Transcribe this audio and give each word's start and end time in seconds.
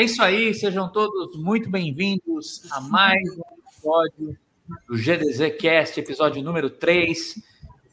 É 0.00 0.04
isso 0.04 0.22
aí, 0.22 0.54
sejam 0.54 0.88
todos 0.88 1.36
muito 1.36 1.68
bem-vindos 1.68 2.66
a 2.72 2.80
mais 2.80 3.20
um 3.36 3.42
episódio 3.68 4.38
do 4.88 4.96
GDZ 4.96 5.54
Cast, 5.60 6.00
episódio 6.00 6.42
número 6.42 6.70
3. 6.70 7.34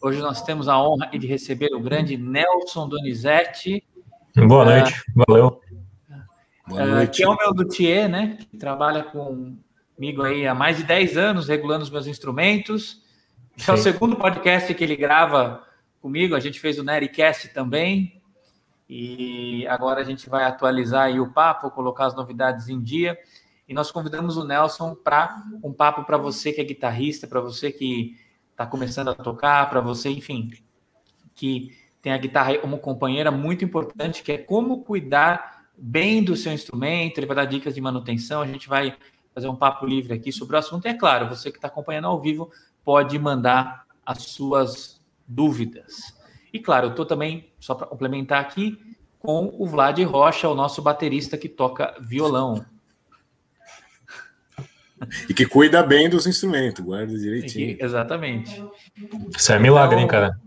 Hoje 0.02 0.22
nós 0.22 0.42
temos 0.42 0.70
a 0.70 0.82
honra 0.82 1.08
de 1.08 1.28
receber 1.28 1.68
o 1.76 1.82
grande 1.82 2.16
Nelson 2.16 2.88
Donizete. 2.88 3.84
Boa 4.38 4.64
noite, 4.64 4.94
uh, 4.94 5.26
valeu. 5.28 5.62
Boa 6.66 6.86
noite. 6.86 7.10
Uh, 7.10 7.12
que 7.14 7.24
é 7.24 7.28
o 7.28 7.36
meu 7.36 7.52
luthier, 7.52 8.08
né? 8.08 8.38
Que 8.40 8.56
trabalha 8.56 9.04
comigo 9.04 10.24
aí 10.24 10.48
há 10.48 10.56
mais 10.56 10.78
de 10.78 10.84
10 10.84 11.18
anos, 11.18 11.50
regulando 11.50 11.84
os 11.84 11.90
meus 11.90 12.08
instrumentos. 12.08 13.02
É 13.68 13.72
o 13.74 13.76
segundo 13.76 14.16
podcast 14.16 14.74
que 14.74 14.82
ele 14.82 14.96
grava 14.96 15.62
comigo, 16.02 16.36
a 16.36 16.40
gente 16.40 16.58
fez 16.58 16.80
o 16.80 16.86
Nericast 16.86 17.50
também, 17.50 18.17
e 18.90 19.68
agora 19.68 20.02
a 20.02 20.04
gente 20.04 20.30
vai 20.30 20.46
atualizar 20.46 21.06
aí 21.06 21.20
o 21.20 21.32
papo, 21.32 21.72
colocar 21.72 22.06
as 22.06 22.16
novidades 22.16 22.70
em 22.70 22.82
dia. 22.82 23.18
E 23.68 23.74
nós 23.74 23.92
convidamos 23.92 24.38
o 24.38 24.46
Nelson 24.46 24.96
para 24.96 25.44
um 25.62 25.74
papo 25.74 26.06
para 26.06 26.18
você 26.18 26.54
que 26.54 26.62
é 26.62 26.64
guitarrista, 26.64 27.28
para 27.28 27.42
você 27.42 27.72
que 27.72 28.16
está 28.52 28.66
começando 28.66 29.10
a 29.10 29.14
tocar, 29.14 29.70
para 29.70 29.82
você, 29.82 30.10
enfim, 30.10 30.52
que 31.36 31.76
tem 32.02 32.14
a 32.14 32.18
guitarra 32.18 32.58
como 32.60 32.78
companheira 32.78 33.30
muito 33.30 33.66
importante, 33.66 34.24
que 34.24 34.32
é 34.32 34.38
como 34.38 34.84
cuidar 34.84 35.66
bem 35.78 36.24
do 36.24 36.36
seu 36.38 36.54
instrumento. 36.54 37.18
Ele 37.18 37.28
vai 37.28 37.36
dar 37.36 37.46
dicas 37.46 37.76
de 37.76 37.82
manutenção. 37.82 38.42
A 38.42 38.48
gente 38.48 38.70
vai 38.70 38.96
fazer 39.36 39.50
um 39.50 39.56
papo 39.56 39.86
livre 39.86 40.14
aqui 40.14 40.32
sobre 40.32 40.56
o 40.56 40.60
assunto. 40.60 40.86
E 40.86 40.90
é 40.90 40.94
claro, 40.94 41.28
você 41.28 41.52
que 41.52 41.58
está 41.58 41.68
acompanhando 41.68 42.08
ao 42.08 42.20
vivo 42.20 42.50
pode 42.84 43.20
mandar 43.20 43.86
as 44.06 44.24
suas 44.24 45.02
dúvidas. 45.28 46.17
E 46.52 46.60
claro, 46.60 46.88
eu 46.88 46.92
estou 46.92 47.06
também, 47.06 47.52
só 47.60 47.76
para 47.76 47.88
complementar 47.88 48.42
aqui, 48.42 48.78
com 49.20 49.54
o 49.58 49.66
Vlad 49.66 50.00
Rocha, 50.04 50.48
o 50.48 50.56
nosso 50.56 50.82
baterista 50.82 51.38
que 51.38 51.50
toca 51.50 51.96
violão. 52.00 52.66
E 55.30 55.34
que 55.34 55.46
cuida 55.46 55.84
bem 55.84 56.10
dos 56.10 56.26
instrumentos, 56.26 56.84
guarda 56.84 57.14
direitinho. 57.18 57.78
Que, 57.78 57.84
exatamente. 57.84 58.64
Isso 59.36 59.52
é 59.52 59.60
milagre, 59.60 60.00
hein, 60.00 60.08
cara? 60.08 60.40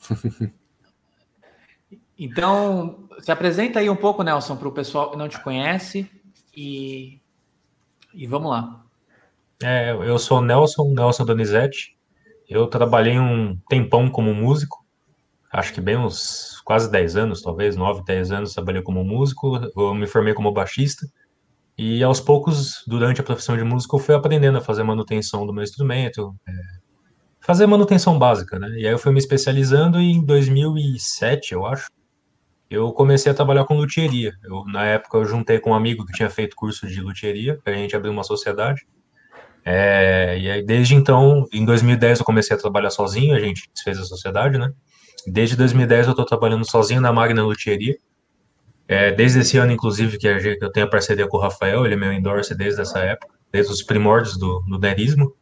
Então, 2.16 3.08
se 3.18 3.32
apresenta 3.32 3.80
aí 3.80 3.90
um 3.90 3.96
pouco, 3.96 4.22
Nelson, 4.22 4.56
para 4.56 4.68
o 4.68 4.72
pessoal 4.72 5.10
que 5.10 5.16
não 5.16 5.28
te 5.28 5.42
conhece 5.42 6.08
e, 6.56 7.20
e 8.12 8.26
vamos 8.26 8.50
lá. 8.50 8.84
É, 9.62 9.90
eu 9.92 10.18
sou 10.18 10.40
Nelson, 10.40 10.92
Nelson 10.94 11.24
Donizete. 11.24 11.93
Eu 12.48 12.66
trabalhei 12.66 13.18
um 13.18 13.56
tempão 13.68 14.08
como 14.08 14.34
músico, 14.34 14.84
acho 15.52 15.72
que 15.72 15.80
bem 15.80 15.96
uns 15.96 16.60
quase 16.64 16.90
10 16.90 17.16
anos, 17.16 17.42
talvez, 17.42 17.76
9, 17.76 18.02
10 18.04 18.32
anos 18.32 18.54
trabalhei 18.54 18.82
como 18.82 19.04
músico, 19.04 19.56
eu 19.76 19.94
me 19.94 20.06
formei 20.06 20.34
como 20.34 20.52
baixista, 20.52 21.06
e 21.76 22.02
aos 22.02 22.20
poucos, 22.20 22.84
durante 22.86 23.20
a 23.20 23.24
profissão 23.24 23.56
de 23.56 23.64
músico, 23.64 23.96
eu 23.96 24.00
fui 24.00 24.14
aprendendo 24.14 24.58
a 24.58 24.60
fazer 24.60 24.84
manutenção 24.84 25.46
do 25.46 25.52
meu 25.52 25.64
instrumento, 25.64 26.34
é, 26.46 26.52
fazer 27.40 27.66
manutenção 27.66 28.18
básica, 28.18 28.58
né? 28.58 28.68
E 28.78 28.86
aí 28.86 28.92
eu 28.92 28.98
fui 28.98 29.12
me 29.12 29.18
especializando 29.18 30.00
e 30.00 30.12
em 30.12 30.24
2007, 30.24 31.52
eu 31.52 31.66
acho, 31.66 31.90
eu 32.70 32.92
comecei 32.92 33.30
a 33.30 33.34
trabalhar 33.34 33.64
com 33.64 33.76
luthieria. 33.76 34.32
Eu, 34.44 34.64
na 34.66 34.84
época 34.84 35.18
eu 35.18 35.24
juntei 35.24 35.58
com 35.58 35.70
um 35.70 35.74
amigo 35.74 36.06
que 36.06 36.12
tinha 36.12 36.30
feito 36.30 36.56
curso 36.56 36.86
de 36.86 37.00
luthieria, 37.00 37.58
a 37.64 37.72
gente 37.72 37.96
abriu 37.96 38.12
uma 38.12 38.24
sociedade, 38.24 38.86
é, 39.64 40.38
e 40.38 40.50
aí, 40.50 40.62
desde 40.62 40.94
então, 40.94 41.46
em 41.52 41.64
2010 41.64 42.18
eu 42.18 42.24
comecei 42.24 42.54
a 42.54 42.58
trabalhar 42.58 42.90
sozinho, 42.90 43.34
a 43.34 43.40
gente 43.40 43.70
fez 43.82 43.98
a 43.98 44.04
sociedade, 44.04 44.58
né? 44.58 44.70
Desde 45.26 45.56
2010 45.56 46.06
eu 46.06 46.10
estou 46.10 46.26
trabalhando 46.26 46.68
sozinho 46.70 47.00
na 47.00 47.12
Magna 47.12 47.42
Luthieria. 47.42 47.96
É, 48.86 49.10
desde 49.12 49.38
esse 49.38 49.56
ano, 49.56 49.72
inclusive, 49.72 50.18
que 50.18 50.28
eu 50.28 50.70
tenho 50.70 50.86
a 50.86 50.90
parceria 50.90 51.26
com 51.26 51.38
o 51.38 51.40
Rafael, 51.40 51.86
ele 51.86 51.94
é 51.94 51.96
meu 51.96 52.12
endorse 52.12 52.54
desde 52.54 52.82
essa 52.82 52.98
época, 52.98 53.34
desde 53.50 53.72
os 53.72 53.82
primórdios 53.82 54.36
do, 54.36 54.60
do 54.68 54.78
nerismo. 54.78 55.34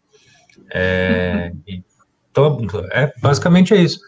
É, 0.72 1.50
então, 2.31 2.65
é, 2.93 3.12
basicamente 3.21 3.75
é 3.75 3.78
isso. 3.78 3.99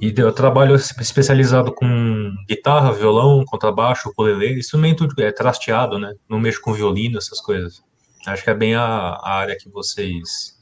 E 0.00 0.14
eu 0.16 0.30
trabalho 0.30 0.76
especializado 0.76 1.72
com 1.72 2.32
guitarra, 2.48 2.92
violão, 2.92 3.44
contrabaixo, 3.46 4.10
ukulele, 4.10 4.60
instrumento 4.60 5.08
é, 5.18 5.32
trasteado, 5.32 5.98
né? 5.98 6.14
Não 6.28 6.38
mexo 6.38 6.60
com 6.60 6.72
violino, 6.72 7.18
essas 7.18 7.40
coisas. 7.40 7.82
Acho 8.26 8.42
que 8.42 8.50
é 8.50 8.54
bem 8.54 8.74
a, 8.74 8.82
a 8.82 9.34
área 9.34 9.56
que 9.56 9.68
vocês, 9.68 10.58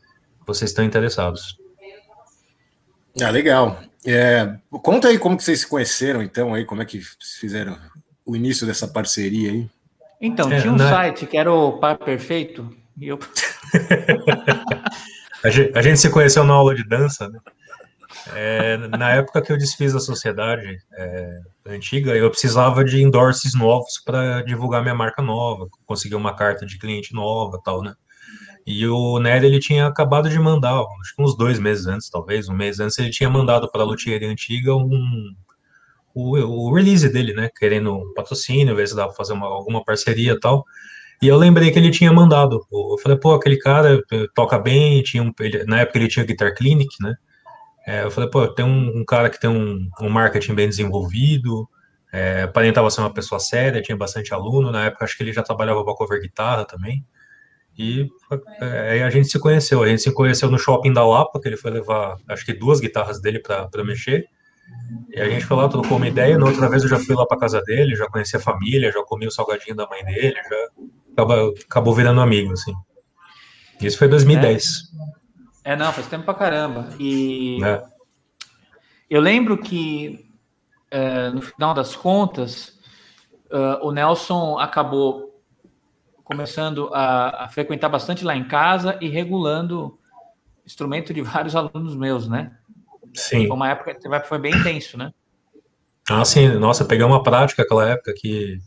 vocês 0.47 0.71
estão 0.71 0.85
interessados. 0.85 1.57
Ah, 3.23 3.31
legal. 3.31 3.81
É, 4.07 4.57
conta 4.83 5.09
aí 5.09 5.19
como 5.19 5.37
que 5.37 5.45
vocês 5.45 5.61
se 5.61 5.67
conheceram, 5.67 6.23
então, 6.23 6.53
aí, 6.53 6.65
como 6.65 6.83
é 6.83 6.85
que 6.85 7.01
fizeram 7.41 7.79
o 8.25 8.37
início 8.37 8.67
dessa 8.67 8.87
parceria 8.87 9.51
aí. 9.51 9.71
Então, 10.21 10.51
é, 10.53 10.61
tinha 10.61 10.73
um 10.73 10.77
na... 10.77 10.89
site 10.89 11.27
que 11.27 11.37
era 11.37 11.53
o 11.53 11.79
Par 11.79 11.97
Perfeito, 11.97 12.75
e 12.99 13.09
eu... 13.09 13.19
a, 15.43 15.51
gente, 15.51 15.79
a 15.79 15.83
gente 15.83 16.01
se 16.01 16.11
conheceu 16.11 16.45
na 16.45 16.53
aula 16.53 16.75
de 16.75 16.87
dança, 16.87 17.29
né? 17.29 17.39
É, 18.33 18.77
na 18.89 19.11
época 19.11 19.43
que 19.43 19.53
eu 19.53 19.59
desfiz 19.59 19.95
a 19.95 20.01
sociedade 20.01 20.79
é, 20.97 21.41
antiga, 21.67 22.15
eu 22.17 22.31
precisava 22.31 22.85
de 22.85 23.03
endorses 23.03 23.55
novos 23.55 24.01
para 24.05 24.43
divulgar 24.43 24.83
minha 24.83 24.95
marca 24.95 25.21
nova, 25.21 25.69
conseguir 25.85 26.15
uma 26.15 26.35
carta 26.35 26.65
de 26.65 26.79
cliente 26.79 27.13
nova 27.13 27.61
tal, 27.63 27.83
né? 27.83 27.95
E 28.67 28.87
o 28.87 29.19
Nery, 29.19 29.47
ele 29.47 29.61
tinha 29.61 29.87
acabado 29.87 30.31
de 30.31 30.39
mandar, 30.39 30.81
acho 31.01 31.15
que 31.15 31.23
uns 31.23 31.37
dois 31.37 31.59
meses 31.59 31.87
antes, 31.87 32.09
talvez, 32.09 32.49
um 32.49 32.55
mês 32.55 32.81
antes, 32.81 32.99
ele 32.99 33.11
tinha 33.11 33.29
mandado 33.29 33.71
para 33.71 33.83
a 33.83 33.85
luthieria 33.85 34.29
antiga 34.29 34.75
um, 34.75 35.35
o, 36.15 36.39
o, 36.39 36.75
release 36.75 37.07
dele, 37.11 37.35
né? 37.35 37.51
Querendo 37.59 37.95
um 37.95 38.15
patrocínio, 38.15 38.75
ver 38.75 38.89
se 38.89 38.97
dava 38.97 39.09
para 39.09 39.17
fazer 39.17 39.35
uma, 39.35 39.47
alguma 39.47 39.85
parceria 39.85 40.39
tal. 40.41 40.65
E 41.21 41.29
eu 41.29 41.37
lembrei 41.37 41.71
que 41.71 41.79
ele 41.79 41.91
tinha 41.91 42.13
mandado. 42.13 42.67
Eu 42.73 42.99
falei, 43.03 43.19
pô, 43.19 43.35
aquele 43.35 43.59
cara 43.59 44.03
toca 44.35 44.59
bem, 44.59 45.03
tinha 45.03 45.23
um, 45.23 45.33
ele, 45.41 45.65
na 45.65 45.81
época 45.81 45.99
ele 45.99 46.09
tinha 46.09 46.25
Guitar 46.25 46.55
Clinic, 46.55 46.95
né? 47.03 47.15
É, 47.87 48.05
eu 48.05 48.11
falei, 48.11 48.31
pô, 48.31 48.47
tem 48.49 48.65
um, 48.65 49.01
um 49.01 49.05
cara 49.05 49.29
que 49.29 49.39
tem 49.39 49.51
um, 49.51 49.89
um, 50.01 50.09
marketing 50.09 50.55
bem 50.55 50.69
desenvolvido, 50.69 51.69
é, 52.13 52.43
aparentava 52.43 52.91
ser 52.91 53.01
uma 53.01 53.13
pessoa 53.13 53.39
séria, 53.39 53.83
tinha 53.83 53.97
bastante 53.97 54.33
aluno, 54.33 54.71
na 54.71 54.87
época 54.87 55.05
acho 55.05 55.17
que 55.17 55.23
ele 55.23 55.33
já 55.33 55.43
trabalhava 55.43 55.85
para 55.85 55.95
cover 55.95 56.21
guitarra 56.21 56.65
também, 56.65 57.05
e 57.77 58.09
é, 58.61 59.03
a 59.03 59.11
gente 59.11 59.29
se 59.29 59.39
conheceu, 59.39 59.83
a 59.83 59.89
gente 59.89 60.01
se 60.03 60.13
conheceu 60.13 60.51
no 60.51 60.59
shopping 60.59 60.93
da 60.93 61.07
Lapa, 61.07 61.41
que 61.41 61.49
ele 61.49 61.57
foi 61.57 61.71
levar, 61.73 62.17
acho 62.29 62.47
que 62.47 62.55
duas 62.55 62.81
guitarras 62.81 63.21
dele 63.21 63.39
para 63.39 63.69
mexer, 63.85 64.27
e 65.11 65.21
a 65.21 65.29
gente 65.29 65.45
foi 65.45 65.57
lá, 65.57 65.69
trocou 65.69 65.99
uma 65.99 66.09
ideia, 66.09 66.39
na 66.39 66.47
outra 66.47 66.69
vez 66.71 66.83
eu 66.85 66.89
já 66.89 66.99
fui 66.99 67.15
lá 67.15 67.27
para 67.27 67.39
casa 67.39 67.61
dele, 67.63 67.95
já 67.95 68.07
conheci 68.07 68.37
a 68.37 68.41
família, 68.41 68.91
já 68.91 69.03
comi 69.03 69.27
o 69.27 69.31
salgadinho 69.31 69.77
da 69.77 69.87
mãe 69.87 70.03
dele, 70.05 70.37
já 70.49 70.69
acabou, 71.13 71.55
acabou 71.69 71.95
virando 71.95 72.21
amigo, 72.21 72.53
assim. 72.53 72.73
Isso 73.81 73.99
foi 73.99 74.09
2010. 74.09 74.65
É. 74.65 75.24
É, 75.65 75.75
não, 75.75 75.93
faz 75.93 76.07
tempo 76.07 76.25
pra 76.25 76.35
caramba. 76.35 76.91
E 77.01 77.59
é. 77.65 77.83
eu 79.09 79.21
lembro 79.21 79.57
que, 79.57 80.31
é, 80.91 81.31
no 81.31 81.41
final 81.41 81.73
das 81.73 81.97
contas, 81.97 82.79
uh, 83.51 83.83
o 83.83 83.91
Nelson 83.91 84.59
acabou 84.59 85.43
começando 86.23 86.91
a, 86.93 87.45
a, 87.45 87.49
frequentar 87.49 87.89
bastante 87.89 88.25
lá 88.25 88.37
em 88.37 88.45
casa 88.47 88.99
e 89.01 89.09
regulando 89.09 89.99
instrumento 90.67 91.13
de 91.13 91.23
vários 91.23 91.57
alunos 91.57 91.97
meus, 91.97 92.29
né? 92.29 92.57
Sim. 93.15 93.47
Foi 93.47 93.57
uma 93.57 93.71
época 93.71 93.95
que 93.95 94.29
foi 94.29 94.39
bem 94.39 94.55
intenso, 94.55 94.99
né? 94.99 95.13
Ah, 96.09 96.25
sim. 96.25 96.49
Nossa, 96.49 96.85
peguei 96.85 97.05
uma 97.05 97.23
prática 97.23 97.63
aquela 97.63 97.89
época 97.89 98.13
que 98.15 98.59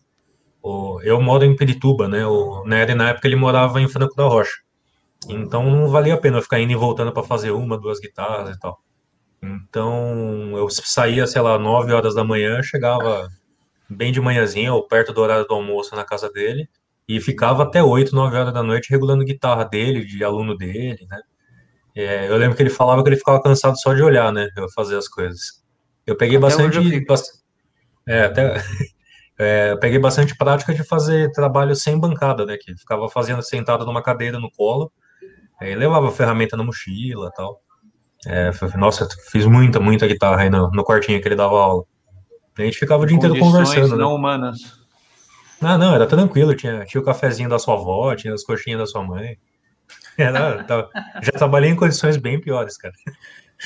o, 0.62 1.00
eu 1.02 1.22
moro 1.22 1.44
em 1.44 1.56
Pirituba, 1.56 2.08
né? 2.08 2.26
O 2.26 2.64
Nery, 2.66 2.96
na 2.96 3.10
época, 3.10 3.28
ele 3.28 3.36
morava 3.36 3.80
em 3.82 3.88
Franco 3.88 4.16
da 4.16 4.24
Rocha. 4.24 4.58
Então 5.28 5.64
não 5.70 5.90
valia 5.90 6.14
a 6.14 6.18
pena 6.18 6.38
eu 6.38 6.42
ficar 6.42 6.60
indo 6.60 6.72
e 6.72 6.76
voltando 6.76 7.12
para 7.12 7.24
fazer 7.24 7.52
uma, 7.52 7.78
duas 7.78 8.00
guitarras 8.00 8.56
e 8.56 8.60
tal. 8.60 8.80
Então 9.42 10.58
eu 10.58 10.70
saía, 10.70 11.26
sei 11.28 11.42
lá, 11.42 11.58
9 11.58 11.94
horas 11.94 12.16
da 12.16 12.24
manhã, 12.24 12.62
chegava 12.62 13.28
bem 13.90 14.12
de 14.12 14.20
manhãzinha 14.20 14.74
ou 14.74 14.88
perto 14.88 15.14
do 15.14 15.22
horário 15.22 15.46
do 15.46 15.54
almoço 15.54 15.96
na 15.96 16.04
casa 16.04 16.30
dele 16.30 16.68
e 17.08 17.22
ficava 17.22 17.64
até 17.64 17.82
8, 17.82 18.14
9 18.14 18.36
horas 18.36 18.54
da 18.54 18.62
noite 18.62 18.90
regulando 18.90 19.24
guitarra 19.24 19.64
dele, 19.64 20.06
de 20.06 20.24
aluno 20.24 20.56
dele, 20.56 21.06
né? 21.10 21.22
É, 21.96 22.30
eu 22.30 22.38
lembro 22.38 22.56
que 22.56 22.62
ele 22.62 22.70
falava 22.70 23.02
que 23.02 23.10
ele 23.10 23.16
ficava 23.16 23.42
cansado 23.42 23.80
só 23.80 23.94
de 23.94 24.04
olhar, 24.04 24.32
né? 24.32 24.50
Eu 24.56 24.70
fazer 24.70 24.98
as 24.98 25.08
coisas. 25.08 25.64
Eu 26.06 26.16
peguei 26.16 26.38
até 26.38 26.46
bastante. 26.46 27.06
É, 28.08 28.24
até. 28.24 28.56
É, 29.40 29.70
eu 29.70 29.78
peguei 29.78 30.00
bastante 30.00 30.36
prática 30.36 30.74
de 30.74 30.84
fazer 30.84 31.32
trabalho 31.32 31.76
sem 31.76 32.00
bancada, 32.00 32.44
né? 32.44 32.58
Que 32.60 32.76
ficava 32.76 33.08
fazendo 33.08 33.44
sentado 33.44 33.86
numa 33.86 34.02
cadeira 34.02 34.40
no 34.40 34.50
colo 34.50 34.92
Aí 35.60 35.76
levava 35.76 36.12
ferramenta 36.12 36.56
na 36.56 36.64
mochila 36.64 37.32
tal. 37.36 37.62
É, 38.26 38.52
nossa, 38.78 39.08
fiz 39.32 39.46
muita, 39.46 39.80
muita 39.80 40.08
guitarra 40.08 40.42
aí 40.42 40.50
no, 40.50 40.70
no 40.72 40.84
quartinho 40.84 41.22
que 41.22 41.28
ele 41.28 41.36
dava 41.36 41.56
aula. 41.56 41.84
A 42.58 42.62
gente 42.64 42.80
ficava 42.80 43.04
o 43.04 43.06
dia 43.06 43.16
inteiro 43.16 43.38
conversando. 43.38 43.92
Né? 43.92 43.98
não 43.98 44.10
né? 44.10 44.16
humanas. 44.16 44.58
Ah, 45.62 45.78
não, 45.78 45.94
era 45.94 46.08
tranquilo. 46.08 46.56
Tinha, 46.56 46.86
tinha 46.86 47.02
o 47.02 47.06
cafezinho 47.06 47.50
da 47.50 47.60
sua 47.60 47.76
avó, 47.76 48.16
tinha 48.16 48.34
as 48.34 48.44
coxinhas 48.44 48.80
da 48.80 48.86
sua 48.86 49.04
mãe. 49.04 49.38
Era, 50.18 50.64
tava, 50.64 50.90
já 51.22 51.32
trabalhei 51.32 51.70
em 51.70 51.76
condições 51.76 52.18
bem 52.18 52.42
piores, 52.42 52.76
cara. 52.76 52.94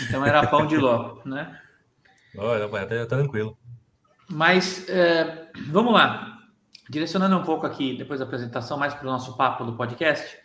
Então 0.02 0.26
era 0.26 0.46
pão 0.48 0.68
de 0.68 0.76
ló, 0.76 1.18
né? 1.24 1.58
Olha, 2.38 2.70
era 2.90 3.06
tranquilo. 3.06 3.58
Mas, 4.30 4.88
é, 4.90 5.48
vamos 5.70 5.94
lá. 5.94 6.40
direcionando 6.90 7.38
um 7.38 7.44
pouco 7.44 7.66
aqui, 7.66 7.98
depois 7.98 8.20
da 8.20 8.26
apresentação, 8.26 8.78
mais 8.78 8.94
para 8.94 9.08
o 9.08 9.12
nosso 9.12 9.38
papo 9.38 9.64
do 9.64 9.78
podcast. 9.78 10.41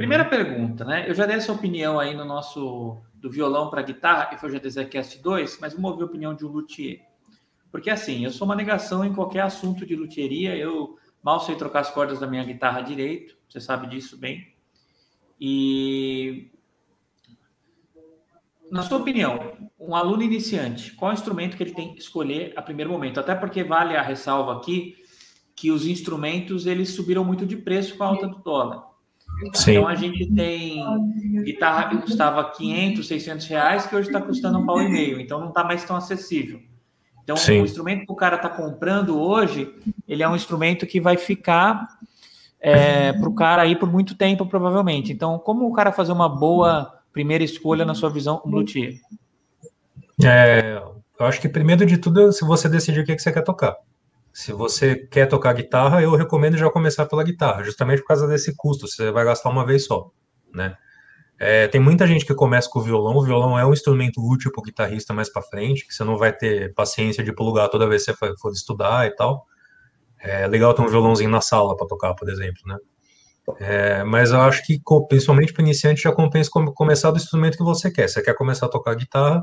Primeira 0.00 0.24
uhum. 0.24 0.30
pergunta, 0.30 0.82
né? 0.82 1.04
Eu 1.06 1.14
já 1.14 1.26
dei 1.26 1.36
essa 1.36 1.52
opinião 1.52 2.00
aí 2.00 2.14
no 2.14 2.24
nosso 2.24 3.02
do 3.12 3.30
violão 3.30 3.68
para 3.68 3.82
guitarra, 3.82 4.30
e 4.32 4.38
foi 4.38 4.48
o 4.48 4.52
GDZcast 4.58 5.18
2, 5.18 5.58
mas 5.60 5.74
vamos 5.74 5.90
ouvir 5.90 6.04
a 6.04 6.06
opinião 6.06 6.34
de 6.34 6.42
um 6.42 6.48
luthier. 6.48 7.02
Porque 7.70 7.90
assim, 7.90 8.24
eu 8.24 8.30
sou 8.30 8.46
uma 8.46 8.56
negação 8.56 9.04
em 9.04 9.12
qualquer 9.12 9.42
assunto 9.42 9.84
de 9.84 9.94
luthieria, 9.94 10.56
eu 10.56 10.96
mal 11.22 11.38
sei 11.40 11.54
trocar 11.54 11.80
as 11.80 11.90
cordas 11.90 12.18
da 12.18 12.26
minha 12.26 12.42
guitarra 12.42 12.80
direito, 12.80 13.36
você 13.46 13.60
sabe 13.60 13.88
disso 13.88 14.16
bem. 14.16 14.54
E 15.38 16.50
na 18.70 18.82
sua 18.82 18.96
opinião, 18.96 19.52
um 19.78 19.94
aluno 19.94 20.22
iniciante, 20.22 20.92
qual 20.92 21.12
instrumento 21.12 21.58
que 21.58 21.62
ele 21.62 21.74
tem 21.74 21.92
que 21.92 22.00
escolher 22.00 22.54
a 22.56 22.62
primeiro 22.62 22.90
momento? 22.90 23.20
Até 23.20 23.34
porque 23.34 23.62
vale 23.62 23.94
a 23.94 24.02
ressalva 24.02 24.56
aqui 24.56 24.96
que 25.54 25.70
os 25.70 25.84
instrumentos 25.84 26.64
eles 26.64 26.88
subiram 26.88 27.22
muito 27.22 27.44
de 27.44 27.58
preço 27.58 27.98
com 27.98 28.04
a 28.04 28.06
alta 28.06 28.26
do 28.26 28.38
dólar. 28.38 28.89
Sim. 29.54 29.72
Então 29.72 29.88
a 29.88 29.94
gente 29.94 30.26
tem 30.32 30.82
guitarra 31.44 31.88
que 31.88 31.98
custava 31.98 32.44
500, 32.50 33.06
600 33.06 33.46
reais, 33.46 33.86
que 33.86 33.96
hoje 33.96 34.08
está 34.08 34.20
custando 34.20 34.58
um 34.58 34.66
pau 34.66 34.80
e 34.80 34.88
meio, 34.88 35.20
então 35.20 35.40
não 35.40 35.48
está 35.48 35.64
mais 35.64 35.84
tão 35.84 35.96
acessível. 35.96 36.60
Então 37.22 37.36
Sim. 37.36 37.60
o 37.60 37.64
instrumento 37.64 38.06
que 38.06 38.12
o 38.12 38.16
cara 38.16 38.36
está 38.36 38.48
comprando 38.48 39.20
hoje, 39.20 39.72
ele 40.06 40.22
é 40.22 40.28
um 40.28 40.36
instrumento 40.36 40.86
que 40.86 41.00
vai 41.00 41.16
ficar 41.16 41.86
é, 42.60 43.12
para 43.12 43.28
o 43.28 43.34
cara 43.34 43.62
aí 43.62 43.74
por 43.74 43.90
muito 43.90 44.14
tempo, 44.14 44.44
provavelmente. 44.46 45.12
Então, 45.12 45.38
como 45.38 45.66
o 45.66 45.72
cara 45.72 45.92
fazer 45.92 46.12
uma 46.12 46.28
boa 46.28 46.92
primeira 47.12 47.42
escolha 47.42 47.84
na 47.84 47.94
sua 47.94 48.10
visão 48.10 48.36
como 48.36 48.56
luthier? 48.56 49.00
É, 50.22 50.82
eu 51.18 51.26
acho 51.26 51.40
que 51.40 51.48
primeiro 51.48 51.86
de 51.86 51.96
tudo, 51.96 52.32
se 52.32 52.44
você 52.44 52.68
decidir 52.68 53.00
o 53.00 53.04
que, 53.04 53.16
que 53.16 53.22
você 53.22 53.32
quer 53.32 53.42
tocar. 53.42 53.76
Se 54.32 54.52
você 54.52 54.96
quer 54.96 55.26
tocar 55.26 55.52
guitarra, 55.52 56.02
eu 56.02 56.14
recomendo 56.14 56.56
já 56.56 56.70
começar 56.70 57.06
pela 57.06 57.24
guitarra, 57.24 57.64
justamente 57.64 58.00
por 58.00 58.08
causa 58.08 58.26
desse 58.26 58.54
custo, 58.56 58.86
você 58.86 59.10
vai 59.10 59.24
gastar 59.24 59.50
uma 59.50 59.66
vez 59.66 59.84
só, 59.84 60.10
né? 60.54 60.76
É, 61.38 61.66
tem 61.68 61.80
muita 61.80 62.06
gente 62.06 62.26
que 62.26 62.34
começa 62.34 62.68
com 62.68 62.80
o 62.80 62.82
violão, 62.82 63.16
o 63.16 63.24
violão 63.24 63.58
é 63.58 63.64
um 63.64 63.72
instrumento 63.72 64.20
útil 64.20 64.52
para 64.52 64.60
o 64.60 64.62
guitarrista 64.62 65.14
mais 65.14 65.32
para 65.32 65.40
frente, 65.40 65.86
que 65.86 65.94
você 65.94 66.04
não 66.04 66.18
vai 66.18 66.32
ter 66.32 66.74
paciência 66.74 67.24
de 67.24 67.32
plugar 67.32 67.68
toda 67.68 67.88
vez 67.88 68.04
que 68.04 68.12
você 68.12 68.36
for 68.36 68.52
estudar 68.52 69.06
e 69.06 69.10
tal. 69.16 69.46
É 70.18 70.46
legal 70.46 70.74
ter 70.74 70.82
um 70.82 70.88
violãozinho 70.88 71.30
na 71.30 71.40
sala 71.40 71.74
para 71.74 71.86
tocar, 71.86 72.14
por 72.14 72.28
exemplo, 72.28 72.60
né? 72.66 72.76
É, 73.58 74.04
mas 74.04 74.32
eu 74.32 74.40
acho 74.42 74.62
que, 74.64 74.78
principalmente 75.08 75.52
para 75.52 75.62
iniciante, 75.62 76.02
já 76.02 76.12
compensa 76.12 76.50
começar 76.74 77.10
do 77.10 77.16
instrumento 77.16 77.56
que 77.56 77.64
você 77.64 77.90
quer. 77.90 78.06
Você 78.06 78.22
quer 78.22 78.34
começar 78.34 78.66
a 78.66 78.68
tocar 78.68 78.94
guitarra, 78.94 79.42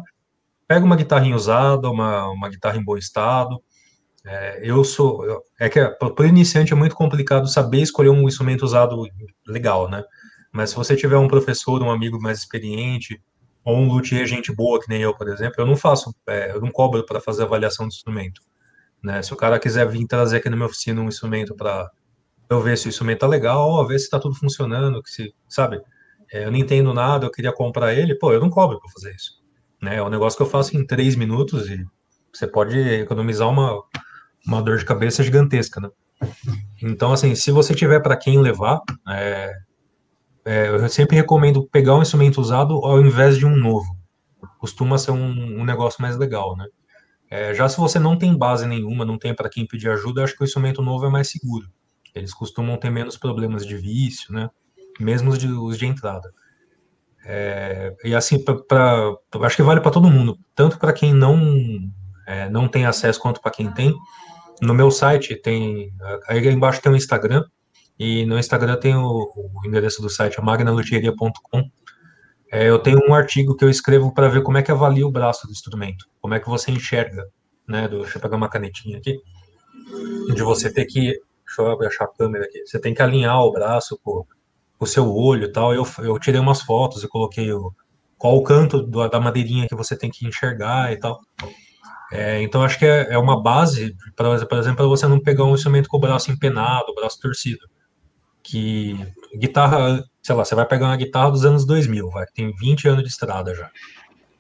pega 0.68 0.86
uma 0.86 0.96
guitarrinha 0.96 1.36
usada, 1.36 1.90
uma, 1.90 2.30
uma 2.30 2.48
guitarra 2.48 2.78
em 2.78 2.84
bom 2.84 2.96
estado, 2.96 3.60
é, 4.28 4.60
eu 4.62 4.84
sou. 4.84 5.26
Eu, 5.26 5.42
é 5.60 5.70
que 5.70 5.84
para 5.86 6.24
o 6.24 6.26
iniciante 6.26 6.74
é 6.74 6.76
muito 6.76 6.96
complicado 6.96 7.48
saber 7.48 7.82
escolher 7.82 8.10
um 8.10 8.28
instrumento 8.28 8.64
usado 8.64 9.04
legal, 9.48 9.90
né? 9.90 10.04
Mas 10.52 10.72
se 10.72 10.76
você 10.76 10.96
tiver 10.96 11.18
um 11.18 11.28
professor, 11.28 11.82
um 11.82 11.92
amigo 11.92 12.20
mais 12.22 12.40
experiente, 12.40 13.22
ou 13.64 13.78
um 13.78 13.88
luthier 13.88 14.26
gente 14.26 14.54
boa, 14.54 14.80
que 14.80 14.90
nem 14.90 15.02
eu, 15.02 15.14
por 15.16 15.28
exemplo, 15.28 15.56
eu 15.60 15.66
não 15.66 15.76
faço, 15.76 16.16
é, 16.28 16.52
eu 16.52 16.62
não 16.62 16.72
cobro 16.72 17.06
para 17.06 17.20
fazer 17.20 17.44
avaliação 17.44 17.88
do 17.88 17.94
instrumento. 17.94 18.42
Né? 19.04 19.22
Se 19.22 19.34
o 19.34 19.38
cara 19.38 19.60
quiser 19.60 19.88
vir 19.88 20.06
trazer 20.08 20.38
aqui 20.38 20.50
na 20.50 20.56
minha 20.56 20.68
oficina 20.68 21.02
um 21.02 21.08
instrumento 21.08 21.56
para 21.56 21.90
eu 22.50 22.62
ver 22.62 22.78
se 22.78 22.88
o 22.88 22.90
instrumento 22.90 23.20
tá 23.20 23.28
legal, 23.28 23.86
ver 23.86 24.00
se 24.00 24.06
está 24.06 24.20
tudo 24.20 24.36
funcionando, 24.36 25.04
que 25.04 25.10
se, 25.10 25.34
sabe? 25.50 25.82
É, 26.32 26.46
eu 26.46 26.52
não 26.52 26.58
entendo 26.58 26.94
nada, 26.94 27.26
eu 27.26 27.32
queria 27.32 27.54
comprar 27.54 27.94
ele, 27.94 28.16
pô, 28.16 28.32
eu 28.32 28.40
não 28.40 28.50
cobro 28.50 28.80
para 28.80 28.92
fazer 28.92 29.14
isso. 29.14 29.42
Né? 29.82 29.98
É 29.98 30.04
um 30.04 30.10
negócio 30.10 30.38
que 30.38 30.44
eu 30.44 30.50
faço 30.50 30.76
em 30.76 30.86
três 30.86 31.16
minutos 31.16 31.70
e 31.70 31.86
você 32.34 32.48
pode 32.48 32.78
economizar 32.78 33.50
uma, 33.50 33.84
uma 34.48 34.62
dor 34.62 34.78
de 34.78 34.86
cabeça 34.86 35.22
gigantesca, 35.22 35.82
né? 35.82 35.90
Então, 36.82 37.12
assim, 37.12 37.36
se 37.36 37.52
você 37.52 37.76
tiver 37.76 38.00
para 38.00 38.18
quem 38.18 38.40
levar, 38.40 38.82
é, 39.10 39.54
é, 40.46 40.70
eu 40.70 40.88
sempre 40.90 41.16
recomendo 41.16 41.68
pegar 41.68 41.96
um 41.96 42.02
instrumento 42.02 42.40
usado 42.40 42.74
ao 42.76 43.02
invés 43.02 43.38
de 43.38 43.46
um 43.46 43.56
novo. 43.56 43.96
Costuma 44.58 44.98
ser 44.98 45.12
um, 45.12 45.60
um 45.60 45.66
negócio 45.66 46.02
mais 46.02 46.18
legal, 46.18 46.56
né? 46.56 46.66
É, 47.30 47.54
já 47.54 47.68
se 47.68 47.78
você 47.78 48.00
não 48.00 48.18
tem 48.18 48.36
base 48.36 48.66
nenhuma, 48.66 49.04
não 49.04 49.20
tem 49.20 49.36
para 49.36 49.50
quem 49.50 49.68
pedir 49.68 49.90
ajuda, 49.90 50.24
acho 50.24 50.36
que 50.36 50.44
o 50.44 50.46
instrumento 50.46 50.82
novo 50.82 51.06
é 51.06 51.10
mais 51.10 51.30
seguro. 51.30 51.68
Eles 52.16 52.34
costumam 52.34 52.78
ter 52.78 52.90
menos 52.90 53.18
problemas 53.18 53.66
de 53.66 53.76
vício, 53.76 54.34
né? 54.34 54.50
Mesmo 55.00 55.32
os 55.32 55.38
de, 55.38 55.48
os 55.48 55.78
de 55.78 55.86
entrada. 55.86 56.32
É, 57.26 57.94
e 58.06 58.16
assim, 58.16 58.42
pra, 58.42 58.56
pra, 58.56 59.14
acho 59.42 59.58
que 59.58 59.62
vale 59.62 59.82
para 59.82 59.92
todo 59.92 60.10
mundo, 60.10 60.40
tanto 60.56 60.80
para 60.80 60.94
quem 60.94 61.14
não 61.14 61.38
é, 62.26 62.50
não 62.50 62.68
tem 62.70 62.86
acesso 62.86 63.20
quanto 63.20 63.42
para 63.42 63.52
quem 63.52 63.70
tem. 63.72 63.94
No 64.62 64.74
meu 64.74 64.90
site 64.92 65.36
tem. 65.36 65.92
Aí 66.28 66.46
embaixo 66.48 66.82
tem 66.82 66.92
o 66.92 66.96
Instagram. 66.96 67.44
E 68.00 68.26
no 68.26 68.38
Instagram 68.38 68.78
tem 68.78 68.96
o, 68.96 69.32
o 69.36 69.68
endereço 69.68 70.02
do 70.02 70.10
site, 70.10 70.40
magnaluthieria.com. 70.40 71.70
É, 72.52 72.70
eu 72.70 72.80
tenho 72.80 73.00
um 73.08 73.14
artigo 73.14 73.56
que 73.56 73.66
eu 73.66 73.70
escrevo 73.70 74.14
para 74.14 74.30
ver 74.30 74.44
como 74.44 74.58
é 74.58 74.64
que 74.64 74.72
avalia 74.72 75.06
o 75.06 75.12
braço 75.12 75.48
do 75.48 75.52
instrumento, 75.52 76.06
como 76.22 76.34
é 76.34 76.40
que 76.40 76.48
você 76.48 76.72
enxerga, 76.72 77.28
né? 77.68 77.88
Do, 77.88 78.02
deixa 78.02 78.18
eu 78.18 78.22
pegar 78.22 78.38
uma 78.38 78.50
canetinha 78.50 79.00
aqui, 79.00 79.20
de 80.34 80.44
você 80.44 80.72
ter 80.72 80.86
que, 80.86 81.20
deixa 81.46 81.62
eu 81.62 81.88
achar 81.88 82.06
a 82.06 82.08
câmera 82.08 82.46
aqui, 82.46 82.66
você 82.66 82.80
tem 82.80 82.94
que 82.94 83.02
alinhar 83.02 83.42
o 83.42 83.52
braço 83.52 84.00
com 84.02 84.26
o 84.80 84.86
seu 84.86 85.14
olho 85.14 85.46
e 85.46 85.52
tal. 85.52 85.74
Eu, 85.74 85.86
eu 86.00 86.18
tirei 86.20 86.40
umas 86.40 86.62
fotos 86.62 87.04
e 87.04 87.08
coloquei 87.08 87.52
o, 87.52 87.74
qual 88.18 88.38
o 88.38 88.44
canto 88.44 88.82
do, 88.82 89.08
da 89.10 89.20
madeirinha 89.20 89.68
que 89.68 89.76
você 89.76 89.98
tem 89.98 90.10
que 90.10 90.26
enxergar 90.26 90.94
e 90.94 90.98
tal. 90.98 91.20
É, 92.12 92.42
então, 92.42 92.64
acho 92.64 92.80
que 92.80 92.86
é, 92.86 93.14
é 93.14 93.18
uma 93.18 93.42
base, 93.42 93.96
pra, 94.16 94.38
por 94.46 94.58
exemplo, 94.58 94.78
para 94.78 94.88
você 94.88 95.08
não 95.08 95.20
pegar 95.20 95.44
um 95.44 95.54
instrumento 95.54 95.90
com 95.90 95.98
o 95.98 96.00
braço 96.00 96.32
empenado, 96.32 96.92
o 96.92 96.96
braço 96.96 97.20
torcido. 97.20 97.68
Que 98.42 98.96
guitarra, 99.38 100.04
sei 100.24 100.36
lá, 100.36 100.46
você 100.46 100.56
vai 100.56 100.66
pegar 100.66 100.86
uma 100.88 100.96
guitarra 100.96 101.32
dos 101.32 101.44
anos 101.44 101.66
2000, 101.66 102.10
vai, 102.10 102.26
que 102.26 102.34
tem 102.34 102.54
20 102.56 102.88
anos 102.88 103.04
de 103.04 103.10
estrada 103.10 103.54
já. 103.54 103.70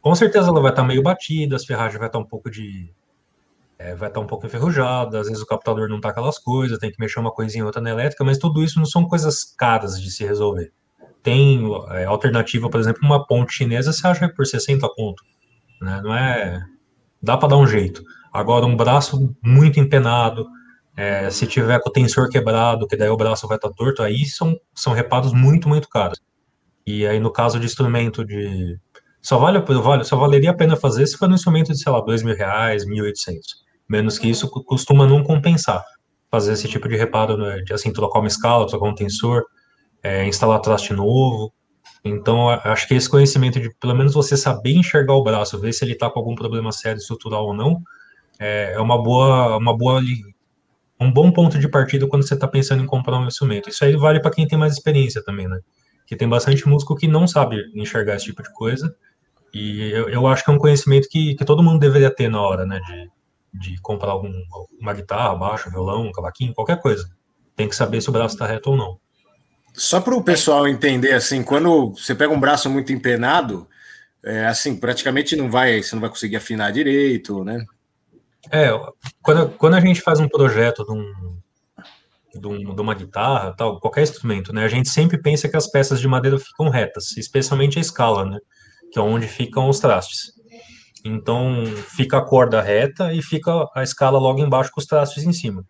Com 0.01 0.15
certeza 0.15 0.47
ela 0.47 0.61
vai 0.61 0.71
estar 0.71 0.83
tá 0.83 0.87
meio 0.87 1.03
batida, 1.03 1.57
as 1.57 1.65
ferragens 1.65 1.99
vai 1.99 2.07
estar 2.07 2.19
tá 2.19 2.23
um 2.23 2.27
pouco 2.27 2.49
de. 2.49 2.89
É, 3.77 3.93
vai 3.95 4.07
estar 4.07 4.19
tá 4.19 4.25
um 4.25 4.27
pouco 4.27 4.45
enferrujada, 4.45 5.19
às 5.19 5.27
vezes 5.27 5.43
o 5.43 5.45
captador 5.45 5.89
não 5.89 5.99
tá 5.99 6.09
aquelas 6.09 6.39
coisas, 6.39 6.79
tem 6.79 6.91
que 6.91 6.99
mexer 6.99 7.19
uma 7.19 7.31
coisinha 7.31 7.63
ou 7.63 7.67
outra 7.67 7.81
na 7.81 7.89
elétrica, 7.89 8.23
mas 8.23 8.37
tudo 8.37 8.63
isso 8.63 8.79
não 8.79 8.85
são 8.85 9.05
coisas 9.05 9.43
caras 9.43 10.01
de 10.01 10.09
se 10.09 10.23
resolver. 10.25 10.71
Tem 11.21 11.61
é, 11.89 12.05
alternativa, 12.05 12.69
por 12.69 12.79
exemplo, 12.79 13.01
uma 13.03 13.27
ponte 13.27 13.53
chinesa 13.53 13.91
você 13.91 14.07
acha 14.07 14.29
por 14.29 14.47
60 14.47 14.87
conto. 14.95 15.21
Né? 15.81 16.01
Não 16.01 16.15
é 16.15 16.65
dá 17.21 17.37
para 17.37 17.49
dar 17.49 17.57
um 17.57 17.67
jeito. 17.67 18.01
Agora, 18.31 18.65
um 18.65 18.75
braço 18.75 19.35
muito 19.43 19.79
empenado, 19.79 20.45
é, 20.95 21.29
se 21.29 21.45
tiver 21.45 21.79
com 21.79 21.89
o 21.89 21.93
tensor 21.93 22.29
quebrado, 22.29 22.87
que 22.87 22.97
daí 22.97 23.09
o 23.09 23.17
braço 23.17 23.47
vai 23.47 23.57
estar 23.57 23.69
tá 23.69 23.75
torto, 23.75 24.01
aí 24.01 24.25
são, 24.25 24.55
são 24.75 24.93
reparos 24.93 25.31
muito, 25.33 25.69
muito 25.69 25.87
caros. 25.87 26.19
E 26.85 27.05
aí, 27.05 27.19
no 27.19 27.31
caso 27.31 27.59
de 27.59 27.65
instrumento 27.65 28.25
de. 28.25 28.79
Só, 29.21 29.37
vale, 29.37 29.59
vale, 29.59 30.03
só 30.05 30.15
valeria 30.15 30.51
a 30.51 30.53
pena 30.55 30.75
fazer 30.75 31.05
se 31.05 31.17
for 31.17 31.29
um 31.29 31.33
instrumento 31.33 31.71
de, 31.71 31.79
sei 31.79 31.91
lá, 31.91 31.99
dois 31.99 32.23
mil 32.23 32.35
reais, 32.35 32.85
mil 32.85 33.03
oitocentos. 33.03 33.55
Menos 33.87 34.17
que 34.17 34.29
isso 34.29 34.49
costuma 34.49 35.05
não 35.05 35.23
compensar. 35.23 35.83
Fazer 36.31 36.53
esse 36.53 36.67
tipo 36.67 36.87
de 36.87 36.95
reparo, 36.95 37.37
né, 37.37 37.61
de 37.61 37.73
assim, 37.73 37.91
trocar 37.91 38.19
uma 38.19 38.27
escala, 38.27 38.67
trocar 38.67 38.87
um 38.87 38.95
tensor, 38.95 39.43
é, 40.01 40.25
instalar 40.25 40.59
traste 40.61 40.93
novo. 40.93 41.53
Então, 42.03 42.49
acho 42.49 42.87
que 42.87 42.93
esse 42.93 43.09
conhecimento 43.09 43.59
de, 43.59 43.73
pelo 43.79 43.95
menos, 43.95 44.13
você 44.13 44.37
saber 44.37 44.71
enxergar 44.71 45.13
o 45.13 45.23
braço, 45.23 45.59
ver 45.59 45.73
se 45.73 45.83
ele 45.83 45.93
está 45.93 46.09
com 46.09 46.19
algum 46.19 46.35
problema 46.35 46.71
sério 46.71 46.99
estrutural 46.99 47.45
ou 47.45 47.53
não, 47.53 47.81
é, 48.39 48.73
é 48.73 48.79
uma 48.79 49.01
boa, 49.01 49.57
uma 49.57 49.75
boa, 49.75 50.01
um 50.99 51.11
bom 51.11 51.31
ponto 51.31 51.59
de 51.59 51.67
partida 51.67 52.07
quando 52.07 52.27
você 52.27 52.33
está 52.33 52.47
pensando 52.47 52.83
em 52.83 52.87
comprar 52.87 53.17
um 53.17 53.27
instrumento. 53.27 53.69
Isso 53.69 53.83
aí 53.83 53.95
vale 53.95 54.19
para 54.19 54.31
quem 54.31 54.47
tem 54.47 54.57
mais 54.57 54.73
experiência 54.73 55.23
também, 55.23 55.47
né? 55.47 55.59
Que 56.05 56.15
tem 56.15 56.27
bastante 56.27 56.67
músico 56.67 56.95
que 56.95 57.07
não 57.07 57.27
sabe 57.27 57.57
enxergar 57.75 58.15
esse 58.15 58.25
tipo 58.25 58.41
de 58.43 58.51
coisa. 58.53 58.95
E 59.53 59.91
eu, 59.91 60.09
eu 60.09 60.27
acho 60.27 60.43
que 60.43 60.51
é 60.51 60.53
um 60.53 60.57
conhecimento 60.57 61.07
que, 61.09 61.35
que 61.35 61.45
todo 61.45 61.63
mundo 61.63 61.79
deveria 61.79 62.13
ter 62.13 62.29
na 62.29 62.41
hora, 62.41 62.65
né? 62.65 62.79
De, 62.79 63.69
de 63.71 63.81
comprar 63.81 64.11
algum, 64.11 64.31
uma 64.79 64.93
guitarra, 64.93 65.35
baixo, 65.35 65.69
violão, 65.69 66.11
cavaquinho, 66.11 66.53
qualquer 66.53 66.79
coisa. 66.79 67.09
Tem 67.55 67.67
que 67.67 67.75
saber 67.75 68.01
se 68.01 68.09
o 68.09 68.13
braço 68.13 68.35
está 68.35 68.45
reto 68.45 68.71
ou 68.71 68.77
não. 68.77 68.99
Só 69.77 70.01
para 70.01 70.15
o 70.15 70.23
pessoal 70.23 70.67
entender, 70.67 71.13
assim, 71.13 71.43
quando 71.43 71.91
você 71.91 72.15
pega 72.15 72.33
um 72.33 72.39
braço 72.39 72.67
muito 72.67 72.91
empenado, 72.91 73.67
é, 74.25 74.47
assim, 74.47 74.75
praticamente 74.75 75.35
não 75.35 75.51
vai, 75.51 75.83
você 75.83 75.93
não 75.93 76.01
vai 76.01 76.09
conseguir 76.09 76.37
afinar 76.37 76.71
direito, 76.71 77.43
né? 77.43 77.63
É, 78.51 78.69
quando, 79.21 79.49
quando 79.51 79.75
a 79.75 79.79
gente 79.79 80.01
faz 80.01 80.19
um 80.19 80.27
projeto 80.27 80.83
de, 80.83 80.91
um, 80.91 81.37
de, 82.33 82.47
um, 82.47 82.75
de 82.75 82.81
uma 82.81 82.95
guitarra, 82.95 83.53
tal, 83.55 83.79
qualquer 83.79 84.01
instrumento, 84.01 84.51
né, 84.51 84.65
a 84.65 84.67
gente 84.67 84.89
sempre 84.89 85.21
pensa 85.21 85.47
que 85.47 85.55
as 85.55 85.67
peças 85.69 85.99
de 85.99 86.07
madeira 86.07 86.39
ficam 86.39 86.69
retas, 86.69 87.15
especialmente 87.15 87.77
a 87.77 87.81
escala, 87.81 88.25
né, 88.25 88.39
que 88.91 88.97
é 88.97 89.01
onde 89.01 89.27
ficam 89.27 89.69
os 89.69 89.79
trastes. 89.79 90.31
Então, 91.05 91.63
fica 91.95 92.17
a 92.17 92.25
corda 92.25 92.63
reta 92.63 93.13
e 93.13 93.21
fica 93.21 93.51
a 93.75 93.83
escala 93.83 94.17
logo 94.17 94.39
embaixo 94.39 94.71
com 94.71 94.81
os 94.81 94.87
trastes 94.87 95.23
em 95.23 95.33
cima 95.33 95.63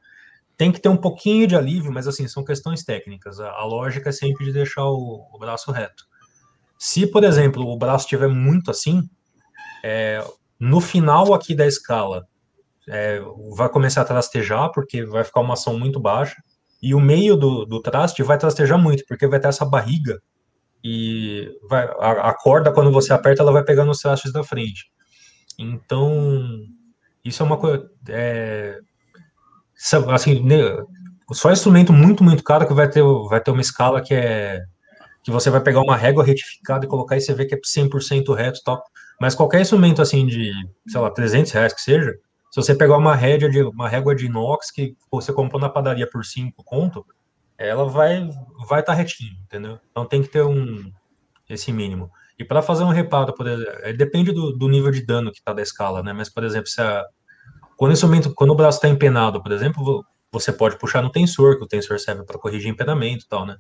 tem 0.58 0.72
que 0.72 0.82
ter 0.82 0.90
um 0.90 0.98
pouquinho 0.98 1.48
de 1.48 1.56
alívio, 1.56 1.92
mas 1.94 2.08
assim, 2.08 2.28
são 2.28 2.44
questões 2.44 2.84
técnicas. 2.84 3.40
A, 3.40 3.52
a 3.52 3.64
lógica 3.64 4.10
é 4.10 4.12
sempre 4.12 4.46
de 4.46 4.52
deixar 4.52 4.86
o, 4.86 5.28
o, 5.32 5.38
braço 5.38 5.72
reto. 5.72 6.04
Se, 6.80 7.06
por 7.06 7.24
exemplo, 7.24 7.64
o 7.64 7.78
braço 7.78 8.06
estiver 8.06 8.28
muito 8.28 8.72
assim, 8.72 9.08
é, 9.84 10.24
no 10.60 10.82
final 10.82 11.34
aqui 11.34 11.54
da 11.54 11.68
escala, 11.68 12.28
é, 12.90 13.22
vai 13.56 13.70
começar 13.70 14.02
a 14.02 14.06
trastejar, 14.06 14.72
porque 14.72 15.06
vai 15.06 15.24
ficar 15.24 15.42
uma 15.42 15.54
ação 15.54 15.78
muito 15.78 16.00
baixa, 16.00 16.36
e 16.82 16.96
o 16.96 17.00
meio 17.00 17.36
do, 17.36 17.66
do 17.66 17.82
traste 17.82 18.24
vai 18.24 18.38
trastejar 18.38 18.80
muito, 18.80 19.04
porque 19.08 19.28
vai 19.28 19.40
ter 19.40 19.50
essa 19.50 19.66
barriga, 19.66 20.20
e 20.84 21.52
vai, 21.70 21.86
a, 22.00 22.30
a 22.30 22.34
corda, 22.34 22.72
quando 22.72 22.92
você 22.92 23.14
aperta, 23.14 23.44
ela 23.44 23.52
vai 23.52 23.64
pegar 23.64 23.86
nos 23.86 24.00
trastes 24.00 24.32
da 24.32 24.44
frente. 24.44 24.86
Então, 25.60 26.64
isso 27.24 27.44
é 27.44 27.46
uma 27.46 27.58
coisa. 27.58 27.90
É, 28.10 28.80
assim, 30.12 30.46
só 31.32 31.52
instrumento 31.52 31.94
muito, 31.94 32.24
muito 32.24 32.44
caro 32.44 32.68
que 32.68 32.74
vai 32.74 32.90
ter, 32.90 33.04
vai 33.30 33.42
ter 33.42 33.52
uma 33.52 33.62
escala 33.62 34.02
que 34.02 34.14
é. 34.14 34.62
que 35.24 35.32
você 35.32 35.50
vai 35.50 35.62
pegar 35.62 35.82
uma 35.82 35.96
régua 35.96 36.24
retificada 36.24 36.86
e 36.86 36.90
colocar 36.90 37.18
e 37.18 37.22
você 37.22 37.34
vê 37.34 37.46
que 37.46 37.56
é 37.56 37.60
100% 37.60 38.34
reto 38.36 38.62
tal. 38.64 38.82
Mas 39.20 39.36
qualquer 39.36 39.62
instrumento 39.62 40.02
assim 40.02 40.26
de, 40.26 40.52
sei 40.88 41.02
lá, 41.02 41.10
300 41.12 41.52
reais 41.52 41.74
que 41.74 41.82
seja, 41.82 42.14
se 42.52 42.62
você 42.62 42.76
pegar 42.76 42.98
uma 42.98 43.16
rédea 43.16 43.50
de 43.50 43.62
uma 43.64 43.90
régua 43.90 44.16
de 44.16 44.26
inox 44.28 44.72
que 44.72 44.96
você 45.12 45.34
comprou 45.34 45.60
na 45.60 45.70
padaria 45.70 46.10
por 46.10 46.24
5 46.24 46.64
conto, 46.64 47.06
ela 47.58 47.86
vai 47.90 48.30
vai 48.68 48.80
estar 48.82 48.94
tá 48.94 48.98
retinho, 48.98 49.34
entendeu? 49.46 49.80
Então 49.92 50.06
tem 50.06 50.22
que 50.22 50.30
ter 50.30 50.44
um 50.44 50.92
esse 51.50 51.72
mínimo. 51.72 52.12
E 52.38 52.44
para 52.44 52.62
fazer 52.62 52.84
um 52.84 52.90
reparo, 52.90 53.34
por 53.34 53.48
exemplo, 53.48 53.74
é, 53.82 53.94
depende 53.94 54.32
do, 54.32 54.52
do, 54.52 54.68
nível 54.68 54.92
de 54.92 55.04
dano 55.04 55.32
que 55.32 55.40
está 55.40 55.54
da 55.54 55.62
escala, 55.62 56.04
né? 56.04 56.14
Mas, 56.14 56.30
por 56.30 56.44
exemplo, 56.44 56.68
se 56.68 56.80
a, 56.82 57.04
quando, 57.78 57.92
o 57.92 57.94
instrumento, 57.94 58.34
quando 58.34 58.50
o 58.50 58.56
braço 58.56 58.80
está 58.80 58.90
empenado, 58.90 59.42
por 59.42 59.52
exemplo, 59.52 60.04
você 60.32 60.52
pode 60.52 60.78
puxar 60.78 61.02
no 61.02 61.12
tensor, 61.12 61.58
que 61.58 61.64
o 61.64 61.68
tensor 61.68 62.00
serve 62.00 62.26
para 62.26 62.40
corrigir 62.40 62.70
empenamento 62.70 63.24
e 63.26 63.28
tal, 63.30 63.46
né? 63.46 63.56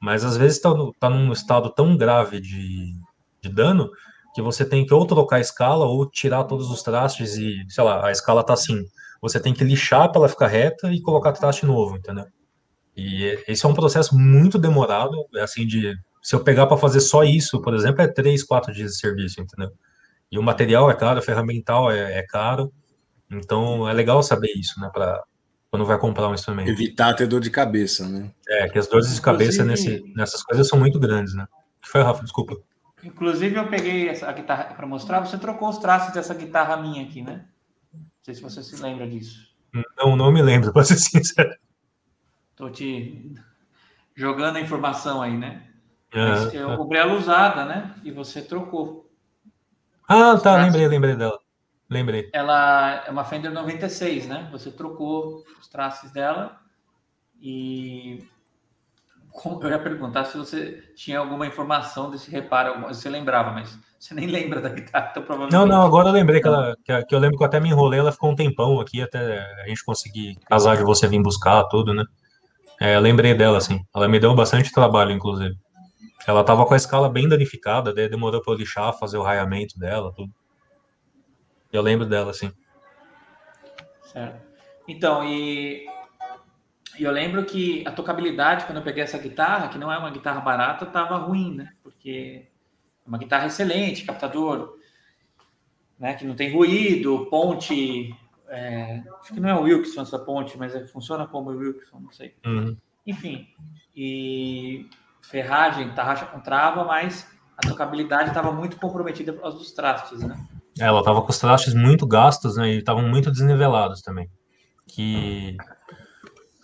Mas 0.00 0.24
às 0.24 0.36
vezes 0.36 0.58
está 0.58 0.70
tá 1.00 1.08
num 1.08 1.32
estado 1.32 1.70
tão 1.70 1.96
grave 1.96 2.40
de, 2.40 2.92
de 3.40 3.48
dano 3.48 3.90
que 4.34 4.42
você 4.42 4.64
tem 4.64 4.84
que 4.84 4.92
ou 4.92 5.06
trocar 5.06 5.36
a 5.36 5.40
escala 5.40 5.86
ou 5.86 6.08
tirar 6.08 6.44
todos 6.44 6.70
os 6.70 6.82
trastes 6.82 7.36
e, 7.36 7.64
sei 7.68 7.82
lá, 7.84 8.06
a 8.06 8.12
escala 8.12 8.44
tá 8.44 8.52
assim. 8.52 8.84
Você 9.22 9.40
tem 9.40 9.54
que 9.54 9.64
lixar 9.64 10.10
para 10.10 10.20
ela 10.20 10.28
ficar 10.28 10.48
reta 10.48 10.92
e 10.92 11.00
colocar 11.00 11.32
traste 11.32 11.64
novo, 11.64 11.96
entendeu? 11.96 12.26
E 12.96 13.24
esse 13.48 13.64
é 13.64 13.68
um 13.68 13.74
processo 13.74 14.16
muito 14.16 14.58
demorado, 14.58 15.26
é 15.34 15.42
assim, 15.42 15.66
de 15.66 15.94
se 16.22 16.34
eu 16.34 16.44
pegar 16.44 16.66
para 16.66 16.76
fazer 16.76 17.00
só 17.00 17.24
isso, 17.24 17.60
por 17.60 17.74
exemplo, 17.74 18.02
é 18.02 18.08
três, 18.08 18.42
quatro 18.42 18.72
dias 18.72 18.92
de 18.92 18.98
serviço, 18.98 19.40
entendeu? 19.40 19.70
E 20.30 20.38
o 20.38 20.42
material 20.42 20.90
é 20.90 20.94
caro, 20.94 21.18
o 21.18 21.22
ferramental 21.22 21.90
é, 21.90 22.18
é 22.18 22.22
caro, 22.26 22.72
então 23.30 23.88
é 23.88 23.92
legal 23.92 24.22
saber 24.22 24.52
isso, 24.56 24.80
né, 24.80 24.90
para 24.92 25.22
quando 25.74 25.84
vai 25.84 25.98
comprar 25.98 26.28
um 26.28 26.34
instrumento. 26.34 26.70
Evitar 26.70 27.14
ter 27.14 27.26
dor 27.26 27.40
de 27.40 27.50
cabeça, 27.50 28.08
né? 28.08 28.30
É, 28.48 28.68
que 28.68 28.78
as 28.78 28.86
dores 28.86 29.12
de 29.12 29.20
cabeça 29.20 29.64
nesse, 29.64 30.04
nessas 30.14 30.40
coisas 30.44 30.68
são 30.68 30.78
muito 30.78 31.00
grandes, 31.00 31.34
né? 31.34 31.48
O 31.50 31.82
que 31.82 31.88
foi, 31.88 32.00
Rafa? 32.00 32.22
Desculpa. 32.22 32.56
Inclusive, 33.02 33.56
eu 33.56 33.68
peguei 33.68 34.08
essa 34.08 34.30
guitarra 34.30 34.72
para 34.74 34.86
mostrar, 34.86 35.18
você 35.18 35.36
trocou 35.36 35.68
os 35.68 35.78
traços 35.78 36.14
dessa 36.14 36.32
guitarra 36.32 36.76
minha 36.76 37.02
aqui, 37.02 37.22
né? 37.22 37.46
Não 37.92 38.06
sei 38.22 38.34
se 38.34 38.40
você 38.40 38.62
se 38.62 38.80
lembra 38.80 39.04
disso. 39.04 39.48
Não, 39.98 40.14
não 40.14 40.30
me 40.30 40.40
lembro, 40.40 40.70
para 40.72 40.84
ser 40.84 40.96
sincero. 40.96 41.50
Tô 42.54 42.70
te 42.70 43.34
jogando 44.14 44.58
a 44.58 44.60
informação 44.60 45.20
aí, 45.20 45.36
né? 45.36 45.66
Mas 46.14 46.54
eu 46.54 46.76
comprei 46.76 47.00
ela 47.00 47.14
usada, 47.14 47.64
né? 47.64 47.96
E 48.04 48.12
você 48.12 48.40
trocou. 48.40 49.10
Ah, 50.06 50.38
tá, 50.38 50.54
lembrei, 50.62 50.86
lembrei 50.86 51.16
dela. 51.16 51.40
Lembrei. 51.88 52.30
Ela 52.32 53.04
é 53.06 53.10
uma 53.10 53.24
Fender 53.24 53.52
96, 53.52 54.26
né? 54.26 54.48
Você 54.52 54.70
trocou 54.70 55.44
os 55.60 55.68
traços 55.68 56.10
dela 56.10 56.58
e 57.40 58.24
eu 59.62 59.68
ia 59.68 59.78
perguntar 59.78 60.24
se 60.24 60.38
você 60.38 60.82
tinha 60.94 61.18
alguma 61.18 61.46
informação 61.46 62.10
desse 62.10 62.30
reparo, 62.30 62.80
você 62.82 63.08
lembrava, 63.08 63.50
mas 63.50 63.76
você 63.98 64.14
nem 64.14 64.26
lembra 64.26 64.60
da 64.60 64.68
guitarra, 64.68 65.08
então 65.10 65.22
provavelmente... 65.24 65.52
Não, 65.52 65.66
não, 65.66 65.84
agora 65.84 66.08
eu 66.08 66.12
lembrei 66.12 66.40
que, 66.40 66.46
ela, 66.46 66.76
que, 66.84 67.14
eu 67.14 67.18
lembro 67.18 67.36
que 67.36 67.42
eu 67.42 67.46
até 67.46 67.58
me 67.58 67.68
enrolei, 67.68 67.98
ela 67.98 68.12
ficou 68.12 68.30
um 68.30 68.36
tempão 68.36 68.80
aqui 68.80 69.02
até 69.02 69.40
a 69.62 69.68
gente 69.68 69.84
conseguir 69.84 70.36
casar 70.46 70.76
de 70.76 70.84
você 70.84 71.08
vir 71.08 71.20
buscar 71.20 71.64
tudo, 71.64 71.92
né? 71.92 72.04
É, 72.80 72.96
eu 72.96 73.00
lembrei 73.00 73.34
dela, 73.34 73.58
assim. 73.58 73.80
Ela 73.94 74.08
me 74.08 74.18
deu 74.18 74.34
bastante 74.34 74.72
trabalho, 74.72 75.10
inclusive. 75.10 75.54
Ela 76.26 76.44
tava 76.44 76.64
com 76.64 76.74
a 76.74 76.76
escala 76.76 77.08
bem 77.08 77.28
danificada, 77.28 77.92
daí 77.92 78.08
demorou 78.08 78.40
para 78.40 78.52
eu 78.52 78.58
lixar, 78.58 78.96
fazer 78.98 79.18
o 79.18 79.22
raiamento 79.22 79.78
dela, 79.78 80.12
tudo. 80.14 80.32
Eu 81.74 81.82
lembro 81.82 82.06
dela, 82.06 82.32
sim. 82.32 82.52
Certo. 84.04 84.40
Então, 84.86 85.28
e 85.28 85.84
eu 86.96 87.10
lembro 87.10 87.44
que 87.44 87.84
a 87.84 87.90
tocabilidade, 87.90 88.64
quando 88.64 88.78
eu 88.78 88.84
peguei 88.84 89.02
essa 89.02 89.18
guitarra, 89.18 89.66
que 89.66 89.76
não 89.76 89.90
é 89.90 89.98
uma 89.98 90.10
guitarra 90.10 90.40
barata, 90.40 90.86
tava 90.86 91.16
ruim, 91.16 91.52
né? 91.52 91.72
Porque 91.82 92.46
é 93.04 93.08
uma 93.08 93.18
guitarra 93.18 93.48
excelente, 93.48 94.04
captador, 94.04 94.78
né? 95.98 96.14
Que 96.14 96.24
não 96.24 96.36
tem 96.36 96.52
ruído, 96.54 97.26
ponte. 97.26 98.14
É, 98.46 99.02
acho 99.20 99.34
que 99.34 99.40
não 99.40 99.48
é 99.48 99.54
o 99.56 99.62
Wilson 99.62 100.02
essa 100.02 100.18
ponte, 100.20 100.56
mas 100.56 100.76
é, 100.76 100.86
funciona 100.86 101.26
como 101.26 101.50
o 101.50 101.56
Wilson, 101.56 101.98
não 101.98 102.12
sei. 102.12 102.36
Uhum. 102.46 102.76
Enfim, 103.04 103.48
e 103.96 104.88
ferragem, 105.22 105.92
tarraxa 105.92 106.26
com 106.26 106.38
trava, 106.38 106.84
mas 106.84 107.28
a 107.58 107.68
tocabilidade 107.68 108.28
estava 108.28 108.52
muito 108.52 108.76
comprometida 108.76 109.32
por 109.32 109.42
causa 109.42 109.58
dos 109.58 109.72
trastes, 109.72 110.20
né? 110.20 110.38
É, 110.80 110.84
ela 110.84 111.00
estava 111.00 111.22
com 111.22 111.30
os 111.30 111.38
trastes 111.38 111.74
muito 111.74 112.06
gastos, 112.06 112.56
né? 112.56 112.70
E 112.70 112.78
estavam 112.78 113.08
muito 113.08 113.30
desnivelados 113.30 114.02
também. 114.02 114.28
Que 114.86 115.56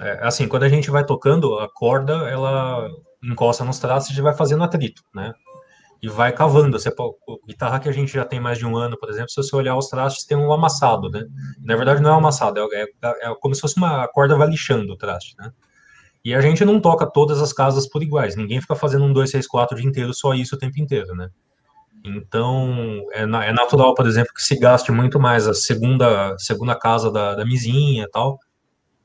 é, 0.00 0.19
assim, 0.23 0.49
quando 0.49 0.62
a 0.62 0.69
gente 0.69 0.90
vai 0.90 1.05
tocando 1.05 1.59
a 1.59 1.69
corda, 1.69 2.14
ela 2.29 2.88
encosta 3.23 3.64
nos 3.64 3.79
trastes 3.79 4.17
e 4.17 4.23
vai 4.23 4.35
fazendo 4.35 4.64
atrito, 4.64 5.02
né? 5.14 5.33
E 6.02 6.09
vai 6.09 6.33
cavando. 6.33 6.79
Você, 6.79 6.90
guitarra 7.47 7.79
que 7.79 7.88
a 7.88 7.93
gente 7.93 8.12
já 8.12 8.25
tem 8.25 8.40
mais 8.40 8.59
de 8.59 8.67
um 8.67 8.76
ano, 8.76 8.99
por 8.99 9.11
exemplo, 9.11 9.31
se 9.31 9.37
você 9.37 9.55
olhar 9.55 9.76
os 9.76 9.88
trastes, 9.88 10.25
tem 10.25 10.38
um 10.38 10.52
amassado, 10.52 11.11
né? 11.11 11.25
Na 11.62 11.76
verdade, 11.76 12.00
não 12.00 12.11
é 12.11 12.17
amassado, 12.17 12.61
é, 12.73 12.83
é, 12.83 12.87
é 13.02 13.35
como 13.40 13.55
se 13.55 13.61
fosse 13.61 13.76
uma 13.76 14.09
corda 14.09 14.37
vai 14.37 14.49
lixando 14.49 14.93
o 14.93 14.97
traste, 14.97 15.35
né? 15.38 15.52
E 16.25 16.35
a 16.35 16.40
gente 16.40 16.64
não 16.64 16.81
toca 16.81 17.07
todas 17.07 17.40
as 17.43 17.52
casas 17.52 17.87
por 17.87 18.02
iguais. 18.02 18.37
Ninguém 18.37 18.61
fica 18.61 18.75
fazendo 18.75 19.05
um 19.05 19.12
2, 19.12 19.31
6, 19.31 19.47
4 19.47 19.76
o 19.76 19.81
dia 19.81 19.88
inteiro, 19.88 20.14
só 20.14 20.35
isso 20.35 20.55
o 20.55 20.59
tempo 20.59 20.81
inteiro, 20.81 21.14
né? 21.14 21.29
Então, 22.04 23.02
é, 23.12 23.23
é 23.23 23.52
natural, 23.52 23.95
por 23.95 24.07
exemplo, 24.07 24.33
que 24.35 24.42
se 24.42 24.59
gaste 24.59 24.90
muito 24.90 25.21
mais 25.21 25.47
a 25.47 25.54
segunda, 25.54 26.37
segunda 26.38 26.75
casa 26.75 27.11
da, 27.11 27.35
da 27.35 27.45
mizinha 27.45 28.09
tal, 28.11 28.38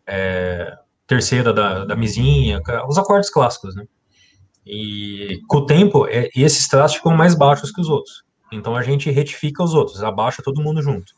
é, 0.08 0.74
terceira 1.06 1.54
da, 1.54 1.86
da 1.86 1.96
mizinha, 1.96 2.62
os 2.88 2.98
acordes 2.98 3.30
clássicos, 3.30 3.76
né? 3.76 3.86
E 4.66 5.42
com 5.48 5.58
o 5.58 5.66
tempo, 5.66 6.08
é, 6.08 6.30
esses 6.36 6.68
traços 6.68 6.98
ficam 6.98 7.16
mais 7.16 7.36
baixos 7.36 7.72
que 7.72 7.82
os 7.82 7.90
outros. 7.90 8.24
Então 8.52 8.76
a 8.76 8.82
gente 8.82 9.12
retifica 9.12 9.64
os 9.64 9.74
outros, 9.74 10.04
abaixa 10.04 10.42
todo 10.44 10.62
mundo 10.62 10.82
junto. 10.82 11.14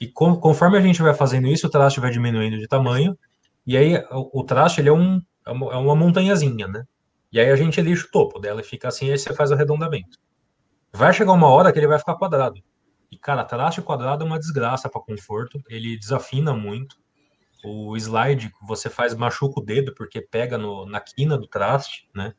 E 0.00 0.08
com, 0.08 0.34
conforme 0.36 0.76
a 0.76 0.80
gente 0.80 1.00
vai 1.00 1.14
fazendo 1.14 1.46
isso, 1.46 1.66
o 1.66 1.70
traste 1.70 2.00
vai 2.00 2.10
diminuindo 2.10 2.58
de 2.58 2.66
tamanho 2.66 3.16
e 3.66 3.76
aí 3.76 3.96
o, 4.10 4.40
o 4.40 4.44
traste 4.44 4.80
ele 4.80 4.88
é, 4.88 4.92
um, 4.92 5.18
é, 5.46 5.50
é 5.50 5.52
uma 5.52 5.94
montanhazinha, 5.94 6.66
né? 6.66 6.84
E 7.32 7.40
aí 7.40 7.50
a 7.50 7.56
gente 7.56 7.80
lixa 7.80 8.06
o 8.06 8.10
topo 8.10 8.38
dela 8.38 8.60
e 8.60 8.64
fica 8.64 8.88
assim, 8.88 9.10
aí 9.10 9.18
você 9.18 9.32
faz 9.34 9.50
o 9.50 9.54
arredondamento. 9.54 10.18
Vai 10.94 11.12
chegar 11.12 11.32
uma 11.32 11.48
hora 11.48 11.72
que 11.72 11.78
ele 11.78 11.88
vai 11.88 11.98
ficar 11.98 12.14
quadrado. 12.14 12.62
E, 13.10 13.18
cara, 13.18 13.44
traste 13.44 13.82
quadrado 13.82 14.22
é 14.22 14.26
uma 14.26 14.38
desgraça 14.38 14.88
para 14.88 15.00
conforto, 15.00 15.60
ele 15.68 15.98
desafina 15.98 16.54
muito. 16.54 16.96
O 17.64 17.96
slide 17.96 18.52
você 18.62 18.88
faz 18.88 19.12
machuca 19.12 19.60
o 19.60 19.64
dedo 19.64 19.92
porque 19.92 20.20
pega 20.20 20.56
no, 20.56 20.86
na 20.86 21.00
quina 21.00 21.36
do 21.36 21.48
traste, 21.48 22.08
né? 22.14 22.32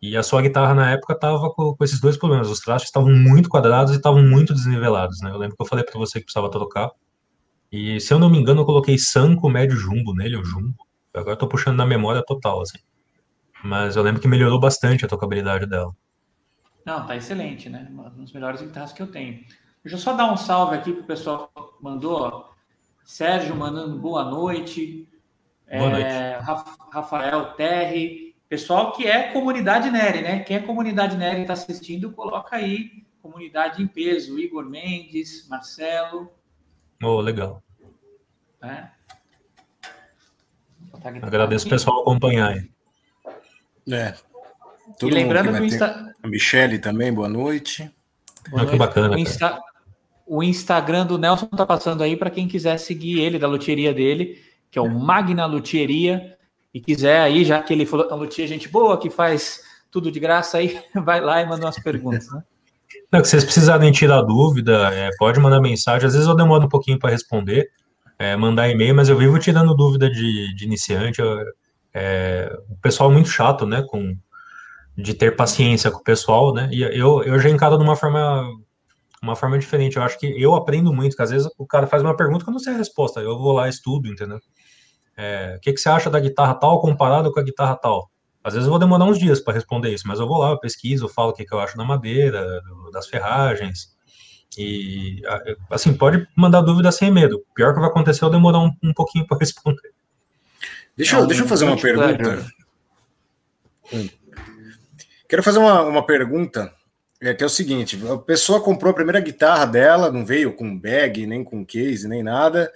E 0.00 0.16
a 0.16 0.22
sua 0.22 0.40
guitarra 0.40 0.72
na 0.72 0.90
época 0.90 1.14
tava 1.14 1.52
com, 1.52 1.76
com 1.76 1.84
esses 1.84 2.00
dois 2.00 2.16
problemas. 2.16 2.48
Os 2.48 2.60
trastes 2.60 2.88
estavam 2.88 3.12
muito 3.12 3.50
quadrados 3.50 3.92
e 3.92 3.96
estavam 3.96 4.22
muito 4.22 4.54
desnivelados, 4.54 5.20
né? 5.20 5.30
Eu 5.30 5.36
lembro 5.36 5.54
que 5.54 5.62
eu 5.62 5.66
falei 5.66 5.84
para 5.84 5.98
você 5.98 6.18
que 6.18 6.24
precisava 6.24 6.50
trocar. 6.50 6.90
E 7.70 8.00
se 8.00 8.14
eu 8.14 8.18
não 8.18 8.30
me 8.30 8.38
engano, 8.38 8.62
eu 8.62 8.64
coloquei 8.64 8.98
Sanco 8.98 9.50
médio 9.50 9.76
jumbo 9.76 10.14
nele, 10.14 10.36
ou 10.36 10.44
jumbo. 10.44 10.74
Agora 11.14 11.32
eu 11.32 11.38
tô 11.38 11.46
puxando 11.46 11.76
na 11.76 11.84
memória 11.84 12.24
total, 12.24 12.62
assim. 12.62 12.78
Mas 13.62 13.96
eu 13.96 14.02
lembro 14.02 14.20
que 14.20 14.28
melhorou 14.28 14.58
bastante 14.58 15.04
a 15.04 15.08
tocabilidade 15.08 15.66
dela. 15.66 15.92
Não, 16.84 17.06
tá 17.06 17.16
excelente, 17.16 17.68
né? 17.68 17.86
Uma 17.90 18.10
das 18.10 18.32
melhores 18.32 18.60
guitarras 18.60 18.92
que 18.92 19.02
eu 19.02 19.10
tenho. 19.10 19.44
Deixa 19.82 19.96
eu 19.96 19.98
só 19.98 20.12
dar 20.12 20.32
um 20.32 20.36
salve 20.36 20.76
aqui 20.76 20.92
pro 20.92 21.04
pessoal 21.04 21.48
que 21.48 21.82
mandou. 21.82 22.52
Sérgio 23.04 23.54
mandando 23.54 23.98
boa 23.98 24.24
noite. 24.24 25.08
Boa 25.68 25.90
noite. 25.90 26.06
É, 26.06 26.38
Rafael 26.90 27.52
Terry. 27.54 28.34
Pessoal 28.48 28.92
que 28.92 29.06
é 29.06 29.32
comunidade 29.32 29.90
Nery, 29.90 30.20
né? 30.20 30.40
Quem 30.40 30.58
é 30.58 30.60
comunidade 30.60 31.16
Nery 31.16 31.40
está 31.40 31.54
assistindo, 31.54 32.12
coloca 32.12 32.56
aí 32.56 33.02
comunidade 33.22 33.82
em 33.82 33.86
peso. 33.86 34.38
Igor 34.38 34.68
Mendes, 34.68 35.48
Marcelo. 35.48 36.30
Oh, 37.02 37.20
legal. 37.20 37.62
É. 38.62 38.88
Agradeço 41.22 41.66
o 41.66 41.70
pessoal 41.70 42.02
acompanhar 42.02 42.50
aí. 42.50 42.70
É. 43.90 44.14
Todo 44.98 45.10
e 45.10 45.14
lembrando 45.14 45.52
que, 45.52 45.58
que 45.58 45.64
Insta... 45.66 46.14
A 46.22 46.28
Michele 46.28 46.78
também, 46.78 47.12
boa 47.12 47.28
noite. 47.28 47.90
Boa 48.50 48.62
ah, 48.62 48.66
Que 48.66 48.76
bacana. 48.76 49.14
O, 49.14 49.18
Insta... 49.18 49.60
o, 50.26 50.42
Instagram 50.42 51.06
do 51.06 51.18
Nelson 51.18 51.46
tá 51.46 51.66
passando 51.66 52.02
aí 52.02 52.16
para 52.16 52.30
quem 52.30 52.48
quiser 52.48 52.78
seguir 52.78 53.20
ele, 53.20 53.38
da 53.38 53.46
luteria 53.46 53.92
dele, 53.92 54.40
que 54.70 54.78
é 54.78 54.82
o 54.82 54.90
Magna 54.90 55.46
Luteria. 55.46 56.36
E 56.74 56.80
quiser 56.80 57.20
aí, 57.20 57.44
já 57.44 57.62
que 57.62 57.72
ele 57.72 57.84
falou 57.84 58.10
a 58.10 58.14
luteria 58.14 58.48
gente 58.48 58.68
boa, 58.68 58.98
que 58.98 59.10
faz 59.10 59.60
tudo 59.90 60.10
de 60.10 60.18
graça 60.18 60.58
aí, 60.58 60.80
vai 61.04 61.20
lá 61.20 61.42
e 61.42 61.46
manda 61.46 61.66
umas 61.66 61.78
perguntas, 61.78 62.30
né? 62.32 62.42
Não, 63.10 63.20
que 63.20 63.28
vocês 63.28 63.44
precisarem 63.44 63.92
tirar 63.92 64.22
dúvida, 64.22 64.88
é, 64.92 65.10
pode 65.18 65.38
mandar 65.38 65.60
mensagem. 65.60 66.06
Às 66.06 66.14
vezes 66.14 66.28
eu 66.28 66.34
demoro 66.34 66.64
um 66.64 66.68
pouquinho 66.68 66.98
para 66.98 67.10
responder, 67.10 67.70
é, 68.18 68.36
mandar 68.36 68.68
e-mail, 68.70 68.94
mas 68.94 69.08
eu 69.08 69.16
vivo 69.16 69.38
tirando 69.38 69.74
dúvida 69.74 70.10
de, 70.10 70.54
de 70.54 70.64
iniciante. 70.64 71.20
Eu, 71.20 71.44
é, 71.92 72.50
o 72.70 72.76
pessoal 72.76 73.10
é 73.10 73.12
muito 73.12 73.28
chato, 73.28 73.66
né, 73.66 73.82
com, 73.82 74.16
de 74.96 75.14
ter 75.14 75.36
paciência 75.36 75.90
com 75.90 75.98
o 75.98 76.04
pessoal, 76.04 76.52
né, 76.52 76.68
e 76.72 76.82
eu, 76.82 77.22
eu 77.22 77.38
já 77.38 77.48
encaro 77.48 77.78
de 77.78 77.82
uma 77.82 77.96
forma, 77.96 78.44
uma 79.22 79.34
forma 79.34 79.58
diferente. 79.58 79.96
Eu 79.96 80.02
acho 80.02 80.18
que 80.18 80.26
eu 80.26 80.54
aprendo 80.54 80.92
muito, 80.92 81.16
que 81.16 81.22
às 81.22 81.30
vezes 81.30 81.48
o 81.58 81.66
cara 81.66 81.86
faz 81.86 82.02
uma 82.02 82.16
pergunta 82.16 82.44
que 82.44 82.50
eu 82.50 82.52
não 82.52 82.60
sei 82.60 82.74
a 82.74 82.76
resposta, 82.76 83.20
eu 83.20 83.38
vou 83.38 83.52
lá 83.52 83.68
estudo, 83.68 84.08
entendeu? 84.08 84.38
É, 85.16 85.54
o 85.56 85.60
que, 85.60 85.72
que 85.72 85.80
você 85.80 85.88
acha 85.88 86.10
da 86.10 86.20
guitarra 86.20 86.54
tal 86.54 86.80
comparado 86.80 87.32
com 87.32 87.40
a 87.40 87.42
guitarra 87.42 87.76
tal? 87.76 88.10
Às 88.44 88.54
vezes 88.54 88.66
eu 88.66 88.70
vou 88.70 88.78
demorar 88.78 89.04
uns 89.04 89.18
dias 89.18 89.40
para 89.40 89.54
responder 89.54 89.90
isso, 89.90 90.06
mas 90.06 90.18
eu 90.18 90.26
vou 90.26 90.38
lá, 90.38 90.50
eu 90.50 90.58
pesquiso, 90.58 91.04
eu 91.04 91.08
falo 91.08 91.30
o 91.30 91.32
que, 91.32 91.44
que 91.44 91.54
eu 91.54 91.60
acho 91.60 91.76
da 91.76 91.84
madeira, 91.84 92.60
das 92.92 93.06
ferragens, 93.06 93.92
e, 94.58 95.22
assim, 95.70 95.94
pode 95.94 96.26
mandar 96.36 96.60
dúvida 96.60 96.92
sem 96.92 97.10
medo. 97.10 97.36
O 97.36 97.54
pior 97.54 97.72
que 97.72 97.80
vai 97.80 97.88
acontecer 97.88 98.24
é 98.24 98.26
eu 98.26 98.30
demorar 98.30 98.60
um, 98.60 98.70
um 98.82 98.92
pouquinho 98.92 99.26
para 99.26 99.38
responder. 99.40 99.92
Deixa, 100.96 101.16
eu, 101.16 101.26
deixa 101.26 101.42
eu 101.42 101.48
fazer 101.48 101.64
uma 101.64 101.80
pergunta. 101.80 102.46
Hum. 103.92 104.08
Quero 105.32 105.42
fazer 105.42 105.60
uma, 105.60 105.80
uma 105.80 106.04
pergunta, 106.04 106.70
é, 107.18 107.32
que 107.32 107.42
é 107.42 107.46
o 107.46 107.48
seguinte: 107.48 107.98
a 108.06 108.18
pessoa 108.18 108.60
comprou 108.60 108.90
a 108.90 108.94
primeira 108.94 109.18
guitarra 109.18 109.64
dela, 109.64 110.12
não 110.12 110.26
veio 110.26 110.52
com 110.52 110.78
bag, 110.78 111.26
nem 111.26 111.42
com 111.42 111.64
case, 111.64 112.06
nem 112.06 112.22
nada. 112.22 112.70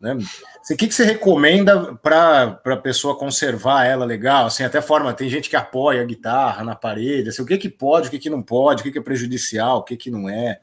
Né? 0.00 0.14
O 0.14 0.74
que, 0.74 0.88
que 0.88 0.94
você 0.94 1.04
recomenda 1.04 1.94
para 1.96 2.58
a 2.64 2.76
pessoa 2.78 3.18
conservar 3.18 3.84
ela 3.84 4.06
legal? 4.06 4.46
Assim, 4.46 4.64
até 4.64 4.80
forma, 4.80 5.12
tem 5.12 5.28
gente 5.28 5.50
que 5.50 5.54
apoia 5.54 6.00
a 6.00 6.06
guitarra 6.06 6.64
na 6.64 6.74
parede. 6.74 7.28
Assim, 7.28 7.42
o 7.42 7.46
que, 7.46 7.58
que 7.58 7.68
pode, 7.68 8.08
o 8.08 8.10
que, 8.10 8.18
que 8.18 8.30
não 8.30 8.40
pode, 8.40 8.80
o 8.80 8.84
que, 8.84 8.92
que 8.92 8.98
é 8.98 9.02
prejudicial, 9.02 9.80
o 9.80 9.82
que, 9.82 9.94
que 9.94 10.10
não 10.10 10.30
é. 10.30 10.60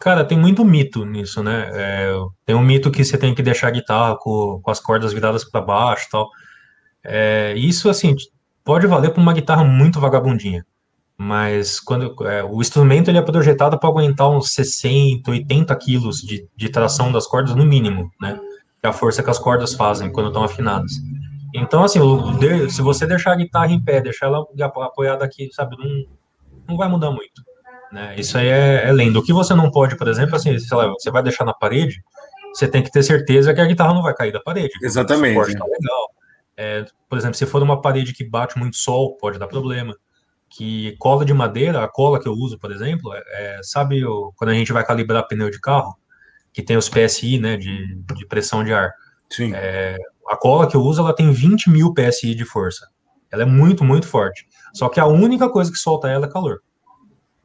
Cara, 0.00 0.24
tem 0.24 0.36
muito 0.36 0.64
mito 0.64 1.04
nisso, 1.04 1.40
né? 1.40 1.70
É, 1.72 2.12
tem 2.44 2.56
um 2.56 2.64
mito 2.64 2.90
que 2.90 3.04
você 3.04 3.16
tem 3.16 3.32
que 3.32 3.44
deixar 3.44 3.68
a 3.68 3.70
guitarra 3.70 4.16
com, 4.18 4.60
com 4.60 4.70
as 4.72 4.80
cordas 4.80 5.12
viradas 5.12 5.44
para 5.44 5.60
baixo 5.60 6.08
tal. 6.10 6.28
É, 7.04 7.54
isso, 7.56 7.88
assim, 7.88 8.16
pode 8.64 8.86
valer 8.86 9.10
para 9.10 9.22
uma 9.22 9.32
guitarra 9.32 9.64
muito 9.64 10.00
vagabundinha. 10.00 10.64
Mas 11.16 11.78
quando 11.78 12.14
é, 12.26 12.42
o 12.42 12.60
instrumento 12.60 13.08
ele 13.08 13.18
é 13.18 13.22
projetado 13.22 13.78
para 13.78 13.90
aguentar 13.90 14.30
uns 14.30 14.54
60, 14.54 15.30
80 15.30 15.76
quilos 15.76 16.22
de, 16.22 16.48
de 16.56 16.68
tração 16.70 17.12
das 17.12 17.26
cordas 17.26 17.54
no 17.54 17.64
mínimo, 17.64 18.10
né? 18.20 18.40
É 18.82 18.88
a 18.88 18.92
força 18.92 19.22
que 19.22 19.28
as 19.28 19.38
cordas 19.38 19.74
fazem 19.74 20.10
quando 20.10 20.28
estão 20.28 20.42
afinadas. 20.42 20.92
Então, 21.54 21.84
assim, 21.84 22.00
se 22.70 22.80
você 22.80 23.06
deixar 23.06 23.32
a 23.32 23.36
guitarra 23.36 23.70
em 23.70 23.78
pé, 23.78 24.00
deixar 24.00 24.26
ela 24.26 24.46
apoiada 24.82 25.24
aqui, 25.24 25.50
sabe, 25.52 25.76
não, 25.76 26.06
não 26.68 26.76
vai 26.78 26.88
mudar 26.88 27.10
muito. 27.10 27.42
Né? 27.92 28.14
Isso 28.16 28.38
aí 28.38 28.46
é, 28.46 28.88
é 28.88 28.92
lenda. 28.92 29.18
O 29.18 29.22
que 29.22 29.32
você 29.32 29.54
não 29.54 29.70
pode, 29.70 29.96
por 29.96 30.08
exemplo, 30.08 30.36
assim, 30.36 30.58
sei 30.58 30.76
lá, 30.76 30.88
você 30.88 31.10
vai 31.10 31.22
deixar 31.22 31.44
na 31.44 31.52
parede, 31.52 32.00
você 32.54 32.66
tem 32.68 32.82
que 32.82 32.90
ter 32.90 33.02
certeza 33.02 33.52
que 33.52 33.60
a 33.60 33.66
guitarra 33.66 33.92
não 33.92 34.02
vai 34.02 34.14
cair 34.14 34.32
da 34.32 34.40
parede. 34.40 34.72
Exatamente. 34.82 35.38
O 35.38 35.58
tá 35.58 35.64
legal. 35.64 36.10
É, 36.62 36.84
por 37.08 37.16
exemplo, 37.16 37.36
se 37.36 37.46
for 37.46 37.62
uma 37.62 37.80
parede 37.80 38.12
que 38.12 38.22
bate 38.22 38.58
muito 38.58 38.76
sol, 38.76 39.16
pode 39.16 39.38
dar 39.38 39.46
problema. 39.46 39.96
Que 40.46 40.94
cola 40.98 41.24
de 41.24 41.32
madeira, 41.32 41.82
a 41.82 41.88
cola 41.88 42.20
que 42.20 42.28
eu 42.28 42.34
uso, 42.34 42.58
por 42.58 42.70
exemplo, 42.70 43.14
é, 43.14 43.22
é 43.56 43.62
sabe 43.62 44.04
o, 44.04 44.30
quando 44.36 44.50
a 44.50 44.54
gente 44.54 44.70
vai 44.70 44.84
calibrar 44.84 45.26
pneu 45.26 45.48
de 45.48 45.58
carro, 45.58 45.96
que 46.52 46.62
tem 46.62 46.76
os 46.76 46.86
PSI, 46.86 47.38
né, 47.38 47.56
de, 47.56 48.02
de 48.14 48.26
pressão 48.26 48.62
de 48.62 48.74
ar. 48.74 48.92
Sim. 49.30 49.52
É, 49.54 49.96
a 50.28 50.36
cola 50.36 50.68
que 50.68 50.76
eu 50.76 50.82
uso, 50.82 51.00
ela 51.00 51.14
tem 51.14 51.32
20 51.32 51.70
mil 51.70 51.94
PSI 51.94 52.34
de 52.34 52.44
força. 52.44 52.86
Ela 53.32 53.44
é 53.44 53.46
muito, 53.46 53.82
muito 53.82 54.06
forte. 54.06 54.46
Só 54.74 54.90
que 54.90 55.00
a 55.00 55.06
única 55.06 55.48
coisa 55.48 55.72
que 55.72 55.78
solta 55.78 56.08
ela 56.08 56.26
é 56.26 56.30
calor. 56.30 56.60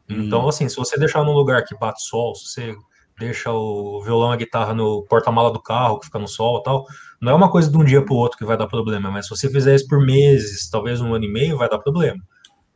Então, 0.10 0.44
hum. 0.44 0.50
assim, 0.50 0.68
se 0.68 0.76
você 0.76 1.00
deixar 1.00 1.24
num 1.24 1.32
lugar 1.32 1.64
que 1.64 1.78
bate 1.78 2.04
sol, 2.04 2.36
se 2.36 2.50
você 2.50 2.76
deixa 3.18 3.52
o 3.52 4.02
violão 4.04 4.32
e 4.32 4.34
a 4.34 4.38
guitarra 4.38 4.74
no 4.74 5.04
porta-mala 5.04 5.52
do 5.52 5.62
carro, 5.62 6.00
que 6.00 6.06
fica 6.06 6.20
no 6.20 6.28
sol 6.28 6.60
e 6.60 6.64
tal, 6.64 6.86
não 7.22 7.32
é 7.32 7.36
uma 7.36 7.50
coisa 7.50 7.72
de 7.72 7.78
um 7.78 7.84
dia 7.84 8.04
para 8.04 8.14
o 8.14 8.18
outro 8.18 8.38
que 8.38 8.46
vai 8.46 8.58
dar 8.58 8.68
problema, 8.68 9.10
mas 9.10 9.26
se 9.26 9.36
você 9.36 9.50
fizer 9.50 9.76
isso 9.76 9.88
por 9.88 10.00
meses, 10.00 10.70
talvez 10.70 11.02
um 11.02 11.14
ano 11.14 11.26
e 11.26 11.32
meio, 11.32 11.58
vai 11.58 11.70
dar 11.70 11.80
problema. 11.80 12.22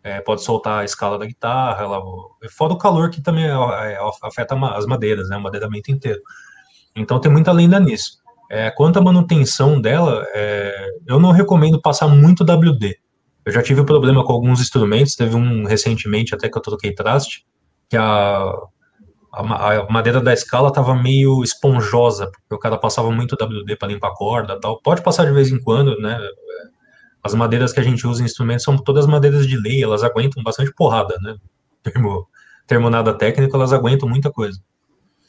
É, 0.02 0.22
pode 0.22 0.42
soltar 0.44 0.82
a 0.82 0.86
escala 0.86 1.20
da 1.20 1.26
guitarra, 1.26 1.84
ela, 1.84 2.02
fora 2.52 2.74
o 2.74 2.78
calor 2.78 3.10
que 3.10 3.22
também 3.22 3.46
afeta 4.24 4.56
as 4.74 4.86
madeiras, 4.86 5.28
né, 5.28 5.36
o 5.36 5.42
madeiramento 5.42 5.92
inteiro. 5.92 6.22
Então 6.96 7.20
tem 7.20 7.32
muita 7.32 7.52
lenda 7.52 7.80
nisso. 7.80 8.20
É, 8.50 8.72
quanto 8.72 8.98
à 8.98 9.02
manutenção 9.02 9.80
dela, 9.80 10.26
é, 10.34 10.88
eu 11.06 11.20
não 11.20 11.32
recomendo 11.32 11.80
passar 11.82 12.08
muito 12.08 12.44
WD. 12.44 12.98
Eu 13.46 13.52
já 13.52 13.62
tive 13.62 13.84
problema 13.84 14.24
com 14.24 14.34
alguns 14.34 14.62
instrumentos, 14.62 15.16
teve 15.16 15.36
um 15.36 15.66
recentemente 15.66 16.34
até 16.34 16.50
que 16.50 16.58
eu 16.58 16.62
troquei 16.62 16.94
traste, 16.94 17.46
que 17.90 17.98
a, 17.98 18.52
a, 19.32 19.92
madeira 19.92 20.22
da 20.22 20.34
escala 20.34 20.70
estava 20.70 20.96
meio 20.96 21.44
esponjosa, 21.44 22.32
porque 22.32 22.56
o 22.56 22.60
cara 22.60 22.78
passava 22.78 23.12
muito 23.12 23.36
WD 23.36 23.76
para 23.76 23.88
limpar 23.88 24.10
a 24.10 24.16
corda 24.16 24.60
tal. 24.60 24.82
Pode 24.82 25.02
passar 25.02 25.26
de 25.26 25.32
vez 25.32 25.52
em 25.52 25.60
quando, 25.60 26.00
né? 26.00 26.20
As 27.24 27.34
madeiras 27.34 27.74
que 27.74 27.80
a 27.80 27.84
gente 27.84 28.08
usa 28.08 28.22
em 28.22 28.26
instrumentos 28.26 28.64
são 28.64 28.78
todas 28.78 29.06
madeiras 29.06 29.46
de 29.46 29.58
lei, 29.58 29.84
elas 29.84 30.04
aguentam 30.04 30.42
bastante 30.42 30.74
porrada, 30.74 31.16
né? 31.22 31.36
Termo, 31.84 32.28
termo 32.66 32.90
nada 32.90 33.14
técnico, 33.14 33.56
elas 33.56 33.74
aguentam 33.74 34.08
muita 34.08 34.32
coisa. 34.32 34.60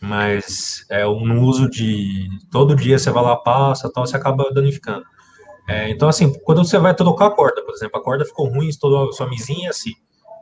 Mas 0.00 0.86
é, 0.88 1.04
no 1.04 1.42
uso 1.42 1.68
de 1.68 2.28
todo 2.50 2.74
dia 2.74 2.98
você 2.98 3.10
vai 3.10 3.22
lá, 3.22 3.36
passa, 3.36 3.90
tal, 3.92 4.06
você 4.06 4.16
acaba 4.16 4.50
danificando. 4.52 5.04
É, 5.68 5.90
então, 5.90 6.08
assim, 6.08 6.32
quando 6.42 6.64
você 6.64 6.78
vai 6.78 6.94
trocar 6.94 7.26
a 7.26 7.30
corda, 7.30 7.62
por 7.62 7.74
exemplo, 7.74 8.00
a 8.00 8.02
corda 8.02 8.24
ficou 8.24 8.48
ruim, 8.48 8.68
estourou 8.68 9.12
sua 9.12 9.28
misinha, 9.28 9.70
assim. 9.70 9.92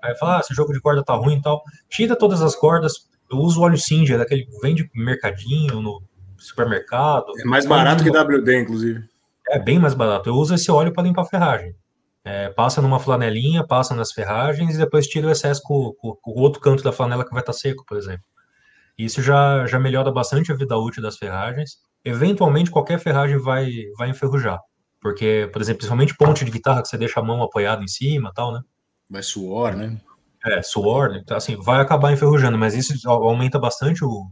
Aí 0.02 0.16
fala, 0.16 0.36
ah, 0.36 0.40
esse 0.40 0.54
jogo 0.54 0.72
de 0.72 0.80
corda 0.80 1.02
tá 1.02 1.14
ruim 1.14 1.36
e 1.36 1.42
tal. 1.42 1.62
Tira 1.90 2.16
todas 2.16 2.40
as 2.40 2.54
cordas. 2.54 3.08
Eu 3.30 3.38
uso 3.38 3.60
óleo 3.60 3.78
Singer, 3.78 4.18
daquele 4.18 4.44
que 4.44 4.58
vende 4.60 4.90
mercadinho, 4.94 5.80
no 5.82 6.02
supermercado. 6.36 7.26
É 7.38 7.44
mais 7.44 7.66
barato 7.66 8.02
que 8.02 8.10
WD, 8.10 8.60
inclusive. 8.60 9.04
É 9.48 9.58
bem 9.58 9.78
mais 9.78 9.94
barato. 9.94 10.28
Eu 10.28 10.34
uso 10.34 10.54
esse 10.54 10.70
óleo 10.70 10.92
para 10.92 11.02
limpar 11.02 11.22
a 11.22 11.26
ferragem. 11.26 11.74
É, 12.24 12.50
passa 12.50 12.82
numa 12.82 13.00
flanelinha, 13.00 13.66
passa 13.66 13.94
nas 13.94 14.12
ferragens 14.12 14.74
e 14.74 14.78
depois 14.78 15.06
tira 15.06 15.26
o 15.26 15.30
excesso 15.30 15.62
com, 15.62 15.94
com, 15.98 16.14
com 16.14 16.30
o 16.32 16.40
outro 16.40 16.60
canto 16.60 16.82
da 16.82 16.92
flanela 16.92 17.24
que 17.24 17.30
vai 17.30 17.40
estar 17.40 17.52
tá 17.52 17.58
seco, 17.58 17.84
por 17.86 17.96
exemplo. 17.96 18.24
Isso 18.98 19.22
já, 19.22 19.64
já 19.66 19.78
melhora 19.78 20.10
bastante 20.10 20.52
a 20.52 20.56
vida 20.56 20.76
útil 20.76 21.02
das 21.02 21.16
ferragens. 21.16 21.78
Eventualmente, 22.04 22.70
qualquer 22.70 22.98
ferragem 22.98 23.38
vai, 23.38 23.70
vai 23.96 24.10
enferrujar. 24.10 24.58
Porque, 25.00 25.48
por 25.52 25.62
exemplo, 25.62 25.78
principalmente 25.78 26.16
ponte 26.16 26.44
de 26.44 26.50
guitarra 26.50 26.82
que 26.82 26.88
você 26.88 26.98
deixa 26.98 27.20
a 27.20 27.22
mão 27.22 27.42
apoiada 27.42 27.82
em 27.82 27.88
cima 27.88 28.32
tal, 28.34 28.52
né? 28.52 28.60
Vai 29.08 29.22
suor, 29.22 29.76
né? 29.76 29.98
É, 30.44 30.62
suor, 30.62 31.16
então, 31.16 31.36
assim, 31.36 31.56
vai 31.56 31.80
acabar 31.80 32.12
enferrujando, 32.12 32.56
mas 32.56 32.74
isso 32.74 33.08
aumenta 33.10 33.58
bastante 33.58 34.04
o, 34.04 34.30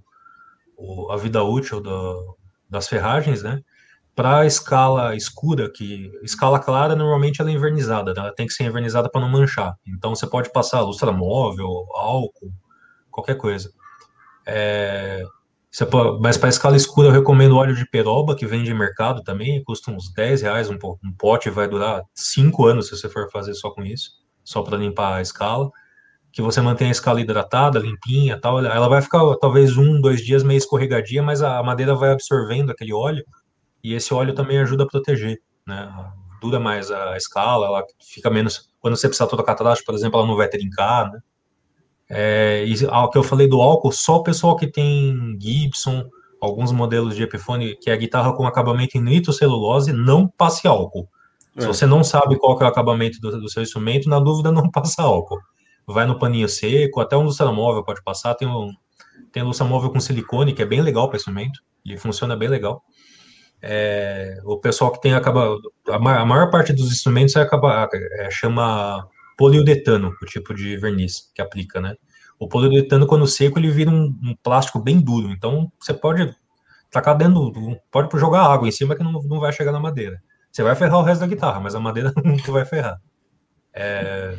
o 0.77 1.11
a 1.11 1.16
vida 1.16 1.42
útil 1.42 1.81
do, 1.81 2.37
das 2.71 2.88
ferragens, 2.88 3.42
né? 3.42 3.61
Para 4.14 4.47
escala 4.47 5.14
escura, 5.14 5.71
que 5.71 6.11
escala 6.23 6.59
clara 6.59 6.97
normalmente 6.97 7.40
ela 7.40 7.51
é 7.51 7.53
invernizada, 7.53 8.14
né? 8.14 8.21
ela 8.21 8.35
tem 8.35 8.47
que 8.47 8.55
ser 8.55 8.64
invernizada 8.64 9.11
para 9.11 9.21
não 9.21 9.29
manchar. 9.29 9.75
Então 9.87 10.14
você 10.14 10.27
pode 10.27 10.51
passar 10.53 10.81
lustra 10.81 11.12
móvel, 11.12 11.69
álcool, 11.95 12.53
qualquer 13.11 13.37
coisa. 13.37 13.71
É, 14.47 15.23
Pode, 15.85 16.23
mas 16.23 16.38
para 16.38 16.49
escala 16.49 16.77
escura 16.77 17.09
eu 17.09 17.12
recomendo 17.12 17.57
óleo 17.57 17.75
de 17.75 17.85
peroba, 17.85 18.35
que 18.35 18.47
vende 18.47 18.71
em 18.71 18.75
mercado 18.75 19.23
também, 19.23 19.62
custa 19.62 19.90
uns 19.90 20.11
10 20.14 20.40
reais 20.40 20.71
um, 20.71 20.79
um 21.05 21.12
pote, 21.12 21.51
vai 21.51 21.69
durar 21.69 22.03
5 22.14 22.64
anos 22.64 22.87
se 22.87 22.97
você 22.97 23.11
for 23.11 23.31
fazer 23.31 23.53
só 23.53 23.71
com 23.71 23.85
isso, 23.85 24.12
só 24.42 24.62
para 24.62 24.79
limpar 24.79 25.16
a 25.16 25.21
escala. 25.21 25.71
Que 26.37 26.42
você 26.42 26.61
mantém 26.61 26.88
a 26.88 26.90
escala 26.90 27.18
hidratada, 27.18 27.79
limpinha 27.79 28.38
tal. 28.38 28.62
Ela 28.62 28.90
vai 28.90 29.01
ficar 29.01 29.20
talvez 29.37 29.79
um, 29.79 29.99
dois 29.99 30.20
dias 30.20 30.42
meio 30.42 30.59
escorregadia, 30.59 31.22
mas 31.22 31.40
a 31.40 31.62
madeira 31.62 31.94
vai 31.94 32.12
absorvendo 32.12 32.70
aquele 32.70 32.92
óleo, 32.92 33.25
e 33.83 33.94
esse 33.94 34.12
óleo 34.12 34.35
também 34.35 34.59
ajuda 34.59 34.85
a 34.85 34.87
proteger, 34.87 35.40
né? 35.66 35.90
Dura 36.42 36.61
mais 36.61 36.90
a 36.90 37.16
escala, 37.16 37.66
ela 37.66 37.85
fica 38.03 38.29
menos. 38.29 38.68
Quando 38.81 38.99
você 38.99 39.09
precisar 39.09 39.29
trocar 39.29 39.55
traste, 39.55 39.83
por 39.83 39.94
exemplo, 39.94 40.18
ela 40.18 40.29
não 40.29 40.37
vai 40.37 40.46
trincar, 40.46 41.11
né? 41.11 41.20
É, 42.11 42.66
e 42.66 42.87
ao 42.87 43.09
que 43.09 43.16
eu 43.16 43.22
falei 43.22 43.49
do 43.49 43.62
álcool, 43.62 43.90
só 43.90 44.16
o 44.16 44.22
pessoal 44.22 44.57
que 44.57 44.66
tem 44.66 45.38
Gibson, 45.40 46.05
alguns 46.38 46.70
modelos 46.70 47.16
de 47.16 47.22
Epiphone, 47.22 47.77
que 47.79 47.88
é 47.88 47.94
a 47.94 47.96
guitarra 47.96 48.35
com 48.35 48.46
acabamento 48.46 48.99
em 48.99 49.01
nitrocelulose, 49.01 49.90
não 49.90 50.29
passe 50.29 50.68
álcool. 50.68 51.09
É. 51.57 51.62
Se 51.62 51.66
você 51.66 51.87
não 51.87 52.05
sabe 52.05 52.37
qual 52.38 52.61
é 52.61 52.64
o 52.64 52.66
acabamento 52.66 53.18
do, 53.20 53.40
do, 53.40 53.49
seu 53.49 53.62
instrumento, 53.62 54.07
na 54.07 54.20
dúvida, 54.20 54.53
não 54.53 54.68
passa 54.70 55.03
álcool. 55.03 55.40
Vai 55.87 56.07
no 56.07 56.18
paninho 56.18 56.49
seco, 56.49 57.01
até 57.01 57.16
um 57.16 57.22
lustramóvel 57.22 57.85
pode 57.85 58.03
passar. 58.03 58.35
Tem 58.35 58.49
um, 58.49 58.72
tem 59.33 59.42
lustramóvel 59.42 59.90
com 59.90 60.01
silicone, 60.01 60.53
que 60.53 60.62
é 60.62 60.66
bem 60.66 60.81
legal 60.81 61.09
para 61.09 61.16
instrumento, 61.16 61.61
e 61.85 61.96
funciona 61.96 62.37
bem 62.37 62.49
legal. 62.49 62.83
É, 63.62 64.38
o 64.44 64.59
pessoal 64.59 64.92
que 64.92 65.01
tem 65.01 65.14
acaba 65.14 65.57
a 65.88 65.99
maior, 65.99 66.20
a 66.20 66.27
maior 66.27 66.51
parte 66.51 66.72
dos 66.72 66.92
instrumentos 66.92 67.37
é, 67.37 67.40
acaba, 67.40 67.88
é, 67.92 68.31
chama 68.31 69.09
poliuretano, 69.37 70.14
o 70.22 70.27
tipo 70.27 70.55
de 70.55 70.77
verniz 70.77 71.31
que 71.35 71.40
aplica, 71.40 71.81
né? 71.81 71.94
O 72.38 72.49
poliuretano, 72.49 73.07
quando 73.07 73.27
seco, 73.27 73.59
ele 73.59 73.70
vira 73.70 73.90
um, 73.90 74.14
um 74.22 74.37
plástico 74.42 74.79
bem 74.79 75.01
duro. 75.01 75.31
Então, 75.31 75.70
você 75.81 75.94
pode 75.94 76.35
tacar 76.90 77.16
dentro, 77.16 77.53
pode 77.90 78.18
jogar 78.18 78.42
água 78.42 78.68
em 78.68 78.72
cima 78.72 78.94
que 78.94 79.03
não, 79.03 79.12
não 79.12 79.40
vai 79.40 79.53
chegar 79.53 79.72
na 79.72 79.81
madeira. 79.81 80.22
Você 80.53 80.62
vai 80.62 80.75
ferrar 80.75 80.99
o 80.99 81.03
resto 81.03 81.20
da 81.20 81.27
guitarra, 81.27 81.61
mas 81.61 81.75
a 81.75 81.81
madeira 81.81 82.12
não 82.25 82.37
vai 82.53 82.64
ferrar. 82.64 83.01
É, 83.72 84.37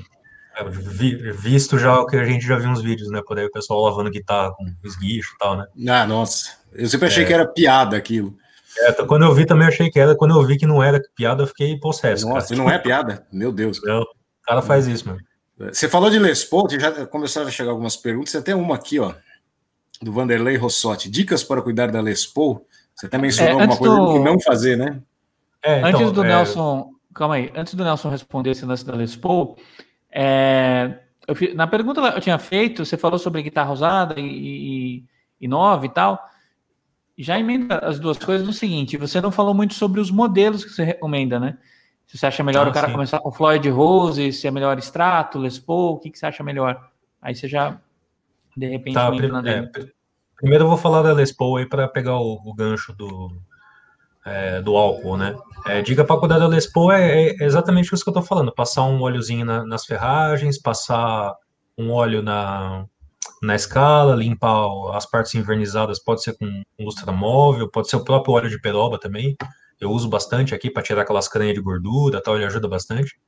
É, 0.57 1.31
visto 1.33 1.77
já 1.77 1.99
o 1.99 2.07
que 2.07 2.15
a 2.15 2.25
gente 2.25 2.45
já 2.45 2.57
viu 2.57 2.69
nos 2.69 2.81
vídeos, 2.81 3.09
né? 3.09 3.21
Por 3.25 3.37
aí 3.37 3.45
o 3.45 3.51
pessoal 3.51 3.81
lavando 3.81 4.09
guitarra 4.09 4.51
com 4.53 4.65
esguicho 4.83 5.33
e 5.35 5.37
tal, 5.37 5.57
né? 5.57 5.65
Ah, 5.87 6.07
nossa. 6.07 6.57
Eu 6.73 6.87
sempre 6.87 7.07
achei 7.07 7.23
é. 7.23 7.27
que 7.27 7.33
era 7.33 7.45
piada 7.45 7.95
aquilo. 7.95 8.35
É, 8.79 8.91
quando 8.91 9.23
eu 9.23 9.33
vi 9.33 9.45
também 9.45 9.67
achei 9.67 9.89
que 9.89 9.99
era. 9.99 10.15
Quando 10.15 10.35
eu 10.35 10.45
vi 10.45 10.57
que 10.57 10.65
não 10.65 10.81
era 10.81 10.99
piada, 11.15 11.43
eu 11.43 11.47
fiquei 11.47 11.77
possesso. 11.79 12.27
Nossa, 12.27 12.49
cara. 12.49 12.61
não 12.61 12.69
é 12.69 12.79
piada? 12.79 13.25
Meu 13.31 13.51
Deus. 13.51 13.79
Não, 13.83 14.01
o 14.01 14.07
cara 14.43 14.61
faz 14.61 14.87
isso, 14.87 15.07
mano. 15.07 15.19
Você 15.57 15.89
falou 15.89 16.09
de 16.09 16.19
Les 16.19 16.43
Paul, 16.43 16.67
já 16.69 17.05
começaram 17.07 17.47
a 17.47 17.51
chegar 17.51 17.71
algumas 17.71 17.95
perguntas. 17.95 18.31
Você 18.31 18.41
tem 18.41 18.53
uma 18.53 18.75
aqui, 18.75 18.99
ó, 18.99 19.13
do 20.01 20.11
Vanderlei 20.11 20.55
Rossotti. 20.55 21.09
Dicas 21.09 21.43
para 21.43 21.61
cuidar 21.61 21.91
da 21.91 22.01
Les 22.01 22.25
Paul. 22.25 22.65
Você 22.95 23.07
também 23.07 23.29
mencionou 23.29 23.59
é, 23.59 23.61
alguma 23.61 23.77
coisa 23.77 23.95
do... 23.95 24.13
que 24.13 24.19
não 24.19 24.39
fazer, 24.39 24.75
né? 24.75 25.01
É, 25.63 25.79
então, 25.79 26.01
antes 26.01 26.11
do 26.11 26.23
é... 26.23 26.27
Nelson, 26.27 26.91
calma 27.13 27.35
aí, 27.35 27.51
antes 27.55 27.73
do 27.73 27.83
Nelson 27.83 28.09
responder 28.09 28.51
esse 28.51 28.65
lance 28.65 28.85
da 28.85 28.95
Les 28.95 29.15
Paul, 29.15 29.57
é, 30.19 30.97
eu, 31.27 31.55
na 31.55 31.67
pergunta 31.67 32.01
que 32.11 32.17
eu 32.17 32.21
tinha 32.21 32.39
feito, 32.39 32.83
você 32.83 32.97
falou 32.97 33.19
sobre 33.19 33.43
guitarra 33.43 33.71
usada 33.71 34.19
e, 34.19 34.25
e, 34.25 35.03
e 35.41 35.47
nova 35.47 35.85
e 35.85 35.89
tal. 35.89 36.19
Já 37.15 37.39
emenda 37.39 37.77
as 37.79 37.99
duas 37.99 38.17
coisas 38.17 38.45
no 38.45 38.51
seguinte: 38.51 38.97
você 38.97 39.21
não 39.21 39.31
falou 39.31 39.53
muito 39.53 39.75
sobre 39.75 40.01
os 40.01 40.09
modelos 40.09 40.65
que 40.65 40.71
você 40.71 40.83
recomenda, 40.83 41.39
né? 41.39 41.57
Se 42.07 42.17
você 42.17 42.25
acha 42.25 42.43
melhor 42.43 42.65
ah, 42.65 42.69
o 42.69 42.73
cara 42.73 42.87
sim. 42.87 42.93
começar 42.93 43.19
com 43.19 43.31
Floyd 43.31 43.69
Rose, 43.69 44.33
se 44.33 44.47
é 44.47 44.51
melhor 44.51 44.79
Strato, 44.79 45.37
Les 45.37 45.59
Paul, 45.59 45.93
o 45.93 45.99
que, 45.99 46.09
que 46.09 46.17
você 46.17 46.25
acha 46.25 46.43
melhor? 46.43 46.89
Aí 47.21 47.35
você 47.35 47.47
já, 47.47 47.77
de 48.55 48.67
repente, 48.67 48.95
tá, 48.95 49.11
é, 49.45 49.69
Primeiro 50.35 50.63
eu 50.63 50.69
vou 50.69 50.77
falar 50.77 51.03
da 51.03 51.13
Les 51.13 51.31
Paul 51.31 51.57
aí 51.57 51.65
para 51.65 51.87
pegar 51.87 52.17
o, 52.17 52.41
o, 52.43 52.53
gancho 52.55 52.93
do, 52.93 53.31
é, 54.27 54.61
do 54.61 54.75
álcool, 54.75 55.17
né? 55.17 55.35
É, 55.65 55.81
dica 55.81 56.03
para 56.03 56.19
cuidar 56.19 56.39
da 56.39 56.47
Les 56.47 56.71
Paul 56.71 56.91
é, 56.91 57.29
é, 57.29 57.43
exatamente 57.43 57.93
isso 57.93 58.03
que 58.03 58.09
eu 58.09 58.11
estou 58.11 58.23
falando: 58.23 58.53
passar 58.53 58.83
um 58.83 59.01
óleozinho 59.01 59.45
na, 59.45 59.65
nas 59.65 59.85
ferragens, 59.85 60.61
passar 60.61 61.33
um 61.77 61.91
óleo 61.91 62.21
na, 62.21 62.85
na 63.41 63.55
escala, 63.55 64.15
limpar 64.15 64.67
as 64.93 65.05
partes 65.05 65.35
invernizadas, 65.35 66.03
pode 66.03 66.23
ser 66.23 66.37
com 66.37 66.63
lustra 66.79 67.11
móvel, 67.11 67.69
pode 67.69 67.89
ser 67.89 67.95
o 67.95 68.03
próprio 68.03 68.33
óleo 68.33 68.49
de 68.49 68.59
peroba 68.59 68.99
também 68.99 69.35
eu 69.79 69.91
uso 69.91 70.09
bastante 70.09 70.55
aqui 70.55 70.69
para 70.69 70.83
tirar 70.83 71.03
aquelas 71.03 71.27
cranhas 71.27 71.55
de 71.55 71.61
gordura, 71.61 72.21
tal, 72.21 72.35
ele 72.35 72.45
ajuda 72.45 72.67
bastante. 72.67 73.19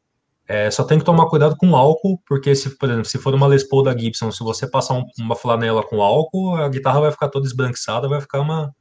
É, 0.48 0.72
só 0.72 0.84
tem 0.84 0.98
que 0.98 1.06
tomar 1.06 1.28
cuidado 1.28 1.56
com 1.56 1.70
o 1.70 1.76
álcool, 1.76 2.20
porque 2.28 2.56
se, 2.56 2.76
por 2.78 2.90
exemplo, 2.90 3.06
se 3.06 3.20
for 3.20 3.36
uma 3.36 3.46
Les 3.46 3.64
Paul 3.64 3.84
da 3.84 3.96
Gibson, 3.96 4.32
se 4.32 4.44
você 4.44 4.68
passar 4.68 4.96
um, 4.96 5.06
uma 5.20 5.36
flanela 5.36 5.84
com 5.84 6.02
álcool, 6.02 6.56
a 6.56 6.68
guitarra 6.68 7.02
vai 7.02 7.12
ficar 7.12 7.30
toda 7.30 7.46
esbranquiçada, 7.46 8.08
vai 8.08 8.20
ficar 8.20 8.40
uma, 8.42 8.74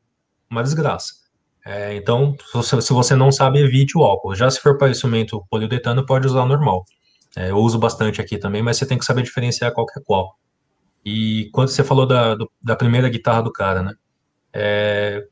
uma 0.50 0.62
desgraça. 0.62 1.12
É, 1.68 1.94
então, 1.94 2.34
se, 2.62 2.94
você 2.94 3.14
não 3.14 3.30
sabe, 3.30 3.58
evite 3.58 3.98
o 3.98 4.02
álcool. 4.02 4.34
Já 4.34 4.50
se 4.50 4.58
for 4.58 4.78
para 4.78 4.88
instrumento 4.88 5.44
poliuretano, 5.50 6.06
pode 6.06 6.26
usar 6.26 6.46
normal. 6.46 6.86
É, 7.36 7.50
eu 7.50 7.58
uso 7.58 7.78
bastante 7.78 8.22
aqui 8.22 8.38
também, 8.38 8.62
mas 8.62 8.78
você 8.78 8.86
tem 8.86 8.96
que 8.96 9.04
saber 9.04 9.22
diferenciar 9.22 9.74
qual 9.74 9.84
que 9.84 10.00
é 10.00 10.02
qual. 10.02 10.34
E 11.04 11.50
quando 11.52 11.68
você 11.68 11.84
falou 11.84 12.06
da, 12.06 12.34
do, 12.34 12.50
da 12.62 12.74
primeira 12.74 13.06
guitarra 13.10 13.42
do 13.42 13.52
cara, 13.52 13.82
né? 13.82 13.92
É, 14.50 15.26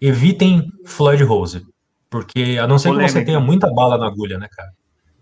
evitem 0.00 0.70
Floyd 0.86 1.24
Rose. 1.24 1.66
Porque 2.08 2.56
a 2.62 2.68
não 2.68 2.78
ser 2.78 2.96
que 2.96 3.08
você 3.08 3.24
tenha 3.24 3.40
muita 3.40 3.68
bala 3.74 3.98
na 3.98 4.06
agulha, 4.06 4.38
né, 4.38 4.46
cara? 4.48 4.70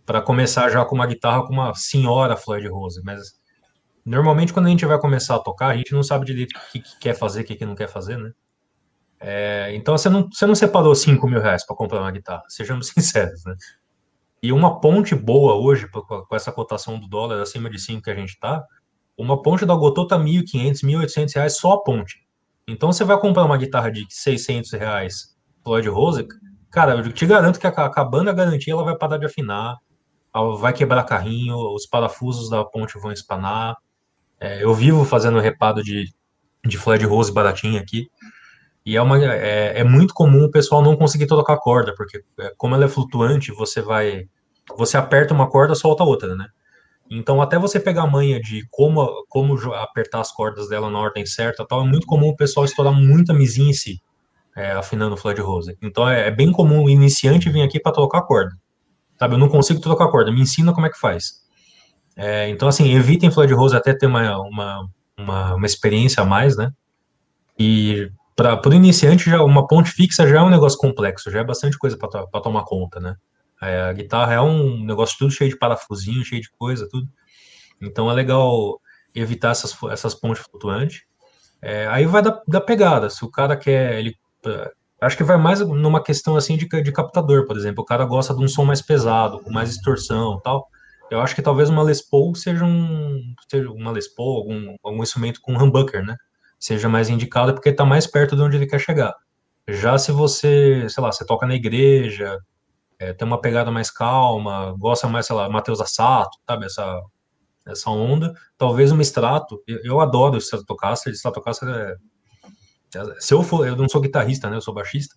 Para 0.04 0.20
começar 0.20 0.68
já 0.68 0.85
com 0.85 0.94
uma 0.94 1.07
guitarra 1.07 1.46
com 1.46 1.52
uma 1.54 1.72
senhora 1.74 2.37
Floyd 2.37 2.68
Rose. 2.68 3.00
Mas 3.02 3.20
normalmente 4.04 4.52
quando 4.52 4.66
a 4.66 4.70
gente 4.70 4.85
vai 4.85 4.98
começar 4.98 5.37
a 5.37 5.40
tocar, 5.40 5.68
a 5.68 5.76
gente 5.78 5.94
não 5.94 6.02
sabe 6.02 6.26
direito 6.26 6.54
o 6.59 6.72
que, 6.72 6.81
que 6.81 6.98
quer 7.00 7.14
fazer, 7.14 7.40
o 7.40 7.44
que, 7.44 7.57
que 7.57 7.64
não 7.64 7.74
quer 7.74 7.88
fazer, 7.88 8.18
né? 8.18 8.33
É, 9.20 9.74
então 9.74 9.96
você 9.96 10.09
não, 10.09 10.28
você 10.31 10.46
não 10.46 10.54
separou 10.54 10.94
5 10.94 11.26
mil 11.28 11.40
reais 11.40 11.66
para 11.66 11.76
comprar 11.76 12.00
uma 12.00 12.11
guitarra, 12.11 12.42
sejamos 12.48 12.88
sinceros, 12.88 13.44
né? 13.44 13.54
E 14.40 14.52
uma 14.52 14.81
ponte 14.81 15.14
boa 15.16 15.54
hoje, 15.54 15.88
com 15.88 16.37
essa 16.37 16.52
cotação 16.52 16.98
do 16.98 17.09
dólar 17.09 17.40
acima 17.42 17.68
de 17.68 17.81
5 17.81 18.02
que 18.02 18.11
a 18.11 18.14
gente 18.14 18.38
tá, 18.38 18.64
uma 19.16 19.42
ponte 19.42 19.66
da 19.66 19.74
Gotô 19.74 20.07
tá 20.07 20.16
1.500, 20.16 20.85
1.800 20.85 21.35
reais 21.35 21.57
só 21.57 21.72
a 21.72 21.83
ponte. 21.83 22.24
Então 22.68 22.92
você 22.92 23.02
vai 23.02 23.18
comprar 23.18 23.44
uma 23.44 23.57
guitarra 23.57 23.90
de 23.90 24.07
600 24.09 24.72
reais 24.72 25.37
Floyd 25.64 25.88
Rose, 25.88 26.28
Cara, 26.70 26.96
eu 26.96 27.12
te 27.12 27.26
garanto 27.26 27.59
que 27.59 27.66
acabando 27.66 28.28
a 28.28 28.33
garantia, 28.33 28.72
ela 28.72 28.85
vai 28.85 28.96
parar 28.96 29.16
de 29.16 29.26
afinar, 29.26 29.78
vai 30.59 30.72
quebrar 30.72 31.02
carrinho, 31.04 31.57
os 31.74 31.87
parafusos 31.87 32.50
da 32.50 32.64
ponte 32.64 32.98
vão 32.98 33.11
espanar. 33.11 33.76
É, 34.38 34.62
eu 34.62 34.74
vivo 34.74 35.04
fazendo 35.04 35.40
reparo 35.40 35.83
de, 35.83 36.12
de 36.64 36.78
Floyd 36.78 37.04
Rose 37.07 37.33
baratinha 37.33 37.81
aqui. 37.81 38.11
E 38.88 38.96
é, 38.96 39.03
uma, 39.03 39.22
é, 39.22 39.81
é, 39.81 39.85
muito 39.85 40.14
comum 40.14 40.44
o 40.44 40.51
pessoal 40.51 40.81
não 40.81 40.96
conseguir 40.96 41.27
trocar 41.27 41.53
a 41.53 41.61
corda, 41.61 41.94
porque 41.94 42.24
é, 42.40 42.55
como 42.57 42.74
ela 42.74 42.87
é 42.87 42.88
flutuante, 42.88 43.53
você 43.53 43.83
vai. 43.83 44.24
Você 44.79 44.96
aperta 44.96 45.35
uma 45.35 45.46
corda, 45.46 45.74
solta 45.74 46.03
outra, 46.05 46.35
né? 46.35 46.46
Então, 47.11 47.42
até 47.42 47.59
você 47.59 47.79
pegar 47.79 48.05
a 48.05 48.07
manha 48.07 48.40
de 48.40 48.66
como, 48.70 49.27
como 49.29 49.74
apertar 49.74 50.20
as 50.20 50.33
cordas 50.33 50.70
dela 50.70 50.88
na 50.88 50.98
ordem 50.98 51.27
certa 51.27 51.66
tal, 51.66 51.83
é 51.83 51.87
muito 51.87 52.07
comum 52.07 52.29
o 52.29 52.37
pessoal 52.37 52.64
estourar 52.64 52.94
muita 52.94 53.35
misince 53.35 54.01
é, 54.57 54.70
afinando 54.70 55.18
Floyd 55.18 55.38
Rose. 55.42 55.77
Então 55.83 56.09
é, 56.09 56.29
é, 56.29 56.31
bem 56.31 56.51
comum 56.51 56.85
o 56.85 56.88
iniciante 56.88 57.51
vir 57.51 57.61
aqui 57.61 57.79
para 57.79 57.92
trocar 57.92 58.22
corda. 58.22 58.57
Sabe, 59.18 59.35
eu 59.35 59.38
não 59.38 59.51
consigo 59.51 59.81
trocar 59.81 60.09
corda, 60.09 60.33
me 60.33 60.40
ensina 60.40 60.72
como 60.72 60.87
é 60.87 60.90
que 60.90 60.98
faz. 60.98 61.42
É, 62.16 62.48
então, 62.48 62.66
assim, 62.66 62.90
evitem 62.94 63.31
Floyd 63.31 63.53
Rose 63.53 63.77
até 63.77 63.92
ter 63.92 64.07
uma, 64.07 64.38
uma, 64.40 64.88
uma, 65.18 65.55
uma 65.57 65.66
experiência 65.66 66.22
a 66.22 66.27
mais, 66.27 66.57
né? 66.57 66.72
E 67.59 68.11
para 68.38 68.68
o 68.68 68.72
iniciante, 68.72 69.29
já 69.29 69.42
uma 69.42 69.66
ponte 69.66 69.90
fixa 69.90 70.24
já 70.24 70.38
é 70.38 70.40
um 70.40 70.48
negócio 70.48 70.79
complexo, 70.79 71.29
já 71.29 71.40
é 71.40 71.44
bastante 71.44 71.77
coisa 71.77 71.98
para 71.98 72.40
tomar 72.40 72.62
conta, 72.62 73.01
né? 73.01 73.16
É, 73.61 73.81
a 73.81 73.92
guitarra 73.92 74.35
é 74.35 74.40
um 74.40 74.85
negócio 74.85 75.18
tudo 75.18 75.33
cheio 75.33 75.51
de 75.51 75.59
parafusinho, 75.59 76.24
cheio 76.24 76.40
de 76.40 76.48
coisa, 76.53 76.88
tudo. 76.88 77.09
Então 77.83 78.09
é 78.09 78.14
legal 78.14 78.81
evitar 79.12 79.51
essas, 79.51 79.77
essas 79.90 80.14
pontes 80.14 80.44
flutuantes. 80.44 81.03
É, 81.61 81.88
aí 81.88 82.07
vai 82.07 82.22
da, 82.22 82.40
da, 82.46 82.61
pegada. 82.61 83.11
Se 83.11 83.24
o 83.24 83.31
cara 83.31 83.57
quer, 83.57 83.98
ele 83.98 84.14
acho 85.01 85.16
que 85.16 85.24
vai 85.24 85.37
mais 85.37 85.59
numa 85.59 86.01
questão 86.01 86.37
assim 86.37 86.57
de, 86.57 86.68
de 86.68 86.92
captador, 86.92 87.44
por 87.44 87.57
exemplo. 87.57 87.83
O 87.83 87.87
cara 87.87 88.05
gosta 88.05 88.33
de 88.33 88.44
um 88.44 88.46
som 88.46 88.64
mais 88.64 88.81
pesado, 88.81 89.40
com 89.42 89.51
mais 89.51 89.70
distorção 89.70 90.40
tal. 90.44 90.68
Eu 91.11 91.20
acho 91.20 91.35
que 91.35 91.42
talvez 91.42 91.68
uma 91.68 91.83
Les 91.83 92.09
Paul 92.09 92.37
seja 92.37 92.64
um 92.64 93.35
seja 93.51 93.68
uma 93.68 93.90
Les 93.90 94.07
Paul, 94.14 94.37
algum, 94.37 94.77
algum 94.85 95.03
instrumento 95.03 95.40
com 95.40 95.57
humbucker, 95.57 96.05
né? 96.05 96.16
Seja 96.59 96.88
mais 96.88 97.09
indicado 97.09 97.55
porque 97.55 97.68
está 97.68 97.85
mais 97.85 98.07
perto 98.07 98.37
de 98.37 98.42
onde 98.42 98.57
ele 98.57 98.66
quer 98.66 98.81
chegar. 98.81 99.14
Já 99.68 99.99
se 99.99 100.12
você, 100.12 100.87
sei 100.88 101.03
lá, 101.03 101.12
você 101.12 101.25
toca 101.25 101.47
na 101.47 101.55
igreja, 101.55 102.38
é, 102.99 103.12
tem 103.12 103.27
uma 103.27 103.40
pegada 103.40 103.71
mais 103.71 103.90
calma, 103.90 104.75
gosta 104.79 105.07
mais, 105.09 105.27
sei 105.27 105.37
lá, 105.37 105.49
Matheus 105.49 105.81
Assato, 105.81 106.38
sabe? 106.49 106.66
Essa, 106.66 107.01
essa 107.66 107.90
onda. 107.90 108.35
Talvez 108.57 108.90
uma 108.90 109.03
Strato. 109.03 109.62
Eu, 109.66 109.79
eu 109.85 110.01
adoro 110.01 110.35
o 110.35 110.38
Stratocaster. 110.38 111.12
Stratocaster 111.12 111.68
é 111.68 111.97
se 113.18 113.35
eu 113.35 113.42
for, 113.42 113.66
eu 113.66 113.77
não 113.77 113.88
sou 113.88 114.01
guitarrista, 114.01 114.49
né? 114.49 114.57
Eu 114.57 114.61
sou 114.61 114.73
baixista. 114.73 115.14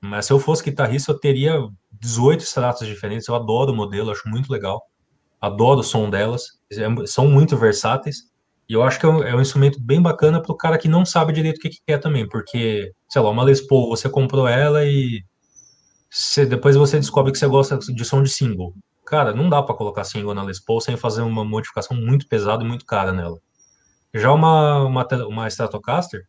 Mas 0.00 0.26
se 0.26 0.32
eu 0.32 0.38
fosse 0.38 0.62
guitarrista, 0.62 1.12
eu 1.12 1.18
teria 1.18 1.58
18 1.92 2.40
estratos 2.40 2.86
diferentes. 2.86 3.26
Eu 3.26 3.34
adoro 3.34 3.72
o 3.72 3.76
modelo, 3.76 4.10
acho 4.10 4.28
muito 4.28 4.52
legal. 4.52 4.82
Adoro 5.40 5.80
o 5.80 5.84
som 5.84 6.10
delas. 6.10 6.58
É, 6.70 7.06
são 7.06 7.28
muito 7.28 7.56
versáteis. 7.56 8.30
E 8.68 8.72
eu 8.72 8.82
acho 8.82 8.98
que 8.98 9.06
é 9.06 9.08
um, 9.08 9.22
é 9.22 9.34
um 9.34 9.40
instrumento 9.40 9.80
bem 9.80 10.00
bacana 10.00 10.40
para 10.40 10.52
o 10.52 10.56
cara 10.56 10.78
que 10.78 10.88
não 10.88 11.04
sabe 11.04 11.32
direito 11.32 11.58
o 11.58 11.60
que, 11.60 11.70
que 11.70 11.82
quer 11.86 11.98
também. 11.98 12.28
Porque, 12.28 12.92
sei 13.08 13.22
lá, 13.22 13.30
uma 13.30 13.44
Les 13.44 13.60
Paul, 13.60 13.88
você 13.88 14.08
comprou 14.08 14.48
ela 14.48 14.84
e 14.84 15.22
você, 16.10 16.46
depois 16.46 16.76
você 16.76 16.98
descobre 16.98 17.32
que 17.32 17.38
você 17.38 17.46
gosta 17.46 17.78
de 17.78 18.04
som 18.04 18.22
de 18.22 18.30
single. 18.30 18.74
Cara, 19.04 19.34
não 19.34 19.48
dá 19.50 19.62
para 19.62 19.74
colocar 19.74 20.04
single 20.04 20.34
na 20.34 20.42
Les 20.42 20.60
Paul 20.60 20.80
sem 20.80 20.96
fazer 20.96 21.22
uma 21.22 21.44
modificação 21.44 21.96
muito 21.96 22.26
pesada 22.26 22.64
e 22.64 22.66
muito 22.66 22.86
cara 22.86 23.12
nela. 23.12 23.38
Já 24.14 24.32
uma, 24.32 24.84
uma, 24.84 25.06
uma 25.26 25.48
Stratocaster, 25.48 26.22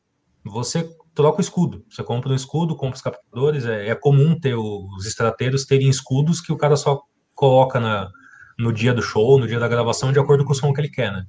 você 0.43 0.89
troca 1.13 1.37
o 1.37 1.41
escudo. 1.41 1.85
Você 1.89 2.03
compra 2.03 2.31
um 2.31 2.35
escudo, 2.35 2.75
compra 2.75 2.95
os 2.95 3.01
captadores. 3.01 3.65
É, 3.65 3.89
é 3.89 3.95
comum 3.95 4.37
ter 4.39 4.55
os 4.55 5.05
estrateiros 5.05 5.65
terem 5.65 5.87
escudos 5.87 6.41
que 6.41 6.51
o 6.51 6.57
cara 6.57 6.75
só 6.75 7.01
coloca 7.33 7.79
na, 7.79 8.09
no 8.57 8.73
dia 8.73 8.93
do 8.93 9.01
show, 9.01 9.39
no 9.39 9.47
dia 9.47 9.59
da 9.59 9.67
gravação, 9.67 10.11
de 10.11 10.19
acordo 10.19 10.43
com 10.43 10.51
o 10.51 10.55
som 10.55 10.73
que 10.73 10.81
ele 10.81 10.89
quer, 10.89 11.11
né? 11.11 11.25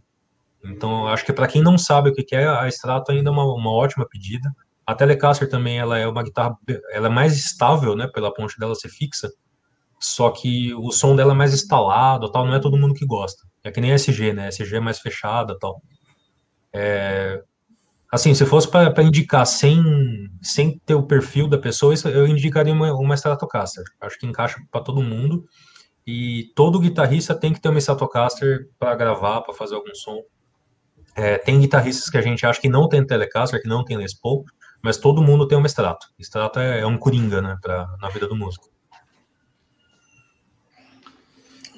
Então, 0.64 1.06
acho 1.06 1.24
que 1.24 1.32
para 1.32 1.46
quem 1.46 1.62
não 1.62 1.78
sabe 1.78 2.10
o 2.10 2.12
que 2.12 2.22
quer, 2.22 2.48
a 2.48 2.68
Strato 2.68 3.12
ainda 3.12 3.30
é 3.30 3.32
uma, 3.32 3.44
uma 3.44 3.70
ótima 3.70 4.06
pedida. 4.08 4.50
A 4.84 4.94
Telecaster 4.94 5.48
também, 5.48 5.78
ela 5.78 5.98
é 5.98 6.06
uma 6.06 6.22
guitarra, 6.22 6.56
ela 6.92 7.06
é 7.06 7.10
mais 7.10 7.36
estável, 7.36 7.96
né, 7.96 8.06
pela 8.06 8.32
ponte 8.32 8.58
dela 8.58 8.74
ser 8.74 8.88
fixa, 8.88 9.30
só 9.98 10.30
que 10.30 10.74
o 10.74 10.92
som 10.92 11.16
dela 11.16 11.32
é 11.32 11.36
mais 11.36 11.54
instalado, 11.54 12.30
tal, 12.30 12.46
não 12.46 12.54
é 12.54 12.60
todo 12.60 12.76
mundo 12.76 12.94
que 12.94 13.06
gosta. 13.06 13.42
É 13.64 13.70
que 13.70 13.80
nem 13.80 13.92
a 13.92 13.96
SG, 13.96 14.32
né, 14.32 14.46
a 14.46 14.48
SG 14.48 14.76
é 14.76 14.80
mais 14.80 15.00
fechada, 15.00 15.56
tal. 15.58 15.80
É, 16.72 17.42
Assim, 18.10 18.34
se 18.34 18.46
fosse 18.46 18.70
para 18.70 19.02
indicar 19.02 19.44
sem, 19.46 20.30
sem 20.40 20.78
ter 20.78 20.94
o 20.94 21.02
perfil 21.02 21.48
da 21.48 21.58
pessoa, 21.58 21.92
eu 22.06 22.26
indicaria 22.26 22.72
uma, 22.72 22.92
uma 22.92 23.14
Stratocaster. 23.14 23.84
Acho 24.00 24.18
que 24.18 24.26
encaixa 24.26 24.56
para 24.70 24.80
todo 24.80 25.02
mundo. 25.02 25.44
E 26.06 26.52
todo 26.54 26.78
guitarrista 26.78 27.34
tem 27.34 27.52
que 27.52 27.60
ter 27.60 27.68
uma 27.68 27.78
Stratocaster 27.78 28.70
para 28.78 28.94
gravar, 28.94 29.42
para 29.42 29.52
fazer 29.52 29.74
algum 29.74 29.94
som. 29.94 30.20
É, 31.16 31.38
tem 31.38 31.58
guitarristas 31.58 32.10
que 32.10 32.18
a 32.18 32.22
gente 32.22 32.44
acha 32.44 32.60
que 32.60 32.68
não 32.68 32.88
tem 32.88 33.04
Telecaster, 33.04 33.62
que 33.62 33.68
não 33.68 33.82
tem 33.82 33.96
Les 33.96 34.12
Paul, 34.12 34.44
mas 34.82 34.98
todo 34.98 35.22
mundo 35.22 35.48
tem 35.48 35.56
uma 35.56 35.66
Strato. 35.66 36.06
Strato 36.18 36.60
é, 36.60 36.80
é 36.80 36.86
um 36.86 36.98
coringa, 36.98 37.40
né, 37.40 37.56
pra, 37.62 37.88
na 38.00 38.08
vida 38.10 38.28
do 38.28 38.36
músico. 38.36 38.68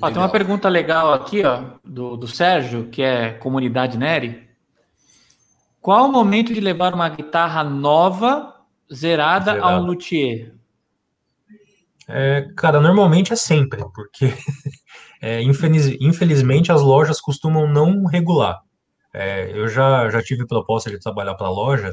Ó, 0.02 0.08
tem 0.10 0.18
uma 0.18 0.28
pergunta 0.28 0.68
legal 0.68 1.12
aqui, 1.12 1.44
ó, 1.44 1.78
do, 1.84 2.16
do 2.16 2.26
Sérgio, 2.26 2.88
que 2.88 3.02
é 3.02 3.32
comunidade 3.32 3.96
Neri. 3.96 4.48
Qual 5.80 6.08
o 6.08 6.12
momento 6.12 6.52
de 6.52 6.60
levar 6.60 6.92
uma 6.92 7.08
guitarra 7.08 7.64
nova, 7.64 8.54
zerada, 8.92 9.52
zerada. 9.52 9.72
a 9.72 9.80
um 9.80 9.86
luthier? 9.86 10.54
É, 12.06 12.48
cara, 12.56 12.80
normalmente 12.80 13.32
é 13.32 13.36
sempre, 13.36 13.84
porque 13.94 14.32
é, 15.20 15.42
infeliz, 15.42 15.86
infelizmente 16.00 16.72
as 16.72 16.80
lojas 16.80 17.20
costumam 17.20 17.70
não 17.70 18.04
regular. 18.04 18.60
É, 19.12 19.50
eu 19.52 19.68
já, 19.68 20.08
já 20.10 20.22
tive 20.22 20.46
proposta 20.46 20.90
de 20.90 20.98
trabalhar 20.98 21.34
para 21.34 21.48
loja, 21.48 21.92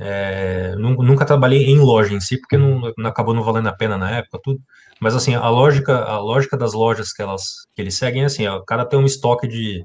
é, 0.00 0.74
nunca 0.76 1.24
trabalhei 1.26 1.66
em 1.66 1.78
loja 1.78 2.14
em 2.14 2.20
si, 2.20 2.38
porque 2.40 2.56
não, 2.56 2.92
não, 2.96 3.10
acabou 3.10 3.34
não 3.34 3.42
valendo 3.42 3.68
a 3.68 3.74
pena 3.74 3.98
na 3.98 4.10
época, 4.18 4.38
tudo. 4.42 4.60
Mas 5.00 5.14
assim, 5.14 5.34
a 5.34 5.48
lógica, 5.48 6.04
a 6.04 6.18
lógica 6.18 6.56
das 6.56 6.72
lojas 6.72 7.12
que 7.12 7.22
elas 7.22 7.66
que 7.74 7.82
eles 7.82 7.96
seguem 7.96 8.22
é 8.22 8.26
assim, 8.26 8.46
ó, 8.46 8.58
o 8.58 8.64
cara 8.64 8.86
tem 8.86 8.98
um 8.98 9.04
estoque 9.06 9.48
de, 9.48 9.84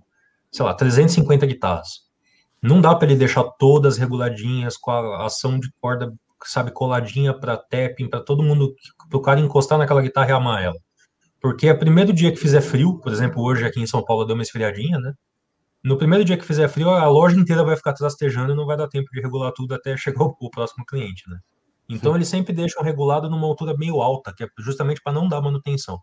sei 0.51 0.65
lá, 0.65 0.73
350 0.73 1.45
guitarras. 1.47 2.03
Não 2.61 2.81
dá 2.81 2.95
para 2.95 3.07
ele 3.07 3.17
deixar 3.17 3.43
todas 3.59 3.97
reguladinhas 3.97 4.77
com 4.77 4.91
a 4.91 5.25
ação 5.25 5.59
de 5.59 5.69
corda 5.81 6.13
sabe, 6.45 6.71
coladinha 6.71 7.33
para 7.33 7.57
tapping, 7.57 8.09
para 8.09 8.21
todo 8.21 8.43
mundo, 8.43 8.73
para 9.09 9.17
o 9.17 9.21
cara 9.21 9.39
encostar 9.39 9.77
naquela 9.77 10.01
guitarra 10.01 10.29
e 10.29 10.33
amar 10.33 10.63
ela. 10.63 10.75
Porque 11.41 11.67
é 11.67 11.73
primeiro 11.73 12.13
dia 12.13 12.31
que 12.31 12.37
fizer 12.37 12.61
frio, 12.61 12.99
por 12.99 13.11
exemplo, 13.11 13.41
hoje 13.41 13.65
aqui 13.65 13.81
em 13.81 13.87
São 13.87 14.03
Paulo 14.03 14.25
deu 14.25 14.35
uma 14.35 14.43
esfriadinha, 14.43 14.97
né? 14.99 15.13
No 15.83 15.97
primeiro 15.97 16.23
dia 16.23 16.37
que 16.37 16.45
fizer 16.45 16.69
frio, 16.69 16.89
a 16.89 17.07
loja 17.09 17.37
inteira 17.37 17.63
vai 17.63 17.75
ficar 17.75 17.93
trastejando 17.93 18.53
e 18.53 18.55
não 18.55 18.65
vai 18.65 18.77
dar 18.77 18.87
tempo 18.87 19.09
de 19.11 19.19
regular 19.19 19.51
tudo 19.51 19.75
até 19.75 19.97
chegar 19.97 20.23
o, 20.23 20.49
próximo 20.49 20.85
cliente, 20.85 21.29
né? 21.29 21.37
Então 21.89 22.13
Sim. 22.13 22.17
eles 22.17 22.27
sempre 22.29 22.53
deixam 22.53 22.81
regulado 22.81 23.29
numa 23.29 23.45
altura 23.45 23.75
meio 23.77 24.01
alta, 24.01 24.33
que 24.33 24.45
é 24.45 24.47
justamente 24.59 25.01
para 25.03 25.11
não 25.11 25.27
dar 25.27 25.41
manutenção. 25.41 25.99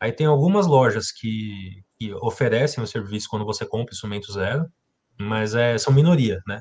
Aí 0.00 0.10
tem 0.10 0.26
algumas 0.26 0.66
lojas 0.66 1.12
que, 1.12 1.82
que, 1.98 2.14
oferecem 2.14 2.82
o 2.82 2.86
serviço 2.86 3.28
quando 3.28 3.44
você 3.44 3.66
compra 3.66 3.92
instrumento 3.92 4.32
zero, 4.32 4.66
mas 5.18 5.54
é, 5.54 5.76
são 5.76 5.92
minoria, 5.92 6.40
né? 6.46 6.60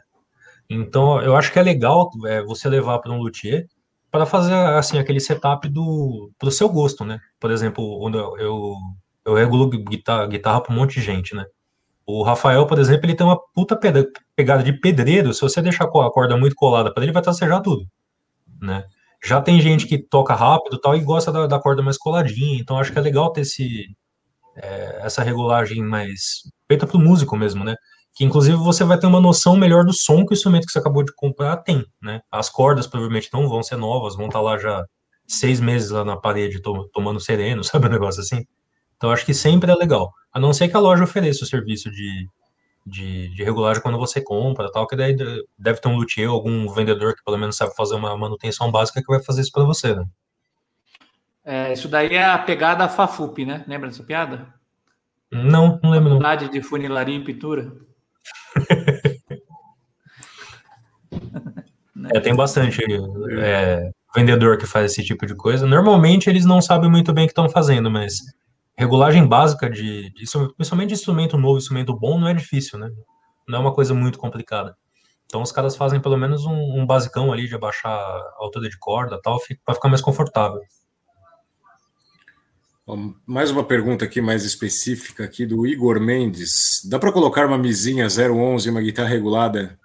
Então, 0.69 1.21
eu 1.21 1.37
acho 1.37 1.51
que 1.53 1.57
é 1.57 1.63
legal 1.63 2.09
é, 2.25 2.43
você 2.43 2.67
levar 2.67 2.99
para 2.99 3.13
um 3.13 3.17
luthier 3.19 3.65
para 4.11 4.25
fazer 4.25 4.53
assim 4.53 4.99
aquele 4.99 5.19
setup 5.19 5.67
do 5.69 6.31
pro 6.37 6.51
seu 6.51 6.67
gosto, 6.67 7.05
né? 7.05 7.19
Por 7.39 7.51
exemplo, 7.51 8.03
onde 8.03 8.17
eu, 8.17 8.37
eu, 8.37 8.75
eu 9.25 9.33
regulo 9.33 9.69
guitarra, 9.69 10.27
guitarra 10.27 10.61
para 10.61 10.73
um 10.73 10.75
monte 10.75 10.95
de 10.95 11.01
gente, 11.01 11.33
né? 11.33 11.45
O 12.11 12.23
Rafael, 12.23 12.65
por 12.65 12.79
exemplo, 12.79 13.05
ele 13.05 13.15
tem 13.15 13.25
uma 13.25 13.39
puta 13.53 13.79
pegada 14.35 14.63
de 14.63 14.73
pedreiro. 14.73 15.31
Se 15.31 15.41
você 15.41 15.61
deixar 15.61 15.83
a 15.83 16.11
corda 16.11 16.35
muito 16.35 16.55
colada 16.55 16.91
para 16.91 17.03
ele, 17.03 17.13
vai 17.13 17.21
tracejar 17.21 17.61
tudo, 17.61 17.85
né? 18.59 18.83
Já 19.23 19.39
tem 19.39 19.61
gente 19.61 19.85
que 19.85 19.99
toca 19.99 20.33
rápido 20.33 20.79
tal 20.79 20.95
e 20.95 21.01
gosta 21.01 21.31
da, 21.31 21.45
da 21.45 21.59
corda 21.59 21.83
mais 21.83 21.97
coladinha. 21.99 22.59
Então, 22.59 22.79
acho 22.79 22.91
que 22.91 22.97
é 22.97 23.01
legal 23.01 23.31
ter 23.31 23.41
esse, 23.41 23.85
é, 24.55 25.01
essa 25.03 25.21
regulagem 25.21 25.83
mais 25.83 26.41
feita 26.67 26.87
para 26.87 26.97
o 26.97 26.99
músico 26.99 27.37
mesmo, 27.37 27.63
né? 27.63 27.75
que 28.15 28.25
inclusive 28.25 28.57
você 28.57 28.83
vai 28.83 28.97
ter 28.99 29.05
uma 29.07 29.21
noção 29.21 29.55
melhor 29.55 29.85
do 29.85 29.93
som 29.93 30.25
que 30.25 30.33
o 30.33 30.35
instrumento 30.35 30.65
que 30.65 30.71
você 30.71 30.79
acabou 30.79 31.03
de 31.03 31.13
comprar 31.15 31.57
tem, 31.57 31.85
né? 32.01 32.21
As 32.31 32.49
cordas 32.49 32.87
provavelmente 32.87 33.29
não 33.31 33.47
vão 33.47 33.61
ser 33.61 33.77
novas, 33.77 34.15
vão 34.15 34.25
estar 34.25 34.39
tá 34.39 34.43
lá 34.43 34.57
já 34.57 34.83
seis 35.27 35.59
meses 35.59 35.91
lá 35.91 36.03
na 36.03 36.17
parede 36.17 36.59
to 36.61 36.89
tomando 36.91 37.19
sereno, 37.19 37.63
sabe 37.63 37.87
um 37.87 37.91
negócio 37.91 38.21
assim? 38.21 38.45
Então 38.99 39.11
acho 39.11 39.25
que 39.25 39.33
sempre 39.33 39.71
é 39.71 39.75
legal, 39.75 40.13
a 40.33 40.39
não 40.41 40.51
ser 40.51 40.67
que 40.67 40.75
a 40.75 40.79
loja 40.79 41.05
ofereça 41.05 41.45
o 41.45 41.47
serviço 41.47 41.89
de, 41.89 42.27
de, 42.85 43.33
de 43.33 43.43
regulagem 43.45 43.81
quando 43.81 43.97
você 43.97 44.21
compra, 44.21 44.69
tal, 44.69 44.85
que 44.85 44.97
daí 44.97 45.15
deve 45.57 45.79
ter 45.79 45.87
um 45.87 45.95
luthier, 45.95 46.27
algum 46.29 46.69
vendedor 46.73 47.15
que 47.15 47.23
pelo 47.23 47.37
menos 47.37 47.55
sabe 47.55 47.73
fazer 47.77 47.95
uma 47.95 48.17
manutenção 48.17 48.69
básica 48.69 49.01
que 49.01 49.07
vai 49.07 49.23
fazer 49.23 49.39
isso 49.39 49.53
para 49.53 49.63
você, 49.63 49.95
né? 49.95 50.03
É, 51.45 51.71
isso 51.71 51.87
daí 51.87 52.13
é 52.13 52.25
a 52.25 52.37
pegada 52.37 52.89
FAFUP, 52.89 53.45
né? 53.45 53.63
Lembra 53.65 53.87
dessa 53.87 54.03
piada? 54.03 54.53
Não, 55.31 55.79
não 55.81 55.91
lembro. 55.91 56.09
Faculdade 56.09 56.49
de 56.49 56.61
funilaria 56.61 57.15
e 57.15 57.23
pintura. 57.23 57.71
é, 62.13 62.19
tem 62.19 62.35
bastante 62.35 62.83
é, 63.41 63.91
vendedor 64.13 64.57
que 64.57 64.65
faz 64.65 64.91
esse 64.91 65.05
tipo 65.05 65.25
de 65.25 65.35
coisa. 65.35 65.65
Normalmente 65.65 66.29
eles 66.29 66.43
não 66.43 66.61
sabem 66.61 66.91
muito 66.91 67.13
bem 67.13 67.23
o 67.23 67.27
que 67.27 67.31
estão 67.31 67.49
fazendo, 67.49 67.89
mas 67.89 68.19
regulagem 68.79 69.27
básica 69.27 69.69
de, 69.69 70.09
de, 70.11 70.23
principalmente 70.55 70.87
de 70.87 70.93
instrumento 70.93 71.37
novo, 71.37 71.57
instrumento 71.57 71.93
bom, 71.93 72.17
não 72.17 72.29
é 72.29 72.33
difícil, 72.33 72.79
né? 72.79 72.89
Não 73.45 73.57
é 73.57 73.61
uma 73.61 73.73
coisa 73.73 73.93
muito 73.93 74.17
complicada. 74.17 74.73
Então 75.25 75.41
os 75.41 75.51
caras 75.51 75.75
fazem 75.75 75.99
pelo 75.99 76.15
menos 76.15 76.45
um, 76.45 76.79
um 76.79 76.85
basicão 76.85 77.33
ali 77.33 77.45
de 77.45 77.53
abaixar 77.53 77.91
a 77.91 78.35
altura 78.37 78.69
de 78.69 78.79
corda 78.79 79.19
tal, 79.21 79.37
para 79.65 79.75
ficar 79.75 79.89
mais 79.89 80.01
confortável. 80.01 80.61
Mais 83.27 83.51
uma 83.51 83.65
pergunta 83.65 84.05
aqui 84.05 84.21
mais 84.21 84.45
específica 84.45 85.25
aqui 85.25 85.45
do 85.45 85.67
Igor 85.67 85.99
Mendes. 85.99 86.81
Dá 86.89 86.97
para 86.97 87.11
colocar 87.11 87.45
uma 87.45 87.57
misinha 87.57 88.07
011 88.07 88.67
e 88.67 88.71
uma 88.71 88.81
guitarra 88.81 89.09
regulada 89.09 89.77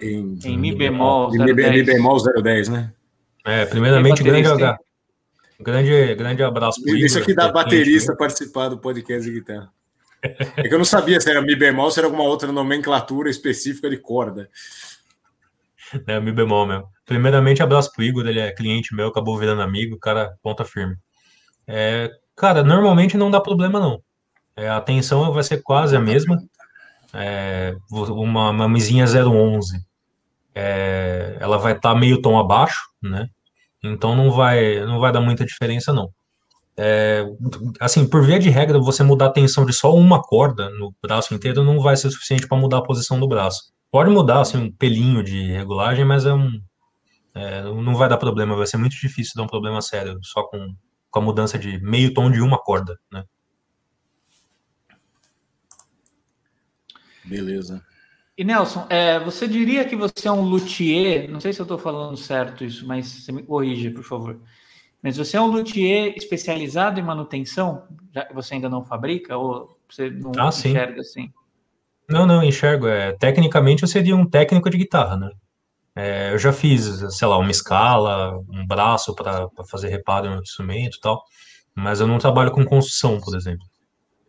em, 0.00 0.38
em 0.44 0.58
Mi 0.58 0.74
bemol 0.76 1.34
em 1.34 1.38
010. 1.38 1.70
Mi 1.70 1.82
bemol 1.82 2.18
010, 2.42 2.68
né? 2.68 2.92
É, 3.46 3.64
primeiramente, 3.64 4.22
grande, 4.22 4.48
grande, 5.60 6.14
grande 6.14 6.42
abraço 6.42 6.82
para 6.82 6.98
Isso 6.98 7.18
aqui 7.18 7.34
dá 7.34 7.50
baterista 7.50 8.16
participar 8.16 8.68
do 8.68 8.78
podcast 8.78 9.28
de 9.28 9.34
guitarra. 9.38 9.72
É 10.22 10.68
que 10.68 10.74
eu 10.74 10.78
não 10.78 10.84
sabia 10.84 11.20
se 11.20 11.30
era 11.30 11.40
Mi 11.40 11.54
bemol 11.54 11.86
ou 11.86 11.90
se 11.90 12.00
era 12.00 12.06
alguma 12.06 12.24
outra 12.24 12.50
nomenclatura 12.50 13.30
específica 13.30 13.88
de 13.88 13.98
corda. 13.98 14.50
É, 16.06 16.20
Mi 16.20 16.32
bemol 16.32 16.66
mesmo. 16.66 16.88
Primeiramente, 17.06 17.62
abraço 17.62 17.92
pro 17.92 18.04
Igor, 18.04 18.26
ele 18.26 18.40
é 18.40 18.52
cliente 18.52 18.94
meu, 18.94 19.08
acabou 19.08 19.38
virando 19.38 19.62
amigo, 19.62 19.98
cara, 19.98 20.36
ponta 20.42 20.64
firme. 20.64 20.96
É, 21.66 22.10
cara, 22.36 22.62
normalmente 22.62 23.16
não 23.16 23.30
dá 23.30 23.40
problema 23.40 23.78
não. 23.78 24.02
É, 24.56 24.68
a 24.68 24.80
tensão 24.80 25.32
vai 25.32 25.44
ser 25.44 25.62
quase 25.62 25.94
a 25.96 26.00
mesma. 26.00 26.36
É, 27.14 27.74
uma, 27.90 28.68
misinha 28.68 29.06
011, 29.06 29.80
é, 30.54 31.36
ela 31.40 31.56
vai 31.56 31.72
estar 31.72 31.94
tá 31.94 31.98
meio 31.98 32.20
tom 32.20 32.38
abaixo, 32.38 32.90
né? 33.00 33.28
Então 33.82 34.14
não 34.16 34.30
vai, 34.30 34.84
não 34.84 34.98
vai 35.00 35.12
dar 35.12 35.20
muita 35.20 35.44
diferença 35.44 35.92
não. 35.92 36.10
É, 36.76 37.24
assim, 37.80 38.08
por 38.08 38.24
via 38.24 38.38
de 38.38 38.50
regra, 38.50 38.78
você 38.78 39.02
mudar 39.02 39.26
a 39.26 39.32
tensão 39.32 39.66
de 39.66 39.72
só 39.72 39.94
uma 39.94 40.22
corda 40.22 40.70
no 40.70 40.94
braço 41.02 41.34
inteiro 41.34 41.64
não 41.64 41.80
vai 41.80 41.96
ser 41.96 42.10
suficiente 42.10 42.46
para 42.46 42.58
mudar 42.58 42.78
a 42.78 42.82
posição 42.82 43.18
do 43.18 43.28
braço. 43.28 43.72
Pode 43.90 44.10
mudar 44.10 44.40
assim, 44.40 44.58
um 44.58 44.72
pelinho 44.72 45.22
de 45.24 45.52
regulagem, 45.52 46.04
mas 46.04 46.24
é 46.24 46.32
um, 46.32 46.60
é, 47.34 47.62
não 47.62 47.96
vai 47.96 48.08
dar 48.08 48.16
problema, 48.16 48.56
vai 48.56 48.66
ser 48.66 48.76
muito 48.76 48.96
difícil 48.96 49.32
dar 49.36 49.42
um 49.42 49.48
problema 49.48 49.80
sério 49.82 50.18
só 50.22 50.42
com 50.44 50.74
com 51.10 51.18
a 51.20 51.22
mudança 51.22 51.58
de 51.58 51.78
meio 51.80 52.12
tom 52.12 52.30
de 52.30 52.40
uma 52.40 52.58
corda, 52.58 52.98
né? 53.10 53.24
Beleza. 57.24 57.84
E 58.38 58.44
Nelson, 58.44 58.86
é, 58.88 59.18
você 59.18 59.48
diria 59.48 59.84
que 59.84 59.96
você 59.96 60.28
é 60.28 60.30
um 60.30 60.42
luthier? 60.42 61.28
Não 61.28 61.40
sei 61.40 61.52
se 61.52 61.60
eu 61.60 61.64
estou 61.64 61.76
falando 61.76 62.16
certo 62.16 62.64
isso, 62.64 62.86
mas 62.86 63.08
você 63.08 63.32
me 63.32 63.42
corrija, 63.42 63.90
por 63.90 64.04
favor. 64.04 64.38
Mas 65.02 65.16
você 65.16 65.36
é 65.36 65.40
um 65.40 65.48
luthier 65.48 66.14
especializado 66.16 67.00
em 67.00 67.02
manutenção? 67.02 67.88
Já 68.14 68.28
você 68.32 68.54
ainda 68.54 68.68
não 68.68 68.84
fabrica 68.84 69.36
ou 69.36 69.76
você 69.90 70.08
não 70.08 70.30
ah, 70.38 70.50
enxerga 70.50 71.02
sim. 71.02 71.22
assim? 71.22 71.32
Não, 72.08 72.26
não, 72.26 72.40
enxergo. 72.40 72.86
É, 72.86 73.10
tecnicamente 73.10 73.82
eu 73.82 73.88
seria 73.88 74.14
um 74.14 74.24
técnico 74.24 74.70
de 74.70 74.78
guitarra, 74.78 75.16
né? 75.16 75.30
É, 75.96 76.32
eu 76.32 76.38
já 76.38 76.52
fiz, 76.52 76.84
sei 77.16 77.26
lá, 77.26 77.38
uma 77.38 77.50
escala, 77.50 78.38
um 78.48 78.64
braço 78.64 79.16
para 79.16 79.48
fazer 79.68 79.88
reparo 79.88 80.30
no 80.30 80.42
instrumento 80.42 80.96
e 80.96 81.00
tal, 81.00 81.24
mas 81.74 81.98
eu 81.98 82.06
não 82.06 82.18
trabalho 82.18 82.52
com 82.52 82.64
construção, 82.64 83.20
por 83.20 83.36
exemplo. 83.36 83.66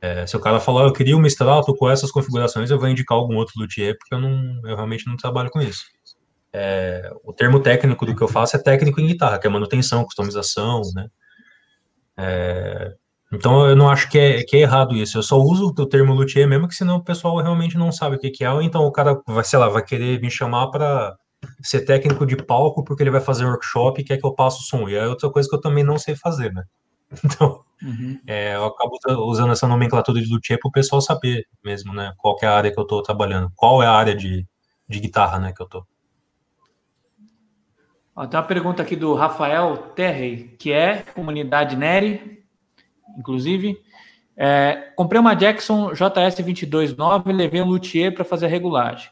É, 0.02 0.26
se 0.26 0.36
o 0.36 0.40
cara 0.40 0.60
falar, 0.60 0.84
eu 0.84 0.94
queria 0.94 1.18
um 1.18 1.26
extrato 1.26 1.76
com 1.76 1.90
essas 1.90 2.12
configurações, 2.12 2.72
eu 2.72 2.80
vou 2.80 2.88
indicar 2.88 3.18
algum 3.18 3.36
outro 3.36 3.54
luthier, 3.58 3.98
porque 3.98 4.16
eu, 4.16 4.20
não, 4.20 4.62
eu 4.66 4.76
realmente 4.76 5.06
não 5.06 5.18
trabalho 5.18 5.50
com 5.50 5.62
isso. 5.62 5.84
É, 6.54 7.12
o 7.24 7.34
termo 7.34 7.60
técnico 7.60 8.06
do 8.06 8.16
que 8.16 8.22
eu 8.22 8.28
faço 8.28 8.56
é 8.56 8.60
técnico 8.60 9.00
em 9.00 9.08
guitarra, 9.08 9.38
que 9.38 9.46
é 9.46 9.50
manutenção, 9.50 10.06
customização, 10.06 10.82
né? 10.96 11.08
É, 12.18 12.94
então 13.32 13.68
eu 13.68 13.76
não 13.76 13.90
acho 13.90 14.10
que 14.10 14.18
é, 14.18 14.44
que 14.44 14.58
é 14.58 14.62
errado 14.62 14.96
isso. 14.96 15.18
Eu 15.18 15.24
só 15.24 15.38
uso 15.38 15.68
o 15.68 15.86
termo 15.86 16.14
luthier 16.14 16.48
mesmo, 16.48 16.68
que 16.68 16.76
senão 16.76 16.98
o 16.98 17.04
pessoal 17.04 17.38
realmente 17.38 17.78
não 17.78 17.92
sabe 17.92 18.16
o 18.16 18.20
que, 18.20 18.32
que 18.32 18.44
é, 18.44 18.52
ou 18.52 18.62
então 18.62 18.84
o 18.86 18.92
cara 18.92 19.20
vai, 19.28 19.44
sei 19.44 19.60
lá, 19.60 19.70
vai 19.70 19.84
querer 19.84 20.20
me 20.22 20.32
chamar 20.32 20.68
para 20.68 21.16
ser 21.62 21.82
técnico 21.82 22.26
de 22.26 22.36
palco 22.36 22.84
porque 22.84 23.04
ele 23.04 23.12
vai 23.12 23.22
fazer 23.22 23.46
workshop 23.46 24.02
e 24.02 24.04
quer 24.04 24.18
que 24.18 24.26
eu 24.26 24.34
passe 24.34 24.60
o 24.60 24.64
som. 24.64 24.90
E 24.90 24.96
é 24.96 25.08
outra 25.08 25.30
coisa 25.30 25.48
que 25.48 25.56
eu 25.56 25.62
também 25.62 25.84
não 25.84 25.98
sei 26.00 26.16
fazer, 26.16 26.52
né? 26.54 26.64
Então, 27.26 27.64
uhum. 27.82 28.20
é, 28.28 28.56
eu 28.56 28.66
acabo 28.66 29.00
usando 29.26 29.52
essa 29.52 29.68
nomenclatura 29.68 30.22
de 30.22 30.32
luthier 30.32 30.60
para 30.60 30.70
o 30.70 30.72
pessoal 30.72 31.02
saber 31.02 31.48
mesmo, 31.64 31.94
né? 31.94 32.14
Qual 32.18 32.38
é 32.42 32.46
a 32.46 32.54
área 32.54 32.72
que 32.72 32.80
eu 32.80 32.84
estou 32.84 33.02
trabalhando, 33.02 33.52
qual 33.56 33.82
é 33.82 33.88
a 33.88 33.92
área 33.92 34.16
de, 34.16 34.46
de 34.90 35.00
guitarra, 35.00 35.40
né, 35.40 35.54
que 35.54 35.62
eu 35.62 35.66
estou. 35.66 35.86
Tem 38.30 38.40
uma 38.40 38.46
pergunta 38.46 38.82
aqui 38.82 38.98
do 38.98 39.14
Rafael 39.14 39.78
Terrey, 39.96 40.56
que 40.60 40.74
é 40.74 41.04
comunidade 41.14 41.78
Neri, 41.78 42.44
inclusive. 43.18 43.80
É, 44.36 44.92
comprei 44.96 45.22
uma 45.22 45.36
Jackson 45.36 45.94
JS 45.94 46.36
229 46.36 47.30
e 47.30 47.34
levei 47.34 47.62
um 47.62 47.68
luthier 47.68 48.14
para 48.14 48.26
fazer 48.26 48.48
a 48.48 48.50
regulagem. 48.50 49.10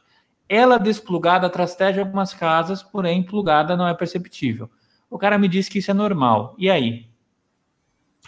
Ela 0.49 0.77
desplugada 0.77 1.49
trasteja 1.49 2.01
algumas 2.01 2.33
casas, 2.33 2.83
porém 2.83 3.23
plugada 3.23 3.77
não 3.77 3.87
é 3.87 3.93
perceptível. 3.93 4.69
O 5.09 5.17
cara 5.17 5.37
me 5.37 5.47
disse 5.47 5.69
que 5.69 5.79
isso 5.79 5.91
é 5.91 5.93
normal. 5.93 6.53
E 6.57 6.69
aí? 6.69 7.06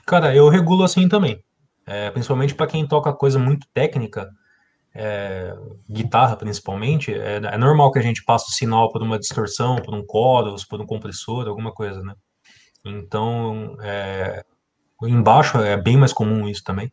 Cara, 0.09 0.35
eu 0.35 0.49
regulo 0.49 0.83
assim 0.83 1.07
também. 1.07 1.39
é, 1.85 2.09
principalmente 2.11 2.55
para 2.55 2.65
quem 2.67 2.87
toca 2.87 3.13
coisa 3.13 3.37
muito 3.37 3.67
técnica, 3.73 4.27
é, 4.95 5.55
guitarra 5.89 6.35
principalmente, 6.35 7.13
é, 7.13 7.37
é, 7.37 7.57
normal 7.59 7.91
que 7.91 7.99
a 7.99 8.01
gente 8.01 8.23
passe 8.25 8.49
o 8.51 8.53
sinal 8.55 8.91
por 8.91 9.03
uma 9.03 9.19
distorção, 9.19 9.77
por 9.77 9.93
um 9.93 10.03
chorus, 10.11 10.65
por 10.65 10.81
um 10.81 10.85
compressor, 10.85 11.47
alguma 11.47 11.71
coisa, 11.71 12.01
né? 12.01 12.15
Então, 12.83 13.77
é, 13.81 14.43
embaixo 15.03 15.59
é 15.59 15.77
bem 15.77 15.95
mais 15.97 16.11
comum 16.13 16.47
isso 16.49 16.63
também, 16.63 16.91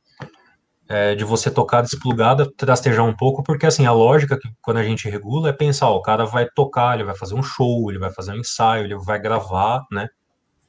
é, 0.88 1.14
de 1.14 1.24
você 1.24 1.50
tocar 1.50 1.82
desplugada, 1.82 2.50
trastejar 2.56 3.06
um 3.06 3.16
pouco, 3.16 3.42
porque 3.42 3.66
assim, 3.66 3.86
a 3.86 3.92
lógica 3.92 4.38
que 4.38 4.48
quando 4.62 4.78
a 4.78 4.84
gente 4.84 5.08
regula 5.08 5.50
é 5.50 5.52
pensar, 5.54 5.88
ó, 5.88 5.96
o 5.96 6.02
cara 6.02 6.26
vai 6.26 6.46
tocar, 6.54 6.94
ele 6.94 7.04
vai 7.04 7.16
fazer 7.16 7.34
um 7.34 7.42
show, 7.42 7.90
ele 7.90 7.98
vai 7.98 8.12
fazer 8.12 8.32
um 8.32 8.36
ensaio, 8.40 8.84
ele 8.84 8.98
vai 8.98 9.18
gravar, 9.18 9.84
né? 9.90 10.08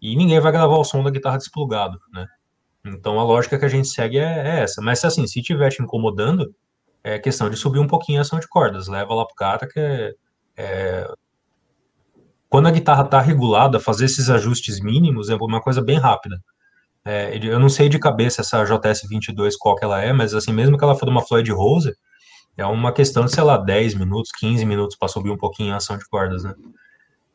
E 0.02 0.16
ninguém 0.16 0.40
vai 0.40 0.52
gravar 0.52 0.78
o 0.78 0.84
som 0.84 1.04
da 1.04 1.10
guitarra 1.10 1.38
desplugado, 1.38 2.00
né? 2.14 2.26
Então 2.88 3.20
a 3.20 3.24
lógica 3.24 3.58
que 3.58 3.66
a 3.66 3.70
gente 3.70 3.88
segue 3.88 4.18
é, 4.18 4.48
é 4.48 4.60
essa. 4.62 4.82
Mas 4.82 5.04
assim, 5.04 5.26
se 5.28 5.40
estiver 5.40 5.70
te 5.70 5.82
incomodando, 5.82 6.54
é 7.04 7.20
questão 7.20 7.50
de 7.50 7.56
subir 7.56 7.80
um 7.80 7.88
pouquinho 7.88 8.20
a 8.20 8.22
ação 8.22 8.40
de 8.40 8.48
cordas. 8.48 8.88
Leva 8.88 9.14
lá 9.14 9.26
pro 9.26 9.36
cara 9.36 9.68
que 9.68 9.80
é, 9.80 10.14
é 10.58 11.08
quando 12.50 12.68
a 12.68 12.72
guitarra 12.72 13.04
tá 13.04 13.20
regulada, 13.20 13.80
fazer 13.80 14.06
esses 14.06 14.30
ajustes 14.30 14.80
mínimos 14.80 15.30
é 15.30 15.36
uma 15.36 15.62
coisa 15.62 15.82
bem 15.82 15.98
rápida. 15.98 16.42
É, 17.04 17.38
eu 17.42 17.60
não 17.60 17.70
sei 17.70 17.90
de 17.90 18.00
cabeça 18.00 18.42
essa 18.42 18.64
JS22 18.64 19.54
qual 19.60 19.76
que 19.76 19.84
ela 19.84 20.02
é, 20.02 20.12
mas 20.14 20.34
assim, 20.34 20.54
mesmo 20.54 20.78
que 20.78 20.84
ela 20.84 20.96
for 20.96 21.08
uma 21.10 21.22
Floyd 21.22 21.52
Rose, 21.52 21.94
é 22.58 22.66
uma 22.66 22.92
questão 22.92 23.26
de, 23.26 23.32
sei 23.32 23.44
lá, 23.44 23.58
10 23.58 23.94
minutos, 23.96 24.32
15 24.40 24.66
minutos 24.66 24.98
para 24.98 25.08
subir 25.08 25.30
um 25.30 25.38
pouquinho 25.38 25.74
a 25.74 25.78
ação 25.78 25.98
de 25.98 26.06
cordas, 26.08 26.44
né? 26.44 26.54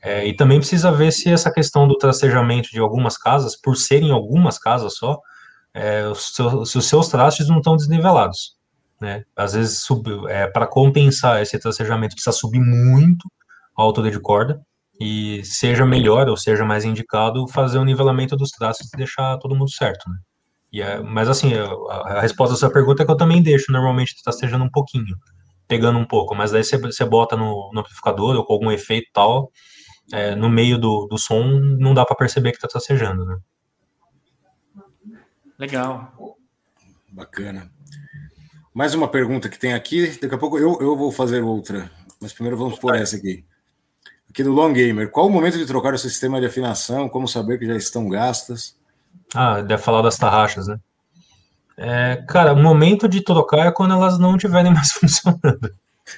É, 0.02 0.26
e 0.26 0.34
também 0.34 0.58
precisa 0.58 0.90
ver 0.90 1.12
se 1.12 1.30
essa 1.30 1.50
questão 1.50 1.86
do 1.86 1.96
tracejamento 1.96 2.70
de 2.70 2.80
algumas 2.80 3.16
casas, 3.16 3.56
por 3.56 3.76
serem 3.76 4.10
algumas 4.10 4.58
casas 4.58 4.96
só, 4.96 5.20
é, 5.74 6.06
os 6.06 6.34
seus, 6.34 6.70
se 6.70 6.78
os 6.78 6.86
seus 6.86 7.08
trastes 7.08 7.48
não 7.48 7.58
estão 7.58 7.76
desnivelados. 7.76 8.56
Né? 9.00 9.24
Às 9.34 9.54
vezes, 9.54 9.86
é, 10.28 10.46
para 10.46 10.66
compensar 10.66 11.42
esse 11.42 11.58
tracejamento, 11.58 12.14
precisa 12.14 12.36
subir 12.36 12.60
muito 12.60 13.26
a 13.76 13.82
altura 13.82 14.10
de 14.10 14.20
corda, 14.20 14.60
e 15.00 15.44
seja 15.44 15.84
melhor 15.84 16.28
ou 16.28 16.36
seja 16.36 16.64
mais 16.64 16.84
indicado 16.84 17.48
fazer 17.48 17.78
o 17.78 17.84
nivelamento 17.84 18.36
dos 18.36 18.50
traços 18.50 18.92
e 18.92 18.96
deixar 18.96 19.36
todo 19.38 19.54
mundo 19.54 19.70
certo, 19.70 20.08
né? 20.08 20.16
É, 20.74 21.00
mas 21.00 21.28
assim, 21.28 21.52
a, 21.54 21.66
a, 21.94 22.20
resposta 22.20 22.54
à 22.54 22.56
sua 22.56 22.72
pergunta 22.72 23.02
é 23.02 23.06
que 23.06 23.12
eu 23.12 23.16
também 23.16 23.42
deixo 23.42 23.70
normalmente 23.70 24.14
tracejando 24.24 24.64
um 24.64 24.70
pouquinho, 24.70 25.14
pegando 25.68 25.98
um 25.98 26.04
pouco, 26.04 26.34
mas 26.34 26.50
daí 26.50 26.64
você, 26.64 26.78
você 26.78 27.04
bota 27.04 27.36
no, 27.36 27.70
no 27.74 27.80
amplificador 27.80 28.36
ou 28.36 28.44
com 28.44 28.54
algum 28.54 28.70
efeito 28.70 29.08
tal, 29.12 29.50
é, 30.12 30.34
no 30.34 30.48
meio 30.48 30.78
do, 30.78 31.06
do 31.08 31.18
som, 31.18 31.44
não 31.78 31.92
dá 31.92 32.06
para 32.06 32.16
perceber 32.16 32.52
que 32.52 32.56
está 32.56 32.68
tracejando, 32.68 33.24
né? 33.24 33.36
Legal. 35.62 36.12
Bacana. 37.08 37.70
Mais 38.74 38.94
uma 38.94 39.06
pergunta 39.06 39.48
que 39.48 39.56
tem 39.56 39.74
aqui, 39.74 40.08
daqui 40.20 40.34
a 40.34 40.38
pouco 40.38 40.58
eu, 40.58 40.76
eu 40.80 40.96
vou 40.96 41.12
fazer 41.12 41.40
outra, 41.40 41.88
mas 42.20 42.32
primeiro 42.32 42.58
vamos 42.58 42.80
por 42.80 42.96
essa 42.96 43.14
aqui. 43.14 43.44
Aqui 44.28 44.42
do 44.42 44.50
Long 44.50 44.72
Gamer, 44.72 45.08
qual 45.08 45.28
o 45.28 45.30
momento 45.30 45.56
de 45.56 45.64
trocar 45.64 45.94
o 45.94 45.98
sistema 45.98 46.40
de 46.40 46.46
afinação? 46.46 47.08
Como 47.08 47.28
saber 47.28 47.60
que 47.60 47.66
já 47.68 47.76
estão 47.76 48.08
gastas? 48.08 48.76
Ah, 49.32 49.60
deve 49.62 49.80
falar 49.80 50.02
das 50.02 50.18
tarraxas, 50.18 50.66
né? 50.66 50.80
É, 51.76 52.24
cara, 52.26 52.54
o 52.54 52.60
momento 52.60 53.06
de 53.06 53.22
trocar 53.22 53.68
é 53.68 53.70
quando 53.70 53.94
elas 53.94 54.18
não 54.18 54.34
estiverem 54.34 54.72
mais 54.74 54.90
funcionando. 54.90 55.72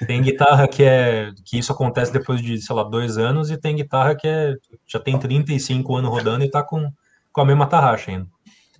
Tem 0.06 0.22
guitarra 0.22 0.66
que 0.66 0.84
é 0.84 1.32
que 1.44 1.58
isso 1.58 1.70
acontece 1.70 2.10
depois 2.10 2.40
de, 2.40 2.62
sei 2.62 2.74
lá, 2.74 2.82
dois 2.82 3.18
anos, 3.18 3.50
e 3.50 3.58
tem 3.58 3.76
guitarra 3.76 4.14
que 4.14 4.26
é, 4.26 4.54
já 4.86 4.98
tem 4.98 5.18
35 5.18 5.96
anos 5.96 6.10
rodando 6.10 6.42
e 6.42 6.50
tá 6.50 6.62
com, 6.62 6.90
com 7.30 7.40
a 7.42 7.44
mesma 7.44 7.66
tarraxa 7.66 8.10
ainda. 8.10 8.26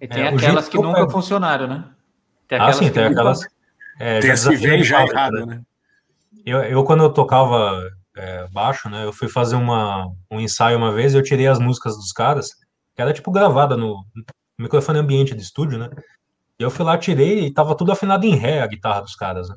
E 0.00 0.09
tem 0.09 0.22
é, 0.22 0.28
aquelas 0.28 0.68
que, 0.68 0.76
que 0.76 0.83
nunca 0.83 1.00
pego... 1.00 1.11
funcionaram, 1.11 1.66
né? 1.66 1.85
Tem 2.48 2.59
ah, 2.59 2.72
sim, 2.72 2.90
tem 2.90 3.04
aquelas. 3.04 3.40
É, 3.98 4.20
tem 4.20 4.30
as 4.30 4.46
que 4.46 4.57
vem 4.57 4.83
já 4.83 5.04
errado, 5.07 5.46
né? 5.46 5.62
Eu, 6.44 6.62
eu, 6.62 6.85
quando 6.85 7.04
eu 7.04 7.11
tocava 7.11 7.80
é, 8.16 8.46
baixo, 8.48 8.88
né? 8.88 9.04
Eu 9.04 9.12
fui 9.12 9.28
fazer 9.28 9.57
uma, 9.57 10.11
um 10.30 10.40
ensaio 10.40 10.76
uma 10.76 10.92
vez 10.92 11.14
e 11.14 11.16
eu 11.16 11.22
tirei 11.22 11.46
as 11.46 11.59
músicas 11.59 11.96
dos 11.96 12.12
caras, 12.12 12.50
que 12.94 13.02
era 13.02 13.12
tipo 13.12 13.30
gravada 13.30 13.76
no 13.76 14.04
microfone 14.59 14.98
ambiente 14.98 15.35
de 15.35 15.42
estúdio, 15.42 15.78
né? 15.78 15.90
E 16.59 16.62
eu 16.62 16.70
fui 16.70 16.85
lá, 16.85 16.96
tirei 16.96 17.46
e 17.46 17.52
tava 17.52 17.76
tudo 17.76 17.92
afinado 17.92 18.26
em 18.26 18.37
ré 18.37 18.62
a 18.62 18.66
guitarra 18.66 19.00
dos 19.00 19.16
caras, 19.16 19.48
né? 19.48 19.57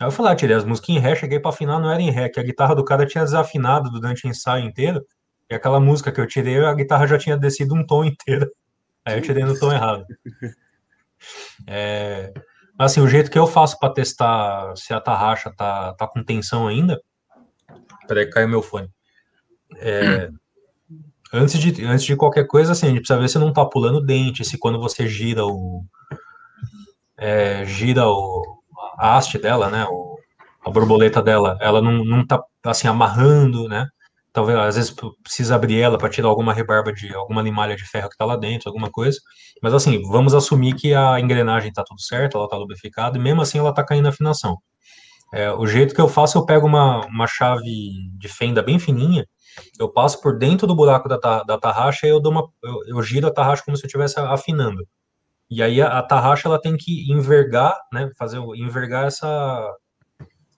Aí 0.00 0.08
eu 0.08 0.10
fui 0.10 0.24
lá, 0.24 0.34
tirei 0.34 0.56
as 0.56 0.64
músicas 0.64 0.90
em 0.90 0.98
ré, 0.98 1.14
cheguei 1.14 1.38
para 1.38 1.50
afinar, 1.50 1.78
não 1.78 1.90
era 1.90 2.02
em 2.02 2.10
ré, 2.10 2.28
que 2.28 2.40
a 2.40 2.42
guitarra 2.42 2.74
do 2.74 2.84
cara 2.84 3.06
tinha 3.06 3.22
desafinado 3.22 3.90
durante 3.90 4.26
o 4.26 4.28
ensaio 4.28 4.64
inteiro, 4.64 5.00
e 5.48 5.54
aquela 5.54 5.78
música 5.78 6.10
que 6.10 6.20
eu 6.20 6.26
tirei, 6.26 6.64
a 6.64 6.74
guitarra 6.74 7.06
já 7.06 7.16
tinha 7.16 7.36
descido 7.36 7.74
um 7.74 7.86
tom 7.86 8.02
inteiro. 8.04 8.50
Aí 9.04 9.16
eu 9.16 9.22
tirei 9.22 9.44
no 9.44 9.58
tom 9.58 9.72
errado. 9.72 10.04
É, 11.66 12.34
assim, 12.78 13.00
o 13.00 13.08
jeito 13.08 13.30
que 13.30 13.38
eu 13.38 13.46
faço 13.46 13.78
para 13.78 13.94
testar 13.94 14.76
se 14.76 14.92
a 14.92 15.00
tarraxa 15.00 15.50
tá, 15.56 15.94
tá 15.94 16.06
com 16.06 16.22
tensão 16.22 16.68
ainda, 16.68 17.00
Peraí, 18.06 18.28
caiu 18.28 18.48
meu 18.48 18.62
fone. 18.62 18.88
É, 19.76 20.30
antes, 21.32 21.58
de, 21.58 21.84
antes 21.84 22.04
de 22.04 22.16
qualquer 22.16 22.46
coisa, 22.46 22.72
assim, 22.72 22.86
a 22.86 22.88
gente 22.90 22.98
precisa 22.98 23.18
ver 23.18 23.28
se 23.28 23.38
não 23.38 23.52
tá 23.52 23.64
pulando 23.64 24.04
dente, 24.04 24.44
se 24.44 24.58
quando 24.58 24.78
você 24.80 25.06
gira 25.08 25.44
o. 25.44 25.84
É, 27.16 27.64
gira 27.64 28.06
o, 28.06 28.62
a 28.98 29.16
haste 29.16 29.38
dela, 29.38 29.70
né? 29.70 29.86
O, 29.88 30.18
a 30.64 30.70
borboleta 30.70 31.22
dela, 31.22 31.58
ela 31.60 31.80
não, 31.80 32.04
não 32.04 32.26
tá 32.26 32.42
assim 32.64 32.88
amarrando, 32.88 33.68
né? 33.68 33.88
Talvez 34.34 34.58
às 34.58 34.74
vezes 34.74 34.94
precisa 35.22 35.54
abrir 35.54 35.80
ela 35.80 35.96
para 35.96 36.10
tirar 36.10 36.26
alguma 36.26 36.52
rebarba 36.52 36.92
de 36.92 37.14
alguma 37.14 37.40
limalha 37.40 37.76
de 37.76 37.84
ferro 37.84 38.10
que 38.10 38.16
tá 38.16 38.24
lá 38.24 38.36
dentro, 38.36 38.68
alguma 38.68 38.90
coisa. 38.90 39.16
Mas 39.62 39.72
assim, 39.72 40.02
vamos 40.10 40.34
assumir 40.34 40.74
que 40.74 40.92
a 40.92 41.20
engrenagem 41.20 41.72
tá 41.72 41.84
tudo 41.86 42.02
certo, 42.02 42.36
ela 42.36 42.48
tá 42.48 42.56
lubrificada, 42.56 43.16
e 43.16 43.20
mesmo 43.20 43.40
assim 43.42 43.58
ela 43.58 43.72
tá 43.72 43.84
caindo 43.84 44.06
a 44.06 44.08
afinação. 44.08 44.58
É, 45.32 45.52
o 45.52 45.66
jeito 45.68 45.94
que 45.94 46.00
eu 46.00 46.08
faço, 46.08 46.36
eu 46.36 46.44
pego 46.44 46.66
uma, 46.66 47.06
uma 47.06 47.28
chave 47.28 47.64
de 48.18 48.28
fenda 48.28 48.60
bem 48.60 48.76
fininha, 48.78 49.24
eu 49.78 49.88
passo 49.88 50.20
por 50.20 50.36
dentro 50.36 50.66
do 50.66 50.74
buraco 50.74 51.08
da, 51.08 51.44
da 51.44 51.58
tarraxa 51.58 52.06
e 52.06 52.10
eu, 52.10 52.20
dou 52.20 52.32
uma, 52.32 52.48
eu, 52.62 52.96
eu 52.96 53.02
giro 53.02 53.28
a 53.28 53.32
tarraxa 53.32 53.62
como 53.64 53.76
se 53.76 53.84
eu 53.84 53.86
estivesse 53.86 54.18
afinando. 54.18 54.84
E 55.48 55.62
aí 55.62 55.80
a, 55.80 55.98
a, 55.98 56.02
tarraxa 56.02 56.48
ela 56.48 56.60
tem 56.60 56.76
que 56.76 57.10
envergar, 57.12 57.76
né, 57.92 58.10
fazer 58.18 58.38
envergar 58.56 59.06
essa, 59.06 59.72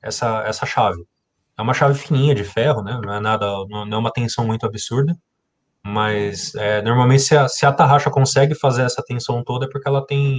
essa, 0.03 0.43
essa 0.47 0.65
chave. 0.67 1.05
É 1.59 1.62
uma 1.62 1.73
chave 1.73 1.99
fininha 1.99 2.35
de 2.35 2.45
ferro, 2.45 2.83
né, 2.83 3.01
não 3.03 3.14
é 3.14 3.21
nada, 3.21 3.47
não 3.69 3.90
é 3.90 3.97
uma 3.97 4.12
tensão 4.12 4.47
muito 4.47 4.66
absurda, 4.66 5.16
mas 5.83 6.55
é, 6.55 6.83
normalmente 6.83 7.23
se 7.23 7.37
a, 7.37 7.49
se 7.49 7.64
a 7.64 7.73
tarraxa 7.73 8.11
consegue 8.11 8.55
fazer 8.55 8.83
essa 8.83 9.03
tensão 9.03 9.42
toda 9.42 9.64
é 9.66 9.69
porque 9.71 9.88
ela 9.88 10.05
tem, 10.05 10.38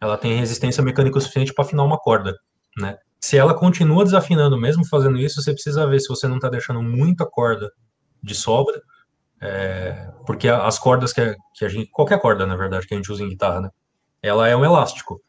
ela 0.00 0.16
tem 0.16 0.36
resistência 0.36 0.82
mecânica 0.82 1.20
suficiente 1.20 1.52
para 1.52 1.64
afinar 1.64 1.82
uma 1.84 1.98
corda, 1.98 2.34
né. 2.78 2.96
Se 3.20 3.36
ela 3.36 3.52
continua 3.52 4.02
desafinando 4.02 4.56
mesmo 4.58 4.86
fazendo 4.86 5.18
isso, 5.18 5.42
você 5.42 5.52
precisa 5.52 5.86
ver 5.86 6.00
se 6.00 6.08
você 6.08 6.26
não 6.26 6.36
está 6.36 6.48
deixando 6.48 6.82
muita 6.82 7.26
corda 7.26 7.70
de 8.22 8.34
sobra, 8.34 8.80
é, 9.42 10.10
porque 10.26 10.48
as 10.48 10.78
cordas 10.78 11.12
que 11.12 11.20
a, 11.20 11.34
que 11.54 11.64
a, 11.66 11.68
gente, 11.68 11.90
qualquer 11.90 12.18
corda, 12.18 12.46
na 12.46 12.56
verdade, 12.56 12.86
que 12.86 12.94
a 12.94 12.96
gente 12.96 13.12
usa 13.12 13.22
em 13.22 13.28
guitarra, 13.28 13.60
né, 13.60 13.70
ela 14.22 14.48
é 14.48 14.56
um 14.56 14.64
elástico, 14.64 15.20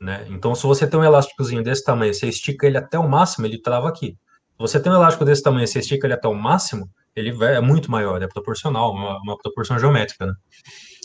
né, 0.00 0.26
então 0.28 0.54
se 0.54 0.64
você 0.64 0.86
tem 0.86 1.00
um 1.00 1.04
elásticozinho 1.04 1.62
desse 1.64 1.82
tamanho, 1.82 2.14
você 2.14 2.28
estica 2.28 2.68
ele 2.68 2.78
até 2.78 2.96
o 2.96 3.08
máximo, 3.08 3.46
ele 3.46 3.60
trava 3.60 3.88
aqui. 3.88 4.16
Você 4.60 4.78
tem 4.78 4.92
um 4.92 4.94
elástico 4.94 5.24
desse 5.24 5.42
tamanho, 5.42 5.66
você 5.66 5.78
estica 5.78 6.06
ele 6.06 6.14
até 6.14 6.28
o 6.28 6.34
máximo, 6.34 6.88
ele 7.16 7.30
é 7.44 7.60
muito 7.60 7.90
maior, 7.90 8.22
é 8.22 8.28
proporcional, 8.28 8.92
uma, 8.92 9.18
uma 9.18 9.38
proporção 9.38 9.78
geométrica, 9.78 10.26
né. 10.26 10.34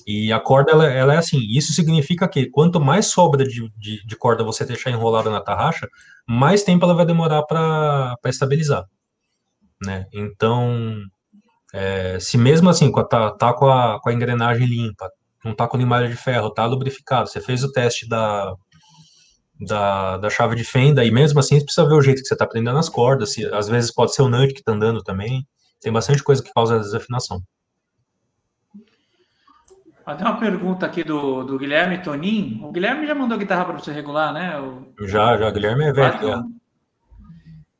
E 0.05 0.31
a 0.31 0.39
corda, 0.39 0.71
ela, 0.71 0.85
ela, 0.85 1.13
é 1.15 1.17
assim. 1.17 1.39
Isso 1.49 1.73
significa 1.73 2.27
que 2.27 2.47
quanto 2.51 2.79
mais 2.79 3.07
sobra 3.07 3.43
de, 3.43 3.67
de, 3.75 4.05
de 4.05 4.15
corda 4.15 4.43
você 4.43 4.63
deixar 4.63 4.91
enrolada 4.91 5.31
na 5.31 5.41
tarraxa, 5.41 5.87
mais 6.27 6.61
tempo 6.63 6.85
ela 6.85 6.93
vai 6.93 7.07
demorar 7.07 7.41
para 7.43 8.15
estabilizar. 8.25 8.85
Né? 9.83 10.05
Então, 10.13 11.01
é, 11.73 12.19
se 12.19 12.37
mesmo 12.37 12.69
assim, 12.69 12.91
tá, 13.09 13.31
tá 13.31 13.53
com, 13.53 13.67
a, 13.67 13.99
com 13.99 14.09
a 14.09 14.13
engrenagem 14.13 14.67
limpa, 14.67 15.09
não 15.43 15.55
tá 15.55 15.67
com 15.67 15.77
limalha 15.77 16.07
de 16.07 16.15
ferro, 16.15 16.51
tá 16.51 16.65
lubrificado, 16.65 17.27
você 17.27 17.41
fez 17.41 17.63
o 17.63 17.71
teste 17.71 18.07
da, 18.07 18.53
da, 19.59 20.17
da 20.17 20.29
chave 20.29 20.55
de 20.55 20.63
fenda, 20.63 21.03
e 21.03 21.11
mesmo 21.11 21.39
assim 21.39 21.59
você 21.59 21.65
precisa 21.65 21.87
ver 21.87 21.95
o 21.95 22.01
jeito 22.01 22.21
que 22.21 22.27
você 22.27 22.35
tá 22.35 22.45
prendendo 22.45 22.77
as 22.77 22.89
cordas, 22.89 23.33
se, 23.33 23.45
às 23.53 23.67
vezes 23.67 23.91
pode 23.91 24.13
ser 24.13 24.21
o 24.21 24.29
nut 24.29 24.53
que 24.53 24.63
tá 24.63 24.73
andando 24.73 25.01
também, 25.01 25.47
tem 25.81 25.91
bastante 25.91 26.23
coisa 26.23 26.43
que 26.43 26.53
causa 26.53 26.79
desafinação. 26.79 27.41
Tem 30.05 30.27
uma 30.27 30.37
pergunta 30.37 30.85
aqui 30.85 31.03
do, 31.03 31.43
do 31.43 31.57
Guilherme 31.57 31.97
Tonin. 31.97 32.61
O 32.63 32.71
Guilherme 32.71 33.07
já 33.07 33.15
mandou 33.15 33.39
guitarra 33.39 33.65
para 33.65 33.79
você 33.79 33.91
regular, 33.91 34.31
né? 34.31 34.59
O... 34.59 34.93
Já, 35.07 35.35
já. 35.35 35.49
Guilherme 35.49 35.83
é 35.85 35.91
velho. 35.91 36.45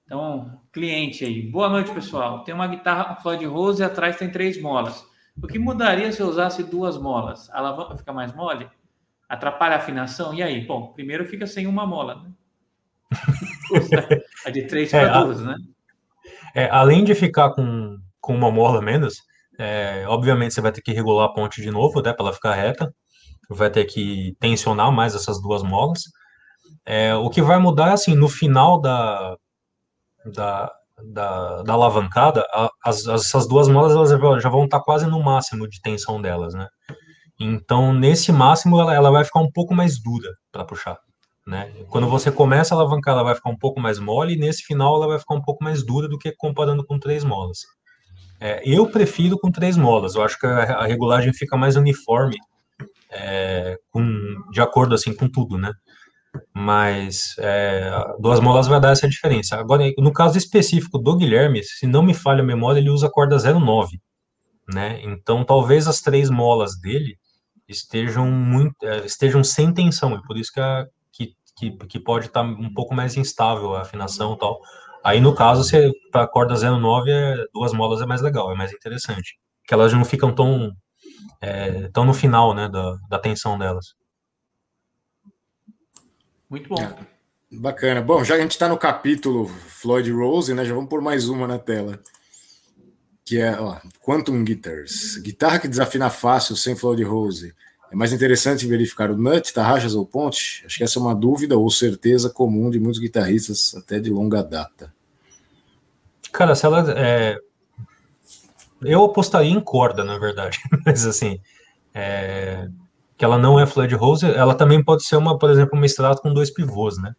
Então, 0.05 0.59
cliente 0.73 1.23
aí. 1.23 1.43
Boa 1.43 1.69
noite, 1.69 1.93
pessoal. 1.93 2.43
Tem 2.43 2.53
uma 2.53 2.65
guitarra 2.65 3.15
Floyd 3.17 3.45
Rose 3.45 3.81
e 3.81 3.85
atrás 3.85 4.17
tem 4.17 4.31
três 4.31 4.59
molas. 4.59 5.05
O 5.41 5.45
que 5.45 5.59
mudaria 5.59 6.11
se 6.11 6.19
eu 6.19 6.27
usasse 6.27 6.63
duas 6.63 6.97
molas? 6.97 7.47
A 7.51 7.59
alavanca 7.59 7.95
fica 7.95 8.11
mais 8.11 8.33
mole? 8.33 8.67
Atrapalha 9.27 9.75
a 9.75 9.77
afinação? 9.77 10.33
E 10.33 10.43
aí? 10.43 10.65
Bom, 10.65 10.93
primeiro 10.93 11.25
fica 11.25 11.47
sem 11.47 11.67
uma 11.67 11.85
mola, 11.85 12.23
né? 12.23 12.31
a 14.45 14.49
de 14.49 14.63
três 14.63 14.91
para 14.91 15.19
é, 15.19 15.23
duas, 15.23 15.41
né? 15.41 15.55
É, 16.53 16.69
além 16.69 17.03
de 17.03 17.15
ficar 17.15 17.51
com, 17.51 17.97
com 18.21 18.35
uma 18.35 18.51
mola 18.51 18.81
menos, 18.81 19.15
é, 19.57 20.05
obviamente 20.07 20.53
você 20.53 20.61
vai 20.61 20.71
ter 20.71 20.81
que 20.81 20.91
regular 20.91 21.25
a 21.25 21.33
ponte 21.33 21.61
de 21.61 21.71
novo, 21.71 22.01
né, 22.01 22.13
para 22.13 22.25
ela 22.25 22.33
ficar 22.33 22.53
reta. 22.53 22.93
vai 23.49 23.69
ter 23.69 23.85
que 23.85 24.35
tensionar 24.39 24.91
mais 24.91 25.15
essas 25.15 25.41
duas 25.41 25.63
molas. 25.63 26.03
É, 26.85 27.15
o 27.15 27.29
que 27.29 27.41
vai 27.41 27.57
mudar, 27.57 27.93
assim, 27.93 28.15
no 28.15 28.29
final 28.29 28.79
da, 28.79 29.35
da, 30.25 30.71
da, 31.03 31.63
da 31.63 31.73
alavancada, 31.73 32.45
as, 32.83 33.07
essas 33.07 33.47
duas 33.47 33.67
molas 33.67 33.93
elas 33.93 34.41
já 34.41 34.49
vão 34.49 34.65
estar 34.65 34.81
quase 34.81 35.07
no 35.07 35.21
máximo 35.21 35.67
de 35.67 35.81
tensão 35.81 36.21
delas, 36.21 36.53
né? 36.53 36.67
Então, 37.39 37.93
nesse 37.93 38.31
máximo, 38.31 38.79
ela, 38.79 38.93
ela 38.93 39.11
vai 39.11 39.23
ficar 39.23 39.41
um 39.41 39.51
pouco 39.51 39.73
mais 39.73 40.01
dura 40.01 40.29
para 40.51 40.63
puxar, 40.63 40.97
né? 41.45 41.71
Quando 41.89 42.07
você 42.07 42.31
começa 42.31 42.73
a 42.73 42.77
alavancar, 42.77 43.13
ela 43.13 43.23
vai 43.23 43.35
ficar 43.35 43.49
um 43.49 43.57
pouco 43.57 43.79
mais 43.79 43.99
mole, 43.99 44.33
e 44.33 44.37
nesse 44.37 44.63
final 44.63 44.95
ela 44.95 45.07
vai 45.07 45.19
ficar 45.19 45.35
um 45.35 45.41
pouco 45.41 45.63
mais 45.63 45.85
dura 45.85 46.07
do 46.07 46.17
que 46.17 46.31
comparando 46.31 46.85
com 46.85 46.97
três 46.97 47.23
molas. 47.23 47.59
É, 48.39 48.61
eu 48.65 48.87
prefiro 48.87 49.37
com 49.37 49.51
três 49.51 49.77
molas, 49.77 50.15
eu 50.15 50.23
acho 50.23 50.39
que 50.39 50.45
a, 50.45 50.77
a 50.77 50.85
regulagem 50.85 51.33
fica 51.33 51.57
mais 51.57 51.75
uniforme, 51.75 52.37
é, 53.11 53.77
com, 53.91 54.03
de 54.51 54.61
acordo 54.61 54.95
assim 54.95 55.13
com 55.13 55.27
tudo, 55.27 55.57
né? 55.57 55.71
Mas 56.53 57.35
é, 57.37 57.91
duas 58.19 58.39
molas 58.39 58.67
vai 58.67 58.79
dar 58.79 58.91
essa 58.91 59.07
diferença. 59.07 59.57
Agora, 59.57 59.83
no 59.97 60.11
caso 60.11 60.37
específico 60.37 60.97
do 60.97 61.15
Guilherme, 61.15 61.63
se 61.63 61.87
não 61.87 62.03
me 62.03 62.13
falha 62.13 62.41
a 62.41 62.45
memória, 62.45 62.79
ele 62.79 62.89
usa 62.89 63.09
corda 63.09 63.37
09, 63.37 63.99
né? 64.73 64.99
Então, 65.03 65.45
talvez 65.45 65.87
as 65.87 66.01
três 66.01 66.29
molas 66.29 66.79
dele 66.79 67.17
estejam 67.67 68.29
muito 68.29 68.75
é, 68.83 69.05
estejam 69.05 69.43
sem 69.43 69.73
tensão, 69.73 70.15
e 70.15 70.21
por 70.23 70.37
isso 70.37 70.51
que, 70.51 70.59
a, 70.59 70.87
que, 71.11 71.35
que, 71.55 71.71
que 71.71 71.99
pode 71.99 72.27
estar 72.27 72.41
um 72.41 72.73
pouco 72.73 72.93
mais 72.93 73.17
instável 73.17 73.75
a 73.75 73.81
afinação 73.81 74.33
e 74.33 74.37
tal. 74.37 74.61
Aí, 75.03 75.21
no 75.21 75.35
caso, 75.35 75.63
se 75.63 75.93
para 76.11 76.23
a 76.23 76.27
corda 76.27 76.55
09, 76.55 77.11
é, 77.11 77.45
duas 77.53 77.73
molas 77.73 78.01
é 78.01 78.05
mais 78.07 78.21
legal, 78.21 78.51
é 78.51 78.55
mais 78.55 78.73
interessante. 78.73 79.37
Que 79.63 79.73
elas 79.73 79.93
não 79.93 80.03
ficam 80.03 80.33
tão, 80.33 80.75
é, 81.39 81.89
tão 81.89 82.05
no 82.05 82.13
final 82.13 82.55
né, 82.55 82.67
da, 82.67 82.97
da 83.07 83.19
tensão 83.19 83.55
delas. 83.55 83.93
Muito 86.49 86.69
bom. 86.69 86.81
É, 86.81 86.95
bacana. 87.51 88.01
Bom, 88.01 88.23
já 88.23 88.33
que 88.33 88.39
a 88.39 88.43
gente 88.43 88.53
está 88.53 88.67
no 88.67 88.79
capítulo 88.79 89.47
Floyd 89.47 90.11
Rose, 90.11 90.53
né? 90.55 90.65
Já 90.65 90.73
vamos 90.73 90.89
por 90.89 91.01
mais 91.01 91.29
uma 91.29 91.47
na 91.47 91.59
tela. 91.59 91.99
Que 93.25 93.39
é 93.39 93.59
ó, 93.59 93.77
Quantum 94.01 94.43
Guitars. 94.43 95.17
Guitarra 95.17 95.59
que 95.59 95.67
desafina 95.67 96.09
fácil 96.09 96.55
sem 96.55 96.75
Floyd 96.75 97.03
Rose. 97.03 97.53
É 97.91 97.95
mais 97.95 98.13
interessante 98.13 98.67
verificar 98.67 99.09
o 99.09 99.17
nut, 99.17 99.53
tarraxas 99.53 99.95
ou 99.95 100.05
ponte? 100.05 100.63
Acho 100.65 100.77
que 100.77 100.83
essa 100.83 100.99
é 100.99 101.01
uma 101.01 101.15
dúvida 101.15 101.57
ou 101.57 101.69
certeza 101.69 102.29
comum 102.29 102.69
de 102.69 102.79
muitos 102.79 102.99
guitarristas, 102.99 103.73
até 103.75 103.99
de 103.99 104.09
longa 104.09 104.43
data. 104.43 104.93
Cara, 106.31 106.53
se 106.55 106.65
ela. 106.65 106.85
É... 106.97 107.39
Eu 108.81 109.03
apostaria 109.03 109.51
em 109.51 109.59
corda, 109.59 110.03
na 110.03 110.17
verdade. 110.17 110.59
Mas 110.85 111.05
assim. 111.05 111.39
É 111.93 112.67
que 113.17 113.23
ela 113.23 113.37
não 113.37 113.59
é 113.59 113.65
Flood 113.65 113.93
Rose, 113.95 114.25
ela 114.25 114.53
também 114.53 114.83
pode 114.83 115.03
ser 115.03 115.15
uma, 115.15 115.37
por 115.37 115.49
exemplo, 115.49 115.77
uma 115.77 115.85
extrato 115.85 116.21
com 116.21 116.33
dois 116.33 116.51
pivôs, 116.51 116.97
né? 116.97 117.15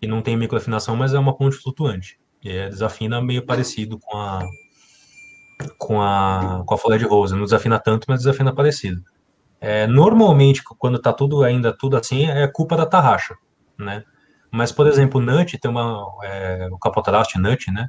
Que 0.00 0.06
não 0.06 0.22
tem 0.22 0.36
microafinação, 0.36 0.96
mas 0.96 1.14
é 1.14 1.18
uma 1.18 1.36
ponte 1.36 1.56
flutuante. 1.56 2.18
E 2.42 2.50
é, 2.50 2.68
desafina 2.68 3.20
meio 3.20 3.44
parecido 3.44 3.98
com 3.98 4.16
a 4.16 4.46
com 5.78 6.00
a 6.00 6.62
com 6.66 6.74
a 6.74 6.78
Flood 6.78 7.04
Rose, 7.04 7.34
não 7.34 7.44
desafina 7.44 7.78
tanto, 7.78 8.06
mas 8.08 8.20
desafina 8.20 8.54
parecido. 8.54 9.02
É, 9.60 9.86
normalmente, 9.86 10.62
quando 10.78 10.98
tá 10.98 11.12
tudo 11.12 11.42
ainda 11.42 11.72
tudo 11.76 11.96
assim, 11.96 12.26
é 12.26 12.46
culpa 12.48 12.76
da 12.76 12.86
tarraxa, 12.86 13.34
né? 13.78 14.04
Mas, 14.50 14.70
por 14.70 14.86
exemplo, 14.86 15.20
o 15.20 15.24
Nut 15.24 15.58
tem 15.58 15.70
uma 15.70 16.06
é, 16.22 16.68
o 16.70 16.78
capotraste 16.78 17.38
Nut, 17.38 17.70
né? 17.70 17.88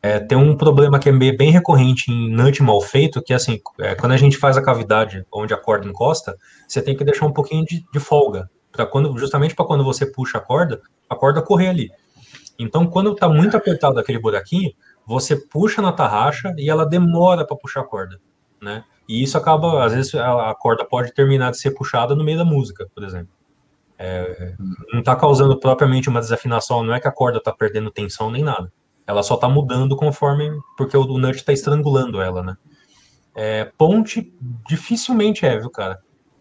É, 0.00 0.20
tem 0.20 0.38
um 0.38 0.56
problema 0.56 0.98
que 0.98 1.08
é 1.08 1.12
bem 1.12 1.50
recorrente 1.50 2.12
em 2.12 2.30
nut 2.30 2.62
mal 2.62 2.80
feito, 2.80 3.20
que 3.20 3.32
é 3.32 3.36
assim, 3.36 3.60
é, 3.80 3.96
quando 3.96 4.12
a 4.12 4.16
gente 4.16 4.36
faz 4.36 4.56
a 4.56 4.62
cavidade 4.62 5.24
onde 5.32 5.52
a 5.52 5.56
corda 5.56 5.88
encosta, 5.88 6.36
você 6.68 6.80
tem 6.80 6.96
que 6.96 7.02
deixar 7.02 7.26
um 7.26 7.32
pouquinho 7.32 7.64
de, 7.64 7.84
de 7.92 7.98
folga, 7.98 8.48
para 8.70 8.86
quando 8.86 9.18
justamente 9.18 9.56
para 9.56 9.66
quando 9.66 9.82
você 9.82 10.06
puxa 10.06 10.38
a 10.38 10.40
corda, 10.40 10.80
a 11.10 11.16
corda 11.16 11.42
correr 11.42 11.68
ali. 11.68 11.90
Então, 12.58 12.86
quando 12.86 13.12
está 13.12 13.28
muito 13.28 13.56
apertado 13.56 13.98
aquele 13.98 14.20
buraquinho, 14.20 14.70
você 15.08 15.34
puxa 15.34 15.80
na 15.80 15.90
tarraxa 15.90 16.54
e 16.58 16.68
ela 16.68 16.84
demora 16.84 17.46
para 17.46 17.56
puxar 17.56 17.80
a 17.80 17.84
corda, 17.84 18.20
né? 18.60 18.84
E 19.08 19.22
isso 19.22 19.38
acaba, 19.38 19.84
às 19.84 19.94
vezes, 19.94 20.14
a, 20.14 20.54
corda 20.54 20.84
pode 20.84 21.14
terminar 21.14 21.50
de 21.50 21.58
ser 21.58 21.70
puxada 21.70 22.14
no 22.14 22.22
meio 22.22 22.36
da 22.36 22.44
música, 22.44 22.86
por 22.94 23.02
exemplo. 23.02 23.32
É, 23.98 24.54
não 24.92 25.00
está 25.00 25.16
causando 25.16 25.58
propriamente 25.58 26.08
uma 26.08 26.20
desafinação, 26.20 26.84
não 26.84 26.94
é 26.94 27.00
que 27.00 27.08
a 27.08 27.12
corda 27.12 27.38
está 27.38 27.50
perdendo 27.50 27.90
tensão 27.90 28.30
nem 28.30 28.44
nada 28.44 28.70
ela 29.08 29.22
só 29.22 29.38
tá 29.38 29.48
mudando 29.48 29.96
conforme. 29.96 30.50
Porque 30.76 30.96
o, 30.96 31.18
Nut 31.18 31.42
tá 31.42 31.52
estrangulando 31.52 32.20
ela, 32.20 32.42
né? 32.42 32.56
É, 33.34 33.64
ponte 33.64 34.32
dificilmente 34.68 35.46
é, 35.46 35.58
viu, 35.58 35.70
cara? 35.70 35.98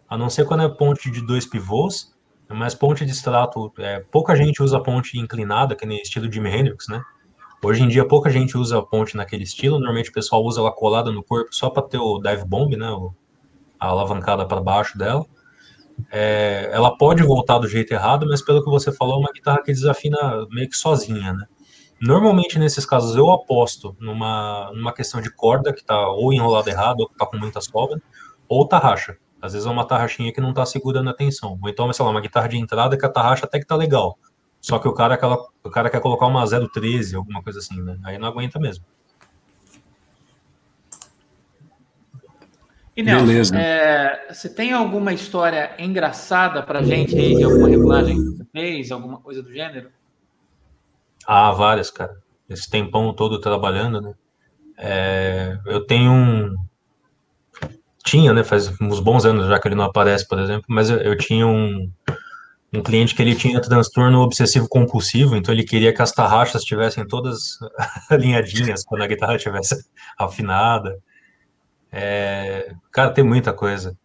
A 0.10 0.18
não 0.18 0.30
ser 0.30 0.46
quando 0.46 0.64
é 0.64 0.70
ponte 0.70 1.10
de 1.10 1.26
dois 1.26 1.46
pivôs, 1.46 2.14
mas 2.50 2.76
ponte 2.76 3.06
de 3.06 3.12
extrato. 3.12 3.72
É, 3.78 4.02
pouca 4.12 4.36
gente 4.36 4.62
usa 4.62 4.82
ponte 4.82 5.18
inclinada, 5.18 5.76
que 5.76 5.86
nem 5.86 6.02
estilo 6.02 6.32
Jimi 6.32 6.50
Hendrix, 6.50 6.88
né? 6.90 7.02
Hoje 7.64 7.84
em 7.84 7.88
dia 7.88 8.08
pouca 8.08 8.30
gente 8.30 8.58
usa 8.58 8.82
ponte 8.82 9.18
naquele 9.18 9.44
estilo. 9.44 9.78
Normalmente 9.78 10.10
o 10.10 10.14
pessoal 10.14 10.44
usa 10.44 10.62
ela 10.62 10.72
colada 10.72 11.12
no 11.12 11.24
corpo 11.24 11.54
só 11.54 11.70
para 11.70 11.84
ter 11.84 11.98
o 11.98 12.20
dive 12.20 12.46
bomb, 12.46 12.76
né? 12.76 12.88
A 13.80 13.88
alavancada 13.88 14.46
para 14.46 14.62
baixo 14.62 14.98
dela. 14.98 15.26
É, 16.12 16.70
ela 16.72 16.96
pode 16.96 17.24
voltar 17.24 17.58
do 17.58 17.68
jeito 17.68 17.92
errado, 17.92 18.28
mas 18.28 18.42
pelo 18.42 18.64
que 18.64 18.70
você 18.70 18.92
falou, 18.92 19.16
é 19.16 19.20
uma 19.20 19.32
guitarra 19.34 19.64
que 19.64 19.72
desafina 19.72 20.46
meio 20.52 20.70
que 20.70 20.78
sozinha, 20.78 21.34
né? 21.34 21.46
Normalmente, 22.00 22.60
nesses 22.60 22.86
casos, 22.86 23.16
eu 23.16 23.32
aposto 23.32 23.96
numa, 24.00 24.72
numa 24.74 24.94
questão 24.94 25.20
de 25.20 25.32
corda 25.34 25.74
que 25.74 25.84
tá 25.84 26.10
ou 26.10 26.32
enrolada 26.32 26.70
errado, 26.70 27.00
ou 27.02 27.10
que 27.10 27.16
tá 27.16 27.26
com 27.26 27.38
muita 27.38 27.60
sobra, 27.60 28.00
ou 28.48 28.68
tarraxa. 28.68 29.18
Às 29.42 29.54
vezes 29.54 29.68
é 29.68 29.72
uma 29.72 29.86
tarraxinha 29.86 30.32
que 30.32 30.40
não 30.42 30.54
tá 30.54 30.66
segurando 30.66 31.10
a 31.10 31.14
tensão. 31.14 31.58
Ou 31.62 31.70
então, 31.70 31.92
sei 31.92 32.06
lá, 32.06 32.12
uma 32.12 32.22
guitarra 32.22 32.48
de 32.48 32.58
entrada 32.58 32.98
que 32.98 33.06
a 33.06 33.10
tarraxa 33.10 33.46
até 33.46 33.60
que 33.60 33.66
tá 33.66 33.76
legal. 33.76 34.18
Só 34.62 34.80
que 34.80 34.88
o 34.88 34.94
cara, 34.94 35.16
aquela, 35.16 35.38
o 35.64 35.70
cara 35.70 35.90
quer 35.90 36.02
colocar 36.02 36.26
uma 36.26 36.46
013, 36.46 37.16
alguma 37.16 37.42
coisa 37.42 37.60
assim, 37.60 37.82
né? 37.82 37.98
Aí 38.04 38.18
não 38.18 38.28
aguenta 38.28 38.60
mesmo. 38.60 38.84
E 42.96 43.04
Nelson, 43.04 43.26
Beleza. 43.26 43.58
É, 43.60 44.34
você 44.34 44.50
tem 44.50 44.74
alguma 44.74 45.14
história 45.14 45.76
engraçada 45.78 46.64
pra 46.64 46.82
gente 46.82 47.16
aí 47.16 47.36
de 47.36 47.44
alguma 47.44 47.70
regulagem 47.70 48.16
que 48.16 48.38
você 48.38 48.46
fez, 48.52 48.92
alguma 48.92 49.20
coisa 49.20 49.44
do 49.44 49.54
gênero? 49.54 49.92
Ah, 51.26 51.52
várias, 51.52 51.92
cara. 51.92 52.18
Esse 52.50 52.68
tempão 52.68 53.14
todo 53.14 53.40
trabalhando, 53.40 54.02
né? 54.02 54.14
É, 54.80 55.60
eu 55.68 55.86
tenho 55.86 56.12
um. 56.12 56.56
Tinha, 58.04 58.34
né? 58.34 58.44
Faz 58.44 58.74
uns 58.82 59.00
bons 59.00 59.26
anos 59.26 59.48
já 59.48 59.60
que 59.60 59.68
ele 59.68 59.76
não 59.76 59.86
aparece, 59.86 60.28
por 60.28 60.40
exemplo, 60.40 60.66
mas 60.68 60.90
eu, 60.90 60.98
eu 60.98 61.16
tinha 61.18 61.46
um, 61.46 61.92
um 62.74 62.82
cliente 62.84 63.16
que 63.16 63.22
ele 63.22 63.36
tinha 63.36 63.62
transtorno 63.62 64.22
obsessivo 64.22 64.68
compulsivo, 64.68 65.36
então 65.36 65.54
ele 65.54 65.64
queria 65.64 65.94
que 65.94 66.02
as 66.02 66.12
tarraxas 66.12 66.62
estivessem 66.62 67.08
todas 67.08 67.58
alinhadinhas 68.10 68.84
quando 68.84 69.04
a 69.04 69.08
guitarra 69.08 69.36
estivesse 69.36 69.76
afinada. 70.20 70.98
É, 71.92 72.74
cara, 72.92 73.12
tem 73.12 73.24
muita 73.24 73.54
coisa. 73.54 73.98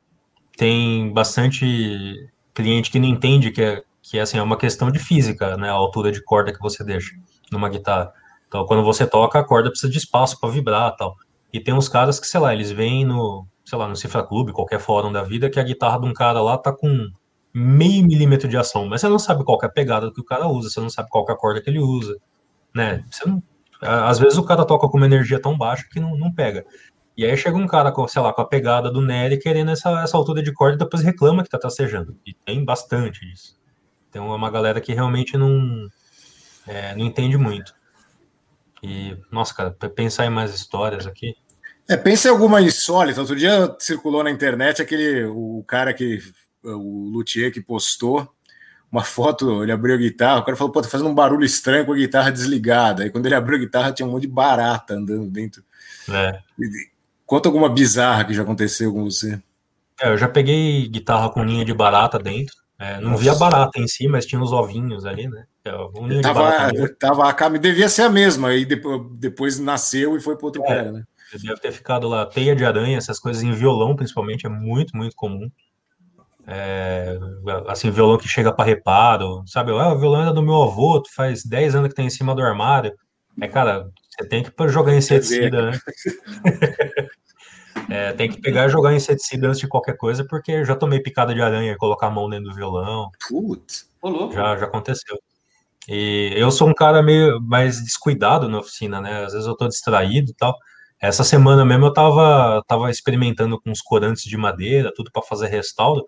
Tem 0.57 1.13
bastante 1.13 2.31
cliente 2.55 2.91
que 2.91 3.01
não 3.01 3.09
entende 3.09 3.51
que 3.51 3.63
é, 3.63 3.83
que 4.01 4.19
assim, 4.19 4.39
é 4.39 4.43
uma 4.43 4.57
questão 4.57 4.91
de 4.91 4.99
física, 4.99 5.57
né, 5.57 5.69
a 5.69 5.73
altura 5.73 6.13
de 6.13 6.23
corda 6.23 6.53
que 6.53 6.61
você 6.61 6.85
deixa 6.85 7.11
numa 7.51 7.69
guitarra. 7.69 8.13
Então, 8.47 8.67
quando 8.67 8.85
você 8.85 9.07
toca, 9.07 9.39
a 9.39 9.45
corda 9.45 9.71
precisa 9.71 9.91
de 9.91 9.99
espaço 9.99 10.39
para 10.39 10.51
vibrar 10.51 10.95
tal. 10.97 11.17
E 11.53 11.61
tem 11.61 11.75
uns 11.75 11.89
caras 11.89 12.21
que, 12.21 12.27
sei 12.27 12.41
lá, 12.41 12.53
eles 12.53 12.71
vêm 12.71 13.05
no, 13.05 13.47
sei 13.65 13.79
lá, 13.79 13.89
no 13.89 13.97
Cifra 13.97 14.23
Clube, 14.23 14.53
qualquer 14.53 14.79
fórum 14.79 15.11
da 15.11 15.23
vida, 15.23 15.51
que 15.51 15.59
a 15.59 15.63
guitarra 15.63 15.99
de 16.01 16.07
um 16.07 16.13
cara 16.13 16.41
lá 16.41 16.59
tá 16.59 16.73
com 16.73 17.11
meio 17.55 18.07
milímetro 18.07 18.49
de 18.49 18.57
ação, 18.57 18.87
mas 18.87 19.01
você 19.01 19.09
não 19.09 19.19
sabe 19.19 19.45
qual 19.45 19.59
é 19.63 19.67
a 19.67 19.71
pegada 19.71 20.11
que 20.13 20.21
o 20.21 20.25
cara 20.25 20.49
usa, 20.49 20.71
você 20.71 20.81
não 20.81 20.89
sabe 20.89 21.09
qual 21.11 21.27
é 21.29 21.33
a 21.33 21.37
corda 21.37 21.61
que 21.61 21.69
ele 21.69 21.81
usa, 21.81 22.17
né? 22.75 23.05
Você 23.11 23.29
não, 23.29 23.43
às 23.83 24.19
vezes 24.19 24.39
o 24.39 24.45
cara 24.45 24.65
toca 24.65 24.89
com 24.89 24.97
uma 24.97 25.07
energia 25.07 25.41
tão 25.41 25.57
baixa 25.57 25.87
que 25.91 26.01
não, 26.01 26.17
não 26.17 26.33
pega. 26.33 26.65
E 27.17 27.27
aí 27.27 27.37
chega 27.37 27.57
um 27.57 27.67
cara 27.67 27.93
com, 27.93 28.07
sei 28.09 28.23
lá, 28.23 28.33
com 28.33 28.41
a 28.41 28.47
pegada 28.47 28.91
do 28.91 29.03
Nery 29.03 29.39
querendo 29.39 29.71
essa, 29.71 30.03
essa 30.03 30.17
altura 30.17 30.43
de 30.43 30.53
corda 30.53 30.77
e 30.77 30.79
depois 30.79 31.03
reclama 31.03 31.43
que 31.43 31.51
tá 31.51 31.59
tracejando. 31.59 32.17
E 32.25 32.33
tem 32.33 32.65
bastante 32.65 33.21
disso. 33.29 33.59
Então 34.09 34.33
é 34.33 34.37
uma 34.37 34.51
galera 34.51 34.81
que 34.81 34.95
realmente 34.95 35.37
não, 35.37 35.89
é, 36.67 36.95
não 36.95 37.05
entende 37.05 37.37
muito. 37.37 37.75
E, 38.83 39.17
nossa, 39.31 39.55
cara, 39.55 39.71
pensar 39.71 40.27
em 40.27 40.31
mais 40.31 40.55
histórias 40.55 41.07
aqui. 41.07 41.35
É, 41.89 41.97
pensa 41.97 42.29
em 42.29 42.31
alguma 42.31 42.63
insólita. 42.63 43.21
Outro 43.21 43.37
dia 43.37 43.75
circulou 43.79 44.25
na 44.25 44.31
internet 44.31 44.81
aquele 44.81 45.25
o 45.25 45.63
cara 45.67 45.93
que 45.93 46.19
o 46.63 47.11
luthier 47.11 47.53
que 47.53 47.61
postou 47.61 48.33
uma 48.91 49.03
foto, 49.03 49.63
ele 49.63 49.73
abriu 49.73 49.95
a 49.95 49.99
guitarra, 49.99 50.41
o 50.41 50.45
cara 50.45 50.57
falou, 50.57 50.73
pô, 50.73 50.83
tá 50.83 50.89
fazendo 50.89 51.09
um 51.09 51.15
barulho 51.15 51.45
estranho 51.45 51.87
com 51.87 51.93
a 51.93 51.97
guitarra 51.97 52.31
desligada. 52.31 53.03
Aí 53.03 53.11
quando 53.11 53.25
ele 53.25 53.35
abriu 53.35 53.57
a 53.57 53.61
guitarra, 53.61 53.93
tinha 53.93 54.07
um 54.07 54.11
monte 54.11 54.23
de 54.23 54.29
barata 54.29 54.95
andando 54.95 55.31
dentro. 55.31 55.63
É. 56.11 56.39
Conta 57.25 57.49
alguma 57.49 57.71
bizarra 57.71 58.25
que 58.25 58.35
já 58.35 58.43
aconteceu 58.43 58.93
com 58.93 59.05
você. 59.05 59.41
É, 60.01 60.09
eu 60.11 60.19
já 60.19 60.29
peguei 60.29 60.87
guitarra 60.89 61.31
com 61.31 61.43
linha 61.43 61.65
de 61.65 61.73
barata 61.73 62.19
dentro. 62.19 62.55
É, 62.79 63.01
não 63.01 63.17
via 63.17 63.35
barata 63.35 63.79
em 63.79 63.87
si, 63.87 64.09
mas 64.09 64.27
tinha 64.27 64.43
os 64.43 64.53
ovinhos 64.53 65.07
ali, 65.07 65.29
né? 65.29 65.45
Um 65.95 66.21
tava, 66.21 66.51
tava, 66.99 67.29
a 67.31 67.33
cama 67.33 67.57
devia 67.57 67.89
ser 67.89 68.03
a 68.03 68.11
mesma, 68.11 68.49
aí 68.49 68.65
depois, 68.65 69.01
depois 69.13 69.59
nasceu 69.61 70.17
e 70.17 70.21
foi 70.21 70.37
para 70.37 70.47
outro 70.47 70.65
é, 70.65 70.67
cara, 70.67 70.93
né? 70.93 71.05
Deve 71.33 71.61
ter 71.61 71.71
ficado 71.71 72.09
lá 72.09 72.27
teia 72.27 72.57
de 72.57 72.65
aranha, 72.65 72.99
essas 72.99 73.21
coisas 73.21 73.43
em 73.43 73.53
violão, 73.53 73.95
principalmente, 73.95 74.47
é 74.47 74.49
muito, 74.49 74.97
muito 74.97 75.15
comum. 75.15 75.49
É, 76.47 77.19
assim, 77.69 77.91
violão 77.91 78.19
que 78.19 78.29
chega 78.29 78.53
para 78.53 78.65
reparo, 78.65 79.43
sabe? 79.47 79.71
Ah, 79.73 79.93
o 79.93 79.99
violão 79.99 80.23
era 80.23 80.33
do 80.33 80.43
meu 80.43 80.63
avô, 80.63 81.01
tu 81.01 81.13
faz 81.15 81.45
10 81.45 81.75
anos 81.75 81.89
que 81.89 81.95
tá 81.95 82.03
em 82.03 82.11
cima 82.11 82.35
do 82.35 82.43
armário. 82.43 82.93
É, 83.41 83.49
cara, 83.49 83.89
você 84.11 84.29
tem 84.29 84.43
que 84.43 84.69
jogar 84.69 84.95
inseticida, 84.95 85.71
né? 85.71 85.79
é, 87.89 88.13
tem 88.13 88.31
que 88.31 88.41
pegar 88.41 88.67
e 88.67 88.71
jogar 88.71 88.93
inseticida 88.95 89.49
antes 89.49 89.61
de 89.61 89.69
qualquer 89.69 89.97
coisa, 89.97 90.27
porque 90.29 90.53
eu 90.53 90.65
já 90.65 90.75
tomei 90.75 91.01
picada 91.01 91.35
de 91.35 91.41
aranha 91.41 91.73
e 91.73 91.77
colocar 91.77 92.09
a 92.09 92.11
mão 92.11 92.29
dentro 92.29 92.51
do 92.51 92.55
violão. 92.55 93.11
Putz, 93.29 93.89
já, 94.33 94.57
já 94.57 94.67
aconteceu. 94.67 95.19
E 95.89 96.33
eu 96.37 96.51
sou 96.51 96.69
um 96.69 96.75
cara 96.75 97.03
meio 97.03 97.41
mais 97.41 97.83
descuidado 97.83 98.49
na 98.49 98.59
oficina, 98.59 99.01
né? 99.01 99.25
Às 99.25 99.33
vezes 99.33 99.49
eu 99.49 99.57
tô 99.57 99.67
distraído 99.67 100.31
e 100.31 100.35
tal. 100.35 100.55
Essa 101.01 101.25
semana 101.25 101.65
mesmo 101.65 101.87
eu 101.87 101.93
tava, 101.93 102.63
tava 102.67 102.91
experimentando 102.91 103.61
com 103.61 103.73
os 103.73 103.81
corantes 103.81 104.23
de 104.23 104.37
madeira, 104.37 104.93
tudo 104.95 105.11
para 105.11 105.23
fazer 105.23 105.49
restauro. 105.49 106.05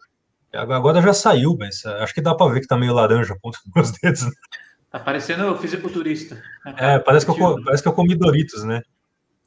Agora 0.54 1.02
já 1.02 1.12
saiu, 1.12 1.56
mas 1.58 1.84
eh, 1.84 2.02
acho 2.02 2.14
que 2.14 2.20
dá 2.20 2.34
para 2.34 2.52
ver 2.52 2.60
que 2.60 2.66
tá 2.66 2.76
meio 2.76 2.94
laranja 2.94 3.36
ponto 3.40 3.58
meus 3.74 3.90
dedos. 4.00 4.22
Né? 4.22 4.32
Tá 4.90 4.98
parecendo 5.00 5.50
o 5.52 5.58
fisiculturista. 5.58 6.40
É, 6.76 6.98
parece 6.98 7.26
que, 7.26 7.32
eu, 7.32 7.62
parece 7.64 7.82
que 7.82 7.88
eu 7.88 7.92
comi 7.92 8.14
Doritos, 8.14 8.62
né? 8.64 8.82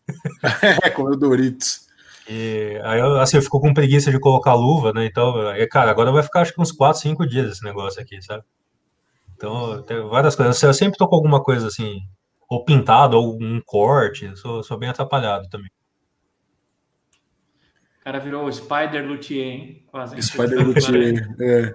é, 0.83 0.89
comeu 0.89 1.17
Doritos. 1.17 1.87
E 2.29 2.79
aí, 2.83 2.99
eu, 2.99 3.19
assim, 3.19 3.37
eu 3.37 3.41
fico 3.41 3.59
com 3.61 3.73
preguiça 3.73 4.11
de 4.11 4.19
colocar 4.19 4.53
luva, 4.53 4.91
né? 4.91 5.05
Então, 5.05 5.49
é, 5.51 5.65
cara, 5.65 5.89
agora 5.89 6.11
vai 6.11 6.21
ficar 6.21 6.41
acho 6.41 6.53
que 6.53 6.61
uns 6.61 6.73
4, 6.73 7.01
5 7.01 7.25
dias 7.25 7.51
esse 7.51 7.63
negócio 7.63 8.01
aqui, 8.01 8.21
sabe? 8.21 8.43
Então, 9.35 9.81
tem 9.83 10.01
várias 10.09 10.35
coisas. 10.35 10.61
Eu 10.61 10.73
sempre 10.73 10.97
tô 10.97 11.07
com 11.07 11.15
alguma 11.15 11.41
coisa 11.41 11.67
assim, 11.67 12.01
ou 12.49 12.65
pintado, 12.65 13.17
ou 13.17 13.37
um 13.41 13.61
corte. 13.65 14.35
Sou, 14.35 14.63
sou 14.63 14.77
bem 14.77 14.89
atrapalhado 14.89 15.47
também. 15.49 15.69
O 18.07 18.09
cara 18.09 18.23
virou 18.23 18.45
o 18.45 18.53
Spider 18.53 19.05
Luthier, 19.05 19.45
hein? 19.45 19.83
Quase. 19.87 20.21
Spider 20.21 20.65
Luthier, 20.65 21.27
é. 21.41 21.73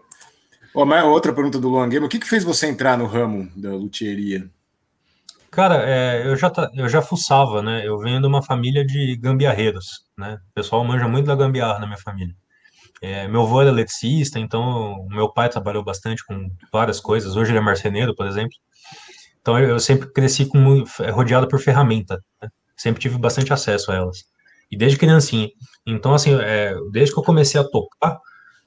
Oh, 0.73 0.87
mas 0.87 1.05
outra 1.05 1.31
pergunta 1.31 1.59
do 1.59 1.69
Luan 1.69 1.91
Game. 1.91 2.07
O 2.07 2.09
que, 2.09 2.19
que 2.19 2.27
fez 2.27 2.43
você 2.43 2.69
entrar 2.69 2.97
no 2.97 3.05
ramo 3.05 3.53
da 3.55 3.75
luthieria? 3.75 4.49
Cara, 5.51 5.85
é, 5.87 6.27
eu, 6.27 6.35
já, 6.35 6.51
eu 6.75 6.89
já 6.89 7.03
fuçava, 7.03 7.61
né? 7.61 7.87
Eu 7.87 7.99
venho 7.99 8.19
de 8.19 8.27
uma 8.27 8.43
família 8.43 8.83
de 8.83 9.15
gambiarreiros, 9.17 10.07
né? 10.17 10.39
O 10.51 10.55
pessoal 10.55 10.83
manja 10.83 11.07
muito 11.07 11.27
da 11.27 11.37
gambiarra 11.37 11.79
na 11.79 11.87
minha 11.87 11.99
família. 11.99 12.35
É, 13.03 13.29
meu 13.29 13.43
avô 13.43 13.61
era 13.61 13.69
eletricista, 13.69 14.39
então 14.39 15.07
meu 15.11 15.31
pai 15.31 15.51
trabalhou 15.51 15.85
bastante 15.85 16.25
com 16.25 16.51
várias 16.73 16.99
coisas. 16.99 17.37
Hoje 17.37 17.51
ele 17.51 17.59
é 17.59 17.61
marceneiro, 17.61 18.15
por 18.17 18.27
exemplo. 18.27 18.57
Então 19.43 19.59
eu, 19.59 19.69
eu 19.69 19.79
sempre 19.79 20.11
cresci 20.11 20.47
com, 20.47 20.83
rodeado 21.13 21.47
por 21.47 21.61
ferramenta. 21.61 22.25
Né? 22.43 22.49
Sempre 22.75 23.03
tive 23.03 23.19
bastante 23.19 23.53
acesso 23.53 23.93
a 23.93 23.97
elas. 23.97 24.32
E 24.73 24.77
desde 24.77 24.99
criancinha. 24.99 25.51
Então, 25.87 26.15
assim, 26.15 26.35
é, 26.35 26.75
desde 26.91 27.13
que 27.15 27.21
eu 27.21 27.25
comecei 27.25 27.61
a 27.61 27.65
tocar, 27.65 28.19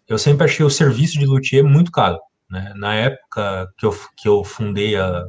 eu 0.07 0.19
sempre 0.19 0.45
achei 0.45 0.63
o 0.63 0.69
serviço 0.69 1.17
de 1.17 1.25
luthier 1.25 1.63
muito 1.63 1.91
caro. 1.91 2.19
Né? 2.49 2.71
Na 2.75 2.93
época 2.93 3.67
que 3.77 3.85
eu, 3.85 3.97
que 4.15 4.29
eu 4.29 4.43
fundei 4.43 4.95
a. 4.95 5.25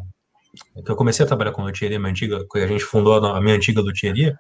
que 0.85 0.91
eu 0.91 0.97
comecei 0.97 1.25
a 1.25 1.27
trabalhar 1.27 1.53
com 1.53 1.65
luthieria, 1.65 1.99
minha 1.99 2.11
antiga, 2.11 2.45
que 2.53 2.59
a 2.59 2.67
gente 2.67 2.85
fundou 2.85 3.15
a 3.15 3.41
minha 3.41 3.57
antiga 3.57 3.81
luthieria, 3.81 4.39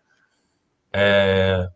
é, 0.92 1.66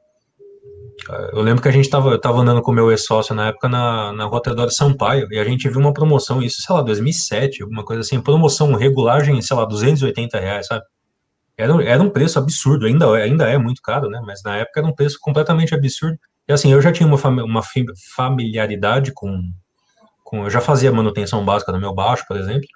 eu 1.32 1.40
lembro 1.40 1.62
que 1.62 1.68
a 1.68 1.72
gente 1.72 1.86
estava 1.86 2.18
tava 2.20 2.40
andando 2.40 2.62
com 2.62 2.70
o 2.70 2.74
meu 2.74 2.90
ex-sócio 2.90 3.34
na 3.34 3.48
época 3.48 3.68
na, 3.68 4.12
na 4.12 4.24
Rua 4.26 4.42
Teodoro 4.42 4.70
Sampaio, 4.70 5.26
e 5.30 5.38
a 5.38 5.44
gente 5.44 5.68
viu 5.68 5.80
uma 5.80 5.92
promoção, 5.92 6.42
isso, 6.42 6.60
sei 6.60 6.74
lá, 6.74 6.82
2007, 6.82 7.62
alguma 7.62 7.84
coisa 7.84 8.02
assim, 8.02 8.20
promoção, 8.20 8.74
regulagem, 8.74 9.40
sei 9.40 9.56
lá, 9.56 9.64
280 9.64 10.38
reais, 10.38 10.66
sabe? 10.66 10.84
Era, 11.60 11.84
era 11.84 12.02
um 12.02 12.08
preço 12.08 12.38
absurdo, 12.38 12.86
ainda, 12.86 13.12
ainda 13.14 13.48
é 13.48 13.58
muito 13.58 13.82
caro, 13.82 14.08
né? 14.08 14.20
Mas 14.24 14.42
na 14.42 14.56
época 14.56 14.80
era 14.80 14.88
um 14.88 14.94
preço 14.94 15.18
completamente 15.20 15.74
absurdo. 15.74 16.18
E 16.48 16.52
assim, 16.52 16.72
eu 16.72 16.80
já 16.80 16.90
tinha 16.90 17.06
uma, 17.06 17.16
uma 17.44 17.62
familiaridade 18.14 19.12
com, 19.12 19.42
com. 20.24 20.44
Eu 20.44 20.50
já 20.50 20.60
fazia 20.60 20.90
manutenção 20.90 21.44
básica 21.44 21.70
no 21.70 21.78
meu 21.78 21.94
baixo, 21.94 22.24
por 22.26 22.38
exemplo. 22.38 22.66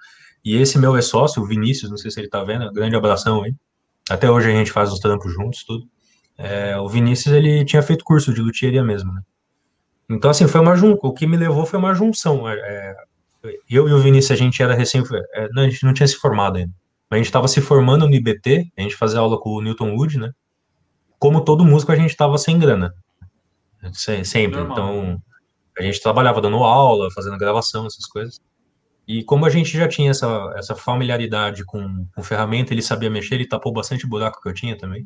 E 0.43 0.55
esse 0.55 0.77
meu 0.77 0.95
ex-sócio, 0.95 1.41
o 1.41 1.47
Vinícius, 1.47 1.89
não 1.89 1.97
sei 1.97 2.11
se 2.11 2.19
ele 2.19 2.29
tá 2.29 2.43
vendo, 2.43 2.71
grande 2.71 2.95
abração 2.95 3.43
aí. 3.43 3.55
Até 4.07 4.29
hoje 4.29 4.51
a 4.51 4.53
gente 4.53 4.71
faz 4.71 4.93
os 4.93 4.99
trampos 4.99 5.33
juntos, 5.33 5.63
tudo. 5.65 5.83
É, 6.37 6.77
o 6.77 6.87
Vinícius, 6.87 7.33
ele 7.33 7.65
tinha 7.65 7.81
feito 7.81 8.05
curso 8.05 8.31
de 8.31 8.39
luthieria 8.39 8.83
mesmo, 8.83 9.11
né? 9.11 9.21
Então, 10.07 10.29
assim, 10.29 10.47
foi 10.47 10.61
uma 10.61 10.75
junção. 10.75 10.99
O 11.01 11.11
que 11.11 11.25
me 11.25 11.37
levou 11.37 11.65
foi 11.65 11.79
uma 11.79 11.95
junção. 11.95 12.47
É, 12.47 12.53
é, 12.53 12.95
eu 13.67 13.89
e 13.89 13.93
o 13.93 13.99
Vinícius, 13.99 14.31
a 14.31 14.35
gente 14.35 14.61
era 14.61 14.75
recém. 14.75 15.01
É, 15.33 15.49
não, 15.49 15.63
a 15.63 15.69
gente 15.69 15.83
não 15.83 15.93
tinha 15.93 16.07
se 16.07 16.17
formado 16.17 16.57
ainda. 16.57 16.71
A 17.09 17.17
gente 17.17 17.25
estava 17.25 17.47
se 17.47 17.61
formando 17.61 18.07
no 18.07 18.13
IBT, 18.13 18.71
a 18.77 18.81
gente 18.81 18.95
fazia 18.95 19.19
aula 19.19 19.39
com 19.39 19.51
o 19.51 19.61
Newton 19.61 19.95
Wood, 19.95 20.17
né? 20.17 20.31
Como 21.19 21.43
todo 21.43 21.65
músico, 21.65 21.91
a 21.91 21.95
gente 21.95 22.11
estava 22.11 22.37
sem 22.37 22.57
grana. 22.57 22.93
Sempre. 24.23 24.59
Normal. 24.59 24.73
Então, 24.73 25.21
a 25.77 25.83
gente 25.83 26.01
trabalhava 26.01 26.41
dando 26.41 26.57
aula, 26.57 27.11
fazendo 27.11 27.37
gravação, 27.37 27.85
essas 27.85 28.05
coisas. 28.05 28.39
E 29.07 29.23
como 29.23 29.45
a 29.45 29.49
gente 29.49 29.77
já 29.77 29.87
tinha 29.87 30.11
essa, 30.11 30.53
essa 30.55 30.75
familiaridade 30.75 31.63
com, 31.63 32.07
com 32.15 32.23
ferramenta, 32.23 32.73
ele 32.73 32.81
sabia 32.81 33.09
mexer, 33.09 33.35
ele 33.35 33.47
tapou 33.47 33.71
bastante 33.71 34.07
buraco 34.07 34.41
que 34.41 34.49
eu 34.49 34.53
tinha 34.53 34.77
também. 34.77 35.05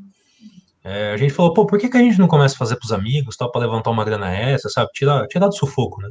É, 0.83 1.11
a 1.11 1.17
gente 1.17 1.33
falou, 1.33 1.53
pô, 1.53 1.65
por 1.65 1.77
que, 1.77 1.89
que 1.89 1.97
a 1.97 2.01
gente 2.01 2.17
não 2.17 2.27
começa 2.27 2.55
a 2.55 2.57
fazer 2.57 2.77
pros 2.77 2.93
amigos, 2.93 3.35
tal, 3.35 3.51
para 3.51 3.61
levantar 3.61 3.89
uma 3.89 4.05
grana 4.05 4.33
essa, 4.33 4.69
sabe? 4.69 4.89
Tirar, 4.93 5.27
tirar 5.27 5.47
do 5.47 5.55
sufoco, 5.55 6.01
né? 6.01 6.09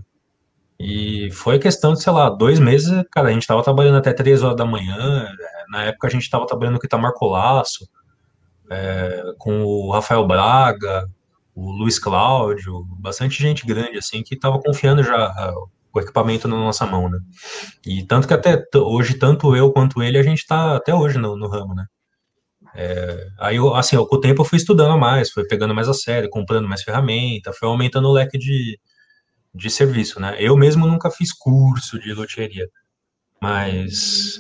E 0.81 1.31
foi 1.33 1.59
questão 1.59 1.93
de, 1.93 2.03
sei 2.03 2.13
lá, 2.13 2.31
dois 2.31 2.61
meses, 2.61 3.05
cara, 3.11 3.29
a 3.29 3.33
gente 3.33 3.47
tava 3.47 3.63
trabalhando 3.65 3.99
até 3.99 4.13
três 4.13 4.43
horas 4.43 4.57
da 4.57 4.65
manhã, 4.65 5.27
é, 5.29 5.65
na 5.71 5.85
época 5.85 6.07
a 6.07 6.11
gente 6.11 6.31
tava 6.31 6.47
trabalhando 6.47 6.79
com 6.79 6.85
o 6.85 6.87
Itamar 6.87 7.13
Colasso, 7.15 7.89
é, 8.71 9.23
com 9.39 9.65
o 9.65 9.91
Rafael 9.91 10.27
Braga, 10.27 11.09
o 11.55 11.73
Luiz 11.73 11.99
Cláudio, 11.99 12.85
bastante 13.01 13.43
gente 13.43 13.67
grande, 13.67 13.99
assim, 13.99 14.23
que 14.23 14.39
tava 14.39 14.61
confiando 14.61 15.03
já 15.03 15.53
o 15.93 16.01
equipamento 16.01 16.47
na 16.47 16.57
nossa 16.57 16.87
mão, 16.87 17.09
né? 17.09 17.19
E 17.85 18.05
tanto 18.05 18.29
que 18.29 18.35
até 18.35 18.63
hoje, 18.77 19.15
tanto 19.15 19.57
eu 19.57 19.73
quanto 19.73 20.01
ele, 20.03 20.19
a 20.19 20.23
gente 20.23 20.47
tá 20.47 20.77
até 20.77 20.95
hoje 20.95 21.19
no, 21.19 21.37
no 21.37 21.49
ramo, 21.49 21.75
né? 21.75 21.87
É, 22.75 23.27
aí, 23.41 23.57
assim, 23.75 23.97
com 23.97 24.17
o 24.17 24.21
tempo 24.21 24.43
eu 24.43 24.45
fui 24.45 24.59
estudando 24.59 24.97
mais, 24.97 25.31
fui 25.33 25.45
pegando 25.45 25.75
mais 25.75 25.89
a 25.89 25.95
sério, 25.95 26.31
comprando 26.31 26.69
mais 26.69 26.83
ferramenta, 26.83 27.53
foi 27.53 27.69
aumentando 27.69 28.09
o 28.09 28.13
leque 28.13 28.39
de, 28.39 28.79
de 29.55 29.71
serviço, 29.71 30.21
né? 30.21 30.37
Eu 30.39 30.57
mesmo 30.57 30.87
nunca 30.87 31.11
fiz 31.11 31.33
curso 31.33 31.99
de 31.99 32.13
loteria, 32.13 32.69
mas 33.41 34.39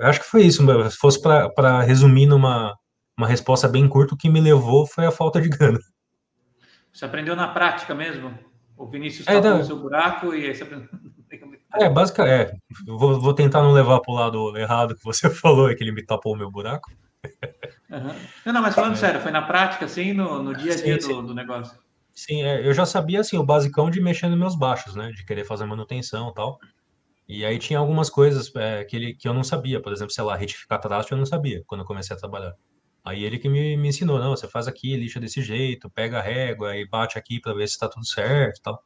acho 0.00 0.20
que 0.20 0.26
foi 0.26 0.42
isso. 0.42 0.62
Se 0.90 0.96
fosse 0.96 1.20
para 1.20 1.82
resumir 1.82 2.26
numa 2.26 2.74
uma 3.16 3.28
resposta 3.28 3.68
bem 3.68 3.88
curta, 3.88 4.14
o 4.14 4.16
que 4.16 4.28
me 4.28 4.40
levou 4.40 4.86
foi 4.86 5.06
a 5.06 5.10
falta 5.10 5.40
de 5.40 5.48
grana. 5.48 5.78
Você 6.92 7.04
aprendeu 7.04 7.36
na 7.36 7.48
prática 7.48 7.94
mesmo? 7.94 8.36
O 8.76 8.86
Vinícius 8.86 9.26
é, 9.28 9.40
tapou 9.40 9.60
o 9.60 9.64
seu 9.64 9.78
buraco 9.78 10.34
e 10.34 10.46
aí 10.46 10.54
você 10.54 10.62
aprendeu. 10.62 10.88
É, 11.76 11.90
basicamente, 11.90 12.52
é. 12.52 12.56
Vou, 12.86 13.20
vou 13.20 13.34
tentar 13.34 13.60
não 13.60 13.72
levar 13.72 13.98
para 13.98 14.12
o 14.12 14.14
lado 14.14 14.56
errado 14.56 14.94
que 14.94 15.02
você 15.02 15.28
falou, 15.34 15.68
é 15.68 15.74
que 15.74 15.82
ele 15.82 15.90
me 15.90 16.04
tapou 16.04 16.32
o 16.32 16.36
meu 16.36 16.48
buraco. 16.48 16.88
Uhum. 17.90 18.14
Não, 18.46 18.52
não, 18.52 18.62
mas 18.62 18.76
falando 18.76 18.92
é. 18.92 18.96
sério, 18.96 19.20
foi 19.20 19.32
na 19.32 19.42
prática, 19.42 19.84
assim, 19.84 20.12
no, 20.12 20.40
no 20.40 20.54
dia 20.54 20.74
a 20.74 20.76
dia 20.76 21.00
sim, 21.00 21.08
sim. 21.08 21.12
Do, 21.12 21.22
do, 21.22 21.34
negócio? 21.34 21.76
Sim, 22.14 22.42
é, 22.42 22.66
eu 22.66 22.72
já 22.72 22.86
sabia, 22.86 23.20
assim, 23.20 23.36
o 23.36 23.44
basicão 23.44 23.90
de 23.90 24.00
mexer 24.00 24.28
nos 24.28 24.38
meus 24.38 24.56
baixos, 24.56 24.94
né? 24.94 25.10
De 25.10 25.24
querer 25.24 25.44
fazer 25.44 25.64
manutenção 25.66 26.30
e 26.30 26.34
tal. 26.34 26.58
E 27.28 27.44
aí 27.44 27.58
tinha 27.58 27.78
algumas 27.78 28.10
coisas 28.10 28.54
é, 28.56 28.84
que, 28.84 28.96
ele, 28.96 29.14
que 29.14 29.26
eu 29.28 29.34
não 29.34 29.42
sabia, 29.42 29.80
por 29.80 29.92
exemplo, 29.92 30.12
sei 30.12 30.24
lá, 30.24 30.36
retificar 30.36 30.80
traste 30.80 31.12
eu 31.12 31.18
não 31.18 31.26
sabia 31.26 31.62
quando 31.66 31.80
eu 31.80 31.86
comecei 31.86 32.14
a 32.14 32.18
trabalhar. 32.18 32.54
Aí 33.04 33.24
ele 33.24 33.38
que 33.38 33.48
me, 33.48 33.76
me 33.76 33.88
ensinou, 33.88 34.18
não, 34.18 34.30
você 34.30 34.48
faz 34.48 34.68
aqui, 34.68 34.96
lixa 34.96 35.20
desse 35.20 35.42
jeito, 35.42 35.90
pega 35.90 36.18
a 36.18 36.22
régua 36.22 36.76
e 36.76 36.86
bate 36.86 37.18
aqui 37.18 37.40
para 37.40 37.54
ver 37.54 37.66
se 37.66 37.74
está 37.74 37.88
tudo 37.88 38.06
certo 38.06 38.58
e 38.58 38.62
tal. 38.62 38.82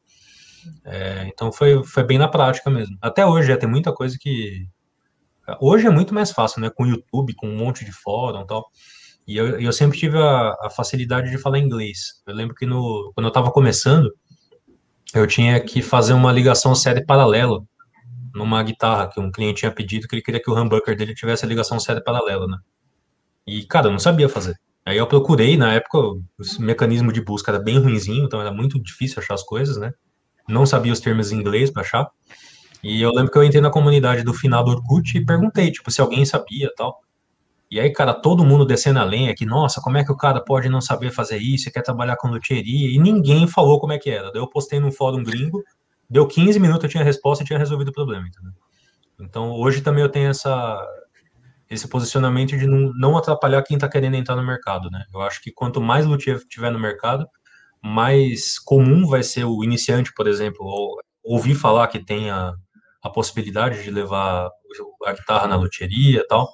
É, 0.85 1.27
então 1.27 1.51
foi, 1.51 1.83
foi 1.83 2.03
bem 2.03 2.17
na 2.17 2.27
prática 2.27 2.69
mesmo. 2.69 2.97
Até 3.01 3.25
hoje 3.25 3.49
já 3.49 3.57
tem 3.57 3.69
muita 3.69 3.93
coisa 3.93 4.17
que, 4.19 4.67
Hoje 5.59 5.87
é 5.87 5.89
muito 5.89 6.13
mais 6.13 6.31
fácil, 6.31 6.61
né? 6.61 6.69
Com 6.69 6.83
o 6.83 6.87
YouTube, 6.87 7.33
com 7.33 7.47
um 7.47 7.57
monte 7.57 7.85
de 7.85 7.91
fórum 7.91 8.41
e 8.41 8.47
tal. 8.47 8.69
E 9.29 9.37
eu, 9.37 9.59
eu 9.59 9.71
sempre 9.71 9.95
tive 9.95 10.17
a, 10.17 10.55
a, 10.59 10.71
facilidade 10.71 11.29
de 11.29 11.37
falar 11.37 11.59
inglês. 11.59 12.19
Eu 12.25 12.33
lembro 12.33 12.55
que 12.55 12.65
no, 12.65 13.11
quando 13.13 13.25
eu 13.25 13.29
estava 13.29 13.51
começando, 13.51 14.11
eu 15.13 15.27
tinha 15.27 15.59
que 15.59 15.83
fazer 15.83 16.13
uma 16.13 16.31
ligação 16.31 16.73
série 16.73 17.05
paralela 17.05 17.61
numa 18.33 18.63
guitarra 18.63 19.07
que 19.07 19.19
um 19.19 19.31
cliente 19.31 19.59
tinha 19.59 19.71
pedido 19.71 20.07
que 20.07 20.15
ele 20.15 20.23
queria 20.23 20.41
que 20.41 20.49
o 20.49 20.59
humbucker 20.59 20.97
dele 20.97 21.13
tivesse 21.13 21.45
a 21.45 21.47
ligação 21.47 21.79
série 21.79 22.03
paralela, 22.03 22.47
né? 22.47 22.57
E, 23.45 23.63
cara, 23.65 23.85
eu 23.85 23.91
não 23.91 23.99
sabia 23.99 24.27
fazer. 24.27 24.55
Aí 24.83 24.97
eu 24.97 25.05
procurei, 25.05 25.55
na 25.55 25.75
época, 25.75 25.99
o 25.99 26.23
mecanismo 26.57 27.13
de 27.13 27.21
busca 27.21 27.51
era 27.51 27.59
bem 27.59 27.77
ruinzinho, 27.77 28.25
então 28.25 28.41
era 28.41 28.51
muito 28.51 28.81
difícil 28.81 29.21
achar 29.21 29.35
as 29.35 29.43
coisas, 29.43 29.77
né? 29.77 29.93
Não 30.47 30.65
sabia 30.65 30.91
os 30.91 30.99
termos 30.99 31.31
em 31.31 31.35
inglês 31.35 31.69
para 31.69 31.83
achar. 31.83 32.09
E 32.81 32.99
eu 32.99 33.11
lembro 33.11 33.31
que 33.31 33.37
eu 33.37 33.43
entrei 33.43 33.61
na 33.61 33.69
comunidade 33.69 34.23
do 34.23 34.33
final 34.33 34.63
do 34.63 34.71
Orkut 34.71 35.15
e 35.15 35.23
perguntei, 35.23 35.71
tipo, 35.71 35.91
se 35.91 36.01
alguém 36.01 36.25
sabia 36.25 36.71
tal. 36.75 36.99
E 37.71 37.79
aí, 37.79 37.91
cara, 37.91 38.13
todo 38.13 38.43
mundo 38.43 38.65
descendo 38.65 38.99
a 38.99 39.03
lenha 39.03 39.35
que, 39.35 39.45
nossa, 39.45 39.79
como 39.79 39.97
é 39.97 40.03
que 40.03 40.11
o 40.11 40.17
cara 40.17 40.43
pode 40.43 40.67
não 40.69 40.81
saber 40.81 41.11
fazer 41.11 41.37
isso, 41.37 41.71
quer 41.71 41.83
trabalhar 41.83 42.15
com 42.17 42.27
luthieria, 42.27 42.89
e 42.89 42.97
ninguém 42.97 43.47
falou 43.47 43.79
como 43.79 43.93
é 43.93 43.99
que 43.99 44.09
era. 44.09 44.31
Daí 44.31 44.41
eu 44.41 44.49
postei 44.49 44.79
num 44.79 44.91
fórum 44.91 45.23
gringo, 45.23 45.63
deu 46.09 46.25
15 46.25 46.59
minutos, 46.59 46.85
eu 46.85 46.89
tinha 46.89 47.03
resposta 47.03 47.43
e 47.43 47.47
tinha 47.47 47.59
resolvido 47.59 47.89
o 47.89 47.93
problema, 47.93 48.27
entendeu? 48.27 48.53
Então, 49.21 49.51
hoje 49.51 49.81
também 49.81 50.01
eu 50.01 50.09
tenho 50.09 50.29
essa, 50.29 50.83
esse 51.69 51.87
posicionamento 51.87 52.57
de 52.57 52.65
não, 52.65 52.91
não 52.95 53.17
atrapalhar 53.17 53.61
quem 53.61 53.75
está 53.75 53.87
querendo 53.87 54.15
entrar 54.15 54.35
no 54.35 54.45
mercado, 54.45 54.89
né? 54.89 55.03
Eu 55.13 55.21
acho 55.21 55.41
que 55.41 55.51
quanto 55.51 55.79
mais 55.79 56.05
luthier 56.05 56.39
tiver 56.47 56.71
no 56.71 56.79
mercado, 56.79 57.27
mais 57.83 58.57
comum 58.57 59.05
vai 59.05 59.21
ser 59.21 59.43
o 59.45 59.63
iniciante, 59.63 60.11
por 60.13 60.27
exemplo, 60.27 60.65
ou 60.65 60.97
ouvir 61.23 61.53
falar 61.53 61.87
que 61.87 61.99
tem 61.99 62.31
a, 62.31 62.53
a 63.03 63.09
possibilidade 63.09 63.83
de 63.83 63.91
levar 63.91 64.49
a 65.05 65.13
guitarra 65.13 65.47
na 65.47 65.55
loteria 65.55 66.21
e 66.21 66.27
tal, 66.27 66.49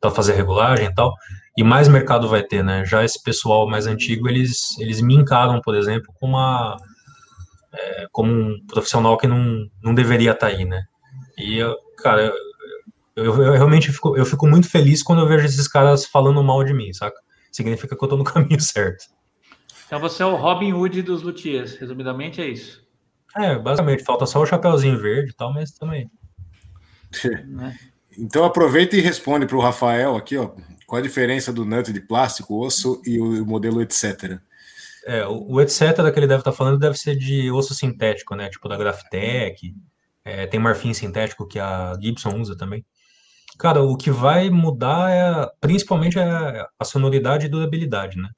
para 0.00 0.10
fazer 0.10 0.34
regulagem 0.34 0.86
e 0.86 0.94
tal, 0.94 1.14
e 1.56 1.62
mais 1.62 1.88
mercado 1.88 2.28
vai 2.28 2.42
ter, 2.42 2.64
né? 2.64 2.84
Já 2.84 3.04
esse 3.04 3.22
pessoal 3.22 3.68
mais 3.68 3.86
antigo, 3.86 4.28
eles, 4.28 4.78
eles 4.78 5.00
me 5.00 5.14
encaram, 5.14 5.60
por 5.60 5.74
exemplo, 5.74 6.12
como, 6.18 6.36
uma, 6.36 6.76
é, 7.72 8.06
como 8.10 8.32
um 8.32 8.66
profissional 8.66 9.18
que 9.18 9.26
não, 9.26 9.66
não 9.82 9.94
deveria 9.94 10.32
estar 10.32 10.48
tá 10.48 10.52
aí, 10.54 10.64
né? 10.64 10.84
E, 11.36 11.60
cara, 11.98 12.32
eu, 13.16 13.42
eu, 13.42 13.52
realmente 13.52 13.92
fico, 13.92 14.16
eu 14.16 14.24
fico 14.24 14.46
muito 14.46 14.68
feliz 14.68 15.02
quando 15.02 15.20
eu 15.20 15.28
vejo 15.28 15.44
esses 15.44 15.68
caras 15.68 16.06
falando 16.06 16.42
mal 16.42 16.64
de 16.64 16.72
mim, 16.72 16.92
saca? 16.92 17.20
Significa 17.52 17.96
que 17.96 18.02
eu 18.02 18.08
tô 18.08 18.16
no 18.16 18.24
caminho 18.24 18.60
certo. 18.60 19.04
Então 19.86 19.98
você 19.98 20.22
é 20.22 20.26
o 20.26 20.36
Robin 20.36 20.72
Hood 20.72 21.02
dos 21.02 21.22
luthiers, 21.22 21.74
resumidamente 21.76 22.40
é 22.40 22.46
isso. 22.46 22.80
É, 23.36 23.58
basicamente, 23.58 24.04
falta 24.04 24.24
só 24.24 24.40
o 24.40 24.46
chapéuzinho 24.46 24.98
verde 24.98 25.30
e 25.30 25.34
tal, 25.34 25.52
mas 25.52 25.72
também. 25.72 26.10
Né? 27.46 27.76
Então 28.18 28.44
aproveita 28.44 28.96
e 28.96 29.00
responde 29.00 29.46
para 29.46 29.56
o 29.56 29.60
Rafael 29.60 30.16
aqui, 30.16 30.36
ó, 30.36 30.50
qual 30.86 30.98
a 30.98 31.02
diferença 31.02 31.52
do 31.52 31.64
nut 31.64 31.92
de 31.92 32.00
plástico, 32.00 32.64
osso 32.64 33.00
e 33.06 33.20
o 33.20 33.46
modelo 33.46 33.80
etc. 33.80 34.40
É, 35.06 35.26
o, 35.26 35.60
etc 35.60 35.94
que 36.12 36.18
ele 36.18 36.26
deve 36.26 36.40
estar 36.40 36.50
tá 36.50 36.52
falando 36.52 36.78
deve 36.78 36.98
ser 36.98 37.16
de 37.16 37.50
osso 37.50 37.74
sintético, 37.74 38.34
né? 38.34 38.48
Tipo 38.48 38.68
da 38.68 38.76
Graphtec, 38.76 39.74
é, 40.24 40.46
tem 40.46 40.60
marfim 40.60 40.92
sintético 40.92 41.46
que 41.46 41.58
a 41.58 41.94
Gibson 42.00 42.38
usa 42.38 42.56
também. 42.56 42.84
Cara, 43.58 43.82
o 43.82 43.96
que 43.96 44.10
vai 44.10 44.50
mudar 44.50 45.10
é 45.10 45.48
principalmente 45.60 46.18
a, 46.18 46.66
a 46.78 46.84
sonoridade 46.84 47.46
e 47.46 47.48
durabilidade, 47.48 48.16
né? 48.18 48.28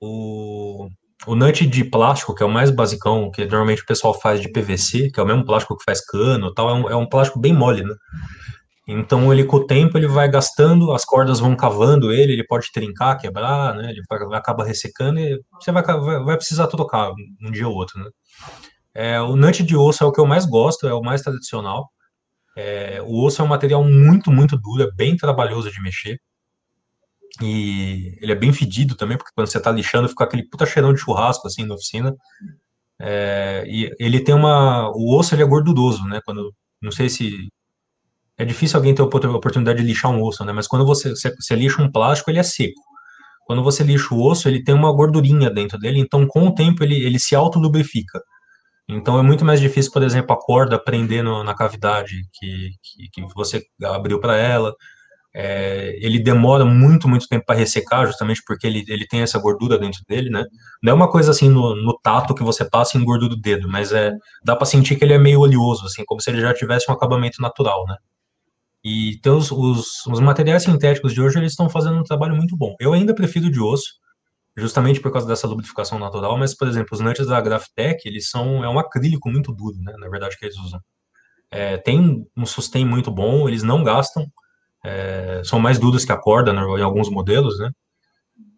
O, 0.00 0.88
o 1.26 1.34
nut 1.34 1.66
de 1.66 1.84
plástico, 1.84 2.34
que 2.34 2.42
é 2.42 2.46
o 2.46 2.50
mais 2.50 2.70
basicão, 2.70 3.30
que 3.30 3.44
normalmente 3.44 3.82
o 3.82 3.86
pessoal 3.86 4.18
faz 4.18 4.40
de 4.40 4.48
PVC, 4.48 5.10
que 5.10 5.18
é 5.18 5.22
o 5.22 5.26
mesmo 5.26 5.44
plástico 5.44 5.76
que 5.76 5.84
faz 5.84 6.00
cano 6.04 6.54
tal, 6.54 6.70
é 6.70 6.74
um, 6.74 6.90
é 6.90 6.96
um 6.96 7.06
plástico 7.06 7.40
bem 7.40 7.52
mole, 7.52 7.82
né? 7.82 7.94
Então 8.90 9.30
ele 9.30 9.44
com 9.44 9.58
o 9.58 9.66
tempo 9.66 9.98
ele 9.98 10.06
vai 10.06 10.30
gastando, 10.30 10.92
as 10.92 11.04
cordas 11.04 11.38
vão 11.38 11.54
cavando 11.54 12.10
ele, 12.10 12.32
ele 12.32 12.46
pode 12.46 12.72
trincar, 12.72 13.18
quebrar, 13.18 13.74
né? 13.74 13.90
Ele 13.90 14.00
vai, 14.08 14.38
acaba 14.38 14.64
ressecando 14.64 15.20
e 15.20 15.38
você 15.60 15.70
vai, 15.70 15.82
vai, 15.82 16.24
vai, 16.24 16.36
precisar 16.38 16.68
trocar 16.68 17.12
um 17.42 17.50
dia 17.50 17.68
ou 17.68 17.74
outro, 17.74 18.02
né? 18.02 18.10
É, 18.94 19.20
o 19.20 19.36
nut 19.36 19.62
de 19.62 19.76
osso 19.76 20.02
é 20.02 20.06
o 20.06 20.12
que 20.12 20.18
eu 20.18 20.26
mais 20.26 20.46
gosto, 20.46 20.88
é 20.88 20.94
o 20.94 21.02
mais 21.02 21.20
tradicional. 21.20 21.90
É, 22.56 23.00
o 23.02 23.22
osso 23.24 23.42
é 23.42 23.44
um 23.44 23.48
material 23.48 23.84
muito, 23.84 24.32
muito 24.32 24.56
duro, 24.56 24.82
é 24.82 24.90
bem 24.96 25.16
trabalhoso 25.16 25.70
de 25.70 25.82
mexer. 25.82 26.18
E 27.42 28.16
ele 28.20 28.32
é 28.32 28.34
bem 28.34 28.52
fedido 28.52 28.96
também, 28.96 29.18
porque 29.18 29.32
quando 29.34 29.48
você 29.48 29.60
tá 29.60 29.70
lixando, 29.70 30.08
fica 30.08 30.24
aquele 30.24 30.48
puta 30.48 30.66
cheirão 30.66 30.94
de 30.94 31.00
churrasco, 31.00 31.46
assim, 31.46 31.64
na 31.64 31.74
oficina. 31.74 32.16
É, 33.00 33.64
e 33.68 33.94
ele 34.00 34.20
tem 34.20 34.34
uma... 34.34 34.90
O 34.90 35.16
osso, 35.16 35.34
ele 35.34 35.42
é 35.42 35.46
gorduroso, 35.46 36.04
né? 36.06 36.20
Quando... 36.24 36.54
Não 36.82 36.90
sei 36.90 37.08
se... 37.08 37.48
É 38.38 38.44
difícil 38.44 38.76
alguém 38.76 38.94
ter 38.94 39.02
a 39.02 39.04
oportunidade 39.04 39.80
de 39.80 39.84
lixar 39.84 40.12
um 40.12 40.22
osso, 40.22 40.44
né? 40.44 40.52
Mas 40.52 40.68
quando 40.68 40.86
você, 40.86 41.10
você, 41.10 41.34
você 41.34 41.56
lixa 41.56 41.82
um 41.82 41.90
plástico, 41.90 42.30
ele 42.30 42.38
é 42.38 42.42
seco. 42.44 42.80
Quando 43.44 43.62
você 43.64 43.82
lixa 43.82 44.14
o 44.14 44.22
osso, 44.24 44.48
ele 44.48 44.62
tem 44.62 44.74
uma 44.74 44.92
gordurinha 44.92 45.50
dentro 45.50 45.78
dele, 45.78 45.98
então 45.98 46.26
com 46.26 46.46
o 46.46 46.54
tempo 46.54 46.84
ele, 46.84 46.94
ele 47.04 47.18
se 47.18 47.34
auto-lubrifica. 47.34 48.20
Então 48.88 49.18
é 49.18 49.22
muito 49.22 49.44
mais 49.44 49.60
difícil, 49.60 49.92
por 49.92 50.02
exemplo, 50.02 50.32
a 50.32 50.40
corda 50.40 50.82
prender 50.82 51.24
no, 51.24 51.42
na 51.42 51.54
cavidade 51.54 52.22
que, 52.32 52.70
que, 52.82 53.08
que 53.12 53.34
você 53.34 53.62
abriu 53.84 54.20
para 54.20 54.36
ela. 54.36 54.74
É, 55.34 55.94
ele 56.00 56.18
demora 56.18 56.64
muito, 56.64 57.08
muito 57.08 57.28
tempo 57.28 57.44
para 57.46 57.56
ressecar, 57.56 58.06
justamente 58.06 58.42
porque 58.46 58.66
ele, 58.66 58.84
ele 58.88 59.06
tem 59.06 59.20
essa 59.20 59.38
gordura 59.38 59.78
dentro 59.78 60.00
dele, 60.08 60.30
né? 60.30 60.44
Não 60.82 60.92
é 60.92 60.94
uma 60.94 61.10
coisa 61.10 61.30
assim 61.30 61.48
no, 61.48 61.74
no 61.76 61.98
tato 62.02 62.34
que 62.34 62.42
você 62.42 62.64
passa 62.68 62.96
e 62.96 63.00
engorda 63.00 63.28
do 63.28 63.36
dedo, 63.36 63.68
mas 63.68 63.92
é 63.92 64.12
dá 64.44 64.56
para 64.56 64.66
sentir 64.66 64.96
que 64.96 65.04
ele 65.04 65.12
é 65.12 65.18
meio 65.18 65.40
oleoso, 65.40 65.86
assim, 65.86 66.04
como 66.06 66.20
se 66.20 66.30
ele 66.30 66.40
já 66.40 66.54
tivesse 66.54 66.90
um 66.90 66.94
acabamento 66.94 67.42
natural, 67.42 67.84
né? 67.86 67.96
E 68.88 69.10
então, 69.16 69.36
os, 69.36 69.50
os, 69.50 70.20
materiais 70.20 70.62
sintéticos 70.62 71.12
de 71.12 71.20
hoje 71.20 71.38
eles 71.38 71.52
estão 71.52 71.68
fazendo 71.68 71.98
um 71.98 72.02
trabalho 72.02 72.34
muito 72.34 72.56
bom. 72.56 72.74
Eu 72.80 72.94
ainda 72.94 73.14
prefiro 73.14 73.50
de 73.50 73.60
osso, 73.60 73.92
justamente 74.56 74.98
por 74.98 75.12
causa 75.12 75.28
dessa 75.28 75.46
lubrificação 75.46 75.98
natural, 75.98 76.38
mas, 76.38 76.56
por 76.56 76.66
exemplo, 76.66 76.88
os 76.92 77.00
nuts 77.00 77.26
da 77.26 77.38
Graphtec, 77.38 78.08
eles 78.08 78.30
são, 78.30 78.64
é 78.64 78.68
um 78.68 78.78
acrílico 78.78 79.28
muito 79.28 79.52
duro, 79.52 79.76
né? 79.82 79.92
Na 79.98 80.08
verdade, 80.08 80.38
que 80.38 80.44
eles 80.46 80.56
usam. 80.56 80.80
É, 81.50 81.76
tem 81.76 82.26
um 82.34 82.46
sustain 82.46 82.86
muito 82.86 83.10
bom, 83.10 83.46
eles 83.46 83.62
não 83.62 83.84
gastam, 83.84 84.26
é, 84.82 85.42
são 85.44 85.60
mais 85.60 85.78
duras 85.78 86.04
que 86.04 86.12
a 86.12 86.16
corda 86.16 86.52
né, 86.52 86.62
em 86.62 86.82
alguns 86.82 87.10
modelos, 87.10 87.58
né? 87.58 87.70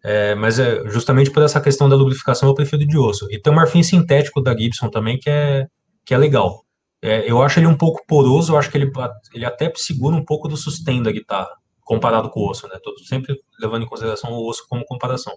É, 0.03 0.33
mas 0.35 0.59
é 0.59 0.87
justamente 0.89 1.29
por 1.29 1.43
essa 1.43 1.59
questão 1.59 1.89
da 1.89 1.95
lubrificação 1.95 2.47
eu 2.47 2.55
prefiro 2.55 2.87
de 2.87 2.97
osso. 2.97 3.27
E 3.31 3.39
tem 3.39 3.51
o 3.51 3.55
marfim 3.55 3.83
sintético 3.83 4.41
da 4.41 4.57
Gibson 4.57 4.89
também 4.89 5.19
que 5.19 5.29
é, 5.29 5.67
que 6.05 6.13
é 6.13 6.17
legal. 6.17 6.63
É, 7.01 7.29
eu 7.29 7.41
acho 7.41 7.59
ele 7.59 7.67
um 7.67 7.77
pouco 7.77 8.05
poroso, 8.05 8.53
eu 8.53 8.57
acho 8.57 8.69
que 8.69 8.77
ele, 8.77 8.91
ele 9.33 9.45
até 9.45 9.71
segura 9.75 10.15
um 10.15 10.23
pouco 10.23 10.47
do 10.47 10.55
sustain 10.55 11.01
da 11.01 11.11
guitarra, 11.11 11.49
comparado 11.81 12.29
com 12.29 12.41
o 12.41 12.49
osso, 12.49 12.67
né? 12.67 12.77
Tô 12.83 12.95
sempre 12.99 13.35
levando 13.59 13.83
em 13.83 13.87
consideração 13.87 14.31
o 14.31 14.47
osso 14.47 14.65
como 14.69 14.85
comparação. 14.85 15.33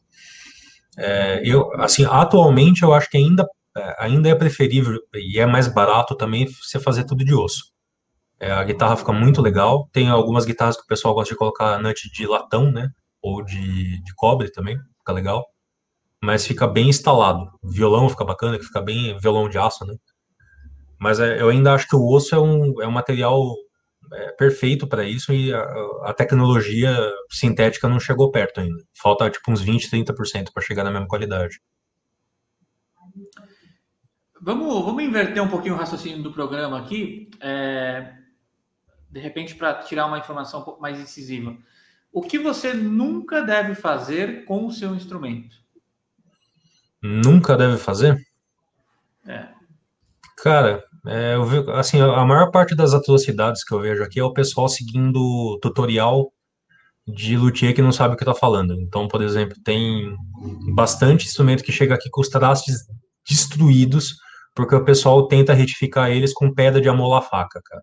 É, 0.97 1.41
eu, 1.45 1.73
assim, 1.81 2.05
atualmente 2.05 2.83
eu 2.83 2.93
acho 2.93 3.09
que 3.11 3.17
ainda, 3.17 3.47
é, 3.77 4.05
ainda 4.05 4.29
é 4.29 4.35
preferível 4.35 5.01
e 5.15 5.41
é 5.41 5.47
mais 5.47 5.67
barato 5.67 6.15
também 6.15 6.47
você 6.47 6.79
fazer 6.79 7.05
tudo 7.05 7.25
de 7.25 7.35
osso. 7.35 7.73
É, 8.39 8.53
a 8.53 8.63
guitarra 8.65 8.97
fica 8.97 9.13
muito 9.13 9.41
legal. 9.41 9.89
Tem 9.93 10.09
algumas 10.09 10.45
guitarras 10.45 10.77
que 10.77 10.83
o 10.83 10.87
pessoal 10.87 11.15
gosta 11.15 11.33
de 11.33 11.39
colocar 11.39 11.79
nut 11.81 12.11
de 12.13 12.27
latão, 12.27 12.71
né? 12.71 12.91
Ou 13.23 13.43
de, 13.43 14.03
de 14.03 14.15
cobre 14.15 14.51
também, 14.51 14.77
fica 14.99 15.13
legal. 15.13 15.45
Mas 16.23 16.47
fica 16.47 16.67
bem 16.67 16.89
instalado. 16.89 17.51
Violão 17.63 18.09
fica 18.09 18.25
bacana, 18.25 18.59
que 18.59 18.65
fica 18.65 18.81
bem 18.83 19.19
violão 19.19 19.49
de 19.49 19.59
aço, 19.59 19.85
né? 19.87 19.95
Mas 20.99 21.21
é, 21.21 21.41
eu 21.41 21.49
ainda 21.49 21.75
acho 21.75 21.89
que 21.89 21.97
o 21.97 22.07
osso 22.09 22.35
é 22.35 22.41
um, 22.41 22.83
é 22.83 22.87
um 22.87 22.93
material 22.93 23.55
é, 24.13 24.33
perfeito 24.33 24.87
para 24.87 25.05
isso 25.05 25.33
e 25.33 25.53
a, 25.53 25.61
a, 26.05 26.15
tecnologia 26.15 26.97
sintética 27.31 27.89
não 27.89 27.99
chegou 27.99 28.31
perto 28.31 28.61
ainda. 28.61 28.83
Falta 28.95 29.31
tipo 29.31 29.51
uns 29.51 29.61
20, 29.61 29.91
30% 29.91 30.53
para 30.53 30.63
chegar 30.63 30.85
na 30.85 30.91
mesma 30.91 31.09
qualidade. 31.09 31.61
Vamos, 34.41 34.85
vamos 34.85 35.03
inverter 35.03 35.43
um 35.43 35.49
pouquinho 35.49 35.75
o 35.75 35.79
raciocínio 35.79 36.23
do 36.23 36.33
programa 36.33 36.79
aqui. 36.79 37.31
É, 37.41 38.15
de 39.11 39.21
repente, 39.21 39.55
para 39.55 39.75
tirar 39.83 40.07
uma 40.07 40.19
informação 40.19 40.61
um 40.61 40.65
pouco 40.65 40.83
mais 40.83 41.01
incisiva. 41.01 41.57
O 42.13 42.21
que 42.23 42.39
você 42.39 42.75
nunca 42.75 43.43
deve 43.43 43.75
fazer 43.75 44.45
com 44.45 44.67
o 44.67 44.73
seu 44.73 44.95
instrumento? 44.95 45.57
Nunca 47.03 47.57
deve 47.57 47.77
fazer? 47.77 48.25
É. 49.27 49.49
Cara, 50.45 50.85
é, 51.07 51.37
eu 51.37 51.45
vi, 51.47 51.71
assim, 51.71 51.99
a 51.99 52.23
maior 52.23 52.51
parte 52.51 52.75
das 52.75 52.93
atrocidades 52.93 53.65
que 53.65 53.73
eu 53.73 53.81
vejo 53.81 54.03
aqui 54.03 54.21
é 54.21 54.25
o 54.25 54.35
pessoal 54.35 54.69
seguindo 54.69 55.59
tutorial 55.63 56.31
de 57.07 57.35
luthier 57.35 57.75
que 57.75 57.81
não 57.81 57.91
sabe 57.91 58.13
o 58.13 58.17
que 58.19 58.25
está 58.25 58.35
falando. 58.35 58.75
Então, 58.75 59.09
por 59.09 59.23
exemplo, 59.23 59.57
tem 59.65 60.15
bastante 60.75 61.25
instrumento 61.27 61.65
que 61.65 61.73
chega 61.73 61.95
aqui 61.95 62.11
com 62.11 62.21
os 62.21 62.29
trastes 62.29 62.77
destruídos, 63.27 64.17
porque 64.55 64.75
o 64.75 64.85
pessoal 64.85 65.27
tenta 65.29 65.55
retificar 65.55 66.11
eles 66.11 66.35
com 66.35 66.53
pedra 66.53 66.79
de 66.79 66.91
amolar 66.91 67.23
faca, 67.23 67.63
cara. 67.65 67.83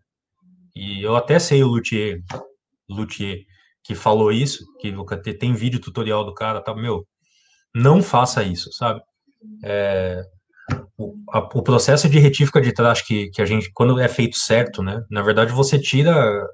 E 0.75 1.01
eu 1.01 1.15
até 1.15 1.39
sei 1.39 1.63
o 1.63 1.67
Luthier, 1.67 2.19
Luthier 2.87 3.39
que 3.83 3.95
falou 3.95 4.31
isso, 4.31 4.63
que 4.79 4.93
tem 5.33 5.55
vídeo 5.55 5.81
tutorial 5.81 6.23
do 6.23 6.35
cara, 6.35 6.61
tá? 6.61 6.75
Meu, 6.75 7.07
não 7.73 8.03
faça 8.03 8.43
isso, 8.43 8.71
sabe? 8.71 9.01
É, 9.63 10.21
o, 11.01 11.15
a, 11.29 11.39
o, 11.39 11.63
processo 11.63 12.07
de 12.09 12.19
retífica 12.19 12.61
de 12.61 12.71
traste 12.73 13.05
que, 13.05 13.29
que 13.29 13.41
a 13.41 13.45
gente, 13.45 13.71
quando 13.73 13.99
é 13.99 14.07
feito 14.07 14.37
certo, 14.37 14.83
né? 14.83 15.01
Na 15.09 15.21
verdade, 15.21 15.51
você 15.51 15.79
tira. 15.79 16.47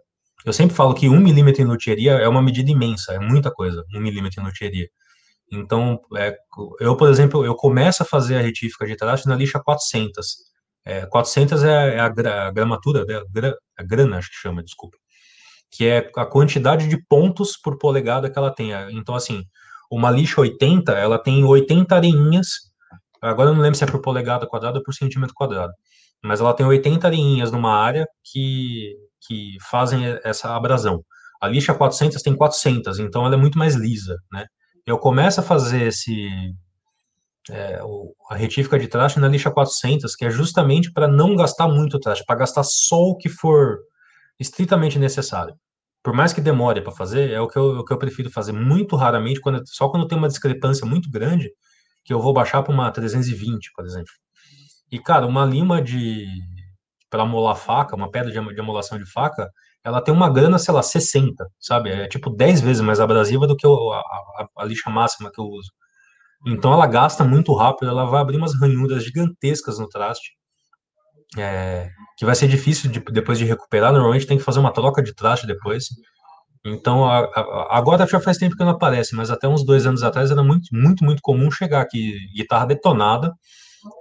Eu 0.45 0.53
sempre 0.53 0.75
falo 0.75 0.93
que 0.93 1.09
um 1.09 1.19
milímetro 1.19 1.61
em 1.61 1.65
luthieria 1.65 2.13
é 2.13 2.27
uma 2.27 2.41
medida 2.41 2.71
imensa, 2.71 3.13
é 3.13 3.19
muita 3.19 3.51
coisa, 3.51 3.83
um 3.93 3.99
milímetro 3.99 4.41
em 4.41 4.45
luthieria. 4.45 4.87
Então, 5.51 5.99
é, 6.15 6.35
eu, 6.79 6.95
por 6.95 7.09
exemplo, 7.09 7.45
eu 7.45 7.55
começo 7.55 8.03
a 8.03 8.05
fazer 8.05 8.37
a 8.37 8.41
retífica 8.41 8.85
de 8.85 8.95
traste 8.95 9.27
na 9.27 9.35
lixa 9.35 9.59
400. 9.59 10.25
É, 10.85 11.05
400 11.05 11.63
é, 11.63 11.95
é 11.95 11.99
a, 11.99 12.05
a 12.05 12.51
gramatura, 12.51 13.03
né, 13.05 13.21
a 13.77 13.83
grana, 13.83 14.17
acho 14.17 14.29
que 14.29 14.37
chama, 14.37 14.63
desculpa, 14.63 14.97
que 15.71 15.85
é 15.85 16.09
a 16.15 16.25
quantidade 16.25 16.87
de 16.87 16.97
pontos 17.07 17.57
por 17.57 17.77
polegada 17.77 18.29
que 18.29 18.37
ela 18.37 18.53
tem. 18.53 18.71
Então, 18.91 19.15
assim, 19.15 19.43
uma 19.91 20.11
lixa 20.11 20.39
80, 20.39 20.93
ela 20.93 21.17
tem 21.17 21.43
80 21.43 21.95
areinhas, 21.95 22.47
agora 23.21 23.49
eu 23.49 23.53
não 23.53 23.61
lembro 23.61 23.77
se 23.77 23.83
é 23.83 23.87
por 23.87 24.01
polegada 24.01 24.47
quadrada 24.47 24.77
ou 24.77 24.83
por 24.83 24.93
centímetro 24.93 25.35
quadrado, 25.35 25.73
mas 26.23 26.39
ela 26.39 26.53
tem 26.53 26.65
80 26.65 27.07
areinhas 27.07 27.51
numa 27.51 27.73
área 27.73 28.07
que, 28.23 28.95
que 29.27 29.57
fazem 29.69 30.17
essa 30.23 30.55
abrasão. 30.55 31.03
A 31.41 31.47
lixa 31.47 31.73
400 31.73 32.21
tem 32.21 32.35
400, 32.35 32.99
então 32.99 33.25
ela 33.25 33.35
é 33.35 33.37
muito 33.37 33.57
mais 33.59 33.75
lisa, 33.75 34.17
né? 34.31 34.45
Eu 34.85 34.97
começo 34.97 35.39
a 35.39 35.43
fazer 35.43 35.87
esse, 35.87 36.29
é, 37.49 37.79
a 38.29 38.35
retífica 38.35 38.77
de 38.77 38.87
traste 38.87 39.19
na 39.19 39.27
lixa 39.27 39.51
400, 39.51 40.15
que 40.15 40.25
é 40.25 40.29
justamente 40.29 40.91
para 40.91 41.07
não 41.07 41.35
gastar 41.35 41.67
muito 41.67 41.99
traste, 41.99 42.25
para 42.25 42.39
gastar 42.39 42.63
só 42.63 43.01
o 43.01 43.15
que 43.15 43.29
for 43.29 43.79
estritamente 44.39 44.99
necessário. 44.99 45.55
Por 46.03 46.13
mais 46.13 46.31
que 46.31 46.41
demore 46.41 46.81
para 46.81 46.91
fazer, 46.91 47.31
é 47.31 47.41
o 47.41 47.47
que, 47.47 47.57
eu, 47.57 47.79
o 47.79 47.85
que 47.85 47.93
eu 47.93 47.97
prefiro 47.97 48.29
fazer 48.29 48.53
muito 48.53 48.95
raramente, 48.95 49.41
quando, 49.41 49.61
só 49.65 49.89
quando 49.89 50.07
tem 50.07 50.17
uma 50.17 50.27
discrepância 50.27 50.85
muito 50.85 51.09
grande, 51.09 51.51
que 52.07 52.13
eu 52.13 52.21
vou 52.21 52.31
baixar 52.31 52.63
para 52.63 52.73
uma 52.73 52.89
320, 52.89 53.71
por 53.75 53.85
exemplo. 53.85 54.13
E, 54.89 54.97
cara, 54.97 55.27
uma 55.27 55.45
lima 55.45 55.81
de 55.81 56.25
para 57.09 57.25
molar 57.25 57.55
faca, 57.55 57.95
uma 57.95 58.09
pedra 58.09 58.31
de, 58.31 58.59
amolação 58.59 58.97
de 58.97 59.05
faca, 59.05 59.49
ela 59.83 60.01
tem 60.01 60.13
uma 60.13 60.29
grana, 60.29 60.57
sei 60.57 60.73
lá, 60.73 60.81
60, 60.81 61.45
sabe? 61.59 61.89
É 61.89 62.07
tipo 62.07 62.29
10 62.29 62.61
vezes 62.61 62.81
mais 62.81 62.99
abrasiva 62.99 63.45
do 63.47 63.55
que 63.55 63.65
a, 63.65 63.69
a, 63.69 64.47
a, 64.57 64.65
lixa 64.65 64.89
máxima 64.89 65.31
que 65.31 65.39
eu 65.39 65.45
uso. 65.45 65.69
Então 66.45 66.71
ela 66.73 66.87
gasta 66.87 67.23
muito 67.23 67.53
rápido, 67.53 67.89
ela 67.89 68.05
vai 68.05 68.21
abrir 68.21 68.37
umas 68.37 68.57
ranhuras 68.59 69.03
gigantescas 69.03 69.79
no 69.79 69.87
traste, 69.87 70.31
é, 71.37 71.89
que 72.17 72.25
vai 72.25 72.35
ser 72.35 72.47
difícil 72.47 72.89
de, 72.89 72.99
depois 72.99 73.37
de 73.37 73.45
recuperar. 73.45 73.91
Normalmente 73.91 74.27
tem 74.27 74.37
que 74.37 74.43
fazer 74.43 74.59
uma 74.59 74.71
troca 74.71 75.01
de 75.01 75.13
traste 75.13 75.47
depois. 75.47 75.87
Então 76.65 77.05
a, 77.05 77.67
agora 77.69 78.07
já 78.07 78.19
faz 78.19 78.37
tempo 78.37 78.55
que 78.55 78.63
não 78.63 78.71
aparece, 78.71 79.15
mas 79.15 79.31
até 79.31 79.47
uns 79.47 79.63
dois 79.65 79.85
anos 79.85 80.03
atrás 80.03 80.31
era 80.31 80.43
muito, 80.43 80.67
muito, 80.73 81.03
muito 81.03 81.21
comum 81.21 81.49
chegar 81.51 81.81
aqui 81.81 82.17
guitarra 82.35 82.65
detonada, 82.65 83.33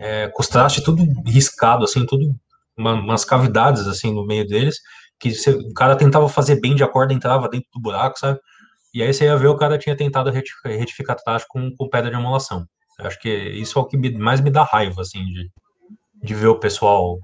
é, 0.01 0.29
com 0.29 0.43
os 0.43 0.49
trastes 0.49 0.83
tudo 0.83 1.05
riscado, 1.27 1.85
assim, 1.85 2.05
tudo 2.07 2.35
uma, 2.77 2.95
umas 2.95 3.25
cavidades 3.25 3.87
assim 3.87 4.13
no 4.13 4.27
meio 4.27 4.47
deles 4.47 4.77
que 5.19 5.35
você, 5.35 5.51
o 5.51 5.73
cara 5.73 5.97
tentava 5.97 6.29
fazer 6.29 6.61
bem 6.61 6.75
de 6.75 6.85
acordo, 6.85 7.13
entrava 7.13 7.49
dentro 7.49 7.69
do 7.73 7.81
buraco, 7.81 8.19
sabe? 8.19 8.39
E 8.93 9.03
aí 9.03 9.13
você 9.13 9.25
ia 9.25 9.37
ver 9.37 9.49
o 9.49 9.57
cara 9.57 9.79
tinha 9.79 9.97
tentado 9.97 10.31
retificar, 10.31 10.73
retificar 10.73 11.17
taxa 11.17 11.47
com, 11.49 11.71
com 11.75 11.89
pedra 11.89 12.11
de 12.11 12.17
amolação. 12.17 12.67
Acho 12.99 13.19
que 13.21 13.29
isso 13.29 13.79
é 13.79 13.83
o 13.83 13.87
que 13.87 13.97
me, 13.97 14.11
mais 14.17 14.41
me 14.41 14.51
dá 14.51 14.63
raiva, 14.63 15.03
assim, 15.03 15.25
de, 15.25 15.51
de 16.23 16.35
ver 16.35 16.47
o 16.49 16.59
pessoal 16.59 17.19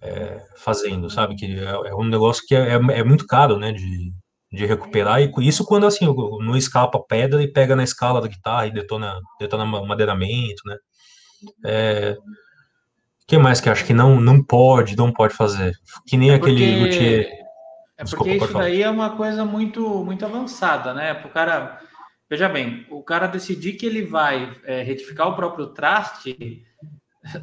é, 0.00 0.42
fazendo, 0.56 1.10
sabe? 1.10 1.36
Que 1.36 1.46
é, 1.58 1.88
é, 1.88 1.94
um 1.94 2.04
negócio 2.04 2.42
que 2.46 2.54
é, 2.54 2.74
é, 2.74 2.74
é 2.74 3.04
muito 3.04 3.26
caro, 3.26 3.58
né, 3.58 3.72
de, 3.72 4.12
de 4.52 4.64
recuperar, 4.64 5.20
e 5.20 5.30
isso 5.40 5.64
quando, 5.64 5.86
assim, 5.86 6.06
não 6.06 6.56
escapa 6.56 7.00
pedra 7.00 7.42
e 7.42 7.52
pega 7.52 7.74
na 7.74 7.82
escala 7.82 8.20
da 8.20 8.28
guitarra 8.28 8.66
e 8.66 8.70
detona, 8.72 9.20
detona 9.40 9.66
madeiramento, 9.66 10.62
né? 10.64 10.76
É, 11.64 12.16
que 13.26 13.36
mais 13.36 13.60
que 13.60 13.68
acho 13.68 13.84
que 13.84 13.92
não 13.92 14.20
não 14.20 14.42
pode, 14.42 14.96
não 14.96 15.12
pode 15.12 15.34
fazer? 15.34 15.74
Que 16.06 16.16
nem 16.16 16.30
é 16.30 16.34
aquele 16.34 16.80
luthier. 16.80 17.28
É 17.98 18.04
porque 18.04 18.34
isso 18.34 18.52
daí 18.52 18.82
é 18.82 18.90
uma 18.90 19.16
coisa 19.16 19.44
muito 19.44 20.04
muito 20.04 20.24
avançada, 20.24 20.94
né? 20.94 21.12
Para 21.12 21.28
o 21.28 21.32
cara, 21.32 21.80
veja 22.30 22.48
bem, 22.48 22.86
o 22.90 23.02
cara 23.02 23.26
decidir 23.26 23.72
que 23.72 23.86
ele 23.86 24.02
vai 24.02 24.56
é, 24.64 24.82
retificar 24.82 25.28
o 25.28 25.34
próprio 25.34 25.68
traste, 25.68 26.62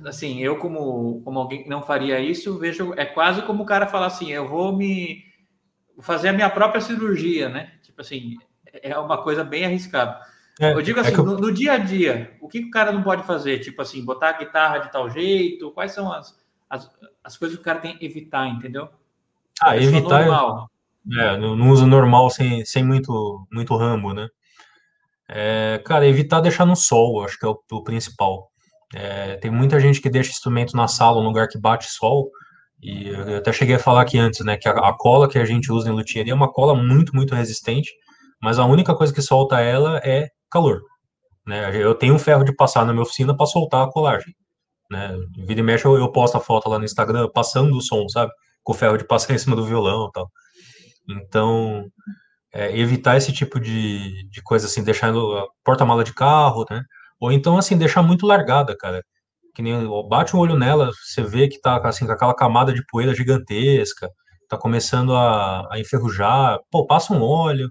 assim, 0.06 0.42
eu 0.42 0.58
como 0.58 1.22
como 1.24 1.40
alguém 1.40 1.64
que 1.64 1.70
não 1.70 1.84
faria 1.84 2.20
isso, 2.20 2.58
vejo 2.58 2.94
é 2.96 3.06
quase 3.06 3.42
como 3.42 3.64
o 3.64 3.66
cara 3.66 3.88
falar 3.88 4.08
assim, 4.08 4.32
eu 4.32 4.48
vou 4.48 4.76
me 4.76 5.33
fazer 6.02 6.30
a 6.30 6.34
minha 6.34 6.50
própria 6.50 6.82
cirurgia, 6.82 7.50
né? 7.50 7.74
Tipo 7.84 8.02
assim, 8.02 8.36
é 8.82 8.98
uma 8.98 9.22
coisa 9.22 9.44
bem 9.44 9.66
arriscada. 9.66 10.20
É, 10.60 10.74
eu 10.74 10.82
digo 10.82 11.00
é 11.00 11.02
assim, 11.02 11.16
é 11.16 11.20
eu... 11.20 11.24
no, 11.26 11.38
no, 11.38 11.52
dia 11.52 11.74
a 11.74 11.78
dia, 11.78 12.38
o 12.40 12.48
que, 12.48 12.60
o 12.60 12.72
cara 12.72 12.92
não 12.92 13.02
pode 13.02 13.24
fazer? 13.24 13.60
Tipo 13.60 13.82
assim, 13.82 14.04
botar 14.06 14.30
a 14.30 14.38
guitarra 14.38 14.80
de 14.80 14.92
tal 14.92 15.10
jeito? 15.10 15.72
Quais 15.72 15.92
são 15.92 16.12
as, 16.12 16.38
as, 16.70 16.90
as 17.24 17.38
coisas 17.38 17.58
que 17.58 17.62
o 17.62 17.66
cara 17.66 17.80
tem 17.80 17.98
que 17.98 18.06
evitar, 18.06 18.48
entendeu? 18.48 18.90
Ah, 19.62 19.78
evitar. 19.78 20.26
Normal. 20.26 20.70
É, 21.12 21.36
no, 21.36 21.56
no, 21.56 21.70
uso 21.70 21.86
normal, 21.86 22.30
sem, 22.30 22.64
sem 22.64 22.84
muito, 22.84 23.46
muito 23.52 23.76
rambo, 23.76 24.14
né? 24.14 24.30
É, 25.28 25.82
cara, 25.86 26.08
evitar 26.08 26.40
deixar 26.40 26.66
no 26.66 26.76
sol, 26.76 27.24
acho 27.24 27.38
que 27.38 27.46
é 27.46 27.50
o, 27.50 27.60
o 27.72 27.84
principal. 27.84 28.52
É, 28.94 29.36
tem 29.38 29.52
muita 29.52 29.80
gente 29.80 30.00
que 30.00 30.10
deixa 30.10 30.30
instrumento 30.30 30.78
na 30.78 30.88
sala, 30.88 31.20
um 31.20 31.26
lugar 31.26 31.48
que 31.48 31.58
bate 31.58 31.92
sol, 31.92 32.30
e 32.84 33.10
eu 33.10 33.38
até 33.38 33.54
cheguei 33.54 33.76
a 33.76 33.80
falar 33.80 34.02
aqui 34.02 34.20
antes, 34.20 34.44
né, 34.46 34.58
que 34.58 34.68
a, 34.68 34.74
a 34.74 34.94
cola 34.94 35.30
que 35.30 35.40
a 35.40 35.46
gente 35.46 35.72
usa 35.72 35.90
em 35.90 35.94
luthieria 35.94 36.34
é 36.34 36.36
uma 36.36 36.52
cola 36.52 36.76
muito, 36.76 37.16
muito 37.16 37.34
resistente, 37.34 37.92
mas 38.42 38.60
a 38.60 38.66
única 38.66 38.94
coisa 38.94 39.14
que 39.14 39.22
solta 39.22 39.62
ela 39.62 40.02
é 40.04 40.28
calor. 40.52 40.82
Né? 41.48 41.76
Eu 41.82 41.96
tenho 41.96 42.14
um 42.14 42.20
ferro 42.20 42.44
de 42.44 42.54
passar 42.54 42.86
na 42.86 42.94
minha 42.94 43.04
oficina 43.04 43.36
para 43.36 43.46
soltar 43.46 43.86
a 43.86 43.92
colagem. 43.92 44.34
Né? 44.92 45.16
Vira 45.48 45.62
e 45.62 45.64
mexe, 45.64 45.86
eu, 45.86 45.98
eu 45.98 46.12
posto 46.12 46.38
a 46.38 46.42
foto 46.42 46.70
lá 46.70 46.78
no 46.78 46.86
Instagram 46.86 47.30
passando 47.34 47.76
o 47.76 47.82
som, 47.82 48.08
sabe? 48.10 48.32
Com 48.64 48.74
o 48.74 48.76
ferro 48.76 48.98
de 48.98 49.06
passar 49.06 49.34
em 49.34 49.38
cima 49.38 49.56
do 49.56 49.66
violão 49.66 50.08
e 50.08 50.12
tal. 50.12 50.30
Então, 51.10 51.86
é, 52.54 52.78
evitar 52.78 53.18
esse 53.18 53.32
tipo 53.34 53.60
de, 53.60 54.28
de 54.30 54.42
coisa 54.44 54.68
assim, 54.68 54.84
deixar 54.84 55.14
porta-mala 55.64 56.04
de 56.04 56.14
carro, 56.14 56.66
né? 56.70 56.84
Ou 57.20 57.32
então, 57.32 57.58
assim, 57.58 57.78
deixar 57.78 58.04
muito 58.04 58.26
largada, 58.26 58.76
cara. 58.78 59.04
Que 59.54 59.62
nem 59.62 59.88
bate 60.10 60.36
um 60.36 60.40
olho 60.40 60.58
nela, 60.58 60.92
você 60.92 61.22
vê 61.22 61.48
que 61.48 61.60
tá 61.62 61.78
assim, 61.88 62.06
com 62.06 62.12
aquela 62.12 62.36
camada 62.36 62.74
de 62.74 62.84
poeira 62.88 63.14
gigantesca, 63.14 64.10
tá 64.50 64.58
começando 64.58 65.16
a, 65.16 65.68
a 65.72 65.80
enferrujar. 65.80 66.60
Pô, 66.72 66.86
passa 66.88 67.14
um 67.14 67.22
óleo, 67.22 67.70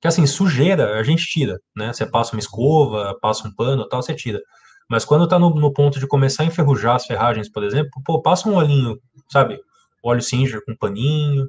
que 0.00 0.08
assim, 0.08 0.26
sujeira 0.26 0.98
a 0.98 1.02
gente 1.02 1.24
tira, 1.26 1.58
né? 1.76 1.92
Você 1.92 2.06
passa 2.06 2.34
uma 2.34 2.40
escova, 2.40 3.16
passa 3.20 3.46
um 3.46 3.54
pano 3.54 3.88
tal, 3.88 4.02
você 4.02 4.14
tira. 4.14 4.40
Mas 4.88 5.04
quando 5.04 5.26
tá 5.26 5.38
no, 5.38 5.50
no 5.50 5.72
ponto 5.72 5.98
de 5.98 6.06
começar 6.06 6.44
a 6.44 6.46
enferrujar 6.46 6.96
as 6.96 7.06
ferragens, 7.06 7.50
por 7.50 7.64
exemplo, 7.64 7.90
pô, 8.04 8.22
passa 8.22 8.48
um 8.48 8.54
olhinho, 8.54 8.96
sabe? 9.30 9.60
Óleo 10.02 10.22
Singer 10.22 10.64
com 10.64 10.76
paninho, 10.76 11.48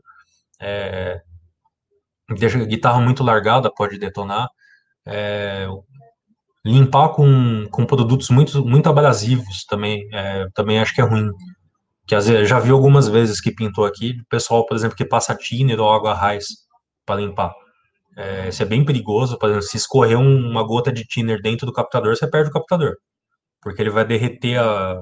é, 0.59 1.21
deixa 2.35 2.57
a 2.57 2.65
guitarra 2.65 2.99
muito 2.99 3.23
largada, 3.23 3.71
pode 3.73 3.99
detonar. 3.99 4.47
É, 5.05 5.67
limpar 6.67 7.09
com, 7.09 7.65
com 7.71 7.85
produtos 7.85 8.29
muito, 8.29 8.65
muito 8.65 8.89
abrasivos 8.89 9.65
também, 9.65 10.07
é, 10.13 10.47
também 10.53 10.79
acho 10.79 10.93
que 10.93 11.01
é 11.01 11.03
ruim. 11.03 11.31
Que 12.07 12.15
às 12.15 12.27
vezes, 12.27 12.49
já 12.49 12.59
vi 12.59 12.71
algumas 12.71 13.07
vezes 13.07 13.41
que 13.41 13.51
pintou 13.51 13.85
aqui, 13.85 14.15
pessoal, 14.29 14.65
por 14.65 14.75
exemplo, 14.75 14.95
que 14.95 15.05
passa 15.05 15.35
thinner 15.35 15.79
ou 15.79 15.91
água 15.91 16.13
raiz 16.13 16.45
para 17.05 17.21
limpar. 17.21 17.53
É, 18.17 18.49
isso 18.49 18.63
é 18.63 18.65
bem 18.65 18.83
perigoso, 18.85 19.37
por 19.37 19.49
exemplo, 19.49 19.67
se 19.67 19.77
escorrer 19.77 20.19
uma 20.19 20.63
gota 20.63 20.91
de 20.91 21.05
thinner 21.05 21.41
dentro 21.41 21.65
do 21.65 21.73
captador, 21.73 22.15
você 22.15 22.27
perde 22.29 22.49
o 22.49 22.53
captador, 22.53 22.95
porque 23.61 23.81
ele 23.81 23.91
vai 23.91 24.05
derreter 24.05 24.59
a, 24.59 25.01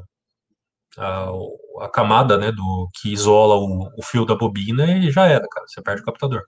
a, 0.97 1.29
a 1.81 1.89
camada, 1.89 2.37
né, 2.37 2.51
do 2.51 2.89
que 2.95 3.13
isola 3.13 3.55
o, 3.55 3.89
o, 3.97 4.03
fio 4.03 4.25
da 4.25 4.35
bobina 4.35 4.85
e 4.97 5.11
já 5.11 5.27
era, 5.27 5.45
cara, 5.49 5.65
você 5.67 5.81
perde 5.81 6.01
o 6.01 6.05
captador. 6.05 6.41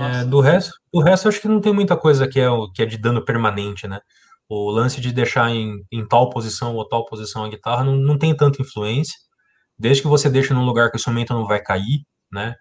É, 0.00 0.24
do 0.24 0.40
resto, 0.40 0.72
do 0.92 1.00
resto, 1.00 1.28
acho 1.28 1.40
que 1.40 1.48
não 1.48 1.60
tem 1.60 1.72
muita 1.72 1.96
coisa 1.96 2.28
que 2.28 2.40
é, 2.40 2.48
que 2.74 2.82
é 2.82 2.86
de 2.86 2.98
dano 2.98 3.24
permanente, 3.24 3.86
né? 3.86 4.00
O 4.48 4.70
lance 4.70 5.00
de 5.00 5.12
deixar 5.12 5.50
em, 5.50 5.84
em 5.92 6.06
tal 6.06 6.30
posição 6.30 6.74
ou 6.76 6.86
tal 6.86 7.06
posição 7.06 7.44
a 7.44 7.48
guitarra 7.48 7.84
não, 7.84 7.96
não 7.96 8.18
tem 8.18 8.36
tanta 8.36 8.60
influência, 8.60 9.14
desde 9.78 10.02
que 10.02 10.08
você 10.08 10.28
deixe 10.30 10.52
num 10.52 10.64
lugar 10.64 10.90
que 10.90 10.96
o 10.96 10.98
instrumento 10.98 11.32
não 11.34 11.46
vai 11.46 11.60
cair, 11.60 12.02
né? 12.32 12.54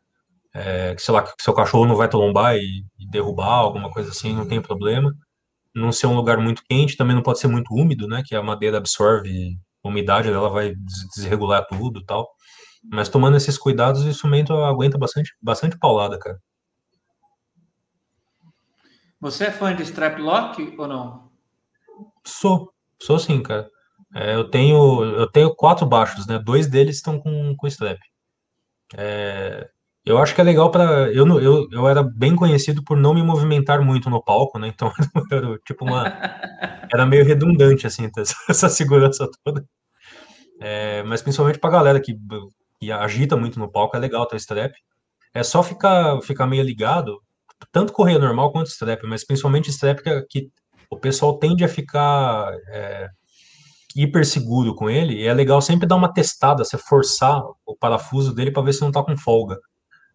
é, 0.53 0.95
que, 0.95 1.01
sei 1.01 1.13
lá, 1.13 1.23
que 1.23 1.31
seu 1.41 1.53
cachorro 1.53 1.85
não 1.85 1.95
vai 1.95 2.07
tombar 2.07 2.55
e, 2.55 2.85
e, 2.99 3.09
derrubar, 3.09 3.47
alguma 3.47 3.89
coisa 3.91 4.11
assim, 4.11 4.33
não 4.33 4.47
tem 4.47 4.61
problema. 4.61 5.11
Não 5.75 5.91
ser 5.91 6.07
um 6.07 6.15
lugar 6.15 6.37
muito 6.37 6.63
quente, 6.69 6.95
também 6.97 7.15
não 7.15 7.23
pode 7.23 7.39
ser 7.39 7.47
muito 7.47 7.73
úmido, 7.73 8.07
né, 8.07 8.21
que 8.25 8.35
a 8.35 8.43
madeira 8.43 8.77
absorve 8.77 9.57
a 9.83 9.89
umidade, 9.89 10.29
ela 10.29 10.49
vai 10.49 10.73
desregular 11.15 11.65
tudo 11.67 12.03
tal. 12.05 12.27
Mas 12.91 13.09
tomando 13.09 13.37
esses 13.37 13.57
cuidados, 13.57 14.03
o 14.03 14.09
instrumento 14.09 14.53
aguenta 14.53 14.97
bastante, 14.97 15.31
bastante 15.41 15.77
paulada, 15.79 16.19
cara. 16.19 16.37
Você 19.23 19.45
é 19.45 19.51
fã 19.51 19.73
de 19.73 19.83
strap 19.83 20.19
lock 20.19 20.75
ou 20.77 20.85
não? 20.85 21.31
Sou, 22.25 22.73
sou 23.01 23.17
sim, 23.17 23.41
cara. 23.41 23.69
É, 24.13 24.35
eu 24.35 24.49
tenho 24.49 25.01
eu 25.01 25.31
tenho 25.31 25.55
quatro 25.55 25.85
baixos, 25.85 26.27
né? 26.27 26.37
Dois 26.37 26.67
deles 26.67 26.97
estão 26.97 27.17
com, 27.17 27.55
com 27.55 27.67
strap. 27.67 27.97
É, 28.97 29.69
eu 30.05 30.17
acho 30.17 30.35
que 30.35 30.41
é 30.41 30.43
legal 30.43 30.69
para 30.69 31.09
eu, 31.13 31.25
eu 31.39 31.69
eu 31.71 31.87
era 31.87 32.03
bem 32.03 32.35
conhecido 32.35 32.83
por 32.83 32.97
não 32.97 33.13
me 33.13 33.23
movimentar 33.23 33.81
muito 33.81 34.09
no 34.09 34.21
palco, 34.21 34.59
né? 34.59 34.67
Então 34.67 34.91
era 35.31 35.57
tipo 35.59 35.85
uma 35.85 36.03
era 36.93 37.05
meio 37.05 37.23
redundante 37.23 37.87
assim 37.87 38.09
essa 38.49 38.67
segurança 38.67 39.29
toda. 39.41 39.65
É, 40.59 41.01
mas 41.03 41.21
principalmente 41.21 41.59
para 41.59 41.69
galera 41.69 42.01
que, 42.01 42.13
que 42.77 42.91
agita 42.91 43.37
muito 43.37 43.57
no 43.57 43.71
palco 43.71 43.95
é 43.95 43.99
legal 44.01 44.27
ter 44.27 44.35
strap. 44.35 44.73
É 45.33 45.43
só 45.43 45.63
ficar 45.63 46.21
ficar 46.21 46.45
meio 46.45 46.63
ligado, 46.63 47.21
tanto 47.71 47.93
correr 47.93 48.17
normal 48.19 48.51
quanto 48.51 48.67
strap, 48.67 49.03
mas 49.03 49.25
principalmente 49.25 49.69
strap 49.69 49.99
que, 50.01 50.21
que 50.23 50.51
o 50.89 50.97
pessoal 50.97 51.37
tende 51.37 51.63
a 51.63 51.67
ficar 51.67 52.53
é, 52.69 53.09
hiper 53.95 54.25
seguro 54.25 54.75
com 54.75 54.89
ele. 54.89 55.15
E 55.15 55.27
é 55.27 55.33
legal 55.33 55.61
sempre 55.61 55.87
dar 55.87 55.95
uma 55.95 56.13
testada, 56.13 56.63
você 56.63 56.77
forçar 56.77 57.41
o 57.65 57.75
parafuso 57.75 58.33
dele 58.33 58.51
para 58.51 58.63
ver 58.63 58.73
se 58.73 58.81
não 58.81 58.91
tá 58.91 59.03
com 59.03 59.17
folga. 59.17 59.59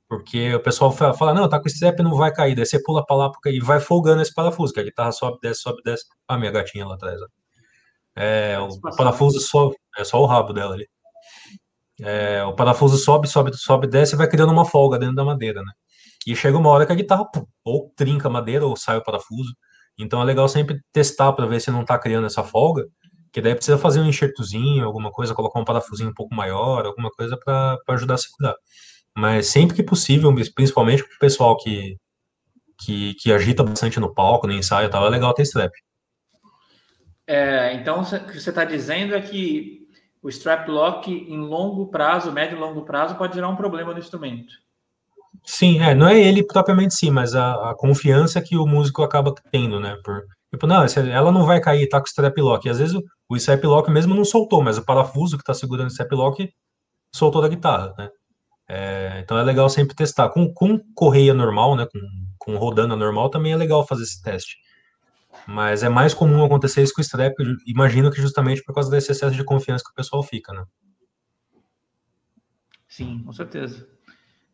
Porque 0.08 0.54
o 0.54 0.60
pessoal 0.62 0.90
fala, 0.90 1.34
não, 1.34 1.48
tá 1.48 1.60
com 1.60 1.68
strap, 1.68 1.98
não 2.00 2.16
vai 2.16 2.32
cair. 2.32 2.54
Daí 2.54 2.64
você 2.64 2.82
pula 2.82 3.04
pra 3.04 3.16
lá 3.16 3.30
e 3.46 3.60
vai 3.60 3.78
folgando 3.78 4.22
esse 4.22 4.34
parafuso, 4.34 4.72
que 4.72 4.80
a 4.80 4.84
guitarra 4.84 5.12
sobe, 5.12 5.38
desce, 5.42 5.60
sobe, 5.60 5.82
desce. 5.84 6.04
Ah, 6.26 6.38
minha 6.38 6.50
gatinha 6.50 6.86
lá 6.86 6.94
atrás. 6.94 7.20
Ó. 7.20 7.26
É, 8.16 8.58
o 8.58 8.96
parafuso 8.96 9.38
sobe, 9.40 9.76
é 9.96 10.04
só 10.04 10.20
o 10.20 10.26
rabo 10.26 10.52
dela 10.52 10.74
ali. 10.74 10.88
É, 12.00 12.42
o 12.44 12.54
parafuso 12.54 12.96
sobe, 12.96 13.28
sobe, 13.28 13.50
sobe, 13.56 13.86
desce 13.86 14.14
e 14.14 14.18
vai 14.18 14.28
criando 14.28 14.52
uma 14.52 14.64
folga 14.64 14.98
dentro 14.98 15.14
da 15.16 15.24
madeira, 15.24 15.60
né? 15.62 15.72
E 16.26 16.36
chega 16.36 16.58
uma 16.58 16.70
hora 16.70 16.84
que 16.84 16.92
a 16.92 16.96
guitarra 16.96 17.24
pum, 17.24 17.46
ou 17.64 17.92
trinca 17.96 18.28
a 18.28 18.30
madeira 18.30 18.66
ou 18.66 18.76
sai 18.76 18.98
o 18.98 19.02
parafuso. 19.02 19.54
Então 19.98 20.20
é 20.20 20.24
legal 20.24 20.48
sempre 20.48 20.80
testar 20.92 21.32
para 21.32 21.46
ver 21.46 21.60
se 21.60 21.70
não 21.70 21.84
tá 21.84 21.98
criando 21.98 22.26
essa 22.26 22.44
folga, 22.44 22.86
que 23.32 23.40
daí 23.40 23.54
precisa 23.54 23.78
fazer 23.78 24.00
um 24.00 24.06
enxertozinho, 24.06 24.84
alguma 24.84 25.10
coisa, 25.10 25.34
colocar 25.34 25.60
um 25.60 25.64
parafusinho 25.64 26.10
um 26.10 26.14
pouco 26.14 26.34
maior, 26.34 26.86
alguma 26.86 27.10
coisa 27.10 27.36
para 27.36 27.78
ajudar 27.88 28.14
a 28.14 28.18
segurar. 28.18 28.54
Mas 29.16 29.48
sempre 29.48 29.76
que 29.76 29.82
possível, 29.82 30.32
principalmente 30.54 31.02
para 31.02 31.14
o 31.14 31.18
pessoal 31.18 31.56
que, 31.56 31.96
que, 32.78 33.14
que 33.14 33.32
agita 33.32 33.64
bastante 33.64 33.98
no 33.98 34.14
palco, 34.14 34.46
no 34.46 34.52
ensaio 34.52 34.86
e 34.86 34.90
tal, 34.90 35.06
é 35.06 35.10
legal 35.10 35.34
ter 35.34 35.42
strap. 35.42 35.72
É, 37.26 37.74
então, 37.74 38.00
o 38.00 38.04
que 38.04 38.40
você 38.40 38.50
está 38.50 38.64
dizendo 38.64 39.14
é 39.14 39.20
que 39.20 39.86
o 40.22 40.28
strap 40.28 40.68
lock 40.68 41.10
em 41.10 41.38
longo 41.38 41.88
prazo, 41.88 42.32
médio 42.32 42.56
e 42.56 42.60
longo 42.60 42.84
prazo, 42.84 43.16
pode 43.16 43.34
gerar 43.34 43.48
um 43.48 43.56
problema 43.56 43.92
no 43.92 43.98
instrumento. 43.98 44.54
Sim, 45.44 45.80
é, 45.80 45.94
não 45.94 46.08
é 46.08 46.20
ele 46.20 46.44
propriamente 46.44 46.94
sim, 46.94 47.10
mas 47.10 47.34
a, 47.34 47.70
a 47.70 47.74
confiança 47.74 48.40
que 48.40 48.56
o 48.56 48.66
músico 48.66 49.02
acaba 49.02 49.34
tendo, 49.50 49.80
né? 49.80 49.96
Por, 50.04 50.22
tipo, 50.50 50.66
não, 50.66 50.84
ela 51.10 51.32
não 51.32 51.44
vai 51.46 51.60
cair, 51.60 51.88
tá 51.88 51.98
com 51.98 52.04
o 52.04 52.08
strap 52.08 52.36
lock. 52.38 52.66
E 52.66 52.70
às 52.70 52.78
vezes 52.78 52.94
o, 52.94 53.02
o 53.28 53.36
strap 53.36 53.64
lock 53.64 53.90
mesmo 53.90 54.14
não 54.14 54.24
soltou, 54.24 54.62
mas 54.62 54.78
o 54.78 54.84
parafuso 54.84 55.36
que 55.36 55.42
está 55.42 55.54
segurando 55.54 55.86
o 55.86 55.90
strap 55.90 56.12
lock 56.12 56.50
soltou 57.14 57.40
da 57.40 57.48
guitarra, 57.48 57.94
né? 57.98 58.10
É, 58.68 59.20
então 59.24 59.38
é 59.38 59.42
legal 59.42 59.68
sempre 59.70 59.96
testar. 59.96 60.28
Com, 60.28 60.52
com 60.52 60.78
correia 60.94 61.32
normal, 61.32 61.74
né? 61.76 61.86
Com, 61.90 62.00
com 62.38 62.56
rodando 62.58 62.94
normal, 62.96 63.30
também 63.30 63.52
é 63.52 63.56
legal 63.56 63.86
fazer 63.86 64.02
esse 64.02 64.22
teste. 64.22 64.56
Mas 65.46 65.82
é 65.82 65.88
mais 65.88 66.12
comum 66.12 66.44
acontecer 66.44 66.82
isso 66.82 66.92
com 66.94 67.00
o 67.00 67.04
strap, 67.04 67.34
imagino 67.66 68.10
que 68.10 68.20
justamente 68.20 68.62
por 68.62 68.74
causa 68.74 68.90
desse 68.90 69.12
excesso 69.12 69.34
de 69.34 69.44
confiança 69.44 69.84
que 69.84 69.90
o 69.90 69.94
pessoal 69.94 70.22
fica, 70.22 70.52
né? 70.52 70.64
Sim, 72.86 73.22
com 73.24 73.32
certeza. 73.32 73.86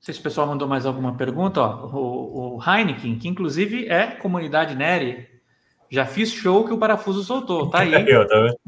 Não 0.05 0.13
sei 0.13 0.15
se 0.17 0.21
o 0.21 0.25
pessoal 0.25 0.47
mandou 0.47 0.69
mais 0.69 0.85
alguma 0.85 1.15
pergunta. 1.15 1.63
Ó, 1.63 1.87
o, 1.87 2.59
o 2.59 2.63
Heineken, 2.63 3.19
que 3.19 3.27
inclusive 3.27 3.89
é 3.89 4.09
comunidade 4.09 4.75
Neri, 4.75 5.27
já 5.91 6.05
fiz 6.05 6.31
show 6.31 6.67
que 6.67 6.75
o 6.75 6.79
parafuso 6.79 7.25
soltou, 7.25 7.71
tá 7.71 7.79
aí. 7.79 7.91
tá 7.97 7.99
aí, 7.99 8.29
tá 8.29 8.41
vendo? 8.41 8.59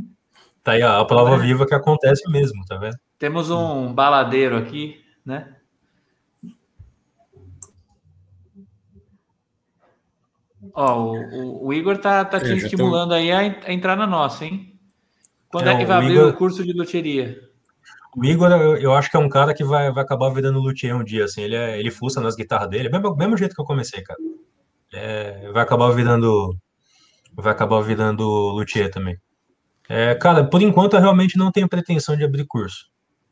Tá 0.65 0.73
aí 0.73 0.83
a 0.83 1.05
prova 1.05 1.35
é. 1.35 1.39
viva 1.39 1.67
que 1.67 1.75
acontece 1.75 2.27
mesmo, 2.31 2.65
tá 2.65 2.79
vendo? 2.79 2.97
Temos 3.19 3.51
um 3.51 3.93
baladeiro 3.93 4.57
aqui, 4.57 4.99
né? 5.27 5.55
Ó, 10.73 11.13
o, 11.13 11.67
o, 11.67 11.75
Igor 11.75 11.99
tá, 11.99 12.25
tá 12.25 12.41
te 12.41 12.57
estimulando 12.57 13.11
tô... 13.11 13.15
aí 13.15 13.31
a, 13.31 13.41
a, 13.41 13.73
entrar 13.75 13.95
na 13.95 14.07
nossa, 14.07 14.47
hein? 14.47 14.75
Quando 15.49 15.69
é, 15.69 15.75
é 15.75 15.77
que 15.77 15.85
vai 15.85 15.99
abrir 15.99 16.15
Igor... 16.15 16.31
o 16.31 16.33
curso 16.33 16.65
de 16.65 16.73
luteria? 16.73 17.47
O 18.17 18.25
Igor, 18.25 18.51
eu, 18.51 18.79
eu, 18.79 18.95
acho 18.95 19.11
que 19.11 19.17
é 19.19 19.21
um 19.21 19.29
cara 19.29 19.53
que 19.53 19.63
vai, 19.63 19.93
vai 19.93 20.03
acabar 20.03 20.31
virando 20.31 20.59
luthier 20.59 20.97
um 20.97 21.05
dia, 21.05 21.27
assim. 21.27 21.43
Ele, 21.43 21.55
é, 21.55 21.79
ele 21.79 21.91
fuça 21.91 22.19
nas 22.19 22.35
guitarras 22.35 22.71
dele, 22.71 22.89
mesmo, 22.89 23.15
mesmo 23.15 23.37
jeito 23.37 23.55
que 23.55 23.61
eu 23.61 23.65
comecei, 23.67 24.03
cara. 24.03 24.19
É, 24.91 25.53
vai 25.53 25.63
acabar 25.63 25.91
virando. 25.91 26.57
Vai 27.35 27.53
acabar 27.53 27.83
virando 27.83 28.25
luthier 28.25 28.91
também. 28.91 29.19
É, 29.87 30.15
cara, 30.15 30.49
por 30.49 30.63
enquanto 30.63 30.95
eu 30.95 31.01
realmente 31.01 31.37
não 31.37 31.53
tenho 31.53 31.69
pretensão 31.69 32.17
de 32.17 32.25
abrir 32.25 32.47
curso. 32.47 32.87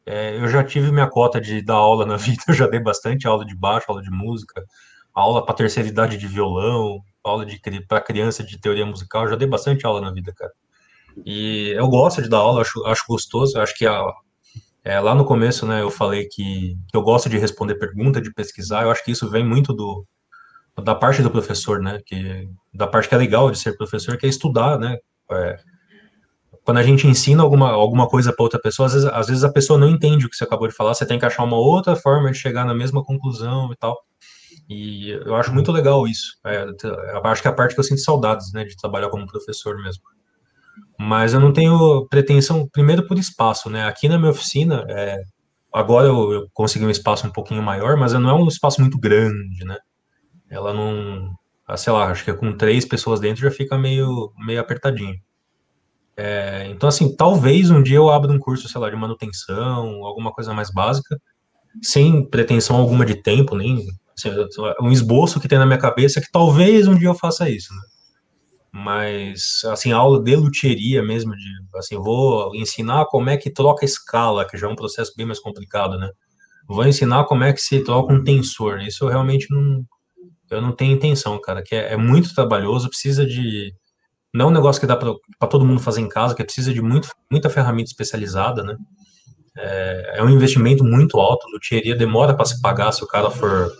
É, 0.04 0.36
eu 0.36 0.46
já 0.48 0.62
tive 0.62 0.92
minha 0.92 1.08
cota 1.08 1.40
de 1.40 1.62
dar 1.62 1.76
aula 1.76 2.04
na 2.04 2.16
vida, 2.18 2.42
eu 2.48 2.54
já 2.54 2.66
dei 2.66 2.78
bastante 2.78 3.26
aula 3.26 3.46
de 3.46 3.56
baixo, 3.56 3.86
aula 3.88 4.02
de 4.02 4.10
música, 4.10 4.62
aula 5.14 5.42
para 5.46 5.54
terceira 5.54 5.88
idade 5.88 6.18
de 6.18 6.26
violão, 6.26 7.00
aula 7.24 7.46
para 7.88 8.02
criança 8.02 8.44
de 8.44 8.60
teoria 8.60 8.84
musical, 8.84 9.24
eu 9.24 9.30
já 9.30 9.36
dei 9.36 9.48
bastante 9.48 9.86
aula 9.86 10.02
na 10.02 10.12
vida, 10.12 10.30
cara. 10.36 10.52
E 11.24 11.70
eu 11.74 11.88
gosto 11.88 12.20
de 12.20 12.28
dar 12.28 12.38
aula, 12.38 12.60
acho, 12.60 12.84
acho 12.84 13.04
gostoso, 13.08 13.58
acho 13.58 13.74
que 13.74 13.86
a, 13.86 14.04
é, 14.84 15.00
lá 15.00 15.14
no 15.14 15.24
começo, 15.24 15.66
né, 15.66 15.80
eu 15.80 15.90
falei 15.90 16.26
que, 16.26 16.76
que 16.88 16.96
eu 16.96 17.02
gosto 17.02 17.28
de 17.28 17.38
responder 17.38 17.76
pergunta, 17.76 18.20
de 18.20 18.32
pesquisar, 18.32 18.82
eu 18.82 18.90
acho 18.90 19.04
que 19.04 19.12
isso 19.12 19.30
vem 19.30 19.44
muito 19.44 19.72
do 19.72 20.06
da 20.82 20.94
parte 20.94 21.22
do 21.22 21.30
professor, 21.30 21.80
né, 21.80 22.00
que 22.04 22.48
da 22.72 22.86
parte 22.86 23.08
que 23.08 23.14
é 23.14 23.18
legal 23.18 23.50
de 23.50 23.58
ser 23.58 23.76
professor, 23.76 24.18
que 24.18 24.26
é 24.26 24.28
estudar, 24.28 24.78
né, 24.78 24.98
é, 25.30 25.56
quando 26.64 26.78
a 26.78 26.82
gente 26.82 27.06
ensina 27.06 27.42
alguma, 27.42 27.70
alguma 27.70 28.08
coisa 28.08 28.32
para 28.32 28.42
outra 28.42 28.60
pessoa, 28.60 28.86
às 28.86 28.94
vezes, 28.94 29.08
às 29.08 29.26
vezes 29.26 29.44
a 29.44 29.52
pessoa 29.52 29.78
não 29.78 29.88
entende 29.88 30.26
o 30.26 30.30
que 30.30 30.36
você 30.36 30.44
acabou 30.44 30.66
de 30.66 30.74
falar, 30.74 30.94
você 30.94 31.06
tem 31.06 31.18
que 31.18 31.26
achar 31.26 31.44
uma 31.44 31.58
outra 31.58 31.94
forma 31.94 32.32
de 32.32 32.38
chegar 32.38 32.64
na 32.64 32.74
mesma 32.74 33.04
conclusão 33.04 33.70
e 33.70 33.76
tal. 33.76 33.96
E 34.68 35.10
eu 35.10 35.36
acho 35.36 35.52
muito 35.52 35.70
legal 35.70 36.06
isso. 36.06 36.38
É, 36.44 36.64
acho 37.24 37.42
que 37.42 37.48
é 37.48 37.50
a 37.50 37.54
parte 37.54 37.74
que 37.74 37.80
eu 37.80 37.84
sinto 37.84 38.00
saudades, 38.00 38.50
né, 38.54 38.64
de 38.64 38.76
trabalhar 38.76 39.10
como 39.10 39.26
professor 39.26 39.76
mesmo. 39.76 40.02
Mas 40.98 41.34
eu 41.34 41.40
não 41.40 41.52
tenho 41.52 42.06
pretensão, 42.08 42.68
primeiro 42.72 43.06
por 43.06 43.18
espaço, 43.18 43.68
né? 43.68 43.84
Aqui 43.84 44.08
na 44.08 44.18
minha 44.18 44.30
oficina, 44.30 44.84
é, 44.88 45.18
agora 45.72 46.06
eu, 46.06 46.32
eu, 46.32 46.48
consegui 46.52 46.84
um 46.84 46.90
espaço 46.90 47.26
um 47.26 47.32
pouquinho 47.32 47.62
maior, 47.62 47.96
mas 47.96 48.12
não 48.12 48.30
é 48.30 48.34
um 48.34 48.48
espaço 48.48 48.80
muito 48.80 48.98
grande, 48.98 49.64
né? 49.64 49.76
Ela 50.50 50.72
não, 50.72 51.30
ah, 51.66 51.76
sei 51.76 51.92
lá, 51.92 52.10
acho 52.10 52.24
que 52.24 52.32
com 52.32 52.56
três 52.56 52.84
pessoas 52.84 53.20
dentro 53.20 53.42
já 53.42 53.50
fica 53.50 53.76
meio, 53.76 54.32
meio 54.38 54.60
apertadinho. 54.60 55.16
É, 56.16 56.68
então, 56.70 56.88
assim, 56.88 57.14
talvez 57.16 57.70
um 57.70 57.82
dia 57.82 57.96
eu 57.96 58.08
abra 58.08 58.30
um 58.30 58.38
curso, 58.38 58.68
sei 58.68 58.80
lá, 58.80 58.88
de 58.88 58.96
manutenção, 58.96 60.04
alguma 60.04 60.32
coisa 60.32 60.54
mais 60.54 60.70
básica, 60.72 61.18
sem 61.82 62.28
pretensão 62.28 62.76
alguma 62.76 63.04
de 63.04 63.20
tempo, 63.20 63.56
nem 63.56 63.84
assim, 64.16 64.30
um 64.80 64.92
esboço 64.92 65.40
que 65.40 65.48
tem 65.48 65.58
na 65.58 65.66
minha 65.66 65.78
cabeça 65.78 66.20
que 66.20 66.30
talvez 66.30 66.86
um 66.86 66.94
dia 66.94 67.08
eu 67.08 67.14
faça 67.14 67.48
isso, 67.50 67.74
né? 67.74 67.80
Mas, 68.76 69.62
assim, 69.66 69.92
aula 69.92 70.20
de 70.20 70.34
luthieria 70.34 71.00
mesmo, 71.00 71.30
de, 71.36 71.48
assim, 71.76 71.96
vou 71.96 72.52
ensinar 72.56 73.06
como 73.06 73.30
é 73.30 73.36
que 73.36 73.48
troca 73.48 73.84
escala, 73.84 74.44
que 74.44 74.56
já 74.58 74.66
é 74.66 74.70
um 74.70 74.74
processo 74.74 75.12
bem 75.16 75.24
mais 75.24 75.38
complicado, 75.38 75.96
né? 75.96 76.10
Vou 76.66 76.84
ensinar 76.84 77.24
como 77.26 77.44
é 77.44 77.52
que 77.52 77.60
se 77.60 77.84
troca 77.84 78.12
um 78.12 78.24
tensor, 78.24 78.80
isso 78.80 79.04
eu 79.04 79.08
realmente 79.08 79.46
não, 79.48 79.84
eu 80.50 80.60
não 80.60 80.72
tenho 80.72 80.92
intenção, 80.92 81.40
cara, 81.40 81.62
que 81.62 81.72
é, 81.72 81.92
é 81.92 81.96
muito 81.96 82.34
trabalhoso, 82.34 82.88
precisa 82.88 83.24
de 83.24 83.72
não 84.34 84.46
é 84.46 84.48
um 84.48 84.52
negócio 84.52 84.80
que 84.80 84.88
dá 84.88 84.96
para 84.96 85.48
todo 85.48 85.64
mundo 85.64 85.80
fazer 85.80 86.00
em 86.00 86.08
casa, 86.08 86.34
que 86.34 86.42
precisa 86.42 86.74
de 86.74 86.82
muito, 86.82 87.08
muita 87.30 87.48
ferramenta 87.48 87.90
especializada, 87.90 88.64
né? 88.64 88.76
É, 89.56 90.14
é 90.16 90.24
um 90.24 90.30
investimento 90.30 90.82
muito 90.82 91.20
alto, 91.20 91.46
luthieria 91.48 91.94
demora 91.94 92.34
para 92.34 92.44
se 92.44 92.60
pagar 92.60 92.90
se 92.90 93.04
o 93.04 93.06
cara 93.06 93.30
for. 93.30 93.70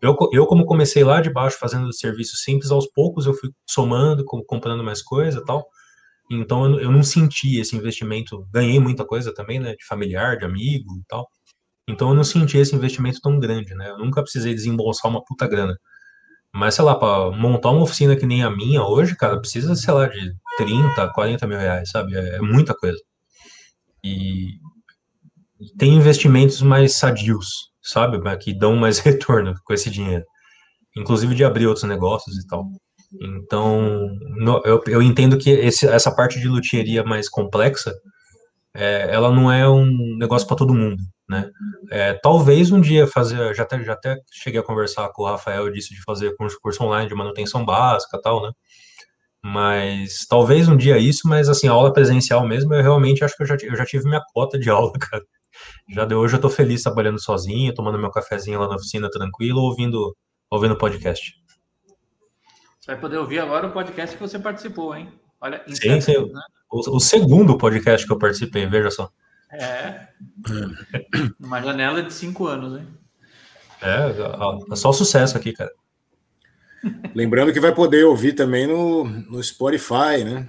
Eu, 0.00 0.16
eu, 0.32 0.46
como 0.46 0.64
comecei 0.66 1.02
lá 1.04 1.20
de 1.20 1.30
baixo 1.30 1.58
fazendo 1.58 1.92
serviço 1.92 2.36
simples, 2.36 2.70
aos 2.70 2.86
poucos 2.92 3.26
eu 3.26 3.34
fui 3.34 3.50
somando, 3.68 4.24
comprando 4.24 4.84
mais 4.84 5.02
coisa 5.02 5.44
tal. 5.44 5.66
Então 6.30 6.66
eu, 6.66 6.80
eu 6.80 6.92
não 6.92 7.02
senti 7.02 7.58
esse 7.58 7.76
investimento, 7.76 8.46
ganhei 8.52 8.78
muita 8.80 9.04
coisa 9.04 9.34
também, 9.34 9.58
né? 9.60 9.74
De 9.74 9.84
familiar, 9.86 10.36
de 10.38 10.44
amigo 10.44 10.98
e 10.98 11.04
tal. 11.08 11.28
Então 11.88 12.10
eu 12.10 12.14
não 12.14 12.24
senti 12.24 12.58
esse 12.58 12.76
investimento 12.76 13.20
tão 13.22 13.38
grande, 13.40 13.74
né? 13.74 13.90
Eu 13.90 13.98
nunca 13.98 14.22
precisei 14.22 14.54
desembolsar 14.54 15.10
uma 15.10 15.24
puta 15.24 15.48
grana. 15.48 15.76
Mas, 16.52 16.74
sei 16.74 16.84
lá, 16.84 16.94
para 16.94 17.30
montar 17.30 17.70
uma 17.70 17.82
oficina 17.82 18.16
que 18.16 18.26
nem 18.26 18.42
a 18.42 18.50
minha 18.50 18.82
hoje, 18.82 19.16
cara, 19.16 19.38
precisa, 19.40 19.74
sei 19.76 19.92
lá, 19.94 20.06
de 20.08 20.34
30, 20.56 21.08
40 21.12 21.46
mil 21.46 21.58
reais, 21.58 21.90
sabe? 21.90 22.16
É, 22.16 22.36
é 22.36 22.40
muita 22.40 22.74
coisa. 22.74 22.98
E 24.04 24.58
tem 25.78 25.94
investimentos 25.94 26.62
mais 26.62 26.96
sadios, 26.96 27.67
sabe? 27.90 28.18
Que 28.38 28.52
dão 28.52 28.76
mais 28.76 28.98
retorno 29.00 29.54
com 29.64 29.72
esse 29.74 29.90
dinheiro. 29.90 30.24
Inclusive 30.96 31.34
de 31.34 31.44
abrir 31.44 31.66
outros 31.66 31.84
negócios 31.84 32.36
e 32.36 32.46
tal. 32.46 32.66
Então, 33.20 34.08
no, 34.36 34.60
eu, 34.64 34.82
eu 34.86 35.02
entendo 35.02 35.38
que 35.38 35.50
esse, 35.50 35.86
essa 35.86 36.14
parte 36.14 36.40
de 36.40 36.48
luthieria 36.48 37.04
mais 37.04 37.28
complexa, 37.28 37.94
é, 38.74 39.08
ela 39.12 39.32
não 39.32 39.50
é 39.50 39.68
um 39.68 40.16
negócio 40.18 40.46
para 40.46 40.56
todo 40.56 40.74
mundo 40.74 41.02
né? 41.28 41.50
É, 41.90 42.14
talvez 42.14 42.72
um 42.72 42.80
dia 42.80 43.06
fazer, 43.06 43.54
já 43.54 43.62
até, 43.62 43.82
já 43.84 43.92
até 43.92 44.16
cheguei 44.32 44.60
a 44.60 44.64
conversar 44.64 45.10
com 45.10 45.22
o 45.22 45.26
Rafael 45.26 45.70
disse 45.70 45.94
de 45.94 46.02
fazer 46.02 46.34
curso, 46.36 46.58
curso 46.60 46.82
online 46.82 47.08
de 47.08 47.14
manutenção 47.14 47.64
básica 47.64 48.20
tal, 48.22 48.42
né? 48.42 48.50
Mas 49.42 50.26
talvez 50.28 50.68
um 50.68 50.76
dia 50.76 50.98
isso, 50.98 51.28
mas 51.28 51.48
assim, 51.48 51.68
aula 51.68 51.92
presencial 51.92 52.46
mesmo, 52.46 52.74
eu 52.74 52.82
realmente 52.82 53.24
acho 53.24 53.36
que 53.36 53.42
eu 53.42 53.46
já, 53.46 53.56
eu 53.62 53.76
já 53.76 53.84
tive 53.84 54.04
minha 54.08 54.22
cota 54.32 54.58
de 54.58 54.70
aula, 54.70 54.92
cara. 54.98 55.22
Já 55.88 56.04
de 56.04 56.14
hoje 56.14 56.36
eu 56.36 56.40
tô 56.40 56.50
feliz 56.50 56.82
trabalhando 56.82 57.20
sozinho, 57.20 57.74
tomando 57.74 57.98
meu 57.98 58.10
cafezinho 58.10 58.60
lá 58.60 58.68
na 58.68 58.76
oficina 58.76 59.10
tranquilo, 59.10 59.60
ouvindo 59.60 60.16
ouvindo 60.50 60.76
podcast. 60.76 61.34
Você 62.80 62.92
vai 62.92 63.00
poder 63.00 63.18
ouvir 63.18 63.38
agora 63.38 63.66
o 63.66 63.72
podcast 63.72 64.16
que 64.16 64.22
você 64.22 64.38
participou, 64.38 64.94
hein? 64.94 65.12
Olha, 65.40 65.62
sim, 65.68 66.00
sim. 66.00 66.32
Né? 66.32 66.40
O, 66.70 66.96
o 66.96 67.00
segundo 67.00 67.58
podcast 67.58 68.06
que 68.06 68.12
eu 68.12 68.18
participei, 68.18 68.66
veja 68.66 68.90
só. 68.90 69.10
É. 69.52 70.08
Uma 71.38 71.60
janela 71.62 72.02
de 72.02 72.12
cinco 72.12 72.46
anos, 72.46 72.80
hein? 72.80 72.86
É, 73.80 74.72
é 74.72 74.76
só 74.76 74.92
sucesso 74.92 75.36
aqui, 75.36 75.52
cara. 75.52 75.70
Lembrando 77.14 77.52
que 77.52 77.60
vai 77.60 77.74
poder 77.74 78.04
ouvir 78.04 78.32
também 78.32 78.66
no, 78.66 79.04
no 79.04 79.42
Spotify, 79.42 80.24
né? 80.24 80.48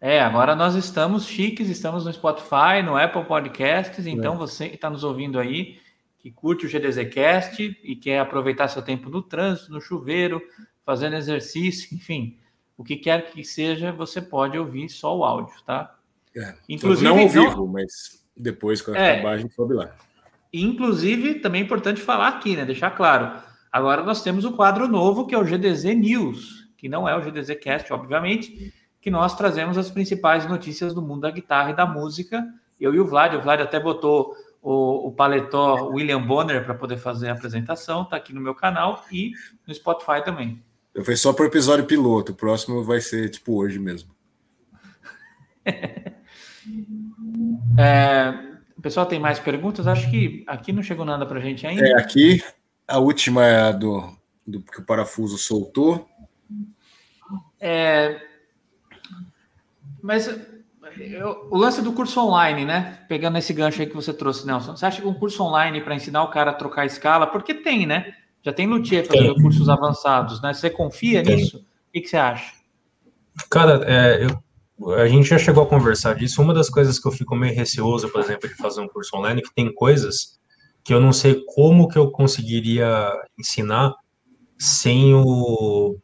É, 0.00 0.20
agora 0.20 0.54
nós 0.54 0.74
estamos 0.74 1.26
chiques, 1.26 1.68
estamos 1.70 2.04
no 2.04 2.12
Spotify, 2.12 2.82
no 2.84 2.96
Apple 2.96 3.24
Podcasts, 3.24 4.06
então 4.06 4.34
é. 4.34 4.36
você 4.36 4.68
que 4.68 4.74
está 4.74 4.90
nos 4.90 5.02
ouvindo 5.02 5.38
aí, 5.38 5.78
que 6.18 6.30
curte 6.30 6.66
o 6.66 6.68
GDZcast 6.68 7.80
e 7.82 7.96
quer 7.96 8.20
aproveitar 8.20 8.68
seu 8.68 8.82
tempo 8.82 9.08
no 9.08 9.22
trânsito, 9.22 9.72
no 9.72 9.80
chuveiro, 9.80 10.42
fazendo 10.84 11.16
exercício, 11.16 11.88
enfim, 11.96 12.38
o 12.76 12.84
que 12.84 12.96
quer 12.96 13.30
que 13.30 13.42
seja, 13.42 13.90
você 13.90 14.20
pode 14.20 14.58
ouvir 14.58 14.88
só 14.88 15.16
o 15.16 15.24
áudio, 15.24 15.54
tá? 15.64 15.96
É, 16.36 16.54
Inclusive, 16.68 17.08
não 17.08 17.18
ao 17.18 17.28
vivo, 17.28 17.56
não... 17.56 17.66
mas 17.66 18.22
depois, 18.36 18.82
quando 18.82 18.96
é, 18.96 19.14
acabar, 19.14 19.32
a 19.32 19.38
gente 19.38 19.54
sobe 19.54 19.72
lá. 19.72 19.96
Inclusive, 20.52 21.36
também 21.36 21.62
é 21.62 21.64
importante 21.64 22.00
falar 22.00 22.28
aqui, 22.28 22.54
né? 22.54 22.66
Deixar 22.66 22.90
claro. 22.90 23.40
Agora 23.72 24.02
nós 24.02 24.22
temos 24.22 24.44
o 24.44 24.52
quadro 24.52 24.86
novo, 24.86 25.26
que 25.26 25.34
é 25.34 25.38
o 25.38 25.44
GDZ 25.44 25.84
News, 25.84 26.68
que 26.76 26.88
não 26.88 27.08
é 27.08 27.16
o 27.16 27.20
GDZ 27.22 27.54
Cast, 27.58 27.92
obviamente, 27.92 28.72
que 29.06 29.10
nós 29.10 29.36
trazemos 29.36 29.78
as 29.78 29.88
principais 29.88 30.48
notícias 30.48 30.92
do 30.92 31.00
mundo 31.00 31.20
da 31.20 31.30
guitarra 31.30 31.70
e 31.70 31.76
da 31.76 31.86
música. 31.86 32.44
Eu 32.80 32.92
e 32.92 32.98
o 32.98 33.06
Vlad, 33.06 33.34
o 33.34 33.40
Vlad 33.40 33.60
até 33.60 33.78
botou 33.78 34.34
o, 34.60 35.06
o 35.06 35.12
paletó 35.12 35.90
William 35.90 36.20
Bonner 36.20 36.64
para 36.64 36.74
poder 36.74 36.96
fazer 36.96 37.28
a 37.28 37.32
apresentação, 37.32 38.04
tá 38.04 38.16
aqui 38.16 38.34
no 38.34 38.40
meu 38.40 38.52
canal 38.52 39.04
e 39.12 39.30
no 39.64 39.72
Spotify 39.72 40.24
também. 40.24 40.60
Foi 41.04 41.14
só 41.14 41.32
para 41.32 41.44
o 41.44 41.46
episódio 41.46 41.84
piloto, 41.84 42.32
o 42.32 42.34
próximo 42.34 42.82
vai 42.82 43.00
ser 43.00 43.30
tipo 43.30 43.54
hoje 43.54 43.78
mesmo. 43.78 44.10
é, 47.78 48.34
o 48.76 48.82
pessoal 48.82 49.06
tem 49.06 49.20
mais 49.20 49.38
perguntas? 49.38 49.86
Acho 49.86 50.10
que 50.10 50.42
aqui 50.48 50.72
não 50.72 50.82
chegou 50.82 51.04
nada 51.04 51.24
para 51.24 51.38
a 51.38 51.42
gente 51.42 51.64
ainda. 51.64 51.86
É, 51.86 51.92
aqui 51.92 52.42
a 52.88 52.98
última 52.98 53.46
é 53.46 53.68
a 53.68 53.70
do, 53.70 54.18
do 54.44 54.60
que 54.62 54.80
o 54.80 54.84
parafuso 54.84 55.38
soltou. 55.38 56.08
É, 57.60 58.25
mas 60.02 60.28
eu, 60.98 61.48
o 61.50 61.56
lance 61.56 61.82
do 61.82 61.92
curso 61.92 62.20
online, 62.20 62.64
né? 62.64 63.00
Pegando 63.08 63.38
esse 63.38 63.52
gancho 63.52 63.80
aí 63.80 63.86
que 63.86 63.94
você 63.94 64.12
trouxe, 64.12 64.46
Nelson. 64.46 64.76
Você 64.76 64.86
acha 64.86 65.02
que 65.02 65.08
um 65.08 65.14
curso 65.14 65.42
online 65.42 65.80
para 65.80 65.94
ensinar 65.94 66.22
o 66.22 66.30
cara 66.30 66.52
a 66.52 66.54
trocar 66.54 66.86
escala? 66.86 67.26
Porque 67.26 67.54
tem, 67.54 67.86
né? 67.86 68.14
Já 68.42 68.52
tem 68.52 68.66
luthier 68.66 69.04
fazendo 69.06 69.34
tem. 69.34 69.42
cursos 69.42 69.68
avançados, 69.68 70.40
né? 70.40 70.54
Você 70.54 70.70
confia 70.70 71.22
tem. 71.22 71.36
nisso? 71.36 71.58
O 71.58 71.92
que, 71.92 72.00
que, 72.00 72.08
você 72.08 72.16
acha? 72.16 72.52
Cara, 73.50 73.82
é, 73.84 74.24
eu, 74.24 74.94
a 74.94 75.08
gente 75.08 75.28
já 75.28 75.38
chegou 75.38 75.64
a 75.64 75.66
conversar 75.66 76.14
disso. 76.14 76.40
Uma 76.40 76.54
das 76.54 76.70
coisas 76.70 76.98
que 76.98 77.08
eu 77.08 77.12
fico 77.12 77.34
meio 77.34 77.54
receoso, 77.54 78.08
por 78.08 78.20
exemplo, 78.20 78.48
de 78.48 78.54
fazer 78.54 78.80
um 78.80 78.88
curso 78.88 79.16
online, 79.16 79.40
é 79.40 79.42
que 79.42 79.54
tem 79.54 79.72
coisas 79.74 80.38
que 80.84 80.94
eu 80.94 81.00
não 81.00 81.12
sei 81.12 81.42
como 81.54 81.88
que 81.88 81.98
eu 81.98 82.10
conseguiria 82.10 83.12
ensinar 83.38 83.92
sem 84.56 85.12
o 85.12 85.98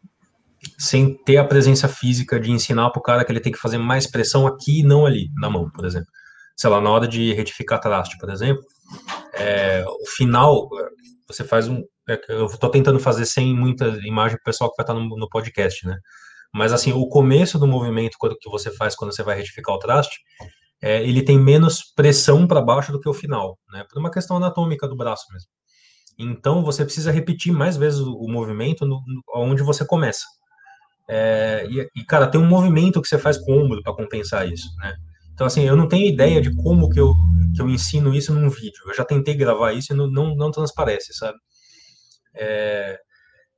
sem 0.82 1.14
ter 1.14 1.36
a 1.36 1.44
presença 1.44 1.86
física 1.86 2.40
de 2.40 2.50
ensinar 2.50 2.90
para 2.90 2.98
o 2.98 3.02
cara 3.02 3.24
que 3.24 3.30
ele 3.30 3.38
tem 3.38 3.52
que 3.52 3.58
fazer 3.58 3.78
mais 3.78 4.04
pressão 4.04 4.48
aqui 4.48 4.80
e 4.80 4.82
não 4.82 5.06
ali, 5.06 5.28
na 5.36 5.48
mão, 5.48 5.70
por 5.70 5.84
exemplo. 5.84 6.08
Sei 6.56 6.68
lá, 6.68 6.80
na 6.80 6.90
hora 6.90 7.06
de 7.06 7.32
retificar 7.34 7.80
traste, 7.80 8.18
por 8.18 8.28
exemplo, 8.28 8.64
é, 9.32 9.84
o 9.86 10.06
final, 10.16 10.68
você 11.28 11.44
faz 11.44 11.68
um. 11.68 11.84
É, 12.08 12.20
eu 12.28 12.46
estou 12.46 12.68
tentando 12.68 12.98
fazer 12.98 13.26
sem 13.26 13.54
muita 13.54 13.86
imagem 14.04 14.36
para 14.38 14.42
o 14.42 14.44
pessoal 14.44 14.70
que 14.70 14.76
vai 14.76 14.82
estar 14.82 14.94
no, 14.94 15.16
no, 15.16 15.28
podcast, 15.28 15.86
né? 15.86 15.96
Mas, 16.52 16.72
assim, 16.72 16.92
o 16.92 17.06
começo 17.06 17.60
do 17.60 17.66
movimento 17.66 18.16
que 18.40 18.50
você 18.50 18.72
faz 18.72 18.96
quando 18.96 19.14
você 19.14 19.22
vai 19.22 19.36
retificar 19.36 19.76
o 19.76 19.78
traste, 19.78 20.18
é, 20.82 21.00
ele 21.00 21.22
tem 21.22 21.38
menos 21.38 21.80
pressão 21.94 22.44
para 22.44 22.60
baixo 22.60 22.90
do 22.90 22.98
que 22.98 23.08
o 23.08 23.14
final, 23.14 23.56
né? 23.70 23.84
Por 23.88 24.00
uma 24.00 24.10
questão 24.10 24.36
anatômica 24.36 24.88
do 24.88 24.96
braço 24.96 25.26
mesmo. 25.32 25.48
Então, 26.18 26.64
você 26.64 26.84
precisa 26.84 27.12
repetir 27.12 27.52
mais 27.52 27.76
vezes 27.76 28.00
o 28.00 28.26
movimento 28.28 28.84
no, 28.84 29.00
no, 29.06 29.22
onde 29.36 29.62
você 29.62 29.86
começa. 29.86 30.24
É, 31.08 31.66
e, 31.68 31.88
e, 31.96 32.04
cara, 32.04 32.26
tem 32.26 32.40
um 32.40 32.46
movimento 32.46 33.00
que 33.02 33.08
você 33.08 33.18
faz 33.18 33.36
com 33.38 33.52
o 33.52 33.64
ombro 33.64 33.82
para 33.82 33.94
compensar 33.94 34.48
isso, 34.48 34.68
né? 34.78 34.94
Então, 35.32 35.46
assim, 35.46 35.62
eu 35.62 35.76
não 35.76 35.88
tenho 35.88 36.06
ideia 36.06 36.40
de 36.40 36.54
como 36.54 36.88
que 36.88 37.00
eu, 37.00 37.14
que 37.54 37.60
eu 37.60 37.68
ensino 37.68 38.14
isso 38.14 38.32
num 38.32 38.48
vídeo. 38.48 38.82
Eu 38.86 38.94
já 38.94 39.04
tentei 39.04 39.34
gravar 39.34 39.72
isso 39.72 39.92
e 39.92 39.96
não, 39.96 40.06
não, 40.06 40.34
não 40.34 40.50
transparece, 40.50 41.12
sabe? 41.14 41.38
É, 42.34 42.98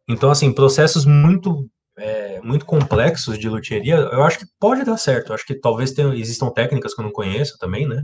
então, 0.09 0.31
assim, 0.31 0.53
processos 0.53 1.05
muito 1.05 1.69
é, 1.97 2.41
muito 2.43 2.65
complexos 2.67 3.39
de 3.39 3.49
luthieria, 3.49 3.97
eu 3.97 4.25
acho 4.25 4.39
que 4.39 4.47
pode 4.59 4.85
dar 4.85 4.97
certo. 4.97 5.29
Eu 5.31 5.35
acho 5.35 5.47
que 5.47 5.55
talvez 5.55 5.93
tenham, 5.93 6.13
existam 6.13 6.51
técnicas 6.51 6.95
que 6.95 7.01
eu 7.01 7.05
não 7.05 7.13
conheço 7.13 7.57
também, 7.59 7.87
né? 7.87 8.03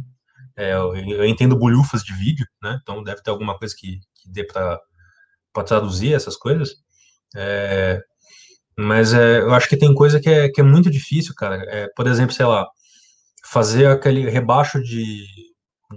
É, 0.56 0.74
eu, 0.74 0.94
eu, 0.96 1.24
entendo 1.24 1.56
bolhufas 1.56 2.02
de 2.02 2.12
vídeo, 2.14 2.46
né? 2.62 2.78
Então 2.82 3.02
deve 3.02 3.22
ter 3.22 3.30
alguma 3.30 3.58
coisa 3.58 3.74
que, 3.76 3.98
que 4.14 4.30
dê 4.30 4.44
para 4.44 4.78
traduzir 5.66 6.14
essas 6.14 6.36
coisas. 6.36 6.70
É, 7.36 8.00
mas 8.78 9.12
é, 9.12 9.40
eu 9.40 9.52
acho 9.54 9.68
que 9.68 9.76
tem 9.76 9.94
coisa 9.94 10.20
que 10.20 10.28
é, 10.28 10.48
que 10.50 10.60
é 10.60 10.64
muito 10.64 10.90
difícil, 10.90 11.34
cara. 11.36 11.56
É, 11.68 11.88
por 11.96 12.06
exemplo, 12.06 12.34
sei 12.34 12.46
lá, 12.46 12.66
fazer 13.50 13.86
aquele 13.86 14.28
rebaixo 14.30 14.82
de, 14.82 15.24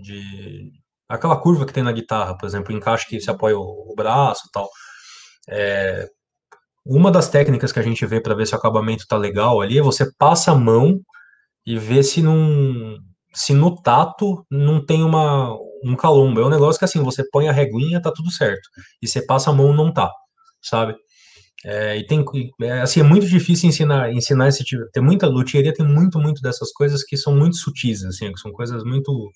de. 0.02 0.72
aquela 1.10 1.38
curva 1.40 1.66
que 1.66 1.74
tem 1.74 1.84
na 1.84 1.92
guitarra, 1.92 2.38
por 2.38 2.46
exemplo, 2.48 2.74
encaixe 2.74 3.08
que 3.08 3.20
se 3.22 3.30
apoia 3.30 3.58
o, 3.58 3.92
o 3.92 3.96
braço 3.96 4.50
tal. 4.54 4.70
É, 5.50 6.08
uma 6.86 7.12
das 7.12 7.30
técnicas 7.30 7.72
que 7.72 7.80
a 7.80 7.84
gente 7.84 8.06
vê 8.06 8.22
para 8.22 8.36
ver 8.36 8.48
se 8.48 8.54
o 8.56 8.58
acabamento 8.58 9.06
tá 9.08 9.18
legal 9.18 9.62
ali 9.62 9.80
é 9.80 9.82
você 9.82 10.12
passa 10.18 10.52
a 10.52 10.56
mão 10.56 11.00
e 11.66 11.78
vê 11.80 12.04
se 12.04 12.22
se 13.34 13.54
no 13.54 13.82
tato 13.82 14.46
não 14.52 14.86
tem 14.86 15.04
uma 15.04 15.58
um 15.84 15.96
calombo. 15.96 16.40
É 16.40 16.46
um 16.46 16.50
negócio 16.50 16.80
que 16.80 16.86
assim, 16.86 17.04
você 17.04 17.24
põe 17.30 17.50
a 17.50 17.52
reguinha, 17.52 18.02
tá 18.02 18.12
tudo 18.12 18.32
certo. 18.32 18.70
E 19.02 19.08
você 19.08 19.26
passa 19.26 19.50
a 19.50 19.54
mão, 19.54 19.74
não 19.74 19.92
tá, 19.94 20.12
sabe? 20.62 20.96
É, 21.66 21.97
e 21.97 22.05
tem, 22.05 22.24
é, 22.61 22.82
assim, 22.82 22.99
é 22.99 23.03
muito 23.03 23.26
difícil 23.28 23.70
ensinar, 23.70 24.11
ensinar 24.11 24.49
esse 24.49 24.64
tipo. 24.64 24.84
Tem 24.91 25.01
muita 25.01 25.28
luthieria, 25.28 25.74
tem 25.74 25.86
muito, 25.86 26.20
muito 26.20 26.41
dessas 26.41 26.72
coisas 26.74 27.03
que 27.03 27.16
são 27.18 27.36
muito 27.36 27.57
sutis, 27.57 28.03
assim, 28.03 28.32
que 28.34 28.39
são 28.39 28.51
coisas 28.51 28.84
muito, 28.84 29.32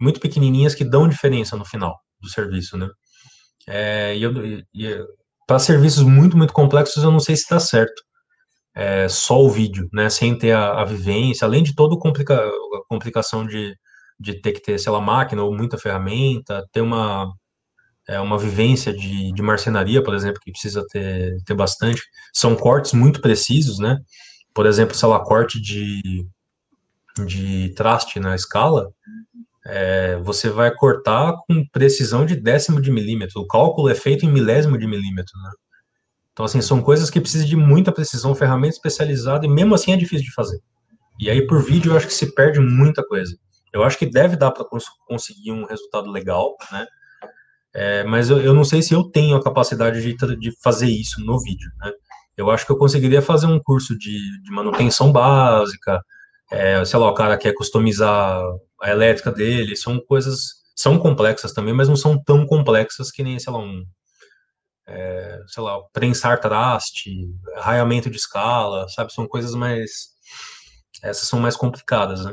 muito 0.00 0.20
pequenininhas 0.20 0.74
que 0.74 0.84
dão 0.84 1.08
diferença 1.08 1.56
no 1.56 1.64
final 1.64 1.98
do 2.20 2.28
serviço, 2.28 2.76
né? 2.78 2.88
É, 3.68 4.16
e, 4.16 4.64
e 4.74 5.04
para 5.46 5.58
serviços 5.58 6.02
muito, 6.04 6.36
muito 6.36 6.52
complexos, 6.52 7.02
eu 7.02 7.10
não 7.10 7.20
sei 7.20 7.36
se 7.36 7.42
está 7.42 7.60
certo. 7.60 8.02
É, 8.74 9.08
só 9.08 9.40
o 9.40 9.50
vídeo, 9.50 9.88
né? 9.92 10.10
Sem 10.10 10.38
ter 10.38 10.52
a, 10.52 10.82
a 10.82 10.84
vivência, 10.84 11.46
além 11.46 11.62
de 11.62 11.74
toda 11.74 11.98
complica, 11.98 12.34
a 12.36 12.82
complicação 12.88 13.46
de, 13.46 13.74
de 14.20 14.40
ter 14.40 14.52
que 14.52 14.62
ter, 14.62 14.78
sei 14.78 14.92
lá, 14.92 15.00
máquina 15.00 15.42
ou 15.42 15.56
muita 15.56 15.78
ferramenta, 15.78 16.64
ter 16.72 16.80
uma 16.82 17.32
é 18.08 18.18
uma 18.18 18.38
vivência 18.38 18.92
de, 18.92 19.32
de 19.32 19.42
marcenaria, 19.42 20.02
por 20.02 20.14
exemplo, 20.14 20.40
que 20.40 20.50
precisa 20.50 20.84
ter, 20.90 21.36
ter 21.44 21.54
bastante. 21.54 22.02
São 22.32 22.56
cortes 22.56 22.94
muito 22.94 23.20
precisos, 23.20 23.78
né? 23.78 23.98
Por 24.54 24.64
exemplo, 24.64 24.94
sei 24.94 25.08
lá, 25.08 25.20
corte 25.20 25.60
de, 25.60 26.26
de 27.26 27.68
traste 27.76 28.18
na 28.18 28.34
escala, 28.34 28.90
é, 29.66 30.16
você 30.20 30.48
vai 30.48 30.74
cortar 30.74 31.34
com 31.46 31.66
precisão 31.70 32.24
de 32.24 32.34
décimo 32.34 32.80
de 32.80 32.90
milímetro. 32.90 33.42
O 33.42 33.46
cálculo 33.46 33.90
é 33.90 33.94
feito 33.94 34.24
em 34.24 34.32
milésimo 34.32 34.78
de 34.78 34.86
milímetro, 34.86 35.38
né? 35.42 35.50
Então, 36.32 36.46
assim, 36.46 36.62
são 36.62 36.80
coisas 36.80 37.10
que 37.10 37.20
precisam 37.20 37.46
de 37.46 37.56
muita 37.56 37.92
precisão, 37.92 38.34
ferramenta 38.34 38.74
especializada, 38.74 39.44
e 39.44 39.50
mesmo 39.50 39.74
assim 39.74 39.92
é 39.92 39.96
difícil 39.96 40.24
de 40.24 40.32
fazer. 40.32 40.58
E 41.20 41.28
aí, 41.28 41.46
por 41.46 41.62
vídeo, 41.62 41.92
eu 41.92 41.96
acho 41.96 42.06
que 42.06 42.14
se 42.14 42.32
perde 42.34 42.60
muita 42.60 43.04
coisa. 43.04 43.36
Eu 43.72 43.82
acho 43.82 43.98
que 43.98 44.06
deve 44.06 44.36
dar 44.36 44.52
para 44.52 44.64
cons 44.64 44.84
conseguir 45.06 45.52
um 45.52 45.66
resultado 45.66 46.10
legal, 46.10 46.56
né? 46.72 46.86
É, 47.74 48.04
mas 48.04 48.30
eu, 48.30 48.40
eu, 48.40 48.54
não 48.54 48.64
sei 48.64 48.82
se 48.82 48.94
eu 48.94 49.04
tenho 49.04 49.36
a 49.36 49.42
capacidade 49.42 50.00
de, 50.00 50.36
de 50.36 50.52
fazer 50.62 50.88
isso 50.88 51.20
no 51.24 51.38
vídeo, 51.40 51.70
né? 51.78 51.92
Eu 52.36 52.50
acho 52.50 52.64
que 52.64 52.72
eu 52.72 52.78
conseguiria 52.78 53.20
fazer 53.20 53.46
um 53.46 53.60
curso 53.60 53.98
de, 53.98 54.18
de 54.42 54.50
manutenção 54.50 55.12
básica, 55.12 56.00
é, 56.50 56.84
sei 56.84 56.98
lá, 56.98 57.10
o 57.10 57.14
cara 57.14 57.36
quer 57.36 57.52
customizar 57.54 58.42
a 58.80 58.90
elétrica 58.90 59.30
dele, 59.32 59.76
são 59.76 60.00
coisas, 60.00 60.62
são 60.74 60.98
complexas 60.98 61.52
também, 61.52 61.74
mas 61.74 61.88
não 61.88 61.96
são 61.96 62.22
tão 62.22 62.46
complexas 62.46 63.10
que 63.10 63.22
nem, 63.22 63.38
sei 63.38 63.52
lá, 63.52 63.58
um, 63.58 63.84
é, 64.86 65.38
sei 65.48 65.62
lá, 65.62 65.78
prensar 65.92 66.40
traste, 66.40 67.10
raiamento 67.56 68.08
de 68.08 68.16
escala, 68.16 68.88
sabe, 68.88 69.12
são 69.12 69.26
coisas 69.28 69.54
mais, 69.54 69.90
essas 71.02 71.28
são 71.28 71.40
mais 71.40 71.56
complicadas, 71.56 72.24
né? 72.24 72.32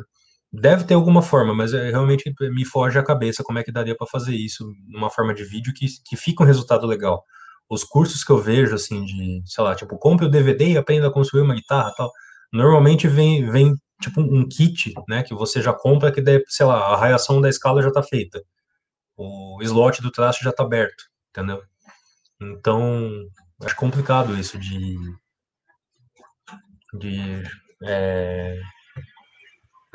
Deve 0.62 0.86
ter 0.86 0.94
alguma 0.94 1.22
forma, 1.22 1.54
mas 1.54 1.74
é, 1.74 1.90
realmente 1.90 2.34
me 2.40 2.66
foge 2.66 2.98
a 2.98 3.04
cabeça 3.04 3.44
como 3.44 3.60
é 3.60 3.64
que 3.64 3.72
daria 3.72 3.96
para 3.96 4.08
fazer 4.08 4.36
isso 4.36 4.66
numa 4.88 5.10
forma 5.10 5.34
de 5.34 5.44
vídeo 5.44 5.74
que, 5.74 5.86
que 6.06 6.16
fica 6.16 6.44
um 6.44 6.46
resultado 6.46 6.88
legal. 6.88 7.24
Os 7.70 7.84
cursos 7.84 8.24
que 8.24 8.32
eu 8.32 8.38
vejo, 8.38 8.76
assim, 8.76 9.04
de, 9.04 9.42
sei 9.46 9.64
lá, 9.64 9.76
tipo, 9.76 9.98
compre 9.98 10.26
o 10.26 10.30
DVD 10.30 10.72
e 10.72 10.78
aprenda 10.78 11.08
a 11.08 11.12
construir 11.12 11.42
uma 11.42 11.56
guitarra 11.56 11.92
tal, 11.98 12.12
normalmente 12.54 13.08
vem, 13.08 13.50
vem 13.50 13.76
tipo 14.02 14.22
um 14.22 14.48
kit, 14.48 14.94
né, 15.10 15.24
que 15.24 15.34
você 15.34 15.62
já 15.62 15.74
compra 15.74 16.12
que 16.12 16.22
daí, 16.22 16.44
sei 16.48 16.66
lá, 16.66 16.94
a 16.94 16.98
raiação 16.98 17.42
da 17.42 17.50
escala 17.50 17.82
já 17.82 17.90
está 17.90 18.04
feita. 18.04 18.44
O 19.18 19.60
slot 19.64 20.02
do 20.02 20.12
traste 20.12 20.44
já 20.44 20.52
está 20.52 20.64
aberto, 20.64 21.06
entendeu? 21.32 21.62
Então, 22.42 23.26
acho 23.64 23.76
complicado 23.76 24.38
isso 24.38 24.58
de 24.60 24.98
de 26.94 27.44
é, 27.84 28.58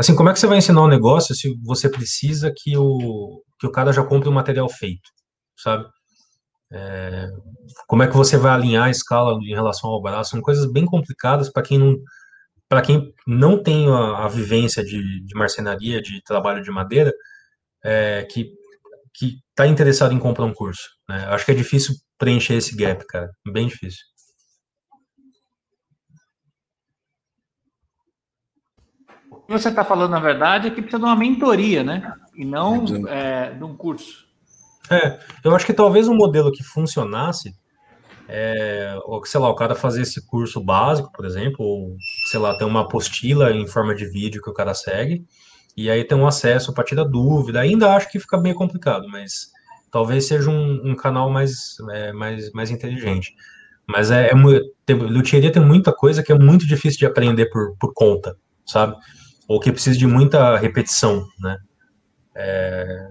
Assim, 0.01 0.16
como 0.16 0.30
é 0.30 0.32
que 0.32 0.40
você 0.40 0.46
vai 0.46 0.57
ensinar 0.57 0.82
um 0.82 0.88
negócio 0.88 1.34
se 1.34 1.55
você 1.62 1.86
precisa 1.86 2.51
que 2.57 2.74
o, 2.74 3.42
que 3.59 3.66
o 3.66 3.70
cara 3.70 3.92
já 3.92 4.03
compre 4.03 4.30
o 4.30 4.32
material 4.32 4.66
feito, 4.66 5.11
sabe? 5.59 5.84
É, 6.72 7.28
como 7.86 8.03
é 8.03 8.09
que 8.09 8.16
você 8.16 8.38
vai 8.38 8.51
alinhar 8.51 8.86
a 8.86 8.90
escala 8.90 9.38
em 9.42 9.55
relação 9.55 9.90
ao 9.90 10.01
braço? 10.01 10.30
São 10.30 10.40
coisas 10.40 10.64
bem 10.72 10.86
complicadas 10.86 11.53
para 11.53 11.62
quem 11.62 11.78
não 11.78 11.96
para 12.66 12.80
quem 12.80 13.12
não 13.26 13.62
tem 13.62 13.90
a, 13.90 14.24
a 14.24 14.28
vivência 14.28 14.82
de, 14.82 15.22
de, 15.22 15.34
marcenaria, 15.34 16.01
de 16.01 16.22
trabalho 16.22 16.62
de 16.62 16.70
madeira, 16.70 17.12
é, 17.84 18.24
que 18.24 18.55
que 19.14 19.38
está 19.51 19.66
interessado 19.66 20.14
em 20.14 20.18
comprar 20.18 20.46
um 20.46 20.55
curso. 20.55 20.88
Né? 21.11 21.26
Acho 21.26 21.44
que 21.44 21.53
é 21.53 21.55
difícil 21.55 21.94
preencher 22.16 22.55
esse 22.55 22.74
gap, 22.74 23.05
cara, 23.07 23.30
bem 23.53 23.66
difícil. 23.68 24.01
Que 29.57 29.62
você 29.62 29.68
está 29.68 29.84
falando, 29.84 30.12
na 30.12 30.20
verdade, 30.20 30.68
é 30.68 30.70
que 30.70 30.80
precisa 30.80 30.98
de 30.98 31.05
uma 31.05 31.16
mentoria, 31.16 31.82
né? 31.82 32.12
E 32.36 32.44
não 32.44 32.84
é, 33.09 33.51
de 33.51 33.64
um 33.64 33.76
curso. 33.76 34.24
É, 34.88 35.18
eu 35.44 35.55
acho 35.55 35.66
que 35.66 35.72
talvez 35.72 36.07
um 36.07 36.14
modelo 36.14 36.53
que 36.53 36.62
funcionasse, 36.62 37.53
é, 38.28 38.96
ou, 39.05 39.24
sei 39.24 39.40
lá, 39.40 39.48
o 39.48 39.55
cara 39.55 39.74
fazer 39.74 40.03
esse 40.03 40.24
curso 40.24 40.61
básico, 40.61 41.11
por 41.12 41.24
exemplo, 41.24 41.64
ou, 41.64 41.96
sei 42.30 42.38
lá, 42.38 42.57
ter 42.57 42.64
uma 42.64 42.82
apostila 42.82 43.51
em 43.51 43.66
forma 43.66 43.94
de 43.94 44.07
vídeo 44.07 44.40
que 44.40 44.51
o 44.51 44.55
cara 44.55 44.72
segue, 44.72 45.24
e 45.76 45.90
aí 45.90 46.05
ter 46.05 46.14
um 46.14 46.26
acesso 46.26 46.72
para 46.72 46.84
tirar 46.84 47.05
dúvida. 47.05 47.61
Ainda 47.61 47.94
acho 47.94 48.11
que 48.11 48.20
fica 48.20 48.38
bem 48.38 48.55
complicado, 48.55 49.09
mas 49.09 49.51
talvez 49.90 50.26
seja 50.26 50.48
um, 50.48 50.90
um 50.90 50.94
canal 50.94 51.28
mais, 51.28 51.76
é, 51.90 52.12
mais, 52.12 52.53
mais 52.53 52.70
inteligente. 52.70 53.34
Mas 53.84 54.12
é, 54.12 54.28
é 54.28 54.34
tem, 54.86 54.96
luthieria 54.96 55.51
tem 55.51 55.64
muita 55.64 55.92
coisa 55.92 56.22
que 56.22 56.30
é 56.30 56.38
muito 56.38 56.66
difícil 56.66 57.01
de 57.01 57.07
aprender 57.07 57.46
por, 57.46 57.76
por 57.80 57.92
conta, 57.92 58.36
sabe? 58.64 58.96
Ou 59.51 59.59
que 59.59 59.72
precisa 59.72 59.98
de 59.98 60.07
muita 60.07 60.57
repetição, 60.57 61.26
né? 61.40 61.59
É, 62.36 63.09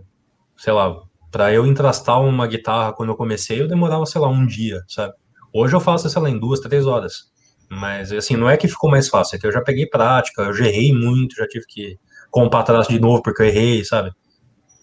sei 0.56 0.72
lá, 0.72 0.96
para 1.30 1.54
eu 1.54 1.68
entrastar 1.68 2.22
uma 2.22 2.48
guitarra 2.48 2.94
quando 2.94 3.10
eu 3.10 3.16
comecei, 3.18 3.62
eu 3.62 3.68
demorava, 3.68 4.06
sei 4.06 4.22
lá, 4.22 4.30
um 4.30 4.46
dia, 4.46 4.82
sabe? 4.88 5.14
Hoje 5.54 5.76
eu 5.76 5.82
faço, 5.82 6.10
sei 6.10 6.22
lá, 6.22 6.30
em 6.30 6.40
duas, 6.40 6.62
três 6.62 6.86
horas. 6.86 7.30
Mas, 7.70 8.14
assim, 8.14 8.38
não 8.38 8.50
é 8.50 8.56
que 8.56 8.70
ficou 8.70 8.90
mais 8.90 9.10
fácil, 9.10 9.36
é 9.36 9.40
que 9.40 9.48
eu 9.48 9.52
já 9.52 9.62
peguei 9.62 9.86
prática, 9.86 10.44
eu 10.44 10.54
já 10.54 10.66
errei 10.66 10.94
muito, 10.94 11.36
já 11.36 11.46
tive 11.46 11.66
que 11.68 12.00
comprar 12.32 12.62
atrás 12.62 12.88
de 12.88 12.98
novo 13.02 13.22
porque 13.22 13.42
eu 13.42 13.48
errei, 13.48 13.84
sabe? 13.84 14.10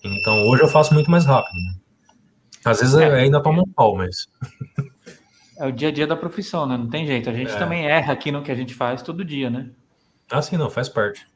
Então, 0.04 0.46
hoje 0.48 0.62
eu 0.62 0.68
faço 0.68 0.92
muito 0.92 1.10
mais 1.10 1.24
rápido. 1.24 1.54
Né? 1.54 1.74
Às 2.66 2.80
vezes 2.80 2.94
é, 2.96 3.10
ainda 3.14 3.42
toma 3.42 3.62
um 3.62 3.72
pau, 3.72 3.96
mas... 3.96 4.26
É 5.58 5.66
o 5.66 5.72
dia 5.72 5.88
a 5.88 5.90
dia 5.90 6.06
da 6.06 6.16
profissão, 6.16 6.66
né? 6.66 6.76
Não 6.76 6.90
tem 6.90 7.06
jeito. 7.06 7.30
A 7.30 7.32
gente 7.32 7.50
é. 7.50 7.58
também 7.58 7.86
erra 7.86 8.12
aqui 8.12 8.30
no 8.30 8.42
que 8.42 8.52
a 8.52 8.54
gente 8.54 8.74
faz 8.74 9.00
todo 9.00 9.24
dia, 9.24 9.48
né? 9.48 9.70
Ah, 10.30 10.42
sim, 10.42 10.58
não, 10.58 10.68
faz 10.68 10.86
parte. 10.86 11.26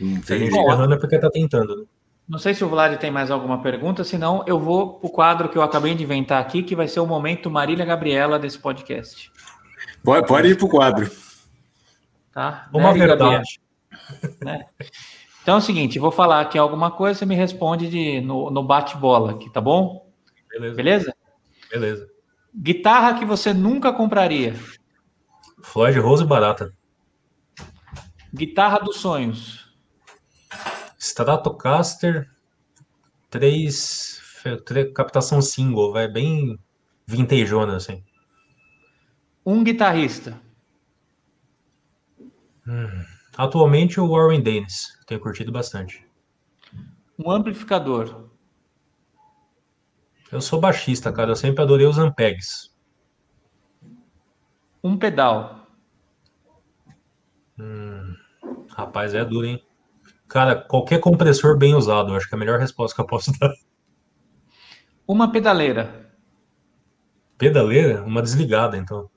Hum, 0.00 0.20
tem 0.20 0.40
gente 0.40 0.56
errando 0.56 0.94
é 0.94 0.98
porque 0.98 1.18
tá 1.18 1.30
tentando, 1.30 1.76
né? 1.76 1.84
Não 2.28 2.40
sei 2.40 2.54
se 2.54 2.64
o 2.64 2.68
Vlad 2.68 2.96
tem 2.98 3.10
mais 3.10 3.30
alguma 3.30 3.62
pergunta, 3.62 4.02
senão 4.02 4.42
eu 4.48 4.58
vou 4.58 4.94
para 4.94 5.06
o 5.06 5.10
quadro 5.10 5.48
que 5.48 5.56
eu 5.56 5.62
acabei 5.62 5.94
de 5.94 6.02
inventar 6.02 6.40
aqui, 6.40 6.62
que 6.62 6.74
vai 6.74 6.88
ser 6.88 6.98
o 6.98 7.06
momento 7.06 7.48
Marília 7.48 7.84
Gabriela 7.84 8.36
desse 8.36 8.58
podcast. 8.58 9.30
Pode, 10.02 10.26
pode 10.26 10.48
ir 10.48 10.56
para 10.56 10.66
o 10.66 10.68
quadro. 10.68 11.10
Tá? 12.32 12.68
Uma 12.74 12.92
né, 12.92 12.98
verdade. 12.98 13.60
Né? 14.44 14.66
Então 15.40 15.54
é 15.54 15.58
o 15.58 15.62
seguinte, 15.62 16.00
vou 16.00 16.10
falar 16.10 16.40
aqui 16.40 16.58
alguma 16.58 16.90
coisa, 16.90 17.20
você 17.20 17.24
me 17.24 17.36
responde 17.36 17.88
de, 17.88 18.20
no, 18.20 18.50
no 18.50 18.64
bate-bola 18.64 19.30
aqui, 19.30 19.48
tá 19.48 19.60
bom? 19.60 20.10
Beleza. 20.50 20.74
Beleza? 20.74 21.14
Beleza. 21.70 22.08
Guitarra 22.52 23.14
que 23.14 23.24
você 23.24 23.54
nunca 23.54 23.92
compraria? 23.92 24.56
Floyd 25.62 25.98
Rose 26.00 26.24
barata. 26.24 26.72
Guitarra 28.34 28.80
dos 28.80 28.96
sonhos. 28.96 29.65
Stratocaster 31.06 32.28
3, 33.30 34.20
3 34.64 34.92
captação 34.92 35.40
single, 35.40 35.92
vai 35.92 36.08
bem 36.08 36.58
vintejona 37.06 37.76
assim. 37.76 38.02
Um 39.44 39.62
guitarrista. 39.62 40.40
Hum, 42.66 43.04
atualmente 43.36 44.00
o 44.00 44.08
Warren 44.08 44.42
Dennis, 44.42 44.98
tenho 45.06 45.20
curtido 45.20 45.52
bastante. 45.52 46.04
Um 47.16 47.30
amplificador. 47.30 48.28
Eu 50.32 50.40
sou 50.40 50.60
baixista, 50.60 51.12
cara, 51.12 51.30
eu 51.30 51.36
sempre 51.36 51.62
adorei 51.62 51.86
os 51.86 51.98
Ampegs. 51.98 52.74
Um 54.82 54.98
pedal. 54.98 55.68
Hum, 57.58 58.14
rapaz, 58.68 59.14
é 59.14 59.24
duro, 59.24 59.46
hein? 59.46 59.65
Cara, 60.28 60.56
qualquer 60.56 61.00
compressor 61.00 61.56
bem 61.56 61.74
usado, 61.74 62.14
acho 62.14 62.28
que 62.28 62.34
é 62.34 62.36
a 62.36 62.38
melhor 62.38 62.58
resposta 62.58 62.94
que 62.94 63.00
eu 63.00 63.06
posso 63.06 63.32
dar. 63.38 63.52
Uma 65.06 65.30
pedaleira. 65.30 66.10
Pedaleira? 67.38 68.02
Uma 68.02 68.22
desligada, 68.22 68.76
então. 68.76 69.08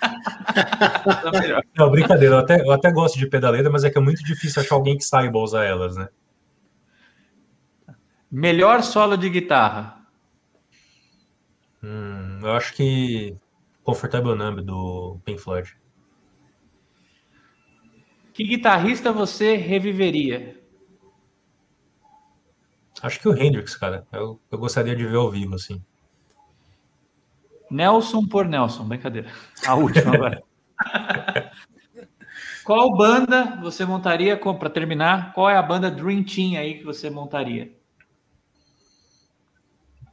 Não, 1.76 1.90
brincadeira, 1.90 2.36
eu 2.36 2.38
até, 2.38 2.60
eu 2.60 2.72
até 2.72 2.90
gosto 2.90 3.18
de 3.18 3.26
pedaleira, 3.26 3.68
mas 3.68 3.84
é 3.84 3.90
que 3.90 3.98
é 3.98 4.00
muito 4.00 4.24
difícil 4.24 4.62
achar 4.62 4.76
alguém 4.76 4.96
que 4.96 5.04
saiba 5.04 5.38
usar 5.38 5.64
elas, 5.64 5.96
né? 5.96 6.08
Melhor 8.30 8.82
solo 8.82 9.16
de 9.16 9.28
guitarra? 9.28 9.98
Hum, 11.82 12.40
eu 12.42 12.52
acho 12.52 12.74
que 12.74 13.36
Comfortable 13.82 14.34
Number 14.34 14.62
do 14.62 15.18
Pink 15.24 15.40
Floyd. 15.40 15.77
Que 18.38 18.44
guitarrista 18.44 19.10
você 19.10 19.56
reviveria? 19.56 20.62
Acho 23.02 23.18
que 23.18 23.28
o 23.28 23.36
Hendrix, 23.36 23.74
cara. 23.74 24.06
Eu, 24.12 24.40
eu 24.48 24.56
gostaria 24.56 24.94
de 24.94 25.04
ver 25.04 25.16
ao 25.16 25.28
vivo, 25.28 25.56
assim. 25.56 25.82
Nelson 27.68 28.24
por 28.28 28.46
Nelson, 28.46 28.84
brincadeira. 28.84 29.28
A 29.66 29.74
última 29.74 30.14
agora. 30.14 30.40
qual 32.62 32.96
banda 32.96 33.58
você 33.60 33.84
montaria, 33.84 34.36
para 34.36 34.70
terminar, 34.70 35.32
qual 35.32 35.50
é 35.50 35.56
a 35.56 35.62
banda 35.62 35.90
Dream 35.90 36.22
Team 36.22 36.56
aí 36.60 36.78
que 36.78 36.84
você 36.84 37.10
montaria? 37.10 37.72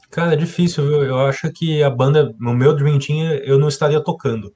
Cara, 0.09 0.33
é 0.33 0.35
difícil, 0.35 0.87
viu? 0.87 1.03
Eu 1.03 1.19
acho 1.27 1.51
que 1.51 1.83
a 1.83 1.91
banda, 1.91 2.35
no 2.39 2.55
meu 2.55 2.75
Dream 2.75 2.97
Team, 2.97 3.33
eu 3.43 3.59
não 3.59 3.67
estaria 3.67 4.03
tocando 4.03 4.51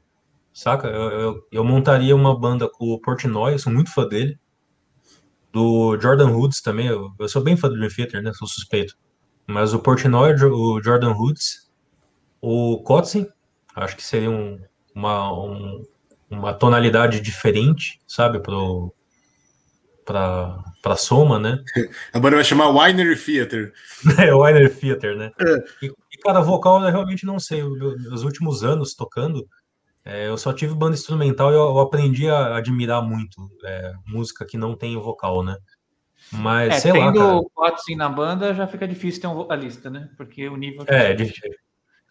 saca? 0.60 0.88
Eu, 0.88 1.10
eu, 1.12 1.48
eu, 1.54 1.64
montaria 1.64 2.14
uma 2.14 2.38
banda 2.38 2.70
com 2.70 2.86
o 2.86 3.00
Portnoy, 3.00 3.54
eu 3.54 3.60
sou 3.60 3.72
muito 3.72 3.94
fã 3.94 4.06
dele. 4.06 4.38
Do 5.54 5.98
Jordan 6.00 6.32
Hoods 6.32 6.62
também, 6.62 6.88
eu, 6.88 7.12
eu 7.18 7.30
sou 7.30 7.42
bem 7.42 7.56
fã 7.56 7.70
do 7.70 7.76
Dream 7.76 7.90
Theater, 7.90 8.22
né? 8.22 8.34
Sou 8.34 8.48
suspeito. 8.48 8.96
Mas 9.48 9.74
o 9.74 9.80
Portnoy, 9.80 10.34
o 10.34 10.84
Jordan 10.84 11.14
Hoods, 11.14 11.72
o 12.42 12.84
Kotzen, 12.84 13.28
acho 13.74 13.96
que 13.96 14.04
seria 14.04 14.30
um, 14.30 14.60
uma, 14.94 15.34
um, 15.34 15.86
uma 16.30 16.54
tonalidade 16.54 17.22
diferente, 17.22 18.00
sabe? 18.06 18.40
Pro, 18.40 18.94
pra, 20.06 20.62
pra 20.82 20.98
soma, 20.98 21.40
né? 21.40 21.64
A 22.14 22.20
banda 22.20 22.36
vai 22.36 22.44
chamar 22.44 22.70
Winery 22.70 23.16
Theater. 23.16 23.74
é, 24.20 24.36
Winery 24.36 24.70
Theater, 24.70 25.16
né? 25.16 25.32
É. 25.40 25.86
E, 25.86 25.88
e, 25.88 26.18
cara, 26.22 26.42
vocal 26.42 26.84
eu 26.84 26.92
realmente 26.92 27.26
não 27.26 27.40
sei. 27.40 27.64
Os 27.64 28.24
últimos 28.24 28.64
anos 28.64 28.94
tocando, 28.94 29.48
é, 30.10 30.28
eu 30.28 30.38
só 30.38 30.52
tive 30.52 30.74
banda 30.74 30.96
instrumental 30.96 31.52
e 31.52 31.54
eu, 31.54 31.62
eu 31.62 31.80
aprendi 31.80 32.28
a 32.28 32.58
admirar 32.58 33.00
muito 33.00 33.48
é, 33.64 33.94
música 34.08 34.44
que 34.44 34.58
não 34.58 34.76
tem 34.76 34.98
vocal, 34.98 35.44
né? 35.44 35.56
Mas, 36.32 36.74
é, 36.74 36.80
sei 36.80 36.94
lá, 36.94 37.14
cara... 37.14 37.42
quatro 37.54 37.84
sim 37.84 37.96
na 37.96 38.10
banda, 38.10 38.54
já 38.54 38.66
fica 38.66 38.88
difícil 38.88 39.22
ter 39.22 39.28
um 39.28 39.36
vocalista, 39.36 39.88
né? 39.90 40.10
Porque 40.18 40.50
o 40.50 40.58
nível... 40.58 40.84
É, 40.88 41.16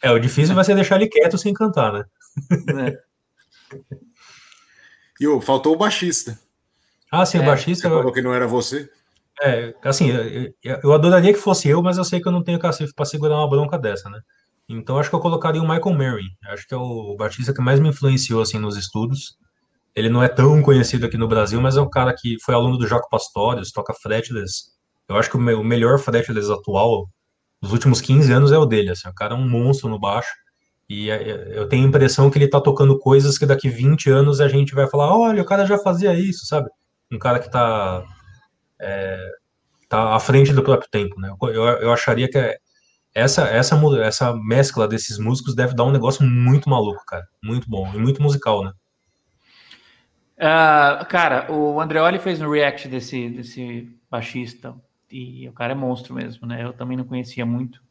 é, 0.03 0.13
o 0.13 0.19
difícil 0.21 0.55
vai 0.55 0.65
ser 0.65 0.77
deixar 0.77 0.97
ele 0.97 1.09
quieto 1.09 1.37
sem 1.37 1.53
cantar, 1.53 1.93
né? 1.93 2.05
É. 2.89 3.83
e 5.21 5.27
oh, 5.27 5.41
faltou 5.41 5.75
o 5.75 5.79
baixista. 5.79 6.39
Ah, 7.11 7.27
sim, 7.27 7.39
o 7.39 7.43
é. 7.43 7.47
baixista... 7.47 7.89
Você 7.89 7.95
falou 7.95 8.13
que 8.13 8.23
não 8.23 8.33
era 8.33 8.47
você? 8.47 8.89
É, 9.43 9.75
assim, 9.83 10.09
eu, 10.63 10.81
eu 10.85 10.93
adoraria 10.93 11.33
que 11.33 11.39
fosse 11.39 11.69
eu, 11.69 11.83
mas 11.83 11.99
eu 11.99 12.05
sei 12.05 12.21
que 12.21 12.29
eu 12.29 12.33
não 12.33 12.45
tenho 12.45 12.61
cacife 12.61 12.95
para 12.95 13.05
segurar 13.05 13.37
uma 13.37 13.51
bronca 13.51 13.77
dessa, 13.77 14.09
né? 14.09 14.21
Então 14.69 14.99
acho 14.99 15.09
que 15.09 15.17
eu 15.17 15.21
colocaria 15.21 15.63
o 15.63 15.69
Michael 15.69 15.95
Murray. 15.97 16.27
Acho 16.47 16.67
que 16.67 16.75
é 16.75 16.77
o 16.77 17.17
Batista 17.17 17.55
que 17.55 17.63
mais 17.63 17.81
me 17.81 17.89
influenciou 17.89 18.43
assim 18.43 18.59
nos 18.59 18.77
estudos. 18.77 19.37
Ele 19.95 20.11
não 20.11 20.23
é 20.23 20.29
tão 20.29 20.61
conhecido 20.63 21.07
aqui 21.07 21.17
no 21.17 21.27
Brasil, 21.27 21.61
mas 21.61 21.77
é 21.77 21.81
um 21.81 21.89
cara 21.89 22.15
que 22.17 22.37
foi 22.43 22.55
aluno 22.55 22.77
do 22.77 22.87
Jaco 22.87 23.09
Pastorius, 23.09 23.73
toca 23.73 23.95
fretless. 23.95 24.71
Eu 25.09 25.17
acho 25.17 25.31
que 25.31 25.37
o, 25.37 25.61
o 25.61 25.65
melhor 25.65 25.99
fretless 25.99 26.53
atual 26.53 27.09
dos 27.61 27.73
últimos 27.73 28.01
15 28.01 28.31
anos 28.33 28.53
é 28.53 28.59
o 28.59 28.67
dele. 28.67 28.91
Assim, 28.91 29.09
o 29.09 29.15
cara 29.15 29.35
é 29.35 29.37
um 29.37 29.49
monstro 29.49 29.89
no 29.89 29.99
baixo. 29.99 30.31
E 30.89 31.11
é, 31.11 31.31
é, 31.31 31.59
eu 31.59 31.69
tenho 31.69 31.85
a 31.85 31.89
impressão 31.89 32.31
que 32.31 32.39
ele 32.39 32.49
tá 32.49 32.61
tocando 32.61 32.99
coisas 32.99 33.37
que 33.37 33.47
daqui 33.47 33.69
20 33.69 34.11
anos 34.11 34.41
a 34.41 34.49
gente 34.49 34.75
vai 34.75 34.89
falar: 34.89 35.15
olha, 35.17 35.43
o 35.43 35.47
cara 35.47 35.67
já 35.67 35.79
fazia 35.79 36.15
isso, 36.15 36.47
sabe? 36.47 36.69
Um 37.11 37.19
cara 37.19 37.39
que 37.39 37.51
tá, 37.51 38.05
é, 38.81 39.31
tá 39.89 40.15
à 40.15 40.21
frente 40.21 40.53
do 40.53 40.63
próprio 40.63 40.89
tempo, 40.91 41.21
né? 41.21 41.35
Eu, 41.43 41.65
eu 41.65 41.93
acharia 41.93 42.29
que 42.29 42.39
é, 42.39 42.57
essa, 43.19 43.43
essa, 43.49 43.77
essa 44.03 44.35
mescla 44.35 44.87
desses 44.87 45.19
músicos 45.19 45.55
deve 45.55 45.75
dar 45.75 45.85
um 45.85 45.93
negócio 45.93 46.25
muito 46.25 46.69
maluco, 46.69 47.05
cara. 47.07 47.27
Muito 47.43 47.69
bom 47.69 47.91
e 47.95 47.99
muito 47.99 48.23
musical, 48.23 48.65
né? 48.65 48.73
Uh, 50.39 51.05
cara, 51.07 51.51
o 51.51 51.81
Andreoli 51.81 52.19
fez 52.19 52.41
um 52.41 52.49
react 52.49 52.87
desse, 52.87 53.29
desse 53.29 53.93
baixista 54.09 54.75
e 55.11 55.49
o 55.49 55.53
cara 55.53 55.73
é 55.73 55.77
monstro 55.77 56.15
mesmo, 56.15 56.47
né? 56.47 56.65
Eu 56.65 56.73
também 56.73 56.97
não 56.97 57.05
conhecia 57.05 57.45
muito. 57.45 57.83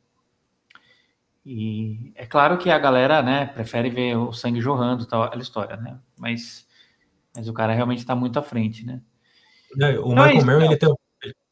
E 1.45 2.11
é 2.15 2.25
claro 2.25 2.57
que 2.57 2.69
a 2.69 2.77
galera, 2.77 3.21
né, 3.21 3.45
prefere 3.45 3.89
ver 3.89 4.17
o 4.17 4.33
sangue 4.33 4.59
jorrando, 4.59 5.05
tal, 5.05 5.23
aquela 5.23 5.41
história, 5.41 5.77
né? 5.77 5.97
Mas, 6.17 6.67
mas 7.35 7.47
o 7.47 7.53
cara 7.53 7.73
realmente 7.73 7.99
está 7.99 8.15
muito 8.15 8.37
à 8.37 8.43
frente, 8.43 8.85
né? 8.85 9.01
É, 9.81 9.99
o 9.99 10.11
então 10.11 10.25
é 10.25 10.33
Michael 10.33 10.41
é 10.41 10.43
Mann, 10.43 10.65
ele 10.65 10.77
tem. 10.77 10.93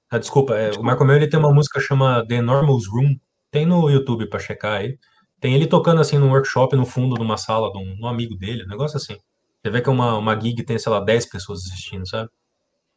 Ah, 0.10 0.18
desculpa, 0.18 0.56
é, 0.56 0.68
desculpa, 0.68 0.82
o 0.82 0.92
Michael 0.92 1.08
Mann, 1.08 1.16
ele 1.16 1.28
tem 1.28 1.40
uma 1.40 1.54
música 1.54 1.80
chama 1.80 2.26
The 2.28 2.36
Enormous 2.36 2.88
Room, 2.88 3.18
tem 3.56 3.66
no 3.66 3.90
YouTube 3.90 4.28
para 4.28 4.38
checar 4.38 4.82
aí. 4.82 4.98
Tem 5.40 5.54
ele 5.54 5.66
tocando 5.66 6.02
assim 6.02 6.18
num 6.18 6.30
workshop 6.30 6.76
no 6.76 6.86
fundo 6.86 7.16
de 7.16 7.22
uma 7.22 7.38
sala 7.38 7.72
de 7.72 7.78
um, 7.78 8.02
um 8.02 8.08
amigo 8.08 8.36
dele, 8.36 8.66
um 8.66 8.68
negócio 8.68 8.98
assim. 8.98 9.16
Você 9.64 9.70
vê 9.70 9.82
que 9.82 9.88
é 9.88 9.92
uma, 9.94 10.18
uma 10.18 10.38
gig 10.38 10.62
tem, 10.66 10.78
sei 10.78 10.92
lá, 10.92 11.00
10 11.00 11.30
pessoas 11.30 11.62
assistindo, 11.66 12.06
sabe? 12.06 12.30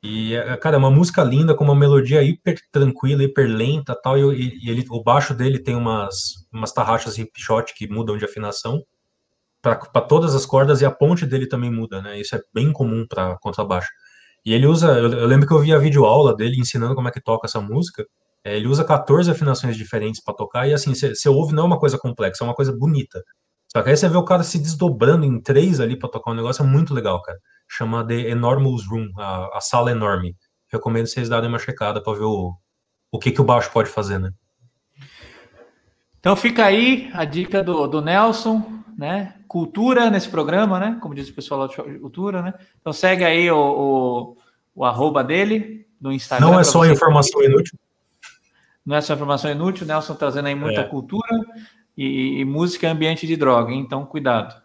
E, 0.02 0.34
é, 0.34 0.56
cara, 0.56 0.74
é 0.76 0.78
uma 0.78 0.90
música 0.90 1.22
linda, 1.22 1.54
com 1.54 1.62
uma 1.62 1.76
melodia 1.76 2.24
hiper 2.24 2.58
tranquila, 2.72 3.22
hiper 3.22 3.48
lenta 3.48 3.94
tal. 4.02 4.18
E, 4.18 4.58
e 4.64 4.68
ele, 4.68 4.84
o 4.90 5.00
baixo 5.00 5.32
dele 5.32 5.60
tem 5.60 5.76
umas, 5.76 6.46
umas 6.52 6.72
tarraxas 6.72 7.18
hip 7.18 7.30
shot 7.36 7.72
que 7.74 7.88
mudam 7.88 8.16
de 8.16 8.24
afinação 8.24 8.82
para 9.62 9.76
todas 10.00 10.34
as 10.34 10.44
cordas 10.44 10.80
e 10.80 10.84
a 10.84 10.90
ponte 10.90 11.24
dele 11.24 11.46
também 11.46 11.70
muda, 11.70 12.02
né? 12.02 12.20
Isso 12.20 12.34
é 12.34 12.40
bem 12.52 12.72
comum 12.72 13.06
para 13.08 13.38
contrabaixo. 13.38 13.90
E 14.44 14.52
ele 14.52 14.66
usa, 14.66 14.88
eu, 14.98 15.12
eu 15.12 15.26
lembro 15.26 15.46
que 15.46 15.54
eu 15.54 15.60
vi 15.60 15.72
a 15.72 15.78
vídeo 15.78 16.04
aula 16.04 16.34
dele 16.34 16.58
ensinando 16.58 16.96
como 16.96 17.08
é 17.08 17.12
que 17.12 17.20
toca 17.20 17.46
essa 17.46 17.60
música. 17.60 18.04
É, 18.48 18.56
ele 18.56 18.66
usa 18.66 18.82
14 18.82 19.30
afinações 19.30 19.76
diferentes 19.76 20.22
para 20.22 20.32
tocar, 20.32 20.66
e 20.66 20.72
assim, 20.72 20.94
você 20.94 21.28
ouve 21.28 21.54
não 21.54 21.64
é 21.64 21.66
uma 21.66 21.78
coisa 21.78 21.98
complexa, 21.98 22.42
é 22.42 22.46
uma 22.46 22.54
coisa 22.54 22.72
bonita. 22.72 23.22
Só 23.70 23.82
que 23.82 23.90
aí 23.90 23.96
você 23.96 24.08
vê 24.08 24.16
o 24.16 24.24
cara 24.24 24.42
se 24.42 24.58
desdobrando 24.58 25.26
em 25.26 25.38
três 25.38 25.80
ali 25.80 25.98
para 25.98 26.08
tocar 26.08 26.30
um 26.30 26.34
negócio, 26.34 26.64
é 26.64 26.66
muito 26.66 26.94
legal, 26.94 27.20
cara. 27.20 27.38
chama 27.68 28.06
The 28.06 28.30
Enormous 28.30 28.86
Room, 28.88 29.10
a, 29.18 29.58
a 29.58 29.60
sala 29.60 29.90
enorme. 29.90 30.34
Recomendo 30.72 31.06
vocês 31.06 31.28
darem 31.28 31.50
uma 31.50 31.58
checada 31.58 32.02
para 32.02 32.14
ver 32.14 32.24
o, 32.24 32.54
o 33.12 33.18
que, 33.18 33.30
que 33.30 33.40
o 33.40 33.44
baixo 33.44 33.70
pode 33.70 33.90
fazer, 33.90 34.18
né? 34.18 34.30
Então 36.18 36.34
fica 36.34 36.64
aí 36.64 37.10
a 37.12 37.26
dica 37.26 37.62
do, 37.62 37.86
do 37.86 38.00
Nelson, 38.00 38.64
né? 38.96 39.34
Cultura 39.46 40.08
nesse 40.08 40.30
programa, 40.30 40.80
né? 40.80 40.98
Como 41.02 41.14
diz 41.14 41.28
o 41.28 41.34
pessoal 41.34 41.60
lá 41.60 41.66
de 41.66 41.76
cultura, 41.98 42.40
né? 42.40 42.54
Então 42.80 42.94
segue 42.94 43.24
aí 43.24 43.50
o, 43.50 43.56
o, 43.56 44.36
o 44.74 44.84
arroba 44.86 45.22
dele 45.22 45.86
no 46.00 46.10
Instagram. 46.10 46.46
Não 46.46 46.58
é 46.58 46.64
só 46.64 46.86
informação 46.86 47.42
inútil. 47.42 47.78
Não 48.88 48.96
é 48.96 49.02
só 49.02 49.12
informação 49.12 49.50
inútil, 49.50 49.84
o 49.84 49.86
Nelson 49.86 50.14
trazendo 50.14 50.46
aí 50.46 50.54
muita 50.54 50.80
é. 50.80 50.84
cultura 50.84 51.28
e, 51.94 52.40
e, 52.40 52.44
música 52.46 52.90
ambiente 52.90 53.26
de 53.26 53.36
droga, 53.36 53.70
hein? 53.70 53.80
então 53.80 54.06
cuidado. 54.06 54.58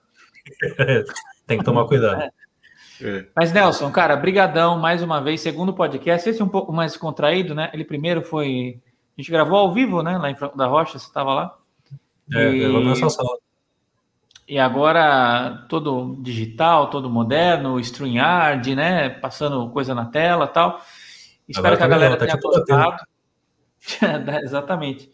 Tem 1.45 1.57
que 1.57 1.65
tomar 1.65 1.85
cuidado. 1.87 2.21
É. 2.21 2.31
É. 3.01 3.27
Mas, 3.35 3.51
Nelson, 3.51 3.91
cara, 3.91 4.15
brigadão 4.15 4.79
mais 4.79 5.03
uma 5.03 5.19
vez, 5.19 5.41
segundo 5.41 5.73
podcast, 5.73 6.29
esse 6.29 6.41
é 6.41 6.45
um 6.45 6.47
pouco 6.47 6.71
mais 6.71 6.95
contraído, 6.95 7.53
né? 7.53 7.69
Ele 7.73 7.83
primeiro 7.83 8.21
foi... 8.21 8.79
A 9.17 9.21
gente 9.21 9.29
gravou 9.29 9.57
ao 9.57 9.73
vivo, 9.73 10.01
né? 10.01 10.17
Lá 10.17 10.31
em 10.31 10.35
Franco 10.35 10.57
da 10.57 10.67
Rocha, 10.67 10.97
você 10.97 11.05
estava 11.05 11.33
lá. 11.33 11.57
É, 12.33 12.47
e... 12.49 12.59
gravou 12.59 12.81
nessa 12.81 13.09
sala. 13.09 13.37
E 14.47 14.57
agora 14.57 15.65
todo 15.67 16.15
digital, 16.21 16.89
todo 16.89 17.09
moderno, 17.09 17.77
StreamYard, 17.77 18.73
né? 18.73 19.09
Passando 19.09 19.69
coisa 19.69 19.93
na 19.93 20.05
tela 20.05 20.47
tal. 20.47 20.81
Espero 21.45 21.75
agora 21.75 21.77
que 21.77 21.83
a 21.83 21.85
tá 21.85 21.89
galera 21.89 22.15
tá 22.15 22.25
tenha 22.25 22.39
gostado. 22.39 23.12
Exatamente. 24.43 25.09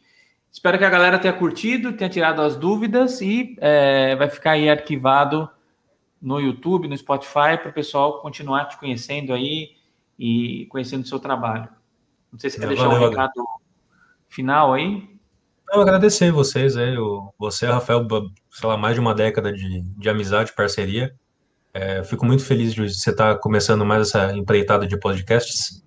Espero 0.52 0.78
que 0.78 0.86
a 0.86 0.90
galera 0.90 1.20
tenha 1.20 1.34
curtido, 1.34 1.94
tenha 1.94 2.10
tirado 2.10 2.41
as 2.41 2.56
dúvidas 2.56 3.22
e 3.22 3.56
é, 3.60 4.16
vai 4.16 4.30
ficar 4.30 4.52
aí 4.52 4.70
arquivado 4.70 5.50
no 6.22 6.40
YouTube, 6.40 6.88
no 6.88 6.98
Spotify, 6.98 7.58
para 7.62 7.70
o 7.70 7.74
pessoal 7.74 8.20
continuar 8.22 8.66
te 8.66 8.78
conhecendo 8.78 9.34
aí 9.34 9.76
e 10.18 10.66
conhecendo 10.70 11.04
o 11.04 11.08
seu 11.08 11.20
trabalho. 11.20 11.70
Não 12.32 12.40
sei 12.40 12.50
se 12.50 12.58
você 12.58 12.62
quer 12.62 12.68
deixar 12.68 12.90
um 12.90 13.10
recado 13.10 13.46
final 14.28 14.74
aí. 14.74 15.08
Eu 15.72 15.82
agradecer 15.82 16.32
vocês, 16.32 16.76
aí, 16.76 16.96
você, 17.38 17.68
Rafael, 17.68 18.06
sei 18.50 18.68
lá, 18.68 18.76
mais 18.76 18.96
de 18.96 19.00
uma 19.00 19.14
década 19.14 19.54
de, 19.54 19.82
de 19.82 20.10
amizade, 20.10 20.54
parceria. 20.54 21.16
É, 21.72 22.04
fico 22.04 22.26
muito 22.26 22.44
feliz 22.44 22.74
de 22.74 22.90
você 22.90 23.12
estar 23.12 23.38
começando 23.38 23.86
mais 23.86 24.08
essa 24.08 24.36
empreitada 24.36 24.88
de 24.88 24.98
podcasts 24.98 25.84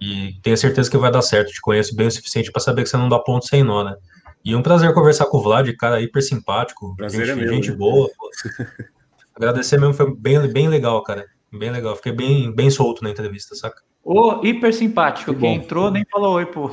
e 0.00 0.34
tenho 0.42 0.56
certeza 0.56 0.90
que 0.90 0.96
vai 0.96 1.10
dar 1.10 1.22
certo. 1.22 1.52
Te 1.52 1.60
conheço 1.60 1.94
bem 1.94 2.06
o 2.06 2.10
suficiente 2.10 2.52
para 2.52 2.62
saber 2.62 2.82
que 2.82 2.88
você 2.88 2.96
não 2.96 3.08
dá 3.08 3.18
ponto 3.18 3.46
sem 3.46 3.62
nó, 3.62 3.84
né? 3.84 3.96
E 4.44 4.54
um 4.54 4.62
prazer 4.62 4.92
conversar 4.94 5.26
com 5.26 5.38
o 5.38 5.42
Vlad, 5.42 5.68
cara 5.76 6.00
hiper 6.00 6.22
simpático, 6.22 6.94
prazer 6.96 7.26
gente, 7.26 7.38
é 7.38 7.44
meu, 7.44 7.54
gente 7.54 7.70
né? 7.70 7.76
boa. 7.76 8.08
Agradecer 9.34 9.78
mesmo, 9.78 9.94
foi 9.94 10.14
bem, 10.14 10.40
bem 10.52 10.68
legal, 10.68 11.02
cara. 11.02 11.26
Bem 11.52 11.70
legal. 11.70 11.96
Fiquei 11.96 12.12
bem, 12.12 12.54
bem 12.54 12.70
solto 12.70 13.02
na 13.02 13.10
entrevista, 13.10 13.54
saca? 13.54 13.82
Ô, 14.04 14.40
hiper 14.44 14.72
simpático. 14.72 15.34
Quem 15.34 15.56
entrou 15.56 15.90
nem 15.90 16.04
falou 16.10 16.34
oi 16.34 16.46
pro. 16.46 16.70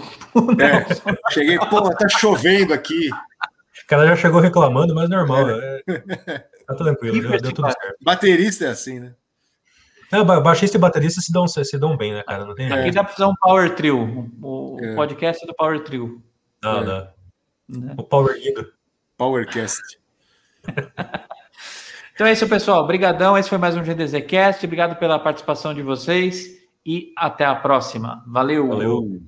É, 0.60 1.31
cheguei, 1.31 1.57
pô, 1.57 1.81
tá 1.89 2.07
chovendo 2.07 2.73
aqui. 2.73 3.10
O 3.10 3.88
cara 3.88 4.07
já 4.07 4.15
chegou 4.15 4.39
reclamando, 4.39 4.95
mas 4.95 5.10
normal. 5.10 5.49
É. 5.49 5.81
É, 5.88 6.39
tá 6.65 6.76
tranquilo, 6.76 7.22
deu, 7.22 7.41
deu 7.41 7.53
tudo 7.53 7.72
certo. 7.72 7.97
Baterista 8.02 8.65
é 8.65 8.69
assim, 8.69 8.99
né? 8.99 9.14
É, 10.11 10.23
baixista 10.41 10.77
e 10.77 10.80
baterista 10.80 11.22
se 11.22 11.32
dão, 11.32 11.48
se 11.48 11.77
dão 11.77 11.98
bem, 11.98 12.14
né, 12.14 12.23
cara? 12.23 12.45
Não 12.45 12.56
tem 12.56 12.72
Aqui 12.72 12.91
dá 12.91 13.03
pra 13.03 13.14
fazer 13.14 13.30
um 13.30 13.36
Power 13.41 13.76
Trio. 13.76 14.32
O 14.41 14.77
é. 14.80 14.95
podcast 14.95 15.45
do 15.45 15.53
Power 15.53 15.84
Trio. 15.84 16.22
Dá, 16.61 16.77
é. 16.77 16.84
dá. 16.84 17.11
Né? 17.68 17.95
O 17.98 18.03
Power 18.03 18.40
Guido. 18.40 18.72
Powercast. 19.18 19.82
Então 22.15 22.26
é 22.26 22.32
isso, 22.32 22.48
pessoal. 22.48 22.82
Obrigadão. 22.82 23.38
Esse 23.38 23.49
foi 23.49 23.57
mais 23.57 23.76
um 23.76 23.84
GDZcast. 23.84 24.65
Obrigado 24.65 24.98
pela 24.98 25.19
participação 25.19 25.73
de 25.73 25.82
vocês 25.82 26.48
e 26.86 27.11
até 27.18 27.44
a 27.44 27.53
próxima. 27.53 28.23
Valeu. 28.26 28.69
Valeu. 28.69 29.22